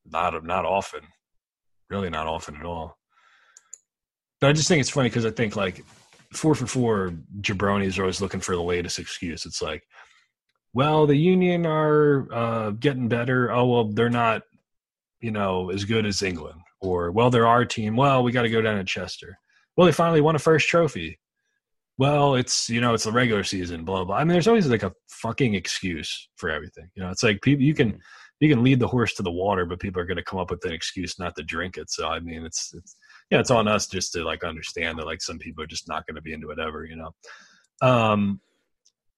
Not 0.04 0.44
not 0.44 0.64
often 0.64 1.02
really 1.92 2.10
not 2.10 2.26
often 2.26 2.56
at 2.56 2.64
all. 2.64 2.98
But 4.40 4.50
I 4.50 4.52
just 4.54 4.66
think 4.66 4.80
it's 4.80 4.90
funny 4.90 5.08
because 5.08 5.26
I 5.26 5.30
think 5.30 5.54
like 5.54 5.84
four 6.32 6.54
for 6.54 6.66
four 6.66 7.12
jabronis 7.40 7.98
are 7.98 8.02
always 8.02 8.20
looking 8.20 8.40
for 8.40 8.56
the 8.56 8.62
latest 8.62 8.98
excuse. 8.98 9.46
It's 9.46 9.62
like, 9.62 9.84
well, 10.72 11.06
the 11.06 11.14
Union 11.14 11.66
are 11.66 12.26
uh, 12.32 12.70
getting 12.70 13.08
better. 13.08 13.52
Oh 13.52 13.66
well, 13.66 13.84
they're 13.92 14.10
not, 14.10 14.42
you 15.20 15.30
know, 15.30 15.70
as 15.70 15.84
good 15.84 16.06
as 16.06 16.22
England. 16.22 16.60
Or 16.80 17.12
well, 17.12 17.30
they're 17.30 17.46
our 17.46 17.64
team. 17.64 17.94
Well, 17.94 18.24
we 18.24 18.32
got 18.32 18.42
to 18.42 18.50
go 18.50 18.62
down 18.62 18.78
to 18.78 18.84
Chester. 18.84 19.38
Well, 19.76 19.86
they 19.86 19.92
finally 19.92 20.20
won 20.20 20.36
a 20.36 20.38
first 20.38 20.68
trophy. 20.68 21.18
Well, 21.98 22.34
it's 22.34 22.68
you 22.68 22.80
know 22.80 22.94
it's 22.94 23.04
the 23.04 23.12
regular 23.12 23.44
season. 23.44 23.84
Blah 23.84 24.04
blah. 24.04 24.16
I 24.16 24.24
mean, 24.24 24.32
there's 24.32 24.48
always 24.48 24.68
like 24.68 24.82
a 24.82 24.92
fucking 25.08 25.54
excuse 25.54 26.28
for 26.36 26.50
everything. 26.50 26.88
You 26.94 27.02
know, 27.04 27.10
it's 27.10 27.22
like 27.22 27.42
people 27.42 27.64
you 27.64 27.74
can 27.74 28.00
you 28.40 28.48
can 28.48 28.64
lead 28.64 28.80
the 28.80 28.88
horse 28.88 29.14
to 29.14 29.22
the 29.22 29.30
water, 29.30 29.66
but 29.66 29.78
people 29.78 30.00
are 30.02 30.04
going 30.06 30.16
to 30.16 30.24
come 30.24 30.40
up 30.40 30.50
with 30.50 30.64
an 30.64 30.72
excuse 30.72 31.18
not 31.18 31.36
to 31.36 31.44
drink 31.44 31.76
it. 31.76 31.90
So 31.90 32.08
I 32.08 32.18
mean, 32.18 32.44
it's 32.44 32.74
it's 32.74 32.96
yeah, 33.30 33.40
it's 33.40 33.50
on 33.50 33.68
us 33.68 33.86
just 33.86 34.12
to 34.14 34.24
like 34.24 34.42
understand 34.42 34.98
that 34.98 35.06
like 35.06 35.22
some 35.22 35.38
people 35.38 35.62
are 35.62 35.68
just 35.68 35.86
not 35.88 36.06
going 36.06 36.16
to 36.16 36.22
be 36.22 36.32
into 36.32 36.50
it 36.50 36.58
ever, 36.58 36.84
you 36.84 36.96
know. 36.96 37.10
Um, 37.82 38.40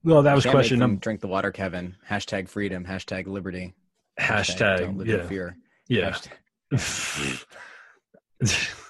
well, 0.02 0.22
that 0.22 0.34
was 0.34 0.44
question 0.44 0.78
number 0.78 1.00
Drink 1.00 1.20
the 1.20 1.28
water, 1.28 1.50
Kevin. 1.50 1.96
Hashtag 2.08 2.48
freedom. 2.48 2.84
Hashtag 2.84 3.26
liberty. 3.26 3.72
hashtag 4.20 4.96
live 4.96 5.08
in 5.08 5.20
yeah 5.20 5.26
fear. 5.26 5.56
yeah. 5.88 6.14
Hashtag- 6.70 7.44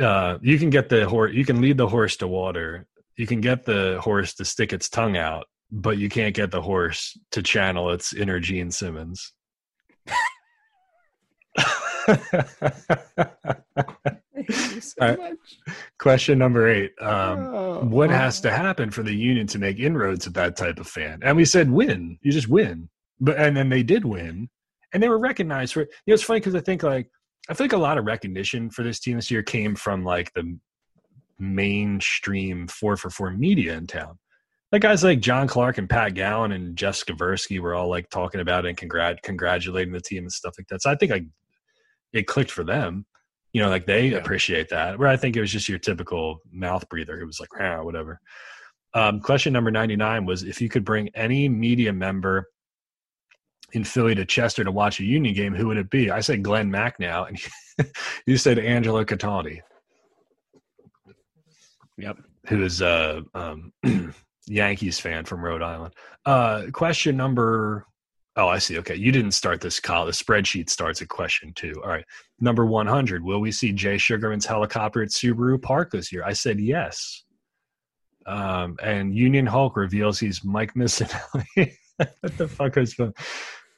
uh, 0.00 0.38
you 0.40 0.58
can 0.58 0.70
get 0.70 0.88
the 0.88 1.08
horse. 1.08 1.32
You 1.34 1.44
can 1.44 1.60
lead 1.60 1.76
the 1.76 1.88
horse 1.88 2.16
to 2.18 2.26
water. 2.28 2.86
You 3.16 3.26
can 3.26 3.40
get 3.40 3.64
the 3.64 4.00
horse 4.02 4.34
to 4.34 4.44
stick 4.44 4.72
its 4.72 4.88
tongue 4.88 5.16
out, 5.16 5.46
but 5.70 5.98
you 5.98 6.08
can't 6.08 6.34
get 6.34 6.50
the 6.50 6.62
horse 6.62 7.18
to 7.32 7.42
channel 7.42 7.90
its 7.90 8.12
inner 8.14 8.40
Gene 8.40 8.70
Simmons. 8.70 9.32
All 15.00 15.14
right. 15.16 15.36
Question 15.98 16.38
number 16.38 16.68
eight. 16.68 16.92
Um, 17.00 17.38
Oh, 17.54 17.80
what 17.84 18.10
has 18.10 18.40
to 18.42 18.50
happen 18.50 18.90
for 18.90 19.02
the 19.02 19.14
union 19.14 19.46
to 19.48 19.58
make 19.58 19.78
inroads 19.78 20.26
with 20.26 20.34
that 20.34 20.56
type 20.56 20.78
of 20.78 20.86
fan? 20.86 21.20
And 21.22 21.36
we 21.36 21.44
said 21.44 21.70
win. 21.70 22.18
You 22.22 22.32
just 22.32 22.48
win. 22.48 22.88
But 23.20 23.36
and 23.36 23.56
then 23.56 23.68
they 23.68 23.82
did 23.82 24.04
win, 24.04 24.48
and 24.92 25.02
they 25.02 25.08
were 25.08 25.18
recognized 25.18 25.74
for. 25.74 25.82
it. 25.82 25.88
You 26.06 26.12
know, 26.12 26.14
it's 26.14 26.22
funny 26.22 26.40
because 26.40 26.54
I 26.54 26.60
think 26.60 26.82
like 26.82 27.10
I 27.48 27.54
feel 27.54 27.64
like 27.64 27.72
a 27.72 27.78
lot 27.78 27.98
of 27.98 28.04
recognition 28.04 28.70
for 28.70 28.82
this 28.82 29.00
team 29.00 29.16
this 29.16 29.30
year 29.30 29.42
came 29.42 29.74
from 29.74 30.04
like 30.04 30.32
the 30.34 30.58
mainstream 31.38 32.66
four 32.68 32.96
for 32.96 33.10
four 33.10 33.30
media 33.30 33.74
in 33.74 33.86
town. 33.86 34.18
Like 34.70 34.82
guys 34.82 35.02
like 35.02 35.20
John 35.20 35.48
Clark 35.48 35.78
and 35.78 35.88
Pat 35.88 36.14
Gowan 36.14 36.52
and 36.52 36.76
Jeff 36.76 36.94
Skversky 36.94 37.58
were 37.58 37.74
all 37.74 37.88
like 37.88 38.10
talking 38.10 38.40
about 38.40 38.66
it 38.66 38.68
and 38.68 38.76
congrat- 38.78 39.22
congratulating 39.22 39.92
the 39.92 40.00
team 40.00 40.24
and 40.24 40.32
stuff 40.32 40.54
like 40.58 40.66
that. 40.68 40.82
So 40.82 40.90
I 40.90 40.94
think 40.96 41.10
like 41.10 41.24
it 42.12 42.26
clicked 42.26 42.50
for 42.50 42.64
them. 42.64 43.06
You 43.54 43.62
know, 43.62 43.70
like 43.70 43.86
they 43.86 44.08
Yeah. 44.08 44.18
appreciate 44.18 44.68
that. 44.68 44.98
Where 44.98 45.08
I 45.08 45.16
think 45.16 45.36
it 45.36 45.40
was 45.40 45.50
just 45.50 45.70
your 45.70 45.78
typical 45.78 46.40
mouth 46.52 46.86
breather. 46.90 47.18
It 47.18 47.24
was 47.24 47.40
like, 47.40 47.48
ah, 47.58 47.82
whatever. 47.82 48.20
Um, 48.92 49.20
question 49.20 49.52
number 49.54 49.70
99 49.70 50.26
was 50.26 50.42
if 50.42 50.60
you 50.60 50.68
could 50.68 50.84
bring 50.84 51.08
any 51.14 51.48
media 51.48 51.92
member 51.92 52.46
in 53.72 53.84
Philly 53.84 54.14
to 54.14 54.24
Chester 54.24 54.64
to 54.64 54.72
watch 54.72 55.00
a 55.00 55.04
Union 55.04 55.34
game, 55.34 55.54
who 55.54 55.68
would 55.68 55.76
it 55.76 55.90
be? 55.90 56.10
I 56.10 56.20
said 56.20 56.42
Glenn 56.42 56.70
Macnow, 56.70 57.28
and 57.28 57.90
you 58.26 58.36
said 58.36 58.58
Angelo 58.58 59.04
Cataldi. 59.04 59.60
Yep. 61.98 62.18
Who 62.48 62.64
is 62.64 62.80
a 62.80 63.22
um, 63.34 63.72
Yankees 64.48 64.98
fan 64.98 65.24
from 65.24 65.44
Rhode 65.44 65.62
Island. 65.62 65.94
Uh, 66.24 66.66
question 66.72 67.16
number. 67.16 67.86
Oh, 68.36 68.48
I 68.48 68.58
see. 68.58 68.78
Okay, 68.78 68.94
you 68.94 69.10
didn't 69.10 69.32
start 69.32 69.60
this 69.60 69.80
call. 69.80 70.06
The 70.06 70.12
spreadsheet 70.12 70.70
starts 70.70 71.02
at 71.02 71.08
question 71.08 71.52
two. 71.54 71.74
All 71.82 71.90
right, 71.90 72.04
number 72.40 72.64
one 72.64 72.86
hundred. 72.86 73.24
Will 73.24 73.40
we 73.40 73.52
see 73.52 73.72
Jay 73.72 73.98
Sugarman's 73.98 74.46
helicopter 74.46 75.02
at 75.02 75.08
Subaru 75.08 75.60
Park 75.60 75.90
this 75.90 76.12
year? 76.12 76.24
I 76.24 76.32
said 76.32 76.60
yes. 76.60 77.24
Um, 78.26 78.76
and 78.82 79.14
Union 79.14 79.46
Hulk 79.46 79.76
reveals 79.76 80.20
he's 80.20 80.44
Mike 80.44 80.74
Missanelli. 80.74 81.72
what 81.96 82.36
the 82.36 82.46
fuck 82.46 82.76
is 82.76 82.94
going? 82.94 83.14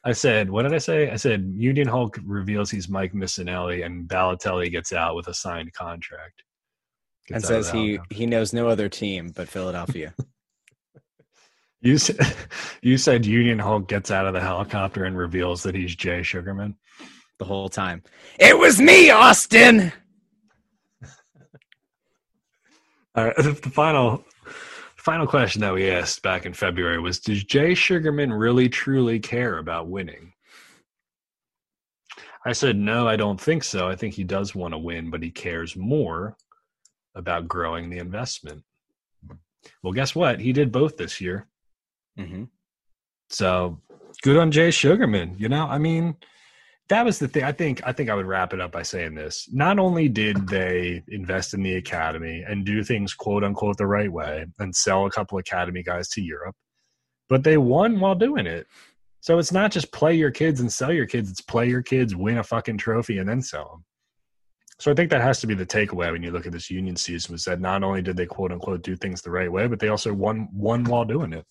I 0.05 0.13
said, 0.13 0.49
what 0.51 0.63
did 0.63 0.73
I 0.73 0.79
say? 0.79 1.11
I 1.11 1.17
said 1.17 1.53
Union 1.55 1.87
Hulk 1.87 2.19
reveals 2.25 2.71
he's 2.71 2.89
Mike 2.89 3.13
Missanelli, 3.13 3.85
and 3.85 4.09
Balotelli 4.09 4.71
gets 4.71 4.93
out 4.93 5.15
with 5.15 5.29
a 5.29 5.35
signed 5.35 5.73
contract. 5.75 6.43
Gets 7.29 7.37
and 7.37 7.45
says 7.45 7.71
he 7.71 7.99
he 8.11 8.27
knows 8.27 8.53
no 8.53 8.69
other 8.69 8.89
team 8.89 9.33
but 9.35 9.49
Philadelphia. 9.49 10.15
you 11.81 11.99
said, 11.99 12.37
you 12.83 12.99
said 12.99 13.25
Union 13.25 13.59
Hulk 13.59 13.89
gets 13.89 14.11
out 14.11 14.27
of 14.27 14.35
the 14.35 14.41
helicopter 14.41 15.05
and 15.05 15.17
reveals 15.17 15.63
that 15.63 15.75
he's 15.75 15.95
Jay 15.95 16.23
Sugarman 16.23 16.77
the 17.39 17.45
whole 17.45 17.69
time. 17.69 18.03
It 18.39 18.59
was 18.59 18.81
me, 18.81 19.11
Austin. 19.11 19.93
All 23.17 23.25
right, 23.25 23.37
the 23.37 23.55
final 23.55 24.25
final 25.01 25.27
question 25.27 25.63
that 25.63 25.73
we 25.73 25.91
asked 25.91 26.23
back 26.23 26.45
in 26.45 26.53
February 26.53 27.01
was 27.01 27.19
Does 27.19 27.43
Jay 27.45 27.75
Sugarman 27.75 28.33
really 28.33 28.69
truly 28.69 29.19
care 29.19 29.59
about 29.59 29.89
winning? 29.89 30.33
I 32.47 32.53
said, 32.53 32.77
No, 32.77 33.09
I 33.09 33.17
don't 33.17 33.41
think 33.41 33.65
so. 33.65 33.89
I 33.89 33.97
think 33.97 34.15
he 34.15 34.25
does 34.25 34.55
want 34.55 34.75
to 34.75 34.79
win, 34.79 35.11
but 35.11 35.23
he 35.23 35.31
cares 35.31 35.75
more 35.75 36.37
about 37.15 37.49
growing 37.49 37.89
the 37.89 37.99
investment. 37.99 38.63
Well, 39.83 39.93
guess 39.93 40.15
what? 40.15 40.41
He 40.41 40.53
did 40.53 40.73
both 40.73 40.97
this 40.97 41.21
year. 41.21 41.47
Mm-hmm. 42.19 42.45
So 43.31 43.81
good 44.23 44.37
on 44.37 44.51
Jay 44.51 44.71
Sugarman. 44.71 45.35
You 45.39 45.49
know, 45.49 45.67
I 45.67 45.79
mean, 45.79 46.17
that 46.91 47.05
was 47.05 47.21
the 47.21 47.29
thing. 47.29 47.45
I 47.45 47.53
think 47.53 47.81
I 47.87 47.93
think 47.93 48.11
I 48.11 48.15
would 48.15 48.27
wrap 48.27 48.53
it 48.53 48.61
up 48.61 48.73
by 48.73 48.83
saying 48.83 49.15
this. 49.15 49.49
Not 49.53 49.79
only 49.79 50.09
did 50.09 50.49
they 50.49 51.03
invest 51.09 51.55
in 51.55 51.63
the 51.63 51.77
academy 51.77 52.45
and 52.47 52.67
do 52.67 52.83
things 52.83 53.15
quote 53.15 53.45
unquote 53.45 53.79
the 53.79 53.87
right 53.87 54.13
way 54.13 54.45
and 54.59 54.75
sell 54.75 55.07
a 55.07 55.11
couple 55.11 55.39
academy 55.39 55.85
guys 55.85 56.09
to 56.11 56.21
Europe, 56.21 56.57
but 57.29 57.45
they 57.45 57.57
won 57.57 58.01
while 58.01 58.17
doing 58.17 58.47
it. 58.47 58.67
So 59.21 59.39
it's 59.39 59.53
not 59.53 59.71
just 59.71 59.93
play 59.93 60.15
your 60.15 60.33
kids 60.33 60.61
and 60.61 60.73
sell 60.73 60.93
your 60.93 61.07
kids, 61.07 61.31
it's 61.31 61.41
play 61.41 61.69
your 61.69 61.83
kids, 61.83 62.17
win 62.17 62.39
a 62.39 62.43
fucking 62.43 62.79
trophy 62.79 63.19
and 63.19 63.29
then 63.29 63.41
sell 63.41 63.71
them. 63.71 63.85
So 64.81 64.91
I 64.91 64.95
think 64.95 65.11
that 65.11 65.21
has 65.21 65.41
to 65.41 65.47
be 65.47 65.55
the 65.55 65.67
takeaway 65.67 66.11
when 66.11 66.25
you 66.25 66.33
look 66.33 66.47
at 66.47 66.53
this 66.53 66.71
union 66.71 66.97
season 66.97 67.33
was 67.33 67.45
that 67.45 67.61
not 67.61 67.85
only 67.85 68.03
did 68.03 68.17
they 68.17 68.27
quote 68.27 68.51
unquote 68.51 68.83
do 68.83 68.97
things 68.97 69.23
the 69.23 69.31
right 69.31 69.53
way, 69.53 69.69
but 69.69 69.79
they 69.79 69.89
also 69.89 70.13
won 70.13 70.49
won 70.53 70.83
while 70.83 71.05
doing 71.05 71.35
it. 71.35 71.45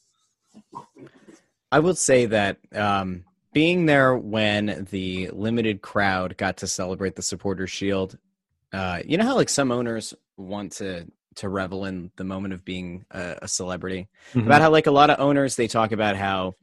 I 1.71 1.79
will 1.79 1.95
say 1.95 2.25
that 2.25 2.57
um, 2.75 3.23
being 3.53 3.85
there 3.85 4.15
when 4.15 4.87
the 4.91 5.29
limited 5.31 5.81
crowd 5.81 6.37
got 6.37 6.57
to 6.57 6.67
celebrate 6.67 7.15
the 7.15 7.21
supporters 7.21 7.71
shield 7.71 8.17
uh, 8.73 8.99
you 9.05 9.17
know 9.17 9.25
how 9.25 9.35
like 9.35 9.49
some 9.49 9.71
owners 9.71 10.13
want 10.37 10.71
to 10.73 11.05
to 11.35 11.49
revel 11.49 11.85
in 11.85 12.11
the 12.17 12.23
moment 12.23 12.53
of 12.53 12.65
being 12.65 13.05
a, 13.11 13.37
a 13.43 13.47
celebrity 13.47 14.07
mm-hmm. 14.33 14.45
about 14.45 14.61
how 14.61 14.69
like 14.69 14.87
a 14.87 14.91
lot 14.91 15.09
of 15.09 15.19
owners 15.19 15.55
they 15.55 15.67
talk 15.67 15.91
about 15.91 16.15
how 16.15 16.53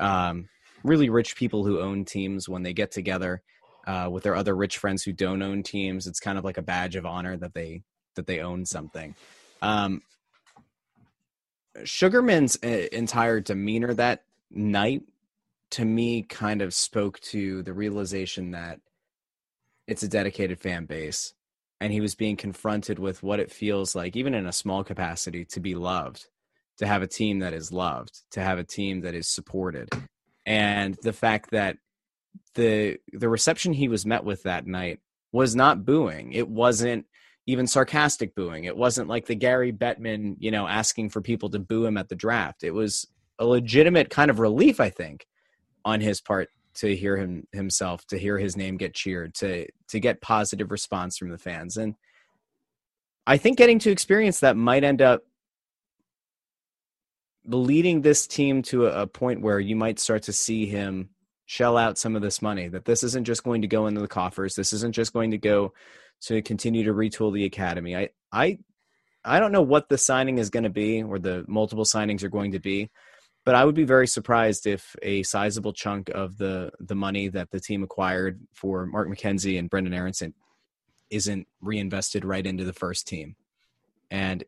um, 0.00 0.48
really 0.82 1.08
rich 1.08 1.36
people 1.36 1.64
who 1.64 1.80
own 1.80 2.04
teams 2.04 2.48
when 2.48 2.62
they 2.62 2.72
get 2.72 2.90
together 2.90 3.42
uh, 3.86 4.08
with 4.10 4.22
their 4.22 4.34
other 4.34 4.56
rich 4.56 4.78
friends 4.78 5.02
who 5.02 5.12
don't 5.12 5.42
own 5.42 5.62
teams 5.62 6.06
it's 6.06 6.20
kind 6.20 6.38
of 6.38 6.44
like 6.44 6.58
a 6.58 6.62
badge 6.62 6.96
of 6.96 7.06
honor 7.06 7.36
that 7.36 7.54
they 7.54 7.82
that 8.14 8.26
they 8.26 8.40
own 8.40 8.64
something 8.64 9.14
um, 9.62 10.02
sugarman's 11.84 12.58
uh, 12.64 12.86
entire 12.92 13.40
demeanor 13.40 13.94
that 13.94 14.24
night 14.50 15.02
to 15.74 15.84
me 15.84 16.22
kind 16.22 16.62
of 16.62 16.72
spoke 16.72 17.18
to 17.18 17.62
the 17.64 17.72
realization 17.72 18.52
that 18.52 18.78
it's 19.88 20.04
a 20.04 20.08
dedicated 20.08 20.60
fan 20.60 20.86
base 20.86 21.34
and 21.80 21.92
he 21.92 22.00
was 22.00 22.14
being 22.14 22.36
confronted 22.36 23.00
with 23.00 23.24
what 23.24 23.40
it 23.40 23.50
feels 23.50 23.96
like 23.96 24.14
even 24.14 24.34
in 24.34 24.46
a 24.46 24.52
small 24.52 24.84
capacity 24.84 25.44
to 25.44 25.58
be 25.58 25.74
loved 25.74 26.26
to 26.78 26.86
have 26.86 27.02
a 27.02 27.08
team 27.08 27.40
that 27.40 27.52
is 27.52 27.72
loved 27.72 28.22
to 28.30 28.40
have 28.40 28.58
a 28.58 28.64
team 28.64 29.00
that 29.00 29.14
is 29.14 29.28
supported. 29.28 29.88
And 30.46 30.96
the 31.02 31.12
fact 31.12 31.50
that 31.50 31.76
the 32.54 32.98
the 33.12 33.28
reception 33.28 33.72
he 33.72 33.88
was 33.88 34.06
met 34.06 34.24
with 34.24 34.44
that 34.44 34.66
night 34.66 35.00
was 35.32 35.56
not 35.56 35.84
booing. 35.84 36.32
It 36.32 36.48
wasn't 36.48 37.06
even 37.46 37.66
sarcastic 37.66 38.34
booing. 38.36 38.64
It 38.64 38.76
wasn't 38.76 39.08
like 39.08 39.26
the 39.26 39.34
Gary 39.34 39.72
Bettman 39.72 40.36
you 40.38 40.52
know 40.52 40.68
asking 40.68 41.10
for 41.10 41.20
people 41.20 41.50
to 41.50 41.58
boo 41.58 41.84
him 41.84 41.96
at 41.96 42.08
the 42.08 42.16
draft. 42.16 42.62
It 42.62 42.72
was 42.72 43.08
a 43.38 43.44
legitimate 43.44 44.10
kind 44.10 44.30
of 44.30 44.38
relief 44.38 44.78
i 44.78 44.88
think 44.88 45.26
on 45.84 46.00
his 46.00 46.20
part 46.20 46.48
to 46.74 46.94
hear 46.94 47.16
him 47.16 47.46
himself 47.52 48.06
to 48.06 48.18
hear 48.18 48.38
his 48.38 48.56
name 48.56 48.76
get 48.76 48.94
cheered 48.94 49.34
to 49.34 49.66
to 49.88 50.00
get 50.00 50.20
positive 50.20 50.70
response 50.70 51.16
from 51.16 51.30
the 51.30 51.38
fans. 51.38 51.76
And 51.76 51.94
i 53.26 53.36
think 53.36 53.56
getting 53.56 53.78
to 53.80 53.90
experience 53.90 54.40
that 54.40 54.56
might 54.56 54.84
end 54.84 55.00
up 55.00 55.22
leading 57.46 58.00
this 58.00 58.26
team 58.26 58.62
to 58.62 58.86
a, 58.86 59.02
a, 59.02 59.06
point 59.06 59.42
where 59.42 59.60
you 59.60 59.76
might 59.76 59.98
start 59.98 60.22
to 60.22 60.32
see 60.32 60.66
him 60.66 61.10
shell 61.46 61.76
out 61.76 61.98
some 61.98 62.16
of 62.16 62.22
this 62.22 62.40
money 62.40 62.68
that 62.68 62.86
this 62.86 63.02
isn't 63.02 63.24
just 63.24 63.44
going 63.44 63.62
to 63.62 63.68
go 63.68 63.86
into 63.86 64.00
the 64.00 64.08
coffers. 64.08 64.54
This 64.54 64.72
isn't 64.72 64.94
just 64.94 65.12
going 65.12 65.32
to 65.32 65.38
go 65.38 65.74
to 66.22 66.40
continue 66.40 66.84
to 66.84 66.94
retool 66.94 67.32
the 67.32 67.44
academy. 67.44 67.96
I 67.96 68.10
i 68.32 68.58
i 69.24 69.40
don't 69.40 69.52
know 69.52 69.62
what 69.62 69.88
the 69.88 69.98
signing 69.98 70.38
is 70.38 70.50
going 70.50 70.64
to 70.64 70.70
be 70.70 71.02
or 71.02 71.18
the 71.18 71.44
multiple 71.46 71.84
signings 71.84 72.22
are 72.22 72.28
going 72.28 72.52
to 72.52 72.60
be 72.60 72.90
but 73.44 73.54
I 73.54 73.64
would 73.64 73.74
be 73.74 73.84
very 73.84 74.06
surprised 74.06 74.66
if 74.66 74.96
a 75.02 75.22
sizable 75.22 75.72
chunk 75.72 76.08
of 76.10 76.38
the 76.38 76.72
the 76.80 76.94
money 76.94 77.28
that 77.28 77.50
the 77.50 77.60
team 77.60 77.82
acquired 77.82 78.40
for 78.52 78.86
Mark 78.86 79.08
McKenzie 79.08 79.58
and 79.58 79.70
Brenden 79.70 79.94
Aaronson 79.94 80.34
isn't 81.10 81.46
reinvested 81.60 82.24
right 82.24 82.46
into 82.46 82.64
the 82.64 82.72
first 82.72 83.06
team. 83.06 83.36
And 84.10 84.44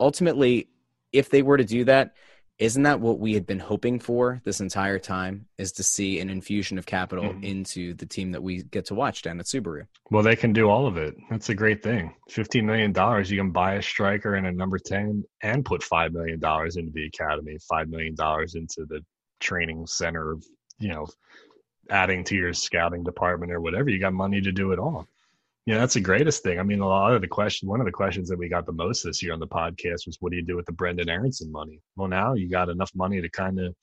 ultimately, 0.00 0.68
if 1.12 1.30
they 1.30 1.42
were 1.42 1.56
to 1.56 1.64
do 1.64 1.84
that, 1.84 2.14
isn't 2.58 2.84
that 2.84 3.00
what 3.00 3.18
we 3.18 3.34
had 3.34 3.46
been 3.46 3.58
hoping 3.58 3.98
for 3.98 4.40
this 4.44 4.60
entire 4.60 4.98
time 4.98 5.46
is 5.58 5.72
to 5.72 5.82
see 5.82 6.20
an 6.20 6.30
infusion 6.30 6.78
of 6.78 6.86
capital 6.86 7.24
mm-hmm. 7.24 7.44
into 7.44 7.94
the 7.94 8.06
team 8.06 8.32
that 8.32 8.42
we 8.42 8.62
get 8.62 8.86
to 8.86 8.94
watch 8.94 9.22
down 9.22 9.40
at 9.40 9.46
Subaru? 9.46 9.86
Well, 10.10 10.22
they 10.22 10.36
can 10.36 10.52
do 10.52 10.70
all 10.70 10.86
of 10.86 10.96
it. 10.96 11.14
That's 11.30 11.48
a 11.48 11.54
great 11.54 11.82
thing. 11.82 12.14
$15 12.30 12.64
million, 12.64 12.90
you 13.26 13.36
can 13.36 13.50
buy 13.50 13.74
a 13.74 13.82
striker 13.82 14.34
and 14.34 14.46
a 14.46 14.52
number 14.52 14.78
10 14.78 15.24
and 15.42 15.64
put 15.64 15.80
$5 15.82 16.12
million 16.12 16.34
into 16.34 16.92
the 16.92 17.06
academy, 17.06 17.58
$5 17.70 17.88
million 17.88 18.14
into 18.54 18.86
the 18.86 19.00
training 19.40 19.86
center 19.86 20.36
you 20.78 20.88
know, 20.88 21.06
adding 21.90 22.24
to 22.24 22.34
your 22.34 22.52
scouting 22.52 23.04
department 23.04 23.52
or 23.52 23.60
whatever. 23.60 23.90
You 23.90 24.00
got 24.00 24.12
money 24.12 24.40
to 24.40 24.52
do 24.52 24.72
it 24.72 24.78
all. 24.78 25.06
Yeah, 25.66 25.78
that's 25.78 25.94
the 25.94 26.00
greatest 26.00 26.42
thing. 26.42 26.58
I 26.58 26.62
mean, 26.62 26.80
a 26.80 26.86
lot 26.86 27.14
of 27.14 27.22
the 27.22 27.28
question, 27.28 27.68
one 27.68 27.80
of 27.80 27.86
the 27.86 27.92
questions 27.92 28.28
that 28.28 28.38
we 28.38 28.50
got 28.50 28.66
the 28.66 28.72
most 28.72 29.02
this 29.02 29.22
year 29.22 29.32
on 29.32 29.40
the 29.40 29.46
podcast 29.46 30.06
was, 30.06 30.18
what 30.20 30.30
do 30.30 30.36
you 30.36 30.44
do 30.44 30.56
with 30.56 30.66
the 30.66 30.72
Brenden 30.72 31.08
Aaronson 31.08 31.50
money? 31.50 31.80
Well, 31.96 32.08
now 32.08 32.34
you 32.34 32.50
got 32.50 32.68
enough 32.68 32.90
money 32.94 33.22
to 33.22 33.30
kind 33.30 33.58
of 33.58 33.74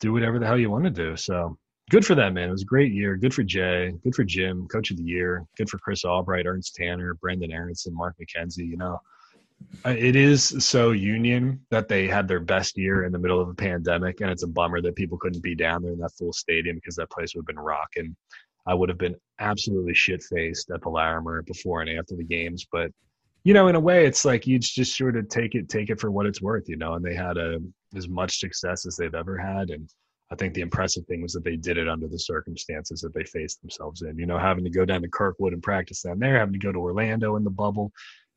do 0.00 0.12
whatever 0.12 0.40
the 0.40 0.46
hell 0.46 0.58
you 0.58 0.70
want 0.70 0.84
to 0.84 0.90
do. 0.90 1.16
So 1.16 1.56
good 1.90 2.04
for 2.04 2.16
that, 2.16 2.32
man. 2.32 2.48
It 2.48 2.52
was 2.52 2.62
a 2.62 2.66
great 2.66 2.92
year. 2.92 3.16
Good 3.16 3.32
for 3.32 3.44
Jay. 3.44 3.94
Good 4.02 4.16
for 4.16 4.24
Jim, 4.24 4.66
coach 4.66 4.90
of 4.90 4.96
the 4.96 5.04
year. 5.04 5.44
Good 5.56 5.70
for 5.70 5.78
Chris 5.78 6.04
Albright, 6.04 6.46
Ernst 6.46 6.74
Tanner, 6.74 7.14
Brenden 7.14 7.52
Aaronson, 7.52 7.94
Mark 7.94 8.16
McKenzie. 8.20 8.68
You 8.68 8.76
know, 8.76 9.00
it 9.84 10.16
is 10.16 10.54
so 10.58 10.90
union 10.90 11.60
that 11.70 11.88
they 11.88 12.08
had 12.08 12.26
their 12.26 12.40
best 12.40 12.76
year 12.76 13.04
in 13.04 13.12
the 13.12 13.18
middle 13.18 13.40
of 13.40 13.48
a 13.48 13.54
pandemic, 13.54 14.20
and 14.20 14.30
it's 14.30 14.42
a 14.42 14.48
bummer 14.48 14.80
that 14.82 14.96
people 14.96 15.18
couldn't 15.18 15.42
be 15.42 15.54
down 15.54 15.82
there 15.82 15.92
in 15.92 15.98
that 16.00 16.16
full 16.18 16.32
stadium 16.32 16.76
because 16.76 16.96
that 16.96 17.10
place 17.10 17.34
would 17.34 17.42
have 17.42 17.46
been 17.46 17.58
rocking. 17.58 18.16
I 18.68 18.74
would 18.74 18.90
have 18.90 18.98
been 18.98 19.16
absolutely 19.40 19.94
shit 19.94 20.22
faced 20.22 20.70
at 20.70 20.82
the 20.82 20.90
Larimer 20.90 21.42
before 21.42 21.80
and 21.80 21.98
after 21.98 22.14
the 22.14 22.24
games. 22.24 22.66
But 22.70 22.92
you 23.44 23.54
know, 23.54 23.68
in 23.68 23.76
a 23.76 23.80
way, 23.80 24.04
it's 24.04 24.24
like 24.26 24.46
you 24.46 24.58
just 24.58 24.96
sort 24.96 25.16
of 25.16 25.28
take 25.28 25.54
it 25.54 25.68
take 25.68 25.88
it 25.88 25.98
for 25.98 26.10
what 26.10 26.26
it's 26.26 26.42
worth, 26.42 26.68
you 26.68 26.76
know. 26.76 26.94
And 26.94 27.04
they 27.04 27.14
had 27.14 27.38
a 27.38 27.58
as 27.96 28.08
much 28.08 28.38
success 28.38 28.84
as 28.84 28.96
they've 28.96 29.14
ever 29.14 29.38
had, 29.38 29.70
and 29.70 29.88
I 30.30 30.34
think 30.34 30.52
the 30.52 30.60
impressive 30.60 31.06
thing 31.06 31.22
was 31.22 31.32
that 31.32 31.44
they 31.44 31.56
did 31.56 31.78
it 31.78 31.88
under 31.88 32.08
the 32.08 32.18
circumstances 32.18 33.00
that 33.00 33.14
they 33.14 33.24
faced 33.24 33.62
themselves 33.62 34.02
in. 34.02 34.18
You 34.18 34.26
know, 34.26 34.38
having 34.38 34.64
to 34.64 34.70
go 34.70 34.84
down 34.84 35.00
to 35.00 35.08
Kirkwood 35.08 35.54
and 35.54 35.62
practice 35.62 36.02
down 36.02 36.18
there, 36.18 36.38
having 36.38 36.52
to 36.52 36.58
go 36.58 36.70
to 36.70 36.78
Orlando 36.78 37.36
in 37.36 37.44
the 37.44 37.50
bubble, 37.50 37.90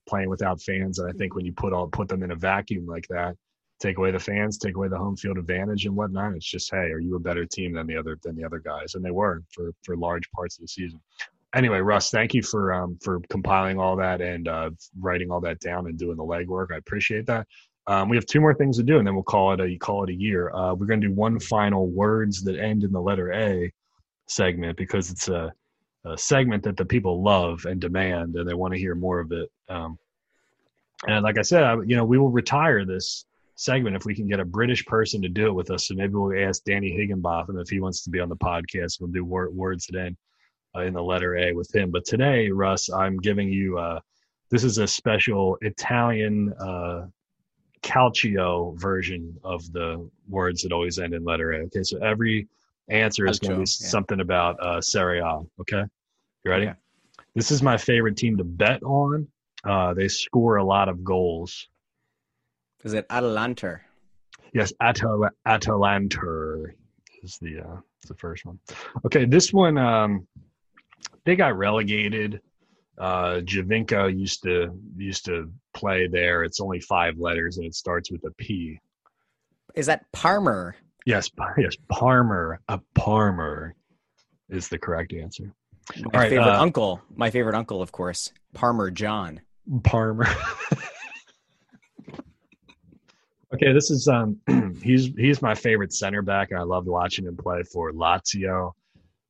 playing 0.08 0.30
without 0.30 0.62
fans. 0.62 1.00
And 1.00 1.10
I 1.10 1.14
think 1.14 1.36
when 1.36 1.46
you 1.46 1.52
put 1.52 1.74
all 1.74 1.88
put 1.88 2.08
them 2.08 2.24
in 2.24 2.32
a 2.32 2.36
vacuum 2.36 2.86
like 2.86 3.08
that, 3.10 3.36
take 3.82 3.98
away 3.98 4.12
the 4.12 4.20
fans, 4.20 4.58
take 4.58 4.76
away 4.76 4.88
the 4.88 4.98
home 4.98 5.18
field 5.18 5.38
advantage 5.38 5.86
and 5.86 5.96
whatnot. 5.96 6.34
It's 6.36 6.50
just, 6.50 6.72
hey, 6.72 6.92
are 6.92 7.00
you 7.00 7.16
a 7.16 7.20
better 7.20 7.46
team 7.46 7.74
than 7.74 7.88
the 7.88 7.98
other 7.98 8.18
than 8.24 8.36
the 8.36 8.46
other 8.46 8.60
guys? 8.60 8.96
And 8.96 9.04
they 9.04 9.12
were 9.12 9.44
for 9.54 9.72
for 9.84 9.98
large 9.98 10.30
parts 10.32 10.58
of 10.58 10.62
the 10.62 10.68
season. 10.68 11.02
Anyway, 11.54 11.80
Russ, 11.80 12.12
thank 12.12 12.34
you 12.34 12.44
for 12.44 12.74
um, 12.74 12.98
for 13.04 13.20
compiling 13.30 13.80
all 13.80 13.96
that 13.98 14.22
and 14.22 14.48
uh, 14.48 14.70
writing 15.00 15.32
all 15.32 15.42
that 15.42 15.60
down 15.60 15.88
and 15.88 15.98
doing 15.98 16.16
the 16.16 16.24
legwork. 16.24 16.68
I 16.72 16.78
appreciate 16.78 17.26
that. 17.26 17.48
Um, 17.88 18.10
we 18.10 18.16
have 18.16 18.26
two 18.26 18.40
more 18.40 18.54
things 18.54 18.78
to 18.78 18.84
do, 18.84 19.00
and 19.00 19.08
then 19.08 19.16
we'll 19.16 19.24
call 19.24 19.54
it 19.54 19.60
a 19.60 19.78
call 19.78 20.04
it 20.04 20.10
a 20.10 20.14
year. 20.14 20.54
Uh, 20.54 20.74
we're 20.74 20.86
going 20.86 21.02
to 21.02 21.08
do 21.08 21.14
one 21.14 21.40
final 21.40 21.88
words 21.88 22.44
that 22.44 22.58
end 22.58 22.84
in 22.84 22.92
the 22.92 23.02
letter 23.02 23.34
A 23.34 23.72
segment 24.28 24.78
because 24.78 25.10
it's 25.10 25.28
a, 25.28 25.52
a 26.06 26.18
segment 26.18 26.64
that 26.64 26.78
the 26.78 26.86
people 26.86 27.22
love 27.24 27.66
and 27.66 27.82
demand, 27.82 28.36
and 28.36 28.48
they 28.48 28.54
want 28.54 28.74
to 28.74 28.80
hear 28.80 28.96
more 28.96 29.20
of 29.20 29.32
it. 29.32 29.52
Um, 29.68 29.98
and 31.08 31.24
like 31.24 31.40
I 31.40 31.42
said, 31.42 31.64
I, 31.64 31.74
you 31.86 31.98
know, 31.98 32.06
we 32.06 32.20
will 32.20 32.30
retire 32.30 32.86
this 32.86 33.26
segment 33.62 33.96
if 33.96 34.06
we 34.06 34.16
can 34.16 34.28
get 34.28 34.40
a 34.40 34.46
British 34.46 34.84
person 34.86 35.22
to 35.22 35.30
do 35.30 35.46
it 35.46 35.54
with 35.54 35.70
us. 35.70 35.88
So 35.88 35.94
maybe 35.94 36.14
we'll 36.14 36.48
ask 36.48 36.64
Danny 36.64 36.92
Higginbotham 36.92 37.60
if 37.60 37.70
he 37.70 37.80
wants 37.80 38.04
to 38.04 38.10
be 38.10 38.20
on 38.20 38.28
the 38.28 38.36
podcast. 38.36 39.00
We'll 39.00 39.12
do 39.12 39.24
wor- 39.24 39.52
words 39.52 39.86
that 39.88 40.00
end 40.00 40.18
uh, 40.76 40.82
in 40.82 40.94
the 40.94 41.04
letter 41.04 41.38
A 41.38 41.54
with 41.54 41.74
him. 41.74 41.92
But 41.92 42.04
today, 42.04 42.50
Russ, 42.50 42.90
I'm 42.90 43.18
giving 43.18 43.50
you. 43.50 43.78
Uh, 43.78 44.00
this 44.50 44.64
is 44.64 44.80
a 44.80 44.88
special 44.88 45.58
Italian 45.62 46.54
uh, 46.54 47.06
calcio 47.84 48.78
version 48.80 49.38
of 49.44 49.72
the 49.72 50.10
words 50.28 50.64
that 50.64 50.72
always 50.72 50.98
end 50.98 51.14
in 51.14 51.24
letter 51.24 51.52
A. 51.52 51.60
Okay, 51.66 51.84
so 51.84 52.00
every 52.00 52.48
answer 52.90 53.28
is 53.28 53.40
going 53.40 53.52
to 53.52 53.58
be 53.58 53.62
yeah. 53.62 53.90
something 53.90 54.22
about 54.22 54.60
uh, 54.60 54.82
Serie 54.82 55.20
A. 55.20 55.40
Okay, 55.60 55.84
you 56.44 56.52
ready? 56.52 56.66
Okay. 56.66 56.76
This 57.36 57.52
is 57.52 57.62
my 57.62 57.78
favorite 57.78 58.18
team 58.18 58.38
to 58.38 58.44
bet 58.44 58.82
on. 58.82 59.28
Uh, 59.64 59.94
they 59.94 60.08
score 60.08 60.58
a 60.58 60.64
lot 60.64 60.90
of 60.90 61.04
goals. 61.04 61.68
Is 62.84 62.94
it 62.94 63.06
Atalanta? 63.10 63.82
Yes, 64.54 64.74
Atal- 64.82 65.30
Atalanta 65.46 66.66
is 67.24 67.38
the 67.42 67.60
uh, 67.60 67.78
is 68.04 68.10
the 68.10 68.16
first 68.16 68.46
one. 68.46 68.60
Okay, 69.06 69.26
this 69.26 69.54
one 69.54 69.78
um, 69.78 70.28
they 71.26 71.36
got 71.36 71.58
relegated. 71.58 72.42
Uh, 72.98 73.42
Giovinco 73.42 74.16
used 74.16 74.44
to 74.44 74.78
used 74.98 75.26
to 75.26 75.52
play 75.74 76.08
there. 76.08 76.44
It's 76.44 76.60
only 76.60 76.80
five 76.80 77.18
letters 77.18 77.58
and 77.58 77.66
it 77.66 77.76
starts 77.76 78.12
with 78.12 78.24
a 78.26 78.32
P. 78.32 78.80
Is 79.76 79.86
that 79.86 80.12
Parmer? 80.12 80.76
Yes, 81.06 81.30
yes, 81.58 81.76
Parmer. 81.90 82.60
A 82.68 82.80
Parmer 82.94 83.76
is 84.50 84.68
the 84.68 84.78
correct 84.78 85.14
answer. 85.14 85.54
My 86.14 86.20
right, 86.20 86.30
favorite 86.30 86.58
uh, 86.58 86.62
uncle. 86.62 87.02
My 87.16 87.32
favorite 87.32 87.56
uncle, 87.56 87.82
of 87.82 87.92
course, 87.92 88.32
Parmer 88.54 88.92
John. 88.92 89.42
Parmer. 89.84 90.28
okay, 93.54 93.74
this 93.74 93.92
is 93.92 94.08
um 94.08 94.40
he's 94.84 95.08
he's 95.18 95.42
my 95.42 95.56
favorite 95.56 95.94
center 95.94 96.22
back 96.22 96.52
and 96.52 96.60
I 96.60 96.64
loved 96.64 96.88
watching 96.88 97.26
him 97.26 97.38
play 97.38 97.64
for 97.64 97.92
Lazio, 97.92 98.74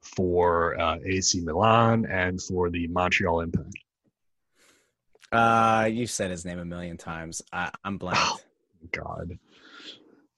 for 0.02 0.80
uh, 0.80 0.98
AC 1.06 1.42
Milan, 1.42 2.06
and 2.06 2.42
for 2.42 2.70
the 2.70 2.88
Montreal 2.88 3.42
Impact. 3.42 3.76
Uh, 5.32 5.88
you 5.90 6.08
said 6.08 6.30
his 6.30 6.44
name 6.44 6.60
a 6.60 6.66
million 6.66 6.98
times. 6.98 7.42
I, 7.54 7.72
I'm 7.84 7.98
blank. 7.98 8.20
God. 8.92 9.38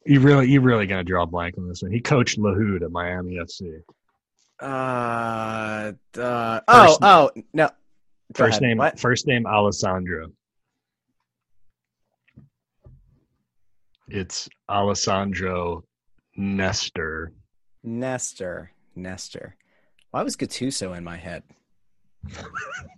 You 0.06 0.20
really 0.20 0.50
you 0.52 0.62
really 0.62 0.86
gonna 0.86 1.04
draw 1.04 1.24
a 1.24 1.28
blank 1.28 1.58
on 1.58 1.68
this 1.68 1.82
one. 1.82 1.92
He 1.92 2.02
coached 2.02 2.38
Lahoud 2.38 2.84
at 2.84 2.92
Miami 2.92 3.36
FC. 3.36 3.82
Uh, 4.60 5.94
uh 6.18 6.60
oh, 6.68 6.98
oh 7.02 7.32
no. 7.54 7.68
Go 7.68 7.74
First 8.46 8.52
ahead. 8.52 8.62
name 8.62 8.78
What? 8.78 9.00
first 9.00 9.28
name 9.28 9.46
Alessandro. 9.46 10.28
It's 14.08 14.50
Alessandro 14.70 15.84
Nestor. 16.36 17.32
Nestor. 17.84 18.72
Nestor. 18.96 19.56
Why 20.12 20.24
was 20.24 20.36
Gattuso 20.36 20.96
in 20.98 21.04
my 21.04 21.18
head? 21.18 21.44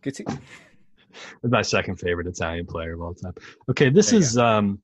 Gattuso. 0.04 0.40
my 1.44 1.62
second 1.62 1.98
favorite 1.98 2.28
Italian 2.28 2.66
player 2.66 2.94
of 2.94 3.02
all 3.02 3.14
time. 3.14 3.34
Okay, 3.70 3.90
this 3.90 4.12
There 4.12 4.20
is 4.20 4.38
um 4.38 4.80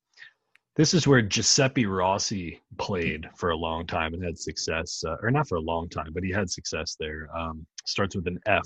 this 0.76 0.94
is 0.94 1.06
where 1.06 1.22
Giuseppe 1.22 1.86
Rossi 1.86 2.62
played 2.78 3.28
for 3.36 3.50
a 3.50 3.58
long 3.58 3.86
time 3.86 4.14
and 4.14 4.24
had 4.24 4.40
success, 4.40 5.04
uh, 5.06 5.18
or 5.22 5.30
not 5.30 5.50
for 5.50 5.56
a 5.56 5.62
long 5.62 5.90
time, 5.90 6.12
but 6.14 6.24
he 6.24 6.32
had 6.32 6.50
success 6.50 6.96
there. 6.98 7.28
Um, 7.38 7.66
starts 7.86 8.16
with 8.16 8.26
an 8.28 8.40
F. 8.46 8.66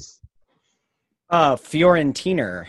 Uh, 1.32 1.56
Fiorentiner. 1.56 2.68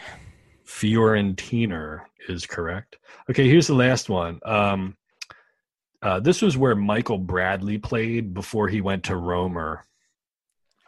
Fiorentiner 0.66 2.08
is 2.28 2.44
correct. 2.46 2.98
Okay, 3.30 3.48
here's 3.48 3.66
the 3.68 3.74
last 3.74 4.08
one. 4.08 4.40
Um, 4.44 4.96
uh, 6.02 6.20
this 6.20 6.42
was 6.42 6.56
where 6.58 6.74
Michael 6.74 7.18
Bradley 7.18 7.78
played 7.78 8.34
before 8.34 8.68
he 8.68 8.80
went 8.80 9.04
to 9.04 9.16
Romer. 9.16 9.84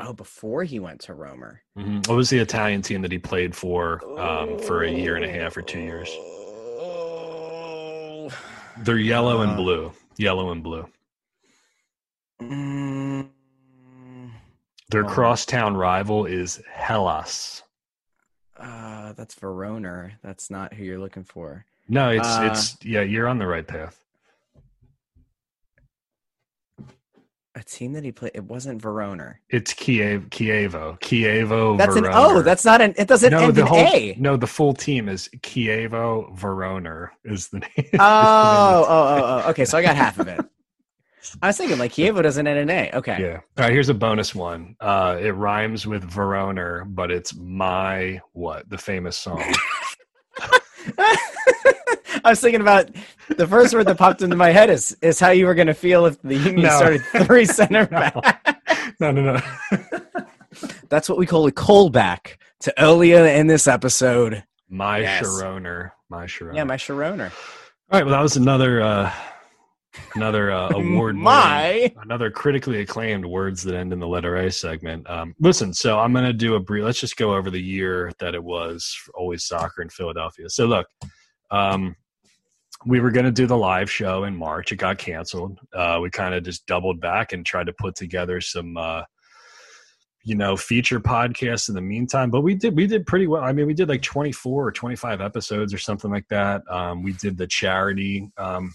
Oh, 0.01 0.13
before 0.13 0.63
he 0.65 0.79
went 0.79 1.01
to 1.03 1.15
Romer. 1.15 1.63
Mhm. 1.77 2.07
What 2.09 2.17
was 2.17 2.31
the 2.31 2.39
Italian 2.39 2.83
team 2.83 3.03
that 3.03 3.11
he 3.11 3.19
played 3.19 3.55
for 3.57 4.01
um, 4.21 4.59
for 4.61 4.85
a 4.85 4.91
year 4.91 5.17
and 5.17 5.25
a 5.25 5.31
half 5.31 5.57
or 5.57 5.63
two 5.63 5.81
years? 5.81 6.09
Oh. 6.81 8.31
They're 8.79 8.97
yellow 8.99 9.41
and 9.43 9.53
Uh, 9.53 9.57
blue. 9.57 9.93
Yellow 10.17 10.53
and 10.53 10.63
blue. 10.63 10.89
Mm, 12.41 13.31
Their 14.91 15.05
Oh. 15.05 15.09
crosstown 15.09 15.77
rival 15.77 16.25
is 16.27 16.63
Hellas. 16.73 17.63
Uh, 18.59 19.13
that's 19.13 19.35
Verona. 19.35 20.13
That's 20.23 20.51
not 20.51 20.75
who 20.75 20.85
you're 20.85 20.99
looking 20.99 21.25
for. 21.25 21.65
No, 21.89 22.11
it's 22.11 22.29
Uh, 22.29 22.49
it's 22.51 22.77
yeah, 22.83 23.03
you're 23.03 23.29
on 23.29 23.39
the 23.39 23.47
right 23.47 23.67
path. 23.67 24.03
A 27.55 27.63
team 27.65 27.93
that 27.95 28.05
he 28.05 28.13
played. 28.13 28.33
It 28.35 28.45
wasn't 28.45 28.81
Verona. 28.81 29.35
It's 29.49 29.73
Kiev 29.73 30.29
Chievo. 30.31 31.01
Chievo 31.01 31.77
That's 31.77 31.97
an 31.97 32.05
Verona. 32.05 32.39
O. 32.39 32.43
That's 32.43 32.65
not 32.65 32.81
an. 32.81 32.95
It 32.97 33.09
doesn't 33.09 33.33
no, 33.33 33.39
end 33.41 33.55
the 33.57 33.63
in 33.63 33.67
whole 33.67 33.79
A. 33.79 34.15
no, 34.19 34.37
the 34.37 34.47
full 34.47 34.75
team 34.75 35.09
is 35.09 35.29
Chievo 35.39 36.33
Verona 36.37 37.11
is 37.25 37.49
the 37.49 37.59
name. 37.61 37.71
is 37.77 37.83
the 37.83 37.89
name 37.91 38.01
Oh, 38.01 38.85
oh, 38.87 38.87
oh, 38.89 39.43
oh. 39.47 39.51
Okay, 39.51 39.65
so 39.65 39.77
I 39.77 39.83
got 39.83 39.97
half 39.97 40.19
of 40.21 40.29
it. 40.29 40.41
I 41.43 41.49
was 41.49 41.57
thinking 41.57 41.79
like 41.79 41.93
Chievo 41.93 42.23
doesn't 42.23 42.47
end 42.47 42.59
in 42.59 42.71
A. 42.71 42.91
Okay. 42.95 43.21
Yeah. 43.21 43.35
All 43.57 43.65
right, 43.65 43.73
here's 43.73 43.89
a 43.89 43.95
bonus 43.95 44.35
one. 44.35 44.77
Uh 44.81 45.19
it 45.21 45.31
rhymes 45.31 45.87
with 45.87 46.05
Verona, 46.05 46.85
but 46.87 47.11
it's 47.11 47.35
my 47.37 48.21
what? 48.33 48.69
The 48.71 48.79
famous 48.79 49.17
song. 49.17 49.43
I 52.25 52.31
was 52.31 52.41
thinking 52.41 52.61
about 52.61 52.89
the 53.29 53.47
first 53.47 53.75
word 53.75 53.87
that 53.87 53.99
popped 53.99 54.23
into 54.23 54.37
my 54.37 54.51
head 54.51 54.71
is 54.71 54.97
is 55.03 55.21
how 55.21 55.31
you 55.31 55.47
were 55.47 55.55
going 55.55 55.67
to 55.69 55.75
feel 55.75 56.07
if 56.07 56.21
the 56.23 56.35
Union 56.37 56.63
No. 56.63 56.77
started 56.77 57.03
three 57.27 57.45
center 57.59 57.87
back. 57.87 58.95
no, 59.01 59.11
no, 59.11 59.35
no. 59.35 59.41
That's 60.89 61.09
what 61.09 61.19
we 61.19 61.27
call 61.27 61.47
a 61.47 61.53
callback 61.53 62.37
to 62.61 62.83
earlier 62.83 63.25
in 63.27 63.47
this 63.47 63.69
episode. 63.69 64.45
My 64.69 64.99
Yes. 64.99 65.25
Sharoner. 65.25 65.91
My 66.09 66.25
Sharoner. 66.27 66.55
Yeah, 66.55 66.65
my 66.65 66.77
Sharoner. 66.77 67.31
All 67.91 67.99
right, 68.01 68.05
well, 68.05 68.15
that 68.15 68.23
was 68.23 68.37
another 68.37 68.83
uh, 68.83 69.13
another 70.15 70.51
uh, 70.51 70.69
award. 70.75 71.17
My. 71.17 71.93
another 72.03 72.31
critically 72.31 72.81
acclaimed 72.81 73.25
words 73.25 73.63
that 73.63 73.75
end 73.75 73.93
in 73.93 74.01
the 74.01 74.07
letter 74.07 74.37
A 74.37 74.51
segment. 74.51 75.09
Um, 75.09 75.35
listen, 75.41 75.73
so 75.73 75.99
I'm 75.99 76.13
going 76.13 76.25
to 76.25 76.33
do 76.33 76.55
a 76.55 76.61
brief. 76.61 76.85
Let's 76.85 77.01
just 77.01 77.17
go 77.17 77.35
over 77.35 77.51
the 77.51 77.63
year 77.63 78.13
that 78.21 78.35
it 78.35 78.43
was 78.43 78.97
for 79.05 79.13
always 79.15 79.45
soccer 79.45 79.83
in 79.83 79.89
Philadelphia. 79.89 80.49
So 80.49 80.67
look, 80.67 80.87
um, 81.51 81.97
we 82.87 83.01
were 83.01 83.11
going 83.11 83.27
to 83.27 83.33
do 83.33 83.47
the 83.47 83.57
live 83.57 83.91
show 83.91 84.25
in 84.25 84.37
March. 84.37 84.73
It 84.73 84.77
got 84.77 84.99
canceled. 84.99 85.59
Uh, 85.73 85.99
we 86.01 86.11
kind 86.11 86.35
of 86.35 86.45
just 86.45 86.67
doubled 86.67 87.01
back 87.01 87.33
and 87.33 87.45
tried 87.45 87.67
to 87.67 87.73
put 87.73 87.95
together 87.95 88.41
some. 88.41 88.77
Uh, 88.77 89.03
you 90.25 90.35
know, 90.35 90.59
feature 90.59 91.01
podcasts 91.01 91.71
in 91.71 91.75
the 91.75 91.81
meantime, 91.81 92.31
but 92.31 92.43
we 92.43 92.55
did 92.55 92.77
we 92.77 92.87
did 92.87 93.07
pretty 93.07 93.27
well. 93.27 93.43
I 93.43 93.53
mean, 93.53 93.67
we 93.67 93.73
did 93.73 93.89
like 93.89 94.03
24 94.03 94.67
or 94.67 94.71
25 94.71 95.23
episodes 95.23 95.73
or 95.73 95.79
something 95.79 96.11
like 96.11 96.29
that. 96.29 96.61
Um, 96.71 97.03
we 97.03 97.15
did 97.15 97.39
the 97.39 97.47
charity 97.47 98.31
um, 98.37 98.75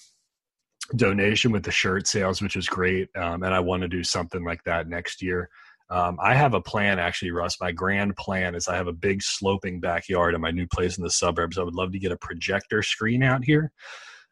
donation 0.95 1.51
with 1.51 1.63
the 1.63 1.71
shirt 1.71 2.07
sales, 2.07 2.41
which 2.41 2.55
was 2.55 2.67
great. 2.67 3.09
Um, 3.15 3.43
and 3.43 3.53
I 3.53 3.59
want 3.59 3.81
to 3.81 3.87
do 3.87 4.03
something 4.03 4.43
like 4.43 4.63
that 4.65 4.87
next 4.87 5.21
year. 5.21 5.49
Um, 5.89 6.17
I 6.21 6.33
have 6.33 6.53
a 6.53 6.61
plan 6.61 6.99
actually, 6.99 7.31
Russ. 7.31 7.59
My 7.61 7.71
grand 7.71 8.15
plan 8.15 8.55
is 8.55 8.67
I 8.67 8.75
have 8.75 8.87
a 8.87 8.93
big 8.93 9.21
sloping 9.21 9.79
backyard 9.79 10.33
in 10.33 10.41
my 10.41 10.51
new 10.51 10.67
place 10.67 10.97
in 10.97 11.03
the 11.03 11.09
suburbs. 11.09 11.57
I 11.57 11.63
would 11.63 11.75
love 11.75 11.91
to 11.91 11.99
get 11.99 12.11
a 12.11 12.17
projector 12.17 12.81
screen 12.81 13.21
out 13.21 13.43
here 13.43 13.71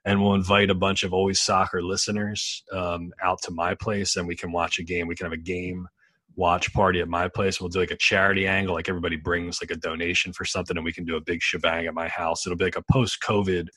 and 0.06 0.22
we'll 0.22 0.34
invite 0.34 0.70
a 0.70 0.76
bunch 0.76 1.04
of 1.04 1.14
always 1.14 1.42
soccer 1.42 1.84
listeners 1.84 2.64
um, 2.72 3.12
out 3.22 3.42
to 3.44 3.52
my 3.52 3.76
place 3.76 4.16
and 4.16 4.28
we 4.28 4.36
can 4.36 4.52
watch 4.52 4.80
a 4.80 4.84
game. 4.84 5.08
We 5.08 5.16
can 5.16 5.26
have 5.26 5.34
a 5.34 5.38
game 5.38 5.88
watch 6.36 6.74
party 6.74 7.02
at 7.02 7.08
my 7.08 7.28
place. 7.28 7.60
We'll 7.60 7.70
do 7.70 7.80
like 7.80 7.92
a 7.92 7.98
charity 7.98 8.48
angle, 8.48 8.74
like 8.74 8.90
everybody 8.90 9.18
brings 9.18 9.62
like 9.62 9.72
a 9.72 9.76
donation 9.76 10.34
for 10.34 10.46
something 10.46 10.78
and 10.78 10.86
we 10.86 10.94
can 10.94 11.06
do 11.06 11.18
a 11.18 11.22
big 11.22 11.42
shebang 11.42 11.86
at 11.86 11.94
my 11.94 12.08
house. 12.08 12.46
It'll 12.46 12.58
be 12.58 12.66
like 12.66 12.78
a 12.78 12.84
post 12.92 13.22
COVID 13.22 13.68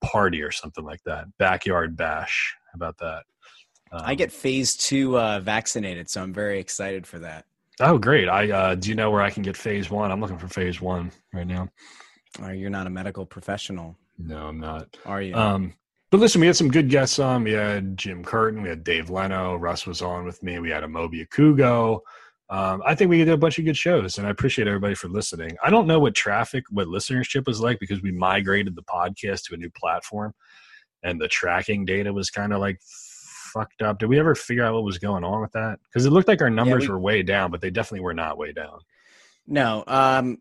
party 0.00 0.42
or 0.42 0.50
something 0.50 0.84
like 0.84 1.02
that. 1.04 1.26
Backyard 1.38 1.96
bash. 1.96 2.54
How 2.72 2.76
about 2.76 2.98
that? 2.98 3.24
Um, 3.90 4.02
I 4.04 4.14
get 4.14 4.30
phase 4.30 4.76
two 4.76 5.18
uh, 5.18 5.40
vaccinated, 5.40 6.08
so 6.10 6.22
I'm 6.22 6.32
very 6.32 6.58
excited 6.58 7.06
for 7.06 7.18
that. 7.20 7.46
Oh, 7.80 7.96
great! 7.96 8.28
I 8.28 8.50
uh, 8.50 8.74
do 8.74 8.88
you 8.88 8.94
know 8.94 9.10
where 9.10 9.22
I 9.22 9.30
can 9.30 9.42
get 9.42 9.56
phase 9.56 9.88
one? 9.90 10.10
I'm 10.10 10.20
looking 10.20 10.38
for 10.38 10.48
phase 10.48 10.80
one 10.80 11.12
right 11.32 11.46
now. 11.46 11.68
Or 12.42 12.52
you're 12.52 12.70
not 12.70 12.86
a 12.86 12.90
medical 12.90 13.24
professional, 13.24 13.96
No, 14.18 14.48
I'm 14.48 14.60
not. 14.60 14.96
are 15.06 15.22
you? 15.22 15.34
Um, 15.34 15.72
but 16.10 16.20
listen, 16.20 16.40
we 16.40 16.46
had 16.46 16.56
some 16.56 16.70
good 16.70 16.90
guests 16.90 17.18
on. 17.18 17.44
We 17.44 17.52
had 17.52 17.96
Jim 17.96 18.22
Curtin, 18.24 18.62
we 18.62 18.68
had 18.68 18.84
Dave 18.84 19.10
Leno, 19.10 19.56
Russ 19.56 19.86
was 19.86 20.02
on 20.02 20.24
with 20.24 20.42
me. 20.42 20.58
We 20.58 20.70
had 20.70 20.82
Amobi 20.82 21.26
Okugo. 21.26 22.00
Um, 22.50 22.82
I 22.86 22.94
think 22.94 23.10
we 23.10 23.18
did 23.18 23.28
a 23.28 23.36
bunch 23.36 23.58
of 23.58 23.66
good 23.66 23.76
shows, 23.76 24.16
and 24.16 24.26
I 24.26 24.30
appreciate 24.30 24.66
everybody 24.68 24.94
for 24.94 25.08
listening. 25.08 25.56
I 25.62 25.68
don't 25.68 25.86
know 25.86 25.98
what 25.98 26.14
traffic, 26.14 26.64
what 26.70 26.86
listenership 26.88 27.46
was 27.46 27.60
like 27.60 27.78
because 27.78 28.00
we 28.00 28.10
migrated 28.10 28.74
the 28.74 28.82
podcast 28.82 29.42
to 29.44 29.54
a 29.54 29.58
new 29.58 29.70
platform. 29.70 30.32
and 31.02 31.20
the 31.20 31.28
tracking 31.28 31.84
data 31.84 32.12
was 32.12 32.28
kind 32.30 32.52
of 32.52 32.60
like 32.60 32.80
fucked 33.52 33.82
up. 33.82 33.98
Did 33.98 34.08
we 34.08 34.18
ever 34.18 34.34
figure 34.34 34.64
out 34.64 34.74
what 34.74 34.82
was 34.82 34.98
going 34.98 35.24
on 35.24 35.40
with 35.40 35.52
that? 35.52 35.78
Because 35.84 36.06
it 36.06 36.10
looked 36.10 36.26
like 36.28 36.42
our 36.42 36.50
numbers 36.50 36.84
we- 36.84 36.88
were 36.88 36.98
way 36.98 37.22
down, 37.22 37.50
but 37.50 37.60
they 37.60 37.70
definitely 37.70 38.00
were 38.04 38.14
not 38.14 38.36
way 38.38 38.52
down. 38.52 38.80
No, 39.46 39.84
um, 39.86 40.38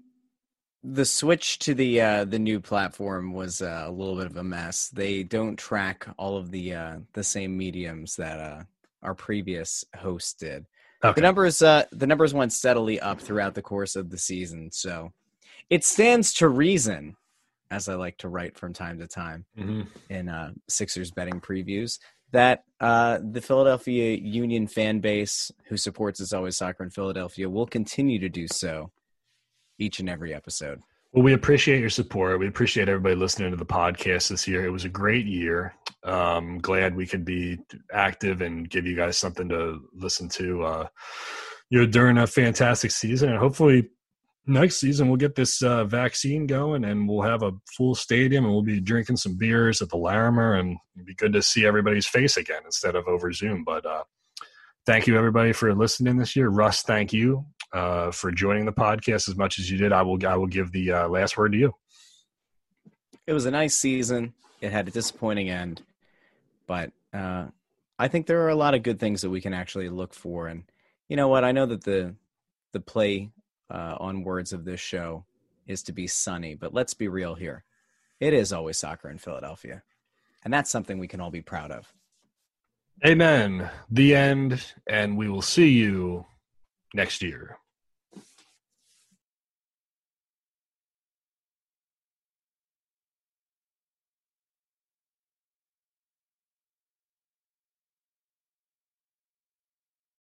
the 0.84 1.06
switch 1.06 1.60
to 1.60 1.74
the 1.74 2.02
uh, 2.02 2.26
the 2.26 2.40
new 2.40 2.60
platform 2.60 3.34
was 3.34 3.62
uh, 3.62 3.84
a 3.88 3.92
little 3.92 4.16
bit 4.16 4.26
of 4.28 4.38
a 4.38 4.44
mess. 4.44 4.90
They 4.90 5.24
don't 5.24 5.58
track 5.58 6.08
all 6.18 6.38
of 6.38 6.52
the 6.52 6.74
uh, 6.74 6.98
the 7.14 7.24
same 7.24 7.58
mediums 7.58 8.16
that 8.16 8.40
uh, 8.40 8.64
our 9.04 9.14
previous 9.14 9.84
host 9.96 10.40
did. 10.40 10.66
Okay. 11.04 11.16
The 11.16 11.22
numbers 11.22 11.62
uh, 11.62 11.84
the 11.92 12.08
numbers 12.08 12.34
went 12.34 12.52
steadily 12.54 13.00
up 13.00 13.22
throughout 13.22 13.54
the 13.54 13.62
course 13.62 13.96
of 13.96 14.10
the 14.10 14.18
season, 14.18 14.72
so 14.72 15.12
it 15.70 15.84
stands 15.84 16.34
to 16.36 16.48
reason, 16.48 17.16
as 17.70 17.88
I 17.88 17.96
like 17.96 18.18
to 18.20 18.30
write 18.30 18.58
from 18.58 18.74
time 18.74 18.98
to 19.00 19.08
time 19.08 19.46
Mhm. 19.58 19.88
in 20.10 20.30
uh, 20.30 20.54
Sixers 20.68 21.12
betting 21.12 21.40
previews, 21.42 22.00
that 22.32 22.64
uh, 22.80 23.20
the 23.32 23.42
Philadelphia 23.42 24.16
Union 24.18 24.66
fan 24.68 25.00
base 25.00 25.52
who 25.66 25.78
supports 25.78 26.20
It's 26.20 26.34
Always 26.34 26.58
Soccer 26.58 26.84
in 26.84 26.90
Philadelphia 26.90 27.50
will 27.50 27.68
continue 27.68 28.20
to 28.20 28.30
do 28.30 28.48
so 28.48 28.92
each 29.78 30.00
and 30.00 30.10
every 30.10 30.34
episode. 30.34 30.82
Well, 31.18 31.24
we 31.24 31.34
appreciate 31.34 31.80
your 31.80 31.90
support. 31.90 32.40
We 32.40 32.48
appreciate 32.48 32.90
everybody 32.90 33.16
listening 33.16 33.50
to 33.50 33.58
the 33.58 33.66
podcast 33.66 34.30
this 34.30 34.48
year. 34.48 34.64
It 34.64 34.70
was 34.70 34.86
a 34.86 34.90
great 34.90 35.26
year. 35.26 35.74
Um, 36.04 36.60
glad 36.60 36.96
we 36.96 37.08
could 37.08 37.26
be 37.26 37.58
active 37.92 38.42
and 38.42 38.70
give 38.70 38.86
you 38.86 38.96
guys 38.96 39.18
something 39.18 39.50
to 39.50 39.82
listen 39.96 40.30
to. 40.30 40.64
Uh, 40.64 40.88
you 41.72 41.80
know, 41.80 41.88
during 41.88 42.20
a 42.20 42.28
fantastic 42.28 42.92
season, 42.92 43.30
and 43.30 43.40
hopefully 43.40 43.90
next 44.46 44.78
season 44.78 45.08
we'll 45.08 45.18
get 45.18 45.34
this 45.34 45.64
uh, 45.64 45.86
vaccine 45.86 46.46
going 46.46 46.86
and 46.86 47.10
we'll 47.10 47.24
have 47.24 47.42
a 47.42 47.52
full 47.76 47.96
stadium 47.96 48.46
and 48.46 48.54
we'll 48.54 48.62
be 48.62 48.80
drinking 48.80 49.18
some 49.18 49.36
beers 49.38 49.82
at 49.82 49.90
the 49.90 49.98
Larimer 49.98 50.54
and 50.54 50.78
it'd 50.96 51.08
be 51.08 51.16
good 51.16 51.34
to 51.34 51.42
see 51.42 51.66
everybody's 51.66 52.06
face 52.06 52.38
again 52.38 52.62
instead 52.64 52.96
of 52.96 53.08
over 53.08 53.34
Zoom. 53.34 53.64
But 53.64 53.88
uh, 53.88 54.04
thank 54.88 55.06
you 55.06 55.18
everybody 55.18 55.52
for 55.52 55.76
listening 55.76 56.18
this 56.18 56.36
year. 56.36 56.48
Russ, 56.48 56.82
thank 56.82 57.12
you 57.12 57.46
uh, 57.74 58.10
for 58.10 58.32
joining 58.32 58.66
the 58.66 58.72
podcast 58.72 59.28
as 59.30 59.36
much 59.36 59.60
as 59.60 59.70
you 59.70 59.78
did. 59.78 59.92
I 59.92 60.02
will 60.02 60.18
I 60.26 60.36
will 60.36 60.48
give 60.48 60.72
the 60.72 60.94
uh, 60.94 61.08
last 61.10 61.38
word 61.38 61.52
to 61.52 61.58
you. 61.58 61.76
It 63.28 63.34
was 63.34 63.46
a 63.46 63.52
nice 63.52 63.76
season. 63.76 64.34
It 64.62 64.72
had 64.72 64.88
a 64.88 64.92
disappointing 64.92 65.50
end, 65.50 65.84
but 66.66 66.92
uh, 67.14 67.48
I 68.00 68.08
think 68.08 68.26
there 68.26 68.42
are 68.44 68.50
a 68.50 68.56
lot 68.56 68.74
of 68.74 68.82
good 68.82 69.00
things 69.00 69.22
that 69.22 69.30
we 69.30 69.42
can 69.42 69.54
actually 69.54 69.90
look 69.90 70.14
for. 70.14 70.48
And 70.48 70.64
you 71.10 71.18
know 71.18 71.28
what? 71.28 71.44
I 71.44 71.52
know 71.52 71.66
that 71.68 71.84
the 71.84 72.16
the 72.72 72.80
play 72.80 73.30
uh, 73.70 73.98
on 74.00 74.24
words 74.24 74.54
of 74.54 74.64
this 74.64 74.80
show 74.80 75.26
is 75.68 75.84
to 75.84 75.92
be 75.92 76.08
sunny, 76.08 76.56
but 76.56 76.74
let's 76.74 76.94
be 76.94 77.10
real 77.10 77.36
here. 77.36 77.66
It 78.22 78.34
is 78.34 78.54
always 78.54 78.78
soccer 78.78 79.10
in 79.10 79.18
Philadelphia, 79.18 79.84
and 80.46 80.54
that's 80.54 80.72
something 80.72 80.98
we 80.98 81.10
can 81.10 81.20
all 81.20 81.30
be 81.30 81.42
proud 81.42 81.72
of. 81.72 81.94
Amen. 83.06 83.70
The 83.92 84.16
end, 84.16 84.74
and 84.88 85.18
we 85.18 85.30
will 85.30 85.44
see 85.44 85.70
you 85.70 86.26
next 86.96 87.22
year. 87.22 87.60